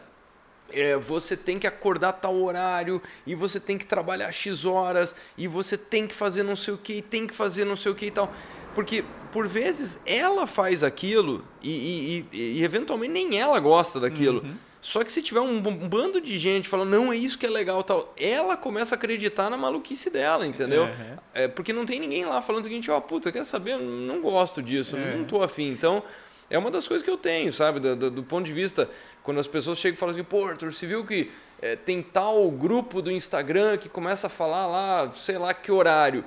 é, 0.72 0.96
você 0.96 1.36
tem 1.36 1.58
que 1.58 1.66
acordar 1.66 2.12
tal 2.14 2.36
horário 2.36 3.00
e 3.26 3.34
você 3.34 3.60
tem 3.60 3.78
que 3.78 3.86
trabalhar 3.86 4.32
X 4.32 4.64
horas 4.64 5.14
e 5.36 5.46
você 5.46 5.76
tem 5.76 6.06
que 6.06 6.14
fazer 6.14 6.42
não 6.42 6.56
sei 6.56 6.74
o 6.74 6.78
que, 6.78 7.02
tem 7.02 7.26
que 7.26 7.34
fazer 7.34 7.64
não 7.64 7.76
sei 7.76 7.92
o 7.92 7.94
que 7.94 8.06
e 8.06 8.10
tal. 8.10 8.32
Porque, 8.74 9.04
por 9.32 9.48
vezes, 9.48 9.98
ela 10.04 10.46
faz 10.46 10.84
aquilo 10.84 11.42
e, 11.62 11.70
e, 11.70 12.36
e, 12.36 12.60
e 12.60 12.64
eventualmente 12.64 13.12
nem 13.12 13.40
ela 13.40 13.58
gosta 13.58 13.98
daquilo. 13.98 14.42
Uhum. 14.42 14.54
Só 14.86 15.02
que 15.02 15.10
se 15.10 15.20
tiver 15.20 15.40
um, 15.40 15.56
um, 15.56 15.88
bando 15.88 16.20
de 16.20 16.38
gente 16.38 16.68
falando, 16.68 16.90
não, 16.90 17.12
é 17.12 17.16
isso 17.16 17.36
que 17.36 17.44
é 17.44 17.50
legal 17.50 17.82
tal, 17.82 18.14
ela 18.16 18.56
começa 18.56 18.94
a 18.94 18.96
acreditar 18.96 19.50
na 19.50 19.56
maluquice 19.56 20.10
dela, 20.10 20.46
entendeu? 20.46 20.84
Uhum. 20.84 21.16
É, 21.34 21.48
porque 21.48 21.72
não 21.72 21.84
tem 21.84 21.98
ninguém 21.98 22.24
lá 22.24 22.40
falando 22.40 22.60
o 22.60 22.64
seguinte, 22.64 22.88
ó, 22.88 22.98
oh, 22.98 23.00
puta, 23.00 23.32
quer 23.32 23.44
saber? 23.44 23.78
Não 23.78 24.20
gosto 24.20 24.62
disso, 24.62 24.94
uhum. 24.94 25.18
não 25.18 25.24
tô 25.24 25.42
afim. 25.42 25.68
Então, 25.70 26.04
é 26.48 26.58
uma 26.58 26.70
das 26.70 26.86
coisas 26.86 27.04
que 27.04 27.10
eu 27.10 27.16
tenho, 27.16 27.52
sabe? 27.52 27.80
Do, 27.80 27.96
do, 27.96 28.10
do 28.10 28.22
ponto 28.22 28.46
de 28.46 28.52
vista, 28.52 28.88
quando 29.22 29.40
as 29.40 29.46
pessoas 29.46 29.78
chegam 29.78 29.94
e 29.94 29.98
falam 29.98 30.14
assim, 30.14 30.24
pô, 30.24 30.44
Arthur, 30.44 30.72
você 30.72 30.86
viu 30.86 31.04
que 31.04 31.30
é, 31.60 31.74
tem 31.74 32.02
tal 32.02 32.50
grupo 32.50 33.02
do 33.02 33.10
Instagram 33.10 33.76
que 33.78 33.88
começa 33.88 34.26
a 34.26 34.30
falar 34.30 34.66
lá, 34.66 35.12
sei 35.14 35.38
lá 35.38 35.52
que 35.52 35.72
horário. 35.72 36.24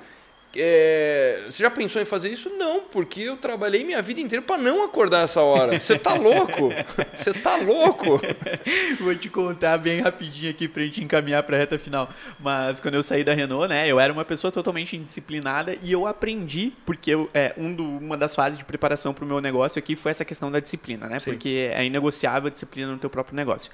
É, 0.56 1.42
você 1.46 1.62
já 1.62 1.70
pensou 1.70 2.02
em 2.02 2.04
fazer 2.04 2.28
isso? 2.28 2.50
Não, 2.50 2.80
porque 2.80 3.20
eu 3.20 3.36
trabalhei 3.36 3.84
minha 3.84 4.02
vida 4.02 4.20
inteira 4.20 4.44
para 4.44 4.60
não 4.60 4.84
acordar 4.84 5.24
essa 5.24 5.40
hora. 5.40 5.78
Você 5.78 5.98
tá 5.98 6.14
louco? 6.14 6.72
Você 7.14 7.32
tá 7.32 7.56
louco? 7.56 8.20
Vou 8.98 9.14
te 9.14 9.28
contar 9.28 9.78
bem 9.78 10.00
rapidinho 10.00 10.50
aqui 10.50 10.66
pra 10.66 10.82
gente 10.82 11.02
encaminhar 11.04 11.42
pra 11.44 11.56
reta 11.56 11.78
final. 11.78 12.10
Mas 12.38 12.80
quando 12.80 12.94
eu 12.94 13.02
saí 13.02 13.22
da 13.22 13.32
Renault, 13.32 13.68
né, 13.68 13.86
eu 13.88 14.00
era 14.00 14.12
uma 14.12 14.24
pessoa 14.24 14.50
totalmente 14.50 14.96
indisciplinada 14.96 15.76
e 15.82 15.92
eu 15.92 16.06
aprendi, 16.06 16.72
porque 16.84 17.10
eu, 17.10 17.30
é, 17.32 17.54
um 17.56 17.72
do, 17.72 17.84
uma 17.84 18.16
das 18.16 18.34
fases 18.34 18.58
de 18.58 18.64
preparação 18.64 19.14
pro 19.14 19.24
meu 19.24 19.40
negócio 19.40 19.78
aqui 19.78 19.94
foi 19.94 20.10
essa 20.10 20.24
questão 20.24 20.50
da 20.50 20.58
disciplina, 20.58 21.08
né? 21.08 21.20
Sim. 21.20 21.30
Porque 21.30 21.70
é 21.72 21.84
inegociável 21.84 22.48
a 22.48 22.50
disciplina 22.50 22.90
no 22.90 22.98
teu 22.98 23.10
próprio 23.10 23.36
negócio. 23.36 23.70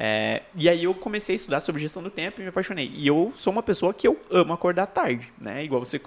É, 0.00 0.42
e 0.54 0.68
aí 0.68 0.84
eu 0.84 0.94
comecei 0.94 1.34
a 1.34 1.36
estudar 1.36 1.58
sobre 1.58 1.82
gestão 1.82 2.00
do 2.00 2.08
tempo 2.08 2.40
e 2.40 2.42
me 2.44 2.50
apaixonei. 2.50 2.88
E 2.94 3.04
eu 3.04 3.32
sou 3.34 3.52
uma 3.52 3.64
pessoa 3.64 3.92
que 3.92 4.06
eu 4.06 4.16
amo 4.30 4.52
acordar 4.52 4.86
tarde, 4.86 5.28
né? 5.36 5.64
Igual 5.64 5.84
você 5.84 5.98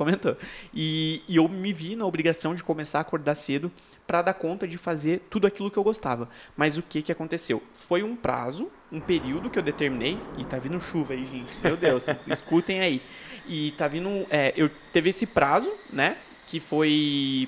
E, 0.74 1.22
e 1.28 1.36
eu 1.36 1.47
me 1.47 1.74
vi 1.74 1.95
na 1.95 2.05
obrigação 2.05 2.55
de 2.55 2.64
começar 2.64 2.99
a 2.99 3.01
acordar 3.01 3.36
cedo 3.36 3.72
para 4.05 4.22
dar 4.22 4.34
conta 4.34 4.68
de 4.68 4.78
fazer 4.78 5.22
tudo 5.30 5.47
aquilo 5.47 5.72
que 5.72 5.78
eu 5.78 5.84
gostava. 5.84 6.28
Mas 6.55 6.78
o 6.78 6.84
que 6.84 7.01
que 7.01 7.12
aconteceu? 7.12 7.64
Foi 7.74 8.03
um 8.03 8.16
prazo, 8.16 8.70
um 8.91 8.99
período 8.99 9.49
que 9.49 9.57
eu 9.57 9.64
determinei 9.64 10.18
e 10.38 10.43
tá 10.43 10.57
vindo 10.57 10.80
chuva 10.82 11.14
aí, 11.14 11.26
gente. 11.26 11.53
Meu 11.64 11.78
Deus, 11.78 12.07
escutem 12.28 12.82
aí. 12.82 13.01
E 13.47 13.72
tá 13.72 13.88
vindo, 13.88 14.26
é, 14.30 14.53
eu 14.55 14.70
teve 14.91 15.09
esse 15.09 15.26
prazo, 15.26 15.72
né? 15.91 16.18
Que 16.45 16.59
foi 16.59 17.47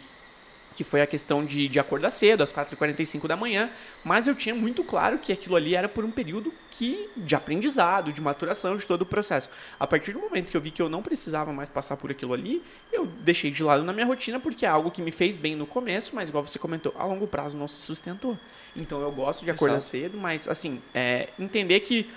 que 0.76 0.84
foi 0.84 1.01
a 1.01 1.07
questão 1.07 1.45
de, 1.45 1.67
de 1.67 1.80
acordar 1.80 2.11
cedo, 2.11 2.43
às 2.43 2.51
4h45 2.51 3.28
da 3.28 3.36
manhã, 3.36 3.69
mas 4.03 4.28
eu 4.28 4.36
tinha 4.36 4.55
muito 4.55 4.84
claro 4.84 5.17
que 5.17 5.32
aquilo 5.32 5.55
ali 5.55 5.76
era 5.76 5.88
por 5.88 6.03
um 6.03 6.11
período 6.11 6.53
que 6.69 7.09
de 7.15 7.36
aprendizado, 7.36 8.11
de 8.11 8.21
maturação 8.21 8.76
de 8.78 8.86
todo 8.86 9.03
o 9.03 9.05
processo. 9.05 9.49
A 9.80 9.86
partir 9.86 10.13
do 10.13 10.19
momento 10.19 10.49
que 10.49 10.57
eu 10.57 10.61
vi 10.61 10.71
que 10.71 10.82
eu 10.82 10.89
não 10.89 11.01
precisava 11.01 11.53
mais 11.53 11.69
passar 11.69 11.97
por 11.97 12.11
aquilo 12.11 12.34
ali, 12.34 12.61
eu 12.91 13.05
deixei 13.05 13.51
de 13.51 13.63
lado 13.63 13.84
na 13.84 13.93
minha 13.93 14.05
rotina, 14.05 14.39
porque 14.39 14.65
é 14.65 14.69
algo 14.69 14.91
que 14.91 15.01
me 15.01 15.11
fez 15.11 15.38
bem 15.38 15.55
no 15.55 15.65
começo, 15.65 16.15
mas 16.15 16.30
igual 16.30 16.45
você 16.45 16.57
comentou, 16.57 16.93
a 16.97 17.05
longo 17.05 17.28
prazo 17.28 17.57
não 17.57 17.67
se 17.67 17.82
sustentou. 17.82 18.38
Então 18.76 19.01
eu 19.01 19.11
gosto 19.11 19.43
de 19.43 19.51
acordar 19.51 19.78
Exato. 19.78 19.91
cedo, 19.91 20.17
mas 20.17 20.47
assim, 20.47 20.82
é, 20.93 21.30
entender 21.38 21.80
que 21.82 22.09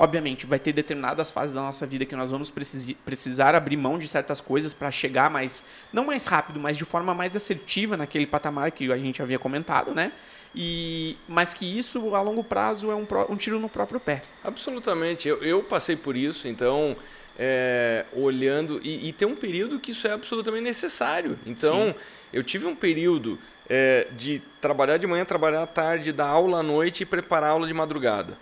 Obviamente, 0.00 0.46
vai 0.46 0.58
ter 0.58 0.72
determinadas 0.72 1.30
fases 1.30 1.54
da 1.54 1.60
nossa 1.60 1.86
vida 1.86 2.06
que 2.06 2.16
nós 2.16 2.30
vamos 2.30 2.50
precisar 3.04 3.54
abrir 3.54 3.76
mão 3.76 3.98
de 3.98 4.08
certas 4.08 4.40
coisas 4.40 4.72
para 4.72 4.90
chegar 4.90 5.28
mais, 5.28 5.66
não 5.92 6.06
mais 6.06 6.24
rápido, 6.24 6.58
mas 6.58 6.78
de 6.78 6.86
forma 6.86 7.12
mais 7.12 7.36
assertiva 7.36 7.98
naquele 7.98 8.26
patamar 8.26 8.70
que 8.70 8.90
a 8.90 8.96
gente 8.96 9.20
havia 9.20 9.38
comentado, 9.38 9.94
né? 9.94 10.10
E, 10.54 11.18
mas 11.28 11.52
que 11.52 11.66
isso, 11.78 12.14
a 12.14 12.22
longo 12.22 12.42
prazo, 12.42 12.90
é 12.90 12.94
um, 12.94 13.06
um 13.28 13.36
tiro 13.36 13.60
no 13.60 13.68
próprio 13.68 14.00
pé. 14.00 14.22
Absolutamente. 14.42 15.28
Eu, 15.28 15.42
eu 15.42 15.62
passei 15.62 15.96
por 15.96 16.16
isso, 16.16 16.48
então, 16.48 16.96
é, 17.38 18.06
olhando. 18.14 18.80
E, 18.82 19.06
e, 19.06 19.12
tem 19.12 19.28
um 19.28 19.36
período 19.36 19.78
que 19.78 19.90
isso 19.90 20.08
é 20.08 20.12
absolutamente 20.12 20.64
necessário. 20.64 21.38
Então, 21.44 21.88
Sim. 21.88 21.94
eu 22.32 22.42
tive 22.42 22.66
um 22.66 22.74
período 22.74 23.38
é, 23.68 24.08
de 24.16 24.40
trabalhar 24.62 24.96
de 24.96 25.06
manhã, 25.06 25.26
trabalhar 25.26 25.62
à 25.62 25.66
tarde, 25.66 26.10
dar 26.10 26.28
aula 26.28 26.60
à 26.60 26.62
noite 26.62 27.02
e 27.02 27.06
preparar 27.06 27.50
aula 27.50 27.66
de 27.66 27.74
madrugada. 27.74 28.38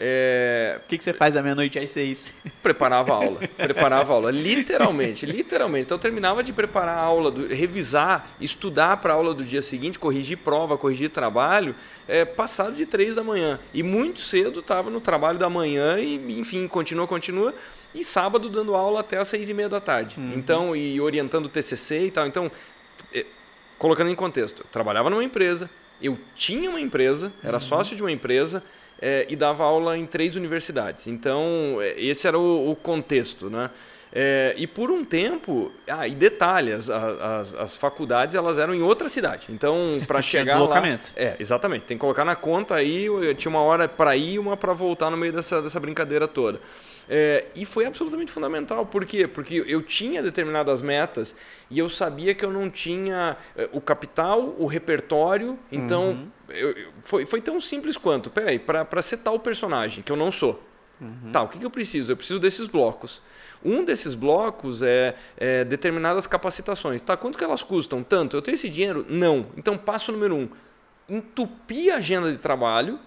É... 0.00 0.80
O 0.84 0.88
que, 0.88 0.96
que 0.96 1.02
você 1.02 1.12
faz 1.12 1.36
à 1.36 1.42
meia-noite 1.42 1.76
às 1.76 1.90
seis? 1.90 2.32
Preparava 2.62 3.12
a 3.12 3.16
aula. 3.16 3.40
Preparava 3.56 4.12
a 4.12 4.14
aula. 4.14 4.30
Literalmente, 4.30 5.26
literalmente. 5.26 5.86
Então 5.86 5.96
eu 5.96 6.00
terminava 6.00 6.42
de 6.42 6.52
preparar 6.52 6.96
a 6.96 7.00
aula, 7.00 7.32
do, 7.32 7.48
revisar, 7.48 8.30
estudar 8.40 8.98
para 8.98 9.12
a 9.12 9.16
aula 9.16 9.34
do 9.34 9.44
dia 9.44 9.60
seguinte, 9.60 9.98
corrigir 9.98 10.38
prova, 10.38 10.78
corrigir 10.78 11.10
trabalho, 11.10 11.74
é, 12.06 12.24
passado 12.24 12.76
de 12.76 12.86
três 12.86 13.16
da 13.16 13.24
manhã. 13.24 13.58
E 13.74 13.82
muito 13.82 14.20
cedo 14.20 14.60
estava 14.60 14.88
no 14.88 15.00
trabalho 15.00 15.38
da 15.38 15.50
manhã 15.50 15.98
e, 15.98 16.14
enfim, 16.38 16.68
continua, 16.68 17.06
continua. 17.06 17.52
E 17.92 18.04
sábado 18.04 18.48
dando 18.48 18.76
aula 18.76 19.00
até 19.00 19.18
às 19.18 19.26
seis 19.26 19.48
e 19.48 19.54
meia 19.54 19.68
da 19.68 19.80
tarde. 19.80 20.14
Uhum. 20.16 20.32
Então, 20.34 20.76
e 20.76 21.00
orientando 21.00 21.46
o 21.46 21.48
TCC 21.48 22.06
e 22.06 22.10
tal. 22.12 22.26
Então, 22.26 22.50
é, 23.12 23.26
colocando 23.76 24.10
em 24.10 24.14
contexto, 24.14 24.60
eu 24.60 24.66
trabalhava 24.70 25.10
numa 25.10 25.24
empresa, 25.24 25.68
eu 26.00 26.16
tinha 26.36 26.70
uma 26.70 26.80
empresa, 26.80 27.32
era 27.42 27.56
uhum. 27.56 27.60
sócio 27.60 27.96
de 27.96 28.02
uma 28.02 28.12
empresa, 28.12 28.62
é, 29.00 29.26
e 29.28 29.36
dava 29.36 29.64
aula 29.64 29.96
em 29.96 30.06
três 30.06 30.36
universidades. 30.36 31.06
Então, 31.06 31.78
é, 31.80 32.00
esse 32.00 32.26
era 32.26 32.38
o, 32.38 32.70
o 32.70 32.76
contexto. 32.76 33.48
Né? 33.48 33.70
É, 34.12 34.54
e 34.56 34.66
por 34.66 34.90
um 34.90 35.04
tempo, 35.04 35.70
ah, 35.88 36.08
e 36.08 36.14
detalhe, 36.14 36.72
as, 36.72 36.88
as, 36.88 37.54
as, 37.54 37.76
faculdades 37.76 38.34
elas 38.34 38.58
eram 38.58 38.74
em 38.74 38.82
outra 38.82 39.08
cidade. 39.08 39.46
Então, 39.48 40.00
para 40.06 40.22
chegar 40.22 40.52
deslocamento. 40.52 41.12
lá, 41.16 41.22
é, 41.22 41.36
exatamente. 41.38 41.84
Tem 41.84 41.96
que 41.96 42.00
colocar 42.00 42.24
na 42.24 42.34
conta 42.34 42.74
aí, 42.74 43.06
tinha 43.36 43.50
uma 43.50 43.60
hora 43.60 43.86
para 43.86 44.16
ir 44.16 44.34
e 44.34 44.38
uma 44.38 44.56
para 44.56 44.72
voltar 44.72 45.10
no 45.10 45.16
meio 45.16 45.32
dessa, 45.32 45.60
dessa 45.60 45.78
brincadeira 45.78 46.26
toda. 46.26 46.60
É, 47.08 47.46
e 47.56 47.64
foi 47.64 47.86
absolutamente 47.86 48.30
fundamental. 48.30 48.84
Por 48.84 49.06
quê? 49.06 49.26
Porque 49.26 49.64
eu 49.66 49.82
tinha 49.82 50.22
determinadas 50.22 50.82
metas 50.82 51.34
e 51.70 51.78
eu 51.78 51.88
sabia 51.88 52.34
que 52.34 52.44
eu 52.44 52.50
não 52.50 52.68
tinha 52.68 53.36
é, 53.56 53.68
o 53.72 53.80
capital, 53.80 54.54
o 54.58 54.66
repertório. 54.66 55.58
Então, 55.72 56.10
uhum. 56.10 56.28
eu, 56.50 56.74
foi, 57.02 57.24
foi 57.24 57.40
tão 57.40 57.58
simples 57.60 57.96
quanto: 57.96 58.28
peraí, 58.28 58.58
para 58.58 59.02
ser 59.02 59.18
tal 59.18 59.38
personagem, 59.38 60.02
que 60.02 60.12
eu 60.12 60.16
não 60.16 60.30
sou. 60.30 60.62
Uhum. 61.00 61.30
Tá, 61.32 61.42
o 61.42 61.48
que, 61.48 61.58
que 61.58 61.64
eu 61.64 61.70
preciso? 61.70 62.12
Eu 62.12 62.16
preciso 62.16 62.40
desses 62.40 62.66
blocos. 62.66 63.22
Um 63.64 63.84
desses 63.84 64.14
blocos 64.14 64.82
é, 64.82 65.14
é, 65.36 65.64
determinadas 65.64 66.26
capacitações. 66.26 67.00
Tá, 67.00 67.16
quanto 67.16 67.38
que 67.38 67.44
elas 67.44 67.62
custam? 67.62 68.02
Tanto. 68.02 68.36
Eu 68.36 68.42
tenho 68.42 68.56
esse 68.56 68.68
dinheiro? 68.68 69.06
Não. 69.08 69.46
Então, 69.56 69.78
passo 69.78 70.12
número 70.12 70.36
um: 70.36 70.48
entupir 71.08 71.92
a 71.92 71.96
agenda 71.96 72.30
de 72.30 72.38
trabalho 72.38 72.98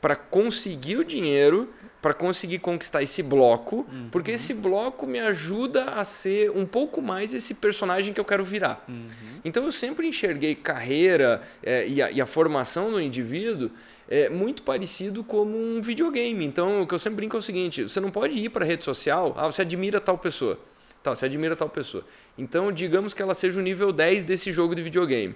para 0.00 0.16
conseguir 0.16 0.96
o 0.96 1.04
dinheiro 1.04 1.72
para 2.04 2.12
conseguir 2.12 2.58
conquistar 2.58 3.02
esse 3.02 3.22
bloco, 3.22 3.76
uhum. 3.90 4.08
porque 4.12 4.32
esse 4.32 4.52
bloco 4.52 5.06
me 5.06 5.18
ajuda 5.18 5.84
a 5.84 6.04
ser 6.04 6.50
um 6.50 6.66
pouco 6.66 7.00
mais 7.00 7.32
esse 7.32 7.54
personagem 7.54 8.12
que 8.12 8.20
eu 8.20 8.24
quero 8.26 8.44
virar. 8.44 8.84
Uhum. 8.86 9.06
Então 9.42 9.64
eu 9.64 9.72
sempre 9.72 10.06
enxerguei 10.06 10.54
carreira 10.54 11.40
é, 11.62 11.88
e, 11.88 12.02
a, 12.02 12.10
e, 12.10 12.20
a, 12.20 12.26
formação 12.26 12.90
do 12.90 13.00
indivíduo 13.00 13.70
é 14.06 14.28
muito 14.28 14.62
parecido 14.62 15.24
como 15.24 15.56
um 15.56 15.80
videogame. 15.80 16.44
Então 16.44 16.82
o 16.82 16.86
que 16.86 16.92
eu 16.92 16.98
sempre 16.98 17.16
brinco 17.16 17.36
é 17.36 17.38
o 17.38 17.42
seguinte: 17.42 17.84
você 17.84 17.98
não 18.00 18.10
pode 18.10 18.38
ir 18.38 18.50
para 18.50 18.66
a 18.66 18.68
rede 18.68 18.84
social, 18.84 19.32
ah, 19.38 19.46
você 19.46 19.62
admira 19.62 19.98
tal 19.98 20.18
pessoa. 20.18 20.60
Tá, 21.02 21.16
você 21.16 21.24
admira 21.24 21.56
tal 21.56 21.70
pessoa. 21.70 22.04
Então, 22.36 22.70
digamos 22.70 23.14
que 23.14 23.22
ela 23.22 23.34
seja 23.34 23.58
o 23.58 23.62
nível 23.62 23.92
10 23.92 24.24
desse 24.24 24.52
jogo 24.52 24.74
de 24.74 24.82
videogame. 24.82 25.34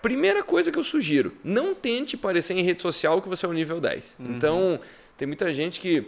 Primeira 0.00 0.42
coisa 0.42 0.70
que 0.70 0.78
eu 0.78 0.84
sugiro, 0.84 1.32
não 1.42 1.74
tente 1.74 2.16
parecer 2.16 2.54
em 2.54 2.62
rede 2.62 2.80
social 2.80 3.20
que 3.20 3.28
você 3.28 3.44
é 3.44 3.48
o 3.48 3.52
nível 3.52 3.80
10. 3.80 4.16
Uhum. 4.18 4.26
Então, 4.30 4.80
tem 5.16 5.26
muita 5.26 5.52
gente 5.52 5.80
que 5.80 6.06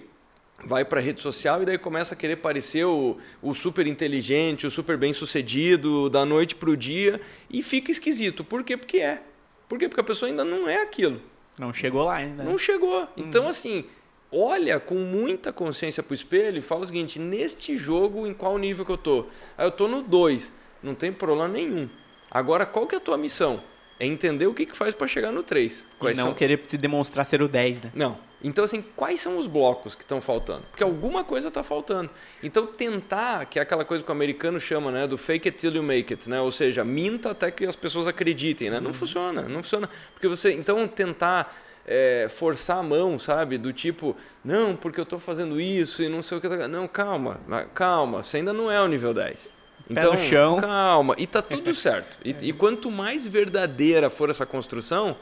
vai 0.64 0.84
para 0.84 1.00
a 1.00 1.02
rede 1.02 1.20
social 1.20 1.62
e 1.62 1.64
daí 1.64 1.78
começa 1.78 2.14
a 2.14 2.16
querer 2.16 2.36
parecer 2.36 2.84
o, 2.84 3.16
o 3.40 3.54
super 3.54 3.86
inteligente, 3.86 4.66
o 4.66 4.70
super 4.70 4.96
bem 4.96 5.12
sucedido 5.12 6.10
da 6.10 6.24
noite 6.24 6.54
para 6.54 6.70
o 6.70 6.76
dia 6.76 7.20
e 7.50 7.62
fica 7.62 7.92
esquisito. 7.92 8.42
Por 8.42 8.64
quê? 8.64 8.76
Porque 8.76 8.98
é. 8.98 9.22
Por 9.68 9.78
quê? 9.78 9.88
Porque 9.88 10.00
a 10.00 10.04
pessoa 10.04 10.28
ainda 10.28 10.44
não 10.44 10.68
é 10.68 10.82
aquilo. 10.82 11.20
Não 11.58 11.72
chegou 11.72 12.04
lá 12.04 12.16
ainda. 12.16 12.42
Não 12.42 12.56
chegou. 12.56 13.08
Então, 13.16 13.44
uhum. 13.44 13.50
assim, 13.50 13.84
olha 14.32 14.80
com 14.80 14.94
muita 14.94 15.52
consciência 15.52 16.02
para 16.02 16.12
o 16.12 16.14
espelho 16.14 16.58
e 16.58 16.62
fala 16.62 16.82
o 16.82 16.86
seguinte: 16.86 17.18
neste 17.18 17.76
jogo, 17.76 18.26
em 18.26 18.34
qual 18.34 18.56
nível 18.58 18.84
que 18.84 18.92
eu 18.92 18.98
tô? 18.98 19.26
Aí 19.56 19.66
eu 19.66 19.70
tô 19.70 19.88
no 19.88 20.02
2. 20.02 20.52
Não 20.82 20.94
tem 20.94 21.12
problema 21.12 21.48
nenhum. 21.48 21.88
Agora, 22.30 22.64
qual 22.64 22.86
que 22.86 22.94
é 22.94 22.98
a 22.98 23.00
tua 23.00 23.18
missão? 23.18 23.62
É 23.98 24.06
entender 24.06 24.46
o 24.46 24.54
que, 24.54 24.64
que 24.64 24.76
faz 24.76 24.94
para 24.94 25.08
chegar 25.08 25.32
no 25.32 25.42
3. 25.42 25.86
Quais 25.98 26.16
e 26.16 26.20
não 26.20 26.28
são... 26.28 26.34
querer 26.34 26.62
se 26.66 26.78
demonstrar 26.78 27.26
ser 27.26 27.42
o 27.42 27.48
10, 27.48 27.82
né? 27.82 27.92
Não. 27.94 28.27
Então, 28.42 28.64
assim, 28.64 28.84
quais 28.94 29.20
são 29.20 29.36
os 29.36 29.46
blocos 29.46 29.96
que 29.96 30.02
estão 30.02 30.20
faltando? 30.20 30.62
Porque 30.70 30.82
alguma 30.82 31.24
coisa 31.24 31.48
está 31.48 31.62
faltando. 31.62 32.08
Então, 32.42 32.66
tentar, 32.66 33.46
que 33.46 33.58
é 33.58 33.62
aquela 33.62 33.84
coisa 33.84 34.04
que 34.04 34.10
o 34.10 34.12
americano 34.12 34.60
chama, 34.60 34.92
né? 34.92 35.06
Do 35.06 35.18
fake 35.18 35.48
it 35.48 35.58
till 35.58 35.74
you 35.74 35.82
make 35.82 36.12
it, 36.12 36.30
né? 36.30 36.40
Ou 36.40 36.52
seja, 36.52 36.84
minta 36.84 37.32
até 37.32 37.50
que 37.50 37.66
as 37.66 37.74
pessoas 37.74 38.06
acreditem, 38.06 38.70
né? 38.70 38.78
Não 38.78 38.88
uhum. 38.88 38.94
funciona, 38.94 39.42
não 39.42 39.62
funciona. 39.62 39.88
Porque 40.12 40.28
você... 40.28 40.52
Então, 40.52 40.86
tentar... 40.86 41.54
É, 41.90 42.28
forçar 42.28 42.76
a 42.76 42.82
mão, 42.82 43.18
sabe? 43.18 43.56
Do 43.56 43.72
tipo, 43.72 44.14
não, 44.44 44.76
porque 44.76 45.00
eu 45.00 45.04
estou 45.04 45.18
fazendo 45.18 45.58
isso 45.58 46.02
e 46.02 46.08
não 46.10 46.20
sei 46.20 46.36
o 46.36 46.40
que. 46.42 46.46
Não, 46.46 46.86
calma, 46.86 47.40
calma, 47.72 48.22
você 48.22 48.36
ainda 48.36 48.52
não 48.52 48.70
é 48.70 48.78
o 48.78 48.86
nível 48.86 49.14
10. 49.14 49.50
Então, 49.88 50.12
no 50.12 50.18
chão. 50.18 50.56
calma. 50.60 51.14
E 51.16 51.26
tá 51.26 51.40
tudo 51.40 51.72
certo. 51.74 52.18
E, 52.22 52.36
e 52.42 52.52
quanto 52.52 52.90
mais 52.90 53.26
verdadeira 53.26 54.10
for 54.10 54.28
essa 54.28 54.44
construção, 54.44 55.16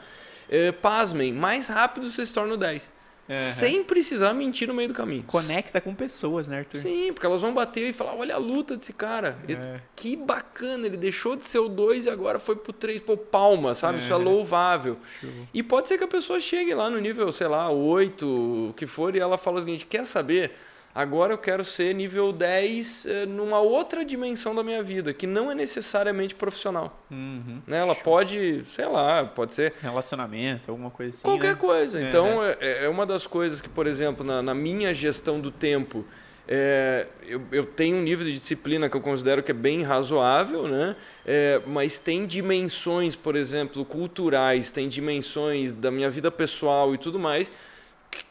é, 0.49 0.71
pasmem, 0.71 1.31
mais 1.31 1.67
rápido 1.67 2.11
você 2.11 2.25
se 2.25 2.33
torna 2.33 2.53
o 2.53 2.57
10. 2.57 2.96
Uhum. 3.29 3.35
Sem 3.35 3.83
precisar 3.83 4.33
mentir 4.33 4.67
no 4.67 4.73
meio 4.73 4.87
do 4.87 4.93
caminho. 4.93 5.23
Conecta 5.23 5.81
com 5.81 5.93
pessoas, 5.93 6.47
né, 6.47 6.59
Arthur? 6.59 6.79
Sim, 6.79 7.11
porque 7.11 7.25
elas 7.25 7.41
vão 7.41 7.53
bater 7.53 7.89
e 7.89 7.93
falar: 7.93 8.15
olha 8.15 8.35
a 8.35 8.37
luta 8.37 8.77
desse 8.77 8.93
cara. 8.93 9.37
É. 9.47 9.81
Que 9.95 10.15
bacana, 10.15 10.85
ele 10.85 10.95
deixou 10.95 11.35
de 11.35 11.43
ser 11.43 11.59
o 11.59 11.67
2 11.67 12.05
e 12.05 12.09
agora 12.09 12.39
foi 12.39 12.55
pro 12.55 12.71
3, 12.71 13.01
pô, 13.01 13.17
palma, 13.17 13.75
sabe? 13.75 13.97
É. 13.97 14.01
Isso 14.01 14.13
é 14.13 14.15
louvável. 14.15 14.97
Show. 15.19 15.29
E 15.53 15.61
pode 15.61 15.87
ser 15.89 15.97
que 15.97 16.03
a 16.05 16.07
pessoa 16.07 16.39
chegue 16.39 16.73
lá 16.73 16.89
no 16.89 16.99
nível, 16.99 17.31
sei 17.31 17.47
lá, 17.47 17.69
8, 17.69 18.69
o 18.69 18.73
que 18.73 18.87
for, 18.87 19.15
e 19.15 19.19
ela 19.19 19.37
fala 19.37 19.57
o 19.57 19.59
seguinte: 19.59 19.85
quer 19.85 20.05
saber? 20.05 20.51
Agora 20.97 21.31
eu 21.31 21.37
quero 21.37 21.63
ser 21.63 21.93
nível 21.93 22.33
10 22.33 23.05
eh, 23.05 23.25
numa 23.27 23.59
outra 23.59 24.03
dimensão 24.03 24.55
da 24.55 24.63
minha 24.63 24.81
vida, 24.81 25.13
que 25.13 25.27
não 25.27 25.51
é 25.51 25.53
necessariamente 25.53 26.33
profissional. 26.33 27.05
Uhum. 27.11 27.61
Né? 27.67 27.77
Ela 27.77 27.93
pode, 27.93 28.63
sei 28.65 28.87
lá, 28.87 29.23
pode 29.23 29.53
ser. 29.53 29.75
Relacionamento, 29.79 30.71
alguma 30.71 30.89
coisa 30.89 31.11
assim. 31.11 31.21
Qualquer 31.21 31.53
né? 31.53 31.55
coisa. 31.61 32.01
Então, 32.01 32.43
é. 32.43 32.57
é, 32.59 32.85
é 32.85 32.89
uma 32.89 33.05
das 33.05 33.27
coisas 33.27 33.61
que, 33.61 33.69
por 33.69 33.85
exemplo, 33.85 34.25
na, 34.25 34.41
na 34.41 34.55
minha 34.55 34.91
gestão 34.91 35.39
do 35.39 35.51
tempo. 35.51 36.03
É, 36.47 37.05
eu, 37.27 37.43
eu, 37.51 37.65
tenho 37.65 37.97
um 37.97 38.01
nível 38.01 38.25
de 38.25 38.33
disciplina 38.33 38.89
que 38.89 38.97
eu 38.97 39.01
considero 39.01 39.43
que 39.43 39.51
é 39.51 39.53
bem 39.53 39.83
razoável, 39.83 40.67
né? 40.67 40.95
É, 41.23 41.61
mas 41.67 41.99
tem 41.99 42.25
dimensões, 42.25 43.15
por 43.15 43.35
exemplo, 43.35 43.85
culturais, 43.85 44.71
tem 44.71 44.89
dimensões 44.89 45.73
da 45.73 45.91
minha 45.91 46.09
vida 46.09 46.31
pessoal 46.31 46.95
e 46.95 46.97
tudo 46.97 47.19
mais 47.19 47.51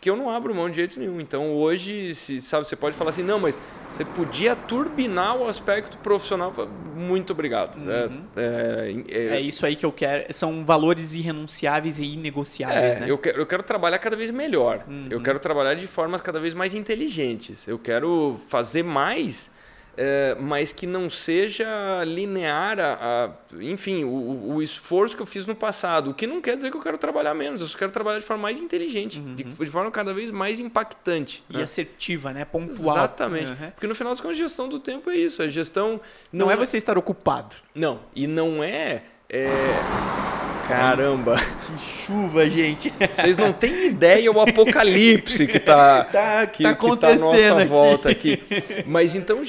que 0.00 0.10
eu 0.10 0.16
não 0.16 0.30
abro 0.30 0.54
mão 0.54 0.68
de 0.68 0.76
jeito 0.76 0.98
nenhum. 0.98 1.20
Então 1.20 1.52
hoje, 1.54 2.14
se, 2.14 2.40
sabe, 2.40 2.66
você 2.66 2.76
pode 2.76 2.96
falar 2.96 3.10
assim, 3.10 3.22
não, 3.22 3.38
mas 3.38 3.58
você 3.88 4.04
podia 4.04 4.54
turbinar 4.54 5.36
o 5.36 5.46
aspecto 5.46 5.98
profissional. 5.98 6.52
Muito 6.94 7.32
obrigado. 7.32 7.76
Uhum. 7.76 8.24
É, 8.36 8.92
é, 9.10 9.18
é, 9.18 9.36
é, 9.36 9.40
isso 9.40 9.64
aí 9.66 9.76
que 9.76 9.86
eu 9.86 9.92
quero. 9.92 10.32
São 10.32 10.64
valores 10.64 11.14
irrenunciáveis 11.14 11.98
e 11.98 12.04
inegociáveis, 12.04 12.96
é, 12.96 13.00
né? 13.00 13.10
Eu 13.10 13.18
quero, 13.18 13.38
eu 13.38 13.46
quero 13.46 13.62
trabalhar 13.62 13.98
cada 13.98 14.16
vez 14.16 14.30
melhor. 14.30 14.84
Uhum. 14.88 15.08
Eu 15.10 15.20
quero 15.20 15.38
trabalhar 15.38 15.74
de 15.74 15.86
formas 15.86 16.20
cada 16.20 16.40
vez 16.40 16.54
mais 16.54 16.74
inteligentes. 16.74 17.66
Eu 17.66 17.78
quero 17.78 18.38
fazer 18.48 18.82
mais 18.82 19.50
é, 19.96 20.36
mas 20.38 20.72
que 20.72 20.86
não 20.86 21.08
seja 21.08 22.04
linear 22.04 22.78
a, 22.78 22.94
a 23.00 23.30
enfim, 23.62 24.04
o, 24.04 24.54
o, 24.54 24.62
esforço 24.62 25.16
que 25.16 25.22
eu 25.22 25.26
fiz 25.26 25.46
no 25.46 25.54
passado. 25.54 26.10
O 26.10 26.14
que 26.14 26.26
não 26.26 26.40
quer 26.40 26.54
dizer 26.54 26.70
que 26.70 26.76
eu 26.76 26.82
quero 26.82 26.98
trabalhar 26.98 27.32
menos, 27.34 27.62
eu 27.62 27.68
só 27.68 27.78
quero 27.78 27.90
trabalhar 27.90 28.18
de 28.18 28.26
forma 28.26 28.42
mais 28.42 28.60
inteligente, 28.60 29.18
uhum. 29.18 29.34
de, 29.34 29.44
de, 29.44 29.66
forma 29.66 29.90
cada 29.90 30.12
vez 30.12 30.30
mais 30.30 30.60
impactante. 30.60 31.42
E 31.48 31.56
né? 31.56 31.62
assertiva, 31.62 32.32
né? 32.32 32.44
Pontual. 32.44 32.96
Exatamente. 32.96 33.50
Uhum. 33.50 33.70
Porque 33.70 33.86
no 33.86 33.94
final 33.94 34.12
das 34.12 34.20
contas, 34.20 34.36
a 34.36 34.40
gestão 34.40 34.68
do 34.68 34.78
tempo 34.78 35.08
é 35.10 35.16
isso. 35.16 35.42
A 35.42 35.48
gestão. 35.48 36.00
Não, 36.30 36.46
não 36.46 36.52
é 36.52 36.56
você 36.56 36.76
estar 36.76 36.98
ocupado. 36.98 37.56
Não. 37.74 38.00
E 38.14 38.26
não 38.26 38.62
é... 38.62 39.02
é... 39.30 39.46
Caramba! 40.68 41.36
Que 41.66 42.06
chuva, 42.06 42.48
gente! 42.48 42.92
Vocês 43.12 43.36
não 43.36 43.52
têm 43.52 43.86
ideia 43.86 44.30
o 44.30 44.40
apocalipse 44.40 45.46
que 45.46 45.56
está 45.56 46.04
tá, 46.10 46.46
que, 46.46 46.62
tá 46.62 46.70
acontecendo 46.70 47.18
que 47.18 47.20
tá 47.20 47.26
à 47.26 47.48
nossa 47.48 47.60
aqui. 47.60 47.68
volta 47.68 48.10
aqui. 48.10 48.42
Mas 48.86 49.14
então 49.14 49.42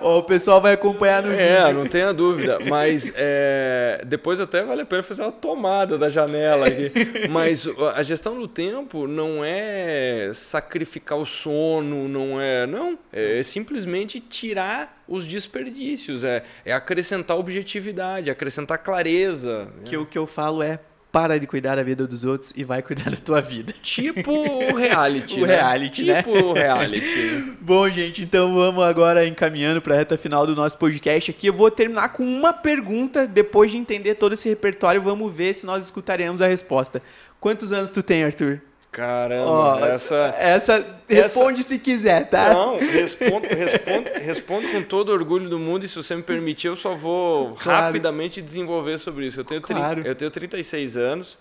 o 0.00 0.22
pessoal 0.22 0.60
vai 0.60 0.74
acompanhar 0.74 1.22
no 1.22 1.32
é, 1.32 1.36
vídeo. 1.36 1.66
É, 1.68 1.72
não 1.72 1.86
tenha 1.86 2.12
dúvida. 2.12 2.58
Mas 2.68 3.12
é, 3.14 4.02
depois 4.06 4.40
até 4.40 4.62
vale 4.62 4.82
a 4.82 4.86
pena 4.86 5.02
fazer 5.02 5.22
uma 5.22 5.32
tomada 5.32 5.96
da 5.96 6.08
janela 6.08 6.66
aqui. 6.66 6.92
Mas 7.30 7.68
a 7.94 8.02
gestão 8.02 8.38
do 8.38 8.48
tempo 8.48 9.06
não 9.06 9.44
é 9.44 10.30
sacrificar 10.34 11.18
o 11.18 11.26
sono, 11.26 12.08
não 12.08 12.40
é. 12.40 12.66
Não. 12.66 12.98
É 13.12 13.42
simplesmente 13.42 14.20
tirar 14.20 15.02
os 15.06 15.26
desperdícios. 15.26 16.24
É, 16.24 16.42
é 16.64 16.72
acrescentar 16.72 17.36
objetividade, 17.36 18.30
acrescentar 18.30 18.78
clareza. 18.78 19.68
Que 19.84 19.96
o 19.96 20.06
que 20.06 20.18
eu 20.18 20.26
falo 20.26 20.62
é 20.62 20.80
para 21.12 21.38
de 21.38 21.46
cuidar 21.46 21.76
da 21.76 21.82
vida 21.82 22.06
dos 22.06 22.24
outros 22.24 22.54
e 22.56 22.64
vai 22.64 22.82
cuidar 22.82 23.10
da 23.10 23.18
tua 23.18 23.42
vida. 23.42 23.74
Tipo 23.82 24.32
o 24.32 24.74
reality, 24.74 25.38
o 25.44 25.46
né? 25.46 25.56
reality, 25.56 26.04
né? 26.04 26.22
Tipo 26.22 26.30
o 26.30 26.52
reality. 26.54 27.56
Bom, 27.60 27.86
gente, 27.90 28.22
então 28.22 28.54
vamos 28.54 28.82
agora 28.82 29.26
encaminhando 29.26 29.82
para 29.82 29.94
a 29.94 29.98
reta 29.98 30.16
final 30.16 30.46
do 30.46 30.56
nosso 30.56 30.78
podcast 30.78 31.30
aqui. 31.30 31.48
Eu 31.48 31.52
vou 31.52 31.70
terminar 31.70 32.08
com 32.14 32.24
uma 32.24 32.54
pergunta, 32.54 33.26
depois 33.26 33.70
de 33.70 33.76
entender 33.76 34.14
todo 34.14 34.32
esse 34.32 34.48
repertório, 34.48 35.02
vamos 35.02 35.32
ver 35.32 35.54
se 35.54 35.66
nós 35.66 35.84
escutaremos 35.84 36.40
a 36.40 36.46
resposta. 36.46 37.02
Quantos 37.38 37.72
anos 37.72 37.90
tu 37.90 38.02
tem, 38.02 38.24
Arthur? 38.24 38.62
Caramba, 38.92 39.78
oh, 39.80 39.84
essa, 39.86 40.34
essa. 40.38 40.86
Responde 41.08 41.60
essa... 41.60 41.70
se 41.70 41.78
quiser, 41.78 42.28
tá? 42.28 42.52
Não, 42.52 42.78
respondo, 42.78 43.46
respondo, 43.48 44.10
respondo 44.20 44.68
com 44.68 44.82
todo 44.82 45.10
orgulho 45.10 45.48
do 45.48 45.58
mundo 45.58 45.86
e 45.86 45.88
se 45.88 45.96
você 45.96 46.14
me 46.14 46.22
permitir, 46.22 46.66
eu 46.66 46.76
só 46.76 46.94
vou 46.94 47.54
claro. 47.54 47.86
rapidamente 47.86 48.42
desenvolver 48.42 48.98
sobre 48.98 49.26
isso. 49.26 49.40
Eu 49.40 49.44
tenho, 49.44 49.62
claro. 49.62 50.02
eu 50.04 50.14
tenho 50.14 50.30
36 50.30 50.98
anos. 50.98 51.38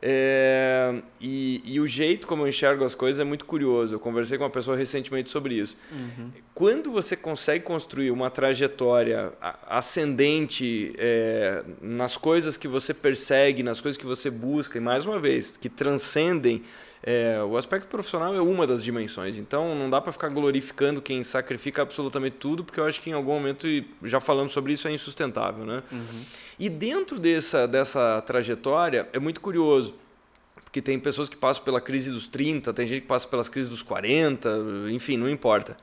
É, 0.00 0.94
e, 1.20 1.62
e, 1.64 1.80
o 1.80 1.86
jeito 1.86 2.26
como 2.26 2.42
eu 2.42 2.48
enxergo 2.48 2.84
as 2.84 2.94
coisas 2.94 3.20
é 3.20 3.24
muito 3.24 3.44
curioso. 3.44 3.94
Eu 3.94 4.00
conversei 4.00 4.38
com 4.38 4.44
uma 4.44 4.50
pessoa 4.50 4.76
recentemente 4.76 5.28
sobre 5.28 5.54
isso. 5.54 5.76
Uhum. 5.90 6.30
Quando 6.54 6.90
você 6.90 7.14
consegue 7.16 7.64
construir 7.64 8.10
uma 8.10 8.30
trajetória 8.30 9.32
ascendente 9.66 10.94
é, 10.98 11.62
nas 11.80 12.16
coisas 12.16 12.56
que 12.56 12.68
você 12.68 12.92
persegue, 12.92 13.62
nas 13.62 13.80
coisas 13.80 13.98
que 13.98 14.06
você 14.06 14.30
busca, 14.30 14.76
e 14.78 14.80
mais 14.80 15.06
uma 15.06 15.18
vez, 15.18 15.56
que 15.56 15.68
transcendem 15.68 16.62
É, 17.08 17.40
o 17.40 17.56
aspecto 17.56 17.86
profissional 17.86 18.34
é 18.34 18.40
uma 18.40 18.66
das 18.66 18.82
dimensões, 18.82 19.38
então 19.38 19.76
não 19.76 19.88
dá 19.88 20.00
para 20.00 20.10
ficar 20.10 20.28
glorificando 20.28 21.00
quem 21.00 21.22
sacrifica 21.22 21.82
absolutamente 21.82 22.34
tudo, 22.38 22.64
porque 22.64 22.80
eu 22.80 22.84
acho 22.84 23.00
que 23.00 23.08
em 23.08 23.12
algum 23.12 23.30
momento, 23.34 23.64
já 24.02 24.18
falamos 24.18 24.52
sobre 24.52 24.72
isso, 24.72 24.88
é 24.88 24.92
insustentável. 24.92 25.64
Né? 25.64 25.84
Uhum. 25.92 26.22
E 26.58 26.68
dentro 26.68 27.20
dessa, 27.20 27.68
dessa 27.68 28.20
trajetória, 28.22 29.08
é 29.12 29.20
muito 29.20 29.40
curioso, 29.40 29.94
porque 30.64 30.82
tem 30.82 30.98
pessoas 30.98 31.28
que 31.28 31.36
passam 31.36 31.62
pela 31.62 31.80
crise 31.80 32.10
dos 32.10 32.26
30, 32.26 32.74
tem 32.74 32.84
gente 32.84 33.02
que 33.02 33.06
passa 33.06 33.28
pelas 33.28 33.48
crises 33.48 33.70
dos 33.70 33.84
40, 33.84 34.50
enfim, 34.90 35.16
não 35.16 35.30
importa. 35.30 35.76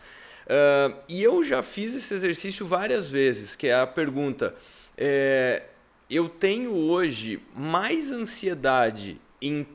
Uh, 0.44 0.94
e 1.08 1.24
eu 1.24 1.42
já 1.42 1.64
fiz 1.64 1.96
esse 1.96 2.14
exercício 2.14 2.66
várias 2.66 3.10
vezes, 3.10 3.56
que 3.56 3.68
é 3.70 3.80
a 3.80 3.88
pergunta: 3.88 4.54
é, 4.98 5.68
eu 6.10 6.28
tenho 6.28 6.76
hoje 6.76 7.42
mais 7.56 8.12
ansiedade 8.12 9.22
em 9.42 9.66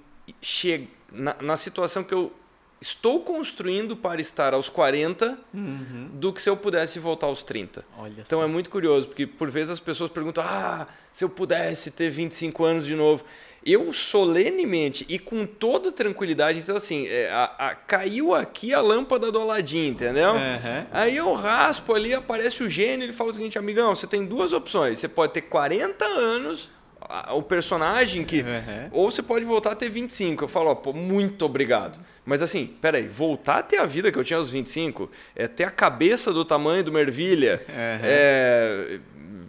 chegar 0.42 0.97
na, 1.12 1.36
na, 1.40 1.56
situação 1.56 2.04
que 2.04 2.14
eu 2.14 2.32
estou 2.80 3.20
construindo 3.20 3.96
para 3.96 4.20
estar 4.20 4.54
aos 4.54 4.68
40 4.68 5.38
uhum. 5.52 6.10
do 6.12 6.32
que 6.32 6.40
se 6.40 6.48
eu 6.48 6.56
pudesse 6.56 6.98
voltar 6.98 7.26
aos 7.26 7.44
30. 7.44 7.84
Olha 7.96 8.22
então 8.24 8.42
é 8.42 8.46
muito 8.46 8.70
curioso, 8.70 9.08
porque 9.08 9.26
por 9.26 9.50
vezes 9.50 9.70
as 9.70 9.80
pessoas 9.80 10.10
perguntam: 10.10 10.44
ah, 10.46 10.86
se 11.12 11.24
eu 11.24 11.28
pudesse 11.28 11.90
ter 11.90 12.10
25 12.10 12.64
anos 12.64 12.86
de 12.86 12.94
novo 12.94 13.24
eu 13.64 13.92
solenemente 13.92 15.04
e 15.08 15.18
com 15.18 15.44
toda 15.44 15.90
tranquilidade, 15.90 16.58
então 16.58 16.76
assim, 16.76 17.06
é, 17.06 17.28
a, 17.30 17.44
a, 17.58 17.74
caiu 17.74 18.34
aqui 18.34 18.72
a 18.72 18.80
lâmpada 18.80 19.30
do 19.32 19.38
Aladim, 19.38 19.88
entendeu? 19.88 20.32
Uhum. 20.32 20.86
Aí 20.90 21.16
eu 21.16 21.32
raspo 21.34 21.94
ali, 21.94 22.14
aparece 22.14 22.62
o 22.62 22.68
gênio, 22.68 23.04
ele 23.04 23.12
fala 23.12 23.30
o 23.30 23.34
seguinte, 23.34 23.58
amigão, 23.58 23.94
você 23.94 24.06
tem 24.06 24.24
duas 24.24 24.52
opções, 24.52 24.98
você 24.98 25.08
pode 25.08 25.32
ter 25.32 25.42
40 25.42 26.04
anos, 26.04 26.70
o 27.34 27.42
personagem 27.42 28.24
que. 28.24 28.40
Uhum. 28.40 28.88
Ou 28.92 29.10
você 29.10 29.22
pode 29.22 29.44
voltar 29.44 29.72
a 29.72 29.74
ter 29.74 29.88
25. 29.88 30.44
Eu 30.44 30.48
falo, 30.48 30.70
ó, 30.70 30.74
pô, 30.74 30.92
muito 30.92 31.44
obrigado. 31.44 32.00
Mas 32.24 32.42
assim, 32.42 32.66
peraí, 32.80 33.08
voltar 33.08 33.58
a 33.58 33.62
ter 33.62 33.78
a 33.78 33.86
vida 33.86 34.12
que 34.12 34.18
eu 34.18 34.24
tinha 34.24 34.38
aos 34.38 34.50
25, 34.50 35.10
é 35.34 35.48
ter 35.48 35.64
a 35.64 35.70
cabeça 35.70 36.32
do 36.32 36.44
tamanho 36.44 36.84
do 36.84 36.92
Mervilha, 36.92 37.62
uhum. 37.68 37.74
é 38.02 39.00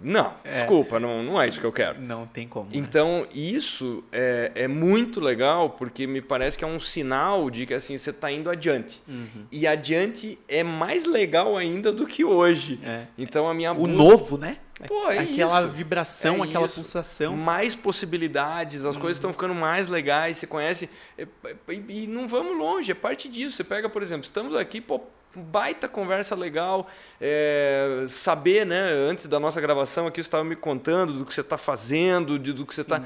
não, 0.02 0.34
é. 0.44 0.52
desculpa, 0.52 1.00
não, 1.00 1.22
não 1.22 1.42
é 1.42 1.48
isso 1.48 1.60
que 1.60 1.66
eu 1.66 1.72
quero. 1.72 2.02
Não 2.02 2.26
tem 2.26 2.48
como. 2.48 2.66
Né? 2.66 2.72
Então, 2.74 3.28
isso 3.34 4.04
é, 4.12 4.52
é 4.56 4.68
muito 4.68 5.20
legal 5.20 5.72
porque 5.72 6.08
me 6.08 6.22
parece 6.22 6.58
que 6.58 6.64
é 6.64 6.68
um 6.68 6.80
sinal 6.80 7.50
de 7.50 7.66
que 7.66 7.74
assim, 7.74 7.98
você 7.98 8.10
está 8.10 8.32
indo 8.32 8.50
adiante. 8.50 9.02
Uhum. 9.08 9.46
E 9.52 9.68
adiante 9.68 10.40
é 10.48 10.64
mais 10.64 11.06
legal 11.06 11.58
ainda 11.58 11.92
do 11.92 12.08
que 12.08 12.24
hoje. 12.24 12.80
É. 12.84 13.04
Então, 13.18 13.48
a 13.48 13.54
minha 13.54 13.72
O 13.72 13.76
busca... 13.76 13.94
novo, 13.94 14.38
né? 14.38 14.58
Pô, 14.88 15.12
é 15.12 15.20
aquela 15.20 15.62
isso. 15.62 15.70
vibração, 15.70 16.44
é 16.44 16.48
aquela 16.48 16.66
isso. 16.66 16.76
pulsação. 16.76 17.36
Mais 17.36 17.76
possibilidades, 17.76 18.86
as 18.86 18.96
uhum. 18.96 19.02
coisas 19.02 19.18
estão 19.18 19.32
ficando 19.32 19.54
mais 19.54 19.90
legais, 19.90 20.38
você 20.38 20.48
conhece. 20.48 20.90
E, 21.18 22.04
e, 22.04 22.08
não 22.08 22.28
vamos 22.28 22.58
longe, 22.58 22.92
é 22.92 22.96
parte 22.96 23.28
disso. 23.28 23.58
Você 23.58 23.64
pega, 23.64 23.90
por 23.90 24.02
exemplo, 24.02 24.24
estamos 24.24 24.56
aqui, 24.56 24.80
pô, 24.80 25.02
baita 25.36 25.88
conversa 25.88 26.34
legal. 26.34 26.88
É, 27.20 28.06
saber, 28.08 28.66
né? 28.66 28.90
Antes 29.10 29.26
da 29.26 29.40
nossa 29.40 29.60
gravação 29.60 30.08
aqui, 30.08 30.24
você 30.24 30.28
estava 30.28 30.44
me 30.44 30.56
contando 30.56 31.14
do 31.14 31.26
que 31.26 31.34
você 31.34 31.42
está 31.42 31.58
fazendo, 31.58 32.40
de, 32.40 32.54
do 32.54 32.66
que 32.66 32.74
você 32.74 32.82
está. 32.82 33.04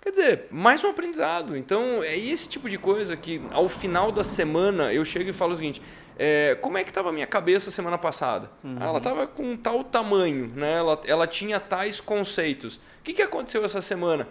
Quer 0.00 0.10
dizer, 0.10 0.46
mais 0.52 0.84
um 0.84 0.88
aprendizado. 0.88 1.56
Então, 1.56 2.04
é 2.04 2.16
esse 2.16 2.48
tipo 2.48 2.70
de 2.70 2.78
coisa 2.78 3.16
que, 3.16 3.42
ao 3.50 3.68
final 3.68 4.12
da 4.12 4.22
semana, 4.22 4.92
eu 4.92 5.04
chego 5.04 5.30
e 5.30 5.32
falo 5.32 5.54
o 5.54 5.56
seguinte: 5.56 5.82
é, 6.18 6.54
como 6.60 6.78
é 6.78 6.84
que 6.84 6.90
estava 6.90 7.10
a 7.10 7.12
minha 7.12 7.26
cabeça 7.26 7.70
semana 7.70 7.98
passada? 7.98 8.50
Uhum. 8.64 8.76
ela 8.80 8.98
estava 8.98 9.26
com 9.26 9.56
tal 9.56 9.84
tamanho, 9.84 10.50
né? 10.54 10.74
ela, 10.74 11.00
ela 11.04 11.26
tinha 11.26 11.60
tais 11.60 12.00
conceitos. 12.00 12.76
O 12.76 12.80
que, 13.04 13.12
que 13.12 13.22
aconteceu 13.22 13.64
essa 13.64 13.82
semana? 13.82 14.26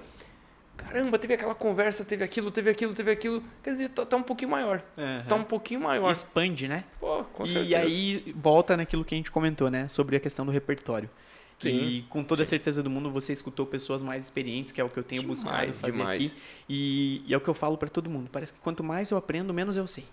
Caramba, 0.76 1.18
teve 1.18 1.34
aquela 1.34 1.56
conversa, 1.56 2.04
teve 2.04 2.24
aquilo, 2.24 2.52
teve 2.52 2.70
aquilo, 2.70 2.94
teve 2.94 3.12
aquilo. 3.12 3.44
Quer 3.64 3.72
dizer, 3.72 3.90
tá, 3.90 4.06
tá 4.06 4.18
um 4.18 4.24
pouquinho 4.24 4.52
maior. 4.52 4.84
Uhum. 4.98 5.24
Tá 5.28 5.36
um 5.36 5.44
pouquinho 5.44 5.82
maior. 5.82 6.12
Expande, 6.12 6.68
né? 6.68 6.84
Pô, 7.00 7.24
com 7.24 7.46
certeza. 7.46 7.70
E 7.70 7.76
aí 7.76 8.36
volta 8.36 8.76
naquilo 8.76 9.06
que 9.06 9.16
a 9.16 9.18
gente 9.18 9.32
comentou, 9.32 9.70
né? 9.70 9.88
Sobre 9.88 10.18
a 10.18 10.20
questão 10.20 10.46
do 10.46 10.52
repertório. 10.52 11.10
Sim, 11.58 11.70
e 11.70 12.02
com 12.10 12.22
toda 12.24 12.42
a 12.42 12.46
certeza 12.46 12.84
do 12.84 12.90
mundo 12.90 13.10
você 13.10 13.32
escutou 13.32 13.66
pessoas 13.66 14.02
mais 14.02 14.26
experientes, 14.26 14.74
que 14.74 14.82
é 14.82 14.84
o 14.84 14.90
que 14.90 14.98
eu 14.98 15.04
tenho 15.04 15.22
demais, 15.22 15.44
buscado 15.44 15.74
fazer 15.74 15.94
demais. 15.94 16.22
aqui. 16.22 16.34
E, 16.68 17.24
e, 17.26 17.34
é 17.34 17.38
o 17.38 17.40
que 17.40 17.48
eu 17.48 17.54
falo 17.54 17.78
para 17.78 17.88
todo 17.88 18.10
mundo. 18.10 18.30
Parece 18.30 18.52
que 18.52 18.60
quanto 18.60 18.84
mais 18.84 19.10
eu 19.10 19.18
aprendo, 19.18 19.54
menos 19.54 19.78
eu 19.78 19.88
sei. 19.88 20.04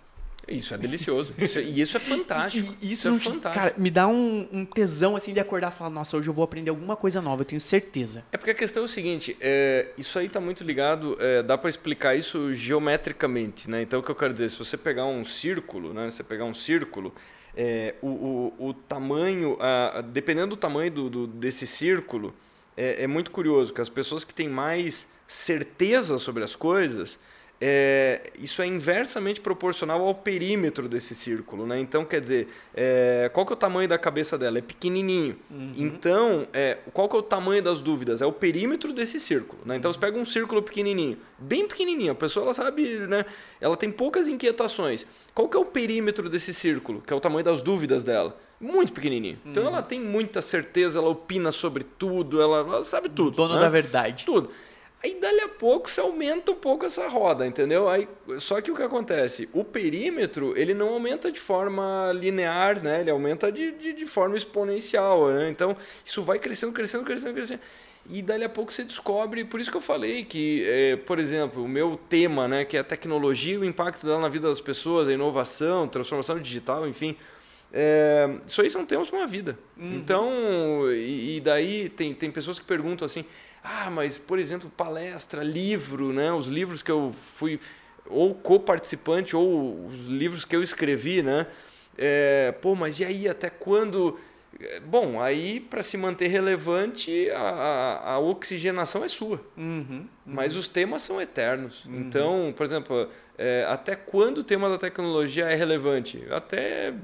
Isso 0.49 0.75
é 0.75 0.79
delicioso. 0.79 1.33
Isso, 1.39 1.59
é, 1.59 1.63
e 1.63 1.81
isso 1.81 1.97
é 1.97 2.01
fantástico. 2.01 2.75
E, 2.81 2.93
isso, 2.93 3.09
isso 3.09 3.09
é 3.09 3.33
fantástico. 3.33 3.65
Cara, 3.65 3.75
me 3.79 3.91
dá 3.91 4.09
um, 4.09 4.49
um, 4.53 4.65
tesão 4.65 5.15
assim 5.15 5.33
de 5.33 5.41
acordar 5.41 5.73
e 5.73 5.77
falar, 5.77 5.91
nossa, 5.91 6.17
hoje 6.17 6.29
eu 6.29 6.33
vou 6.35 6.45
aprender 6.45 6.71
alguma 6.71 6.97
coisa 6.97 7.21
nova, 7.21 7.43
eu 7.43 7.47
tenho 7.47 7.61
certeza. 7.61 8.25
É 8.33 8.37
porque 8.37 8.51
a 8.51 8.55
questão 8.55 8.83
é 8.83 8.87
o 8.87 8.89
seguinte, 8.89 9.37
é, 9.41 9.89
isso 9.97 10.19
aí 10.19 10.27
está 10.27 10.41
muito 10.41 10.65
ligado, 10.65 11.17
é, 11.21 11.43
dá 11.43 11.57
para 11.57 11.71
explicar 11.71 12.17
isso 12.17 12.53
geometricamente, 12.53 13.71
né? 13.71 13.83
Então 13.83 14.01
o 14.01 14.03
que 14.03 14.11
eu 14.11 14.17
quero 14.17 14.33
dizer, 14.33 14.51
se 14.51 14.59
você 14.59 14.77
pegar 14.77 15.07
um 15.07 15.25
círculo, 15.25 15.95
né? 15.95 16.11
Você 16.11 16.25
pegar 16.25 16.45
um 16.45 16.55
círculo, 16.55 17.15
é, 17.57 17.95
o, 18.03 18.09
o, 18.09 18.69
o, 18.69 18.75
tamanho, 18.75 19.57
a, 19.61 20.01
dependendo 20.01 20.49
do 20.49 20.57
tamanho 20.57 20.91
do, 20.91 21.11
do 21.11 21.27
desse 21.27 21.67
círculo, 21.67 22.35
é, 22.77 23.05
é 23.05 23.07
muito 23.07 23.31
curioso 23.31 23.73
que 23.73 23.81
as 23.81 23.89
pessoas 23.89 24.25
que 24.25 24.35
têm 24.35 24.49
mais 24.49 25.09
certeza 25.27 26.19
sobre 26.19 26.43
as 26.43 26.57
coisas 26.57 27.19
é, 27.65 28.33
isso 28.41 28.61
é 28.61 28.67
inversamente 28.67 29.41
proporcional 29.41 30.05
ao 30.05 30.13
perímetro 30.13 30.89
desse 30.89 31.15
círculo, 31.15 31.65
né? 31.65 31.79
Então, 31.79 32.05
quer 32.05 32.21
dizer, 32.21 32.49
é, 32.75 33.31
qual 33.33 33.47
que 33.47 33.53
é 33.53 33.55
o 33.55 33.57
tamanho 33.57 33.89
da 33.89 33.97
cabeça 33.97 34.37
dela? 34.37 34.59
É 34.59 34.61
pequenininho. 34.61 35.37
Uhum. 35.49 35.73
Então, 35.77 36.49
é, 36.53 36.79
qual 36.93 37.09
que 37.09 37.15
é 37.15 37.21
o 37.21 37.23
tamanho 37.23 37.63
das 37.63 37.81
dúvidas? 37.81 38.21
É 38.21 38.27
o 38.27 38.33
perímetro 38.33 38.93
desse 38.93 39.21
círculo, 39.21 39.63
né? 39.65 39.77
Então, 39.77 39.91
uhum. 39.91 39.93
você 39.93 40.01
pega 40.01 40.19
um 40.19 40.25
círculo 40.25 40.61
pequenininho, 40.61 41.17
bem 41.39 41.69
pequenininho, 41.69 42.11
a 42.11 42.17
pessoa 42.17 42.47
ela 42.47 42.53
sabe, 42.53 42.99
né? 42.99 43.25
Ela 43.61 43.77
tem 43.77 43.93
poucas 43.93 44.27
inquietações. 44.27 45.07
Qual 45.33 45.49
que 45.49 45.57
é 45.57 45.61
o 45.61 45.65
perímetro 45.65 46.29
desse 46.29 46.53
círculo? 46.53 47.01
Que 47.01 47.13
é 47.13 47.17
o 47.17 47.21
tamanho 47.21 47.45
das 47.45 47.63
dúvidas 47.63 48.03
dela? 48.03 48.37
Muito 48.61 48.93
pequenininho. 48.93 49.39
Então, 49.47 49.63
uhum. 49.63 49.69
ela 49.69 49.83
tem 49.83 50.01
muita 50.01 50.43
certeza, 50.43 50.99
ela 50.99 51.11
opina 51.11 51.53
sobre 51.53 51.85
tudo, 51.85 52.43
ela, 52.43 52.59
ela 52.59 52.83
sabe 52.83 53.09
tudo. 53.09 53.37
Dono 53.37 53.55
né? 53.55 53.61
da 53.61 53.69
verdade. 53.69 54.25
Tudo. 54.25 54.51
Aí 55.05 55.19
dali 55.21 55.41
a 55.41 55.49
pouco 55.49 55.91
você 55.91 56.01
aumenta 56.01 56.53
um 56.53 56.57
pouco 56.57 56.87
essa 56.87 57.09
roda, 57.09 57.45
entendeu? 57.45 57.89
Aí, 57.89 58.09
só 58.39 58.61
que 58.61 58.71
o 58.71 58.77
que 58.77 58.83
acontece? 58.83 59.49
O 59.53 59.65
perímetro 59.65 60.57
ele 60.57 60.75
não 60.75 60.91
aumenta 60.91 61.33
de 61.33 61.41
forma 61.41 62.13
linear, 62.15 62.81
né? 62.81 63.01
Ele 63.01 63.11
aumenta 63.11 63.51
de, 63.51 63.73
de, 63.73 63.93
de 63.93 64.07
forma 64.07 64.37
exponencial, 64.37 65.31
né? 65.33 65.49
Então 65.49 65.77
isso 66.05 66.23
vai 66.23 66.39
crescendo, 66.39 66.73
crescendo, 66.73 67.05
crescendo, 67.05 67.35
crescendo. 67.35 67.61
E 68.09 68.21
dali 68.21 68.45
a 68.45 68.49
pouco 68.49 68.73
você 68.73 68.85
descobre, 68.85 69.45
por 69.45 69.61
isso 69.61 69.71
que 69.71 69.77
eu 69.77 69.81
falei 69.81 70.25
que, 70.25 70.65
é, 70.67 70.97
por 70.97 71.19
exemplo, 71.19 71.65
o 71.65 71.69
meu 71.69 71.99
tema, 72.09 72.49
né, 72.49 72.65
que 72.65 72.77
é 72.77 72.81
a 72.81 72.85
tecnologia, 72.85 73.59
o 73.61 73.65
impacto 73.65 74.05
dela 74.05 74.21
na 74.21 74.29
vida 74.29 74.49
das 74.49 74.61
pessoas, 74.61 75.09
a 75.09 75.13
inovação, 75.13 75.87
transformação 75.87 76.39
digital, 76.41 76.87
enfim, 76.89 77.17
é, 77.73 78.29
isso 78.47 78.61
aí 78.61 78.69
são 78.69 78.85
temas 78.85 79.09
para 79.09 79.21
uma 79.21 79.27
vida. 79.27 79.57
Uhum. 79.77 79.95
Então, 79.95 80.31
e, 80.93 81.37
e, 81.37 81.41
daí 81.41 81.89
tem, 81.89 82.13
tem 82.13 82.31
pessoas 82.31 82.59
que 82.59 82.65
perguntam 82.65 83.07
assim, 83.07 83.25
ah, 83.63 83.91
mas, 83.91 84.19
por 84.19 84.39
exemplo, 84.39 84.71
palestra, 84.71 85.43
livro, 85.43 86.13
né? 86.13 86.33
Os 86.33 86.47
livros 86.47 86.83
que 86.83 86.91
eu 86.91 87.15
fui 87.37 87.61
ou 88.07 88.35
co-participante 88.35 89.37
ou 89.37 89.87
os 89.87 90.07
livros 90.07 90.45
que 90.45 90.57
eu 90.57 90.63
escrevi, 90.63 91.23
né? 91.23 91.47
É, 91.97 92.53
pô, 92.61 92.75
mas 92.75 92.99
e 92.99 93.05
aí, 93.05 93.29
até 93.29 93.49
quando... 93.49 94.19
Bom, 94.85 95.21
aí 95.21 95.61
para 95.61 95.83
se 95.83 95.97
manter 95.97 96.29
relevante, 96.29 97.31
a, 97.31 97.39
a, 97.39 98.13
a, 98.13 98.19
oxigenação 98.19 99.03
é 99.05 99.09
sua. 99.09 99.41
Uhum, 99.57 99.87
uhum. 99.91 100.07
Mas 100.27 100.55
os 100.55 100.69
temas 100.69 101.03
são 101.03 101.21
eternos. 101.21 101.85
Uhum. 101.87 102.01
Então, 102.01 102.55
por 102.55 102.67
exemplo, 102.67 103.09
é, 103.43 103.67
até 103.69 103.97
quando 103.97 104.39
o 104.39 104.45
tema 104.45 104.69
da 104.69 104.79
tecnologia 104.79 105.47
é 105.47 105.55
relevante? 105.57 106.23
Até 106.31 106.95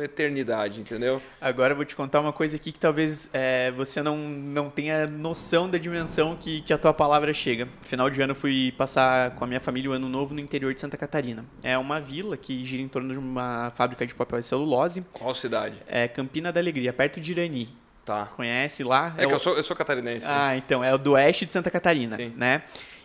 eternidade, 0.00 0.80
entendeu? 0.80 1.20
Agora 1.40 1.72
eu 1.72 1.76
vou 1.76 1.84
te 1.84 1.96
contar 1.96 2.20
uma 2.20 2.32
coisa 2.32 2.54
aqui 2.54 2.70
que 2.70 2.78
talvez 2.78 3.28
é, 3.32 3.72
você 3.72 4.00
não, 4.00 4.16
não 4.16 4.70
tenha 4.70 5.08
noção 5.08 5.68
da 5.68 5.78
dimensão 5.78 6.36
que, 6.36 6.60
que 6.62 6.72
a 6.72 6.78
tua 6.78 6.94
palavra 6.94 7.34
chega. 7.34 7.66
Final 7.82 8.08
de 8.10 8.22
ano 8.22 8.30
eu 8.30 8.36
fui 8.36 8.72
passar 8.78 9.32
com 9.32 9.42
a 9.42 9.46
minha 9.46 9.60
família 9.60 9.90
o 9.90 9.92
ano 9.92 10.08
novo 10.08 10.34
no 10.34 10.40
interior 10.40 10.72
de 10.72 10.78
Santa 10.78 10.96
Catarina. 10.96 11.44
É 11.64 11.76
uma 11.76 11.98
vila 11.98 12.36
que 12.36 12.64
gira 12.64 12.80
em 12.80 12.88
torno 12.88 13.12
de 13.12 13.18
uma 13.18 13.72
fábrica 13.74 14.06
de 14.06 14.14
papel 14.14 14.38
e 14.38 14.42
celulose. 14.44 15.04
Qual 15.12 15.34
cidade? 15.34 15.82
É 15.88 16.06
Campina 16.06 16.52
da 16.52 16.60
Alegria, 16.60 16.92
perto 16.92 17.20
de 17.20 17.32
Irani. 17.32 17.82
Tá. 18.04 18.26
Conhece 18.26 18.84
lá? 18.84 19.14
É, 19.16 19.24
é 19.24 19.26
que 19.26 19.32
o... 19.32 19.36
eu, 19.36 19.40
sou, 19.40 19.56
eu 19.56 19.62
sou 19.62 19.76
catarinense. 19.76 20.26
Ah, 20.28 20.50
né? 20.50 20.56
então, 20.58 20.82
é 20.82 20.94
o 20.94 20.98
do 20.98 21.12
oeste 21.12 21.46
de 21.46 21.52
Santa 21.52 21.70
Catarina, 21.70 22.16
Sim. 22.16 22.32
né? 22.36 22.62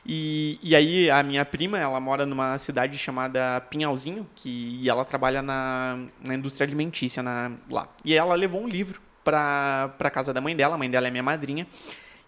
E, 0.07 0.57
e 0.63 0.73
aí 0.73 1.11
a 1.11 1.21
minha 1.21 1.43
prima, 1.43 1.77
ela 1.77 1.99
mora 1.99 2.25
numa 2.25 2.57
cidade 2.57 2.97
chamada 2.97 3.59
Pinhalzinho, 3.69 4.25
que 4.35 4.79
e 4.81 4.89
ela 4.89 5.03
trabalha 5.03 5.41
na, 5.41 5.99
na 6.23 6.33
indústria 6.33 6.65
alimentícia 6.65 7.21
na, 7.21 7.51
lá. 7.69 7.89
E 8.05 8.13
ela 8.13 8.33
levou 8.33 8.61
um 8.61 8.67
livro 8.67 9.01
pra, 9.21 9.93
pra 9.97 10.09
casa 10.09 10.33
da 10.33 10.39
mãe 10.39 10.55
dela, 10.55 10.75
a 10.75 10.77
mãe 10.77 10.89
dela 10.89 11.07
é 11.09 11.11
minha 11.11 11.23
madrinha. 11.23 11.67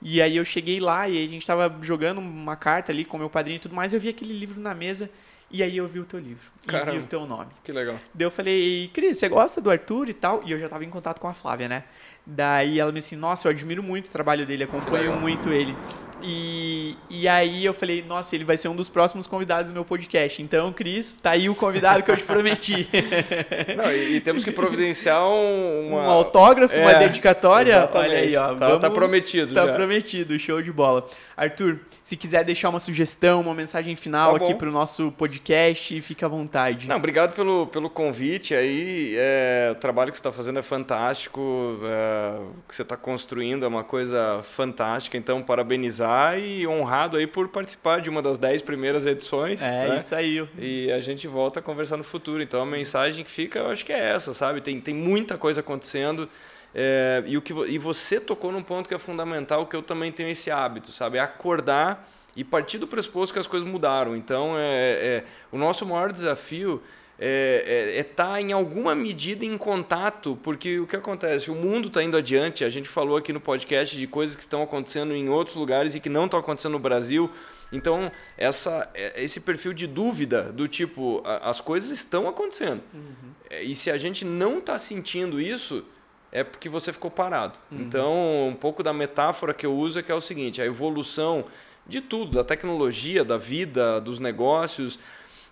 E 0.01 0.21
aí 0.21 0.35
eu 0.35 0.43
cheguei 0.43 0.79
lá 0.79 1.07
e 1.07 1.23
a 1.23 1.27
gente 1.27 1.45
tava 1.45 1.73
jogando 1.81 2.19
uma 2.19 2.57
carta 2.57 2.91
ali 2.91 3.05
com 3.05 3.17
meu 3.17 3.29
padrinho 3.29 3.57
e 3.57 3.59
tudo 3.59 3.75
mais, 3.75 3.93
eu 3.93 3.99
vi 3.99 4.09
aquele 4.09 4.37
livro 4.37 4.59
na 4.59 4.73
mesa 4.73 5.09
e 5.49 5.63
aí 5.63 5.77
eu 5.77 5.87
vi 5.87 5.99
o 5.99 6.05
teu 6.05 6.19
livro. 6.19 6.51
Caramba, 6.67 6.91
e 6.91 6.97
vi 6.99 7.03
o 7.03 7.07
teu 7.07 7.25
nome. 7.25 7.51
Que 7.63 7.71
legal. 7.71 7.97
Daí 8.13 8.27
eu 8.27 8.31
falei, 8.31 8.89
Cris, 8.93 9.17
você 9.17 9.29
gosta 9.29 9.61
do 9.61 9.71
Arthur 9.71 10.09
e 10.09 10.13
tal? 10.13 10.43
E 10.45 10.51
eu 10.51 10.59
já 10.59 10.67
tava 10.67 10.83
em 10.83 10.89
contato 10.89 11.19
com 11.19 11.27
a 11.27 11.33
Flávia, 11.33 11.69
né? 11.69 11.83
Daí 12.25 12.79
ela 12.79 12.91
me 12.91 12.99
disse, 12.99 13.15
nossa, 13.15 13.47
eu 13.47 13.51
admiro 13.51 13.81
muito 13.81 14.07
o 14.07 14.11
trabalho 14.11 14.45
dele, 14.45 14.65
acompanho 14.65 15.19
muito 15.19 15.49
ele. 15.49 15.75
E, 16.21 16.95
e 17.09 17.27
aí 17.27 17.63
eu 17.63 17.73
falei, 17.73 18.03
nossa, 18.07 18.35
ele 18.35 18.43
vai 18.43 18.57
ser 18.57 18.67
um 18.67 18.75
dos 18.75 18.89
próximos 18.89 19.27
convidados 19.27 19.69
do 19.69 19.73
meu 19.73 19.85
podcast. 19.85 20.41
Então, 20.41 20.71
Cris, 20.71 21.13
tá 21.13 21.31
aí 21.31 21.49
o 21.49 21.55
convidado 21.55 22.03
que 22.03 22.11
eu 22.11 22.17
te 22.17 22.23
prometi. 22.23 22.87
Não, 23.75 23.91
e, 23.91 24.15
e, 24.15 24.21
temos 24.21 24.43
que 24.43 24.51
providenciar 24.51 25.23
um, 25.23 25.89
uma... 25.89 26.01
um 26.01 26.09
autógrafo, 26.11 26.75
é, 26.75 26.81
uma 26.81 26.93
dedicatória. 26.95 27.89
Olha 27.93 28.17
aí, 28.17 28.35
ó. 28.35 28.47
Tá, 28.49 28.67
vamos... 28.67 28.81
tá 28.81 28.89
prometido. 28.89 29.53
Tá 29.53 29.65
já. 29.65 29.73
prometido, 29.73 30.37
show 30.37 30.61
de 30.61 30.71
bola. 30.71 31.07
Arthur, 31.35 31.79
se 32.09 32.17
quiser 32.17 32.43
deixar 32.43 32.69
uma 32.69 32.79
sugestão, 32.79 33.39
uma 33.39 33.53
mensagem 33.53 33.95
final 33.95 34.35
tá 34.35 34.43
aqui 34.43 34.55
para 34.55 34.67
o 34.67 34.71
nosso 34.71 35.11
podcast, 35.11 36.01
fica 36.01 36.25
à 36.25 36.29
vontade. 36.29 36.87
Não, 36.87 36.95
obrigado 36.95 37.35
pelo, 37.35 37.67
pelo 37.67 37.87
convite 37.87 38.55
aí. 38.55 39.13
É, 39.15 39.69
o 39.71 39.75
trabalho 39.75 40.09
que 40.09 40.17
você 40.17 40.21
está 40.21 40.31
fazendo 40.31 40.57
é 40.57 40.63
fantástico. 40.63 41.39
É, 41.83 42.39
o 42.39 42.67
que 42.67 42.75
você 42.75 42.81
está 42.81 42.97
construindo 42.97 43.63
é 43.63 43.67
uma 43.67 43.83
coisa 43.83 44.41
fantástica. 44.41 45.17
Então, 45.17 45.43
parabenizar 45.43 46.39
e 46.39 46.65
honrado 46.65 47.15
aí 47.15 47.27
por 47.27 47.47
participar 47.49 48.01
de 48.01 48.09
uma 48.09 48.23
das 48.23 48.39
dez 48.39 48.63
primeiras 48.63 49.05
edições. 49.05 49.61
É, 49.61 49.89
né? 49.89 49.97
isso 49.97 50.15
aí. 50.15 50.49
E 50.57 50.91
a 50.91 50.99
gente 50.99 51.27
volta 51.27 51.59
a 51.59 51.61
conversar 51.61 51.95
no 51.95 52.03
futuro. 52.03 52.41
Então, 52.41 52.63
a 52.63 52.65
mensagem 52.65 53.23
que 53.23 53.29
fica, 53.29 53.59
eu 53.59 53.67
acho 53.67 53.85
que 53.85 53.93
é 53.93 54.13
essa, 54.13 54.33
sabe? 54.33 54.61
Tem, 54.61 54.81
tem 54.81 54.95
muita 54.95 55.37
coisa 55.37 55.59
acontecendo. 55.59 56.27
É, 56.73 57.23
e, 57.25 57.37
o 57.37 57.41
que, 57.41 57.53
e 57.67 57.77
você 57.77 58.19
tocou 58.19 58.51
num 58.51 58.61
ponto 58.61 58.87
que 58.87 58.95
é 58.95 58.99
fundamental, 58.99 59.65
que 59.65 59.75
eu 59.75 59.81
também 59.81 60.11
tenho 60.11 60.29
esse 60.29 60.51
hábito, 60.51 60.91
sabe? 60.91 61.17
É 61.17 61.21
acordar 61.21 62.07
e 62.35 62.43
partir 62.43 62.77
do 62.77 62.87
pressuposto 62.87 63.33
que 63.33 63.39
as 63.39 63.47
coisas 63.47 63.67
mudaram. 63.67 64.15
Então, 64.15 64.55
é, 64.57 64.61
é 64.61 65.23
o 65.51 65.57
nosso 65.57 65.85
maior 65.85 66.11
desafio 66.11 66.81
é 67.21 67.99
estar, 67.99 67.99
é, 67.99 67.99
é 67.99 68.03
tá, 68.03 68.41
em 68.41 68.53
alguma 68.53 68.95
medida, 68.95 69.43
em 69.43 69.57
contato, 69.57 70.39
porque 70.41 70.79
o 70.79 70.87
que 70.87 70.95
acontece? 70.95 71.51
O 71.51 71.55
mundo 71.55 71.89
está 71.89 72.01
indo 72.01 72.15
adiante. 72.15 72.63
A 72.63 72.69
gente 72.69 72.87
falou 72.87 73.17
aqui 73.17 73.33
no 73.33 73.41
podcast 73.41 73.97
de 73.97 74.07
coisas 74.07 74.35
que 74.35 74.41
estão 74.41 74.63
acontecendo 74.63 75.13
em 75.13 75.27
outros 75.27 75.57
lugares 75.57 75.95
e 75.95 75.99
que 75.99 76.07
não 76.07 76.25
estão 76.25 76.39
acontecendo 76.39 76.73
no 76.73 76.79
Brasil. 76.79 77.29
Então, 77.73 78.09
essa, 78.37 78.89
é, 78.93 79.21
esse 79.21 79.41
perfil 79.41 79.73
de 79.73 79.85
dúvida 79.85 80.43
do 80.43 80.67
tipo, 80.67 81.21
as 81.25 81.59
coisas 81.59 81.91
estão 81.91 82.27
acontecendo. 82.27 82.81
Uhum. 82.93 83.59
E 83.61 83.75
se 83.75 83.91
a 83.91 83.97
gente 83.97 84.23
não 84.23 84.59
está 84.59 84.77
sentindo 84.77 85.41
isso, 85.41 85.83
é 86.31 86.43
porque 86.43 86.69
você 86.69 86.93
ficou 86.93 87.09
parado. 87.09 87.59
Uhum. 87.71 87.81
Então, 87.81 88.47
um 88.49 88.55
pouco 88.55 88.83
da 88.83 88.93
metáfora 88.93 89.53
que 89.53 89.65
eu 89.65 89.75
uso 89.75 89.99
é 89.99 90.03
que 90.03 90.11
é 90.11 90.15
o 90.15 90.21
seguinte: 90.21 90.61
a 90.61 90.65
evolução 90.65 91.45
de 91.87 92.01
tudo, 92.01 92.37
da 92.37 92.43
tecnologia, 92.43 93.23
da 93.23 93.37
vida, 93.37 93.99
dos 93.99 94.19
negócios, 94.19 94.99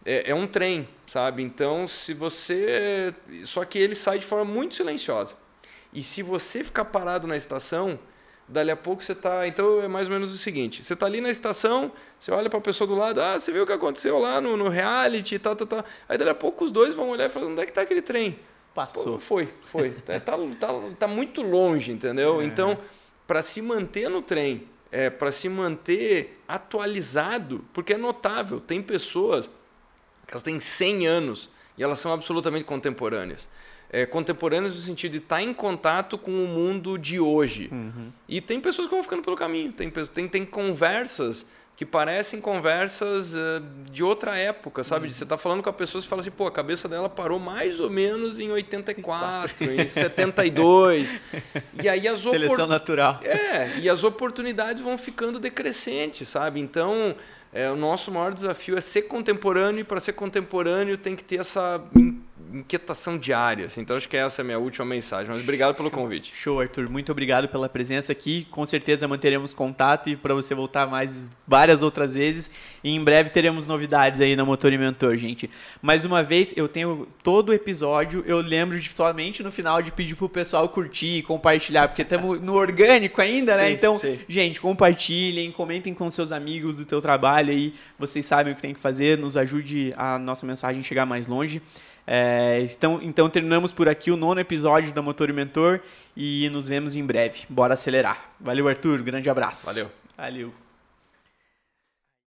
é, 0.05 0.31
é 0.31 0.35
um 0.35 0.47
trem, 0.47 0.87
sabe? 1.05 1.43
Então, 1.43 1.87
se 1.87 2.13
você. 2.13 3.13
Só 3.43 3.65
que 3.65 3.79
ele 3.79 3.95
sai 3.95 4.19
de 4.19 4.25
forma 4.25 4.45
muito 4.45 4.75
silenciosa. 4.75 5.35
E 5.93 6.03
se 6.03 6.21
você 6.21 6.63
ficar 6.63 6.85
parado 6.85 7.27
na 7.27 7.35
estação, 7.35 7.97
dali 8.47 8.71
a 8.71 8.75
pouco 8.75 9.03
você 9.03 9.11
está. 9.11 9.47
Então 9.47 9.81
é 9.81 9.87
mais 9.87 10.07
ou 10.07 10.13
menos 10.13 10.33
o 10.33 10.37
seguinte: 10.37 10.83
você 10.83 10.93
está 10.93 11.05
ali 11.05 11.21
na 11.21 11.29
estação, 11.29 11.91
você 12.19 12.31
olha 12.31 12.49
para 12.49 12.59
a 12.59 12.61
pessoa 12.61 12.87
do 12.87 12.95
lado, 12.95 13.21
ah, 13.21 13.39
você 13.39 13.51
viu 13.51 13.63
o 13.63 13.67
que 13.67 13.73
aconteceu 13.73 14.17
lá 14.19 14.39
no, 14.39 14.55
no 14.55 14.69
reality 14.69 15.37
tal, 15.39 15.55
tal, 15.55 15.67
tal. 15.67 15.85
Aí 16.07 16.17
dali 16.17 16.29
a 16.29 16.35
pouco 16.35 16.63
os 16.65 16.71
dois 16.71 16.93
vão 16.93 17.09
olhar 17.09 17.27
e 17.27 17.29
falar: 17.29 17.47
onde 17.47 17.61
é 17.61 17.65
que 17.65 17.71
está 17.71 17.81
aquele 17.81 18.01
trem? 18.01 18.39
Passou. 18.77 19.13
Pô, 19.13 19.19
foi, 19.19 19.49
foi. 19.63 19.89
tá, 19.89 20.19
tá, 20.19 20.37
tá, 20.59 20.67
tá, 20.99 21.07
muito 21.07 21.41
longe, 21.41 21.91
entendeu? 21.91 22.39
É. 22.39 22.43
Então, 22.43 22.77
para 23.25 23.41
se 23.41 23.59
manter 23.59 24.07
no 24.07 24.21
trem, 24.21 24.67
é, 24.91 25.09
para 25.09 25.31
se 25.31 25.49
manter 25.49 26.39
atualizado, 26.47 27.65
porque 27.73 27.93
é 27.93 27.97
notável, 27.97 28.59
tem 28.59 28.79
pessoas 28.83 29.49
que 30.27 30.31
elas 30.31 30.43
têm 30.43 30.59
100 30.59 31.07
anos 31.07 31.49
e 31.75 31.81
elas 31.81 31.97
são 31.97 32.13
absolutamente 32.13 32.65
contemporâneas. 32.65 33.49
É, 33.89 34.05
contemporâneas 34.05 34.75
no 34.75 34.81
sentido 34.81 35.13
de 35.13 35.17
estar 35.17 35.37
tá 35.37 35.41
em 35.41 35.55
contato 35.55 36.15
com 36.15 36.29
o 36.29 36.47
mundo 36.47 36.99
de 36.99 37.19
hoje. 37.19 37.69
Uhum. 37.71 38.11
E 38.29 38.39
tem 38.39 38.61
pessoas 38.61 38.87
que 38.87 38.93
vão 38.93 39.01
ficando 39.01 39.23
pelo 39.23 39.35
caminho, 39.35 39.71
tem, 39.71 39.89
tem, 39.89 40.27
tem 40.27 40.45
conversas 40.45 41.47
que 41.77 41.85
parecem 41.85 42.41
conversas 42.41 43.35
uh, 43.35 43.61
de 43.91 44.03
outra 44.03 44.35
época, 44.35 44.83
sabe? 44.83 45.05
Uhum. 45.05 45.13
Você 45.13 45.23
está 45.23 45.37
falando 45.37 45.61
com 45.61 45.69
a 45.69 45.73
pessoa 45.73 46.03
e 46.03 46.07
fala 46.07 46.21
assim, 46.21 46.31
pô, 46.31 46.47
a 46.47 46.51
cabeça 46.51 46.89
dela 46.89 47.07
parou 47.07 47.37
mais 47.37 47.79
ou 47.79 47.87
menos 47.87 48.39
em 48.39 48.49
84, 48.49 49.63
em 49.71 49.87
72. 49.87 51.13
e 51.79 51.87
aí 51.87 52.07
as 52.07 52.21
Seleção 52.21 52.65
natural. 52.65 53.19
É, 53.23 53.77
e 53.77 53.87
as 53.87 54.03
oportunidades 54.03 54.81
vão 54.81 54.97
ficando 54.97 55.39
decrescentes, 55.39 56.27
sabe? 56.27 56.59
Então, 56.59 57.15
é, 57.53 57.69
o 57.69 57.75
nosso 57.75 58.11
maior 58.11 58.33
desafio 58.33 58.75
é 58.75 58.81
ser 58.81 59.03
contemporâneo 59.03 59.81
e 59.81 59.83
para 59.83 60.01
ser 60.01 60.13
contemporâneo 60.13 60.97
tem 60.97 61.15
que 61.15 61.23
ter 61.23 61.39
essa 61.39 61.79
inquietação 62.53 63.17
diária. 63.17 63.65
Assim. 63.65 63.81
Então 63.81 63.97
acho 63.97 64.07
que 64.07 64.17
essa 64.17 64.41
é 64.41 64.43
a 64.43 64.45
minha 64.45 64.59
última 64.59 64.85
mensagem. 64.85 65.31
Mas 65.31 65.41
obrigado 65.41 65.75
pelo 65.75 65.91
convite. 65.91 66.33
Show, 66.35 66.59
Arthur. 66.59 66.89
Muito 66.89 67.11
obrigado 67.11 67.47
pela 67.47 67.67
presença 67.67 68.11
aqui. 68.11 68.47
Com 68.51 68.65
certeza 68.65 69.07
manteremos 69.07 69.53
contato 69.53 70.09
e 70.09 70.15
para 70.15 70.33
você 70.33 70.55
voltar 70.55 70.87
mais 70.87 71.29
várias 71.47 71.81
outras 71.81 72.13
vezes. 72.13 72.49
E 72.83 72.91
em 72.91 73.03
breve 73.03 73.29
teremos 73.29 73.65
novidades 73.65 74.21
aí 74.21 74.35
na 74.35 74.45
Motor 74.45 74.71
e 74.71 74.77
Mentor, 74.77 75.17
gente. 75.17 75.49
Mais 75.81 76.05
uma 76.05 76.23
vez, 76.23 76.53
eu 76.55 76.67
tenho 76.67 77.07
todo 77.23 77.49
o 77.49 77.53
episódio, 77.53 78.23
eu 78.25 78.39
lembro 78.39 78.79
de 78.79 78.89
somente 78.89 79.43
no 79.43 79.51
final 79.51 79.81
de 79.81 79.91
pedir 79.91 80.15
pro 80.15 80.29
pessoal 80.29 80.69
curtir 80.69 81.17
e 81.17 81.21
compartilhar, 81.21 81.87
porque 81.87 82.01
estamos 82.01 82.39
no 82.41 82.53
orgânico 82.53 83.21
ainda, 83.21 83.57
né? 83.57 83.71
Então, 83.71 83.97
sim. 83.97 84.19
gente, 84.27 84.61
compartilhem, 84.61 85.51
comentem 85.51 85.93
com 85.93 86.09
seus 86.09 86.31
amigos 86.31 86.77
do 86.77 86.85
teu 86.85 87.01
trabalho 87.01 87.51
aí. 87.51 87.73
Vocês 87.97 88.25
sabem 88.25 88.53
o 88.53 88.55
que 88.55 88.61
tem 88.61 88.73
que 88.73 88.79
fazer, 88.79 89.17
nos 89.17 89.35
ajude 89.35 89.93
a 89.97 90.17
nossa 90.17 90.45
mensagem 90.45 90.81
chegar 90.83 91.05
mais 91.05 91.27
longe. 91.27 91.61
É, 92.09 92.61
então, 92.61 92.99
então 93.03 93.29
terminamos 93.29 93.73
por 93.73 93.89
aqui 93.89 94.09
o 94.09 94.15
nono 94.15 94.39
episódio 94.39 94.93
da 94.93 95.01
Motor 95.01 95.29
e 95.29 95.33
Mentor 95.33 95.81
e 96.15 96.49
nos 96.49 96.65
vemos 96.65 96.95
em 96.95 97.05
breve. 97.05 97.41
Bora 97.49 97.73
acelerar. 97.73 98.31
Valeu, 98.39 98.67
Arthur. 98.69 99.01
Grande 99.01 99.29
abraço. 99.29 99.65
Valeu. 99.65 99.91
Valeu. 100.17 100.66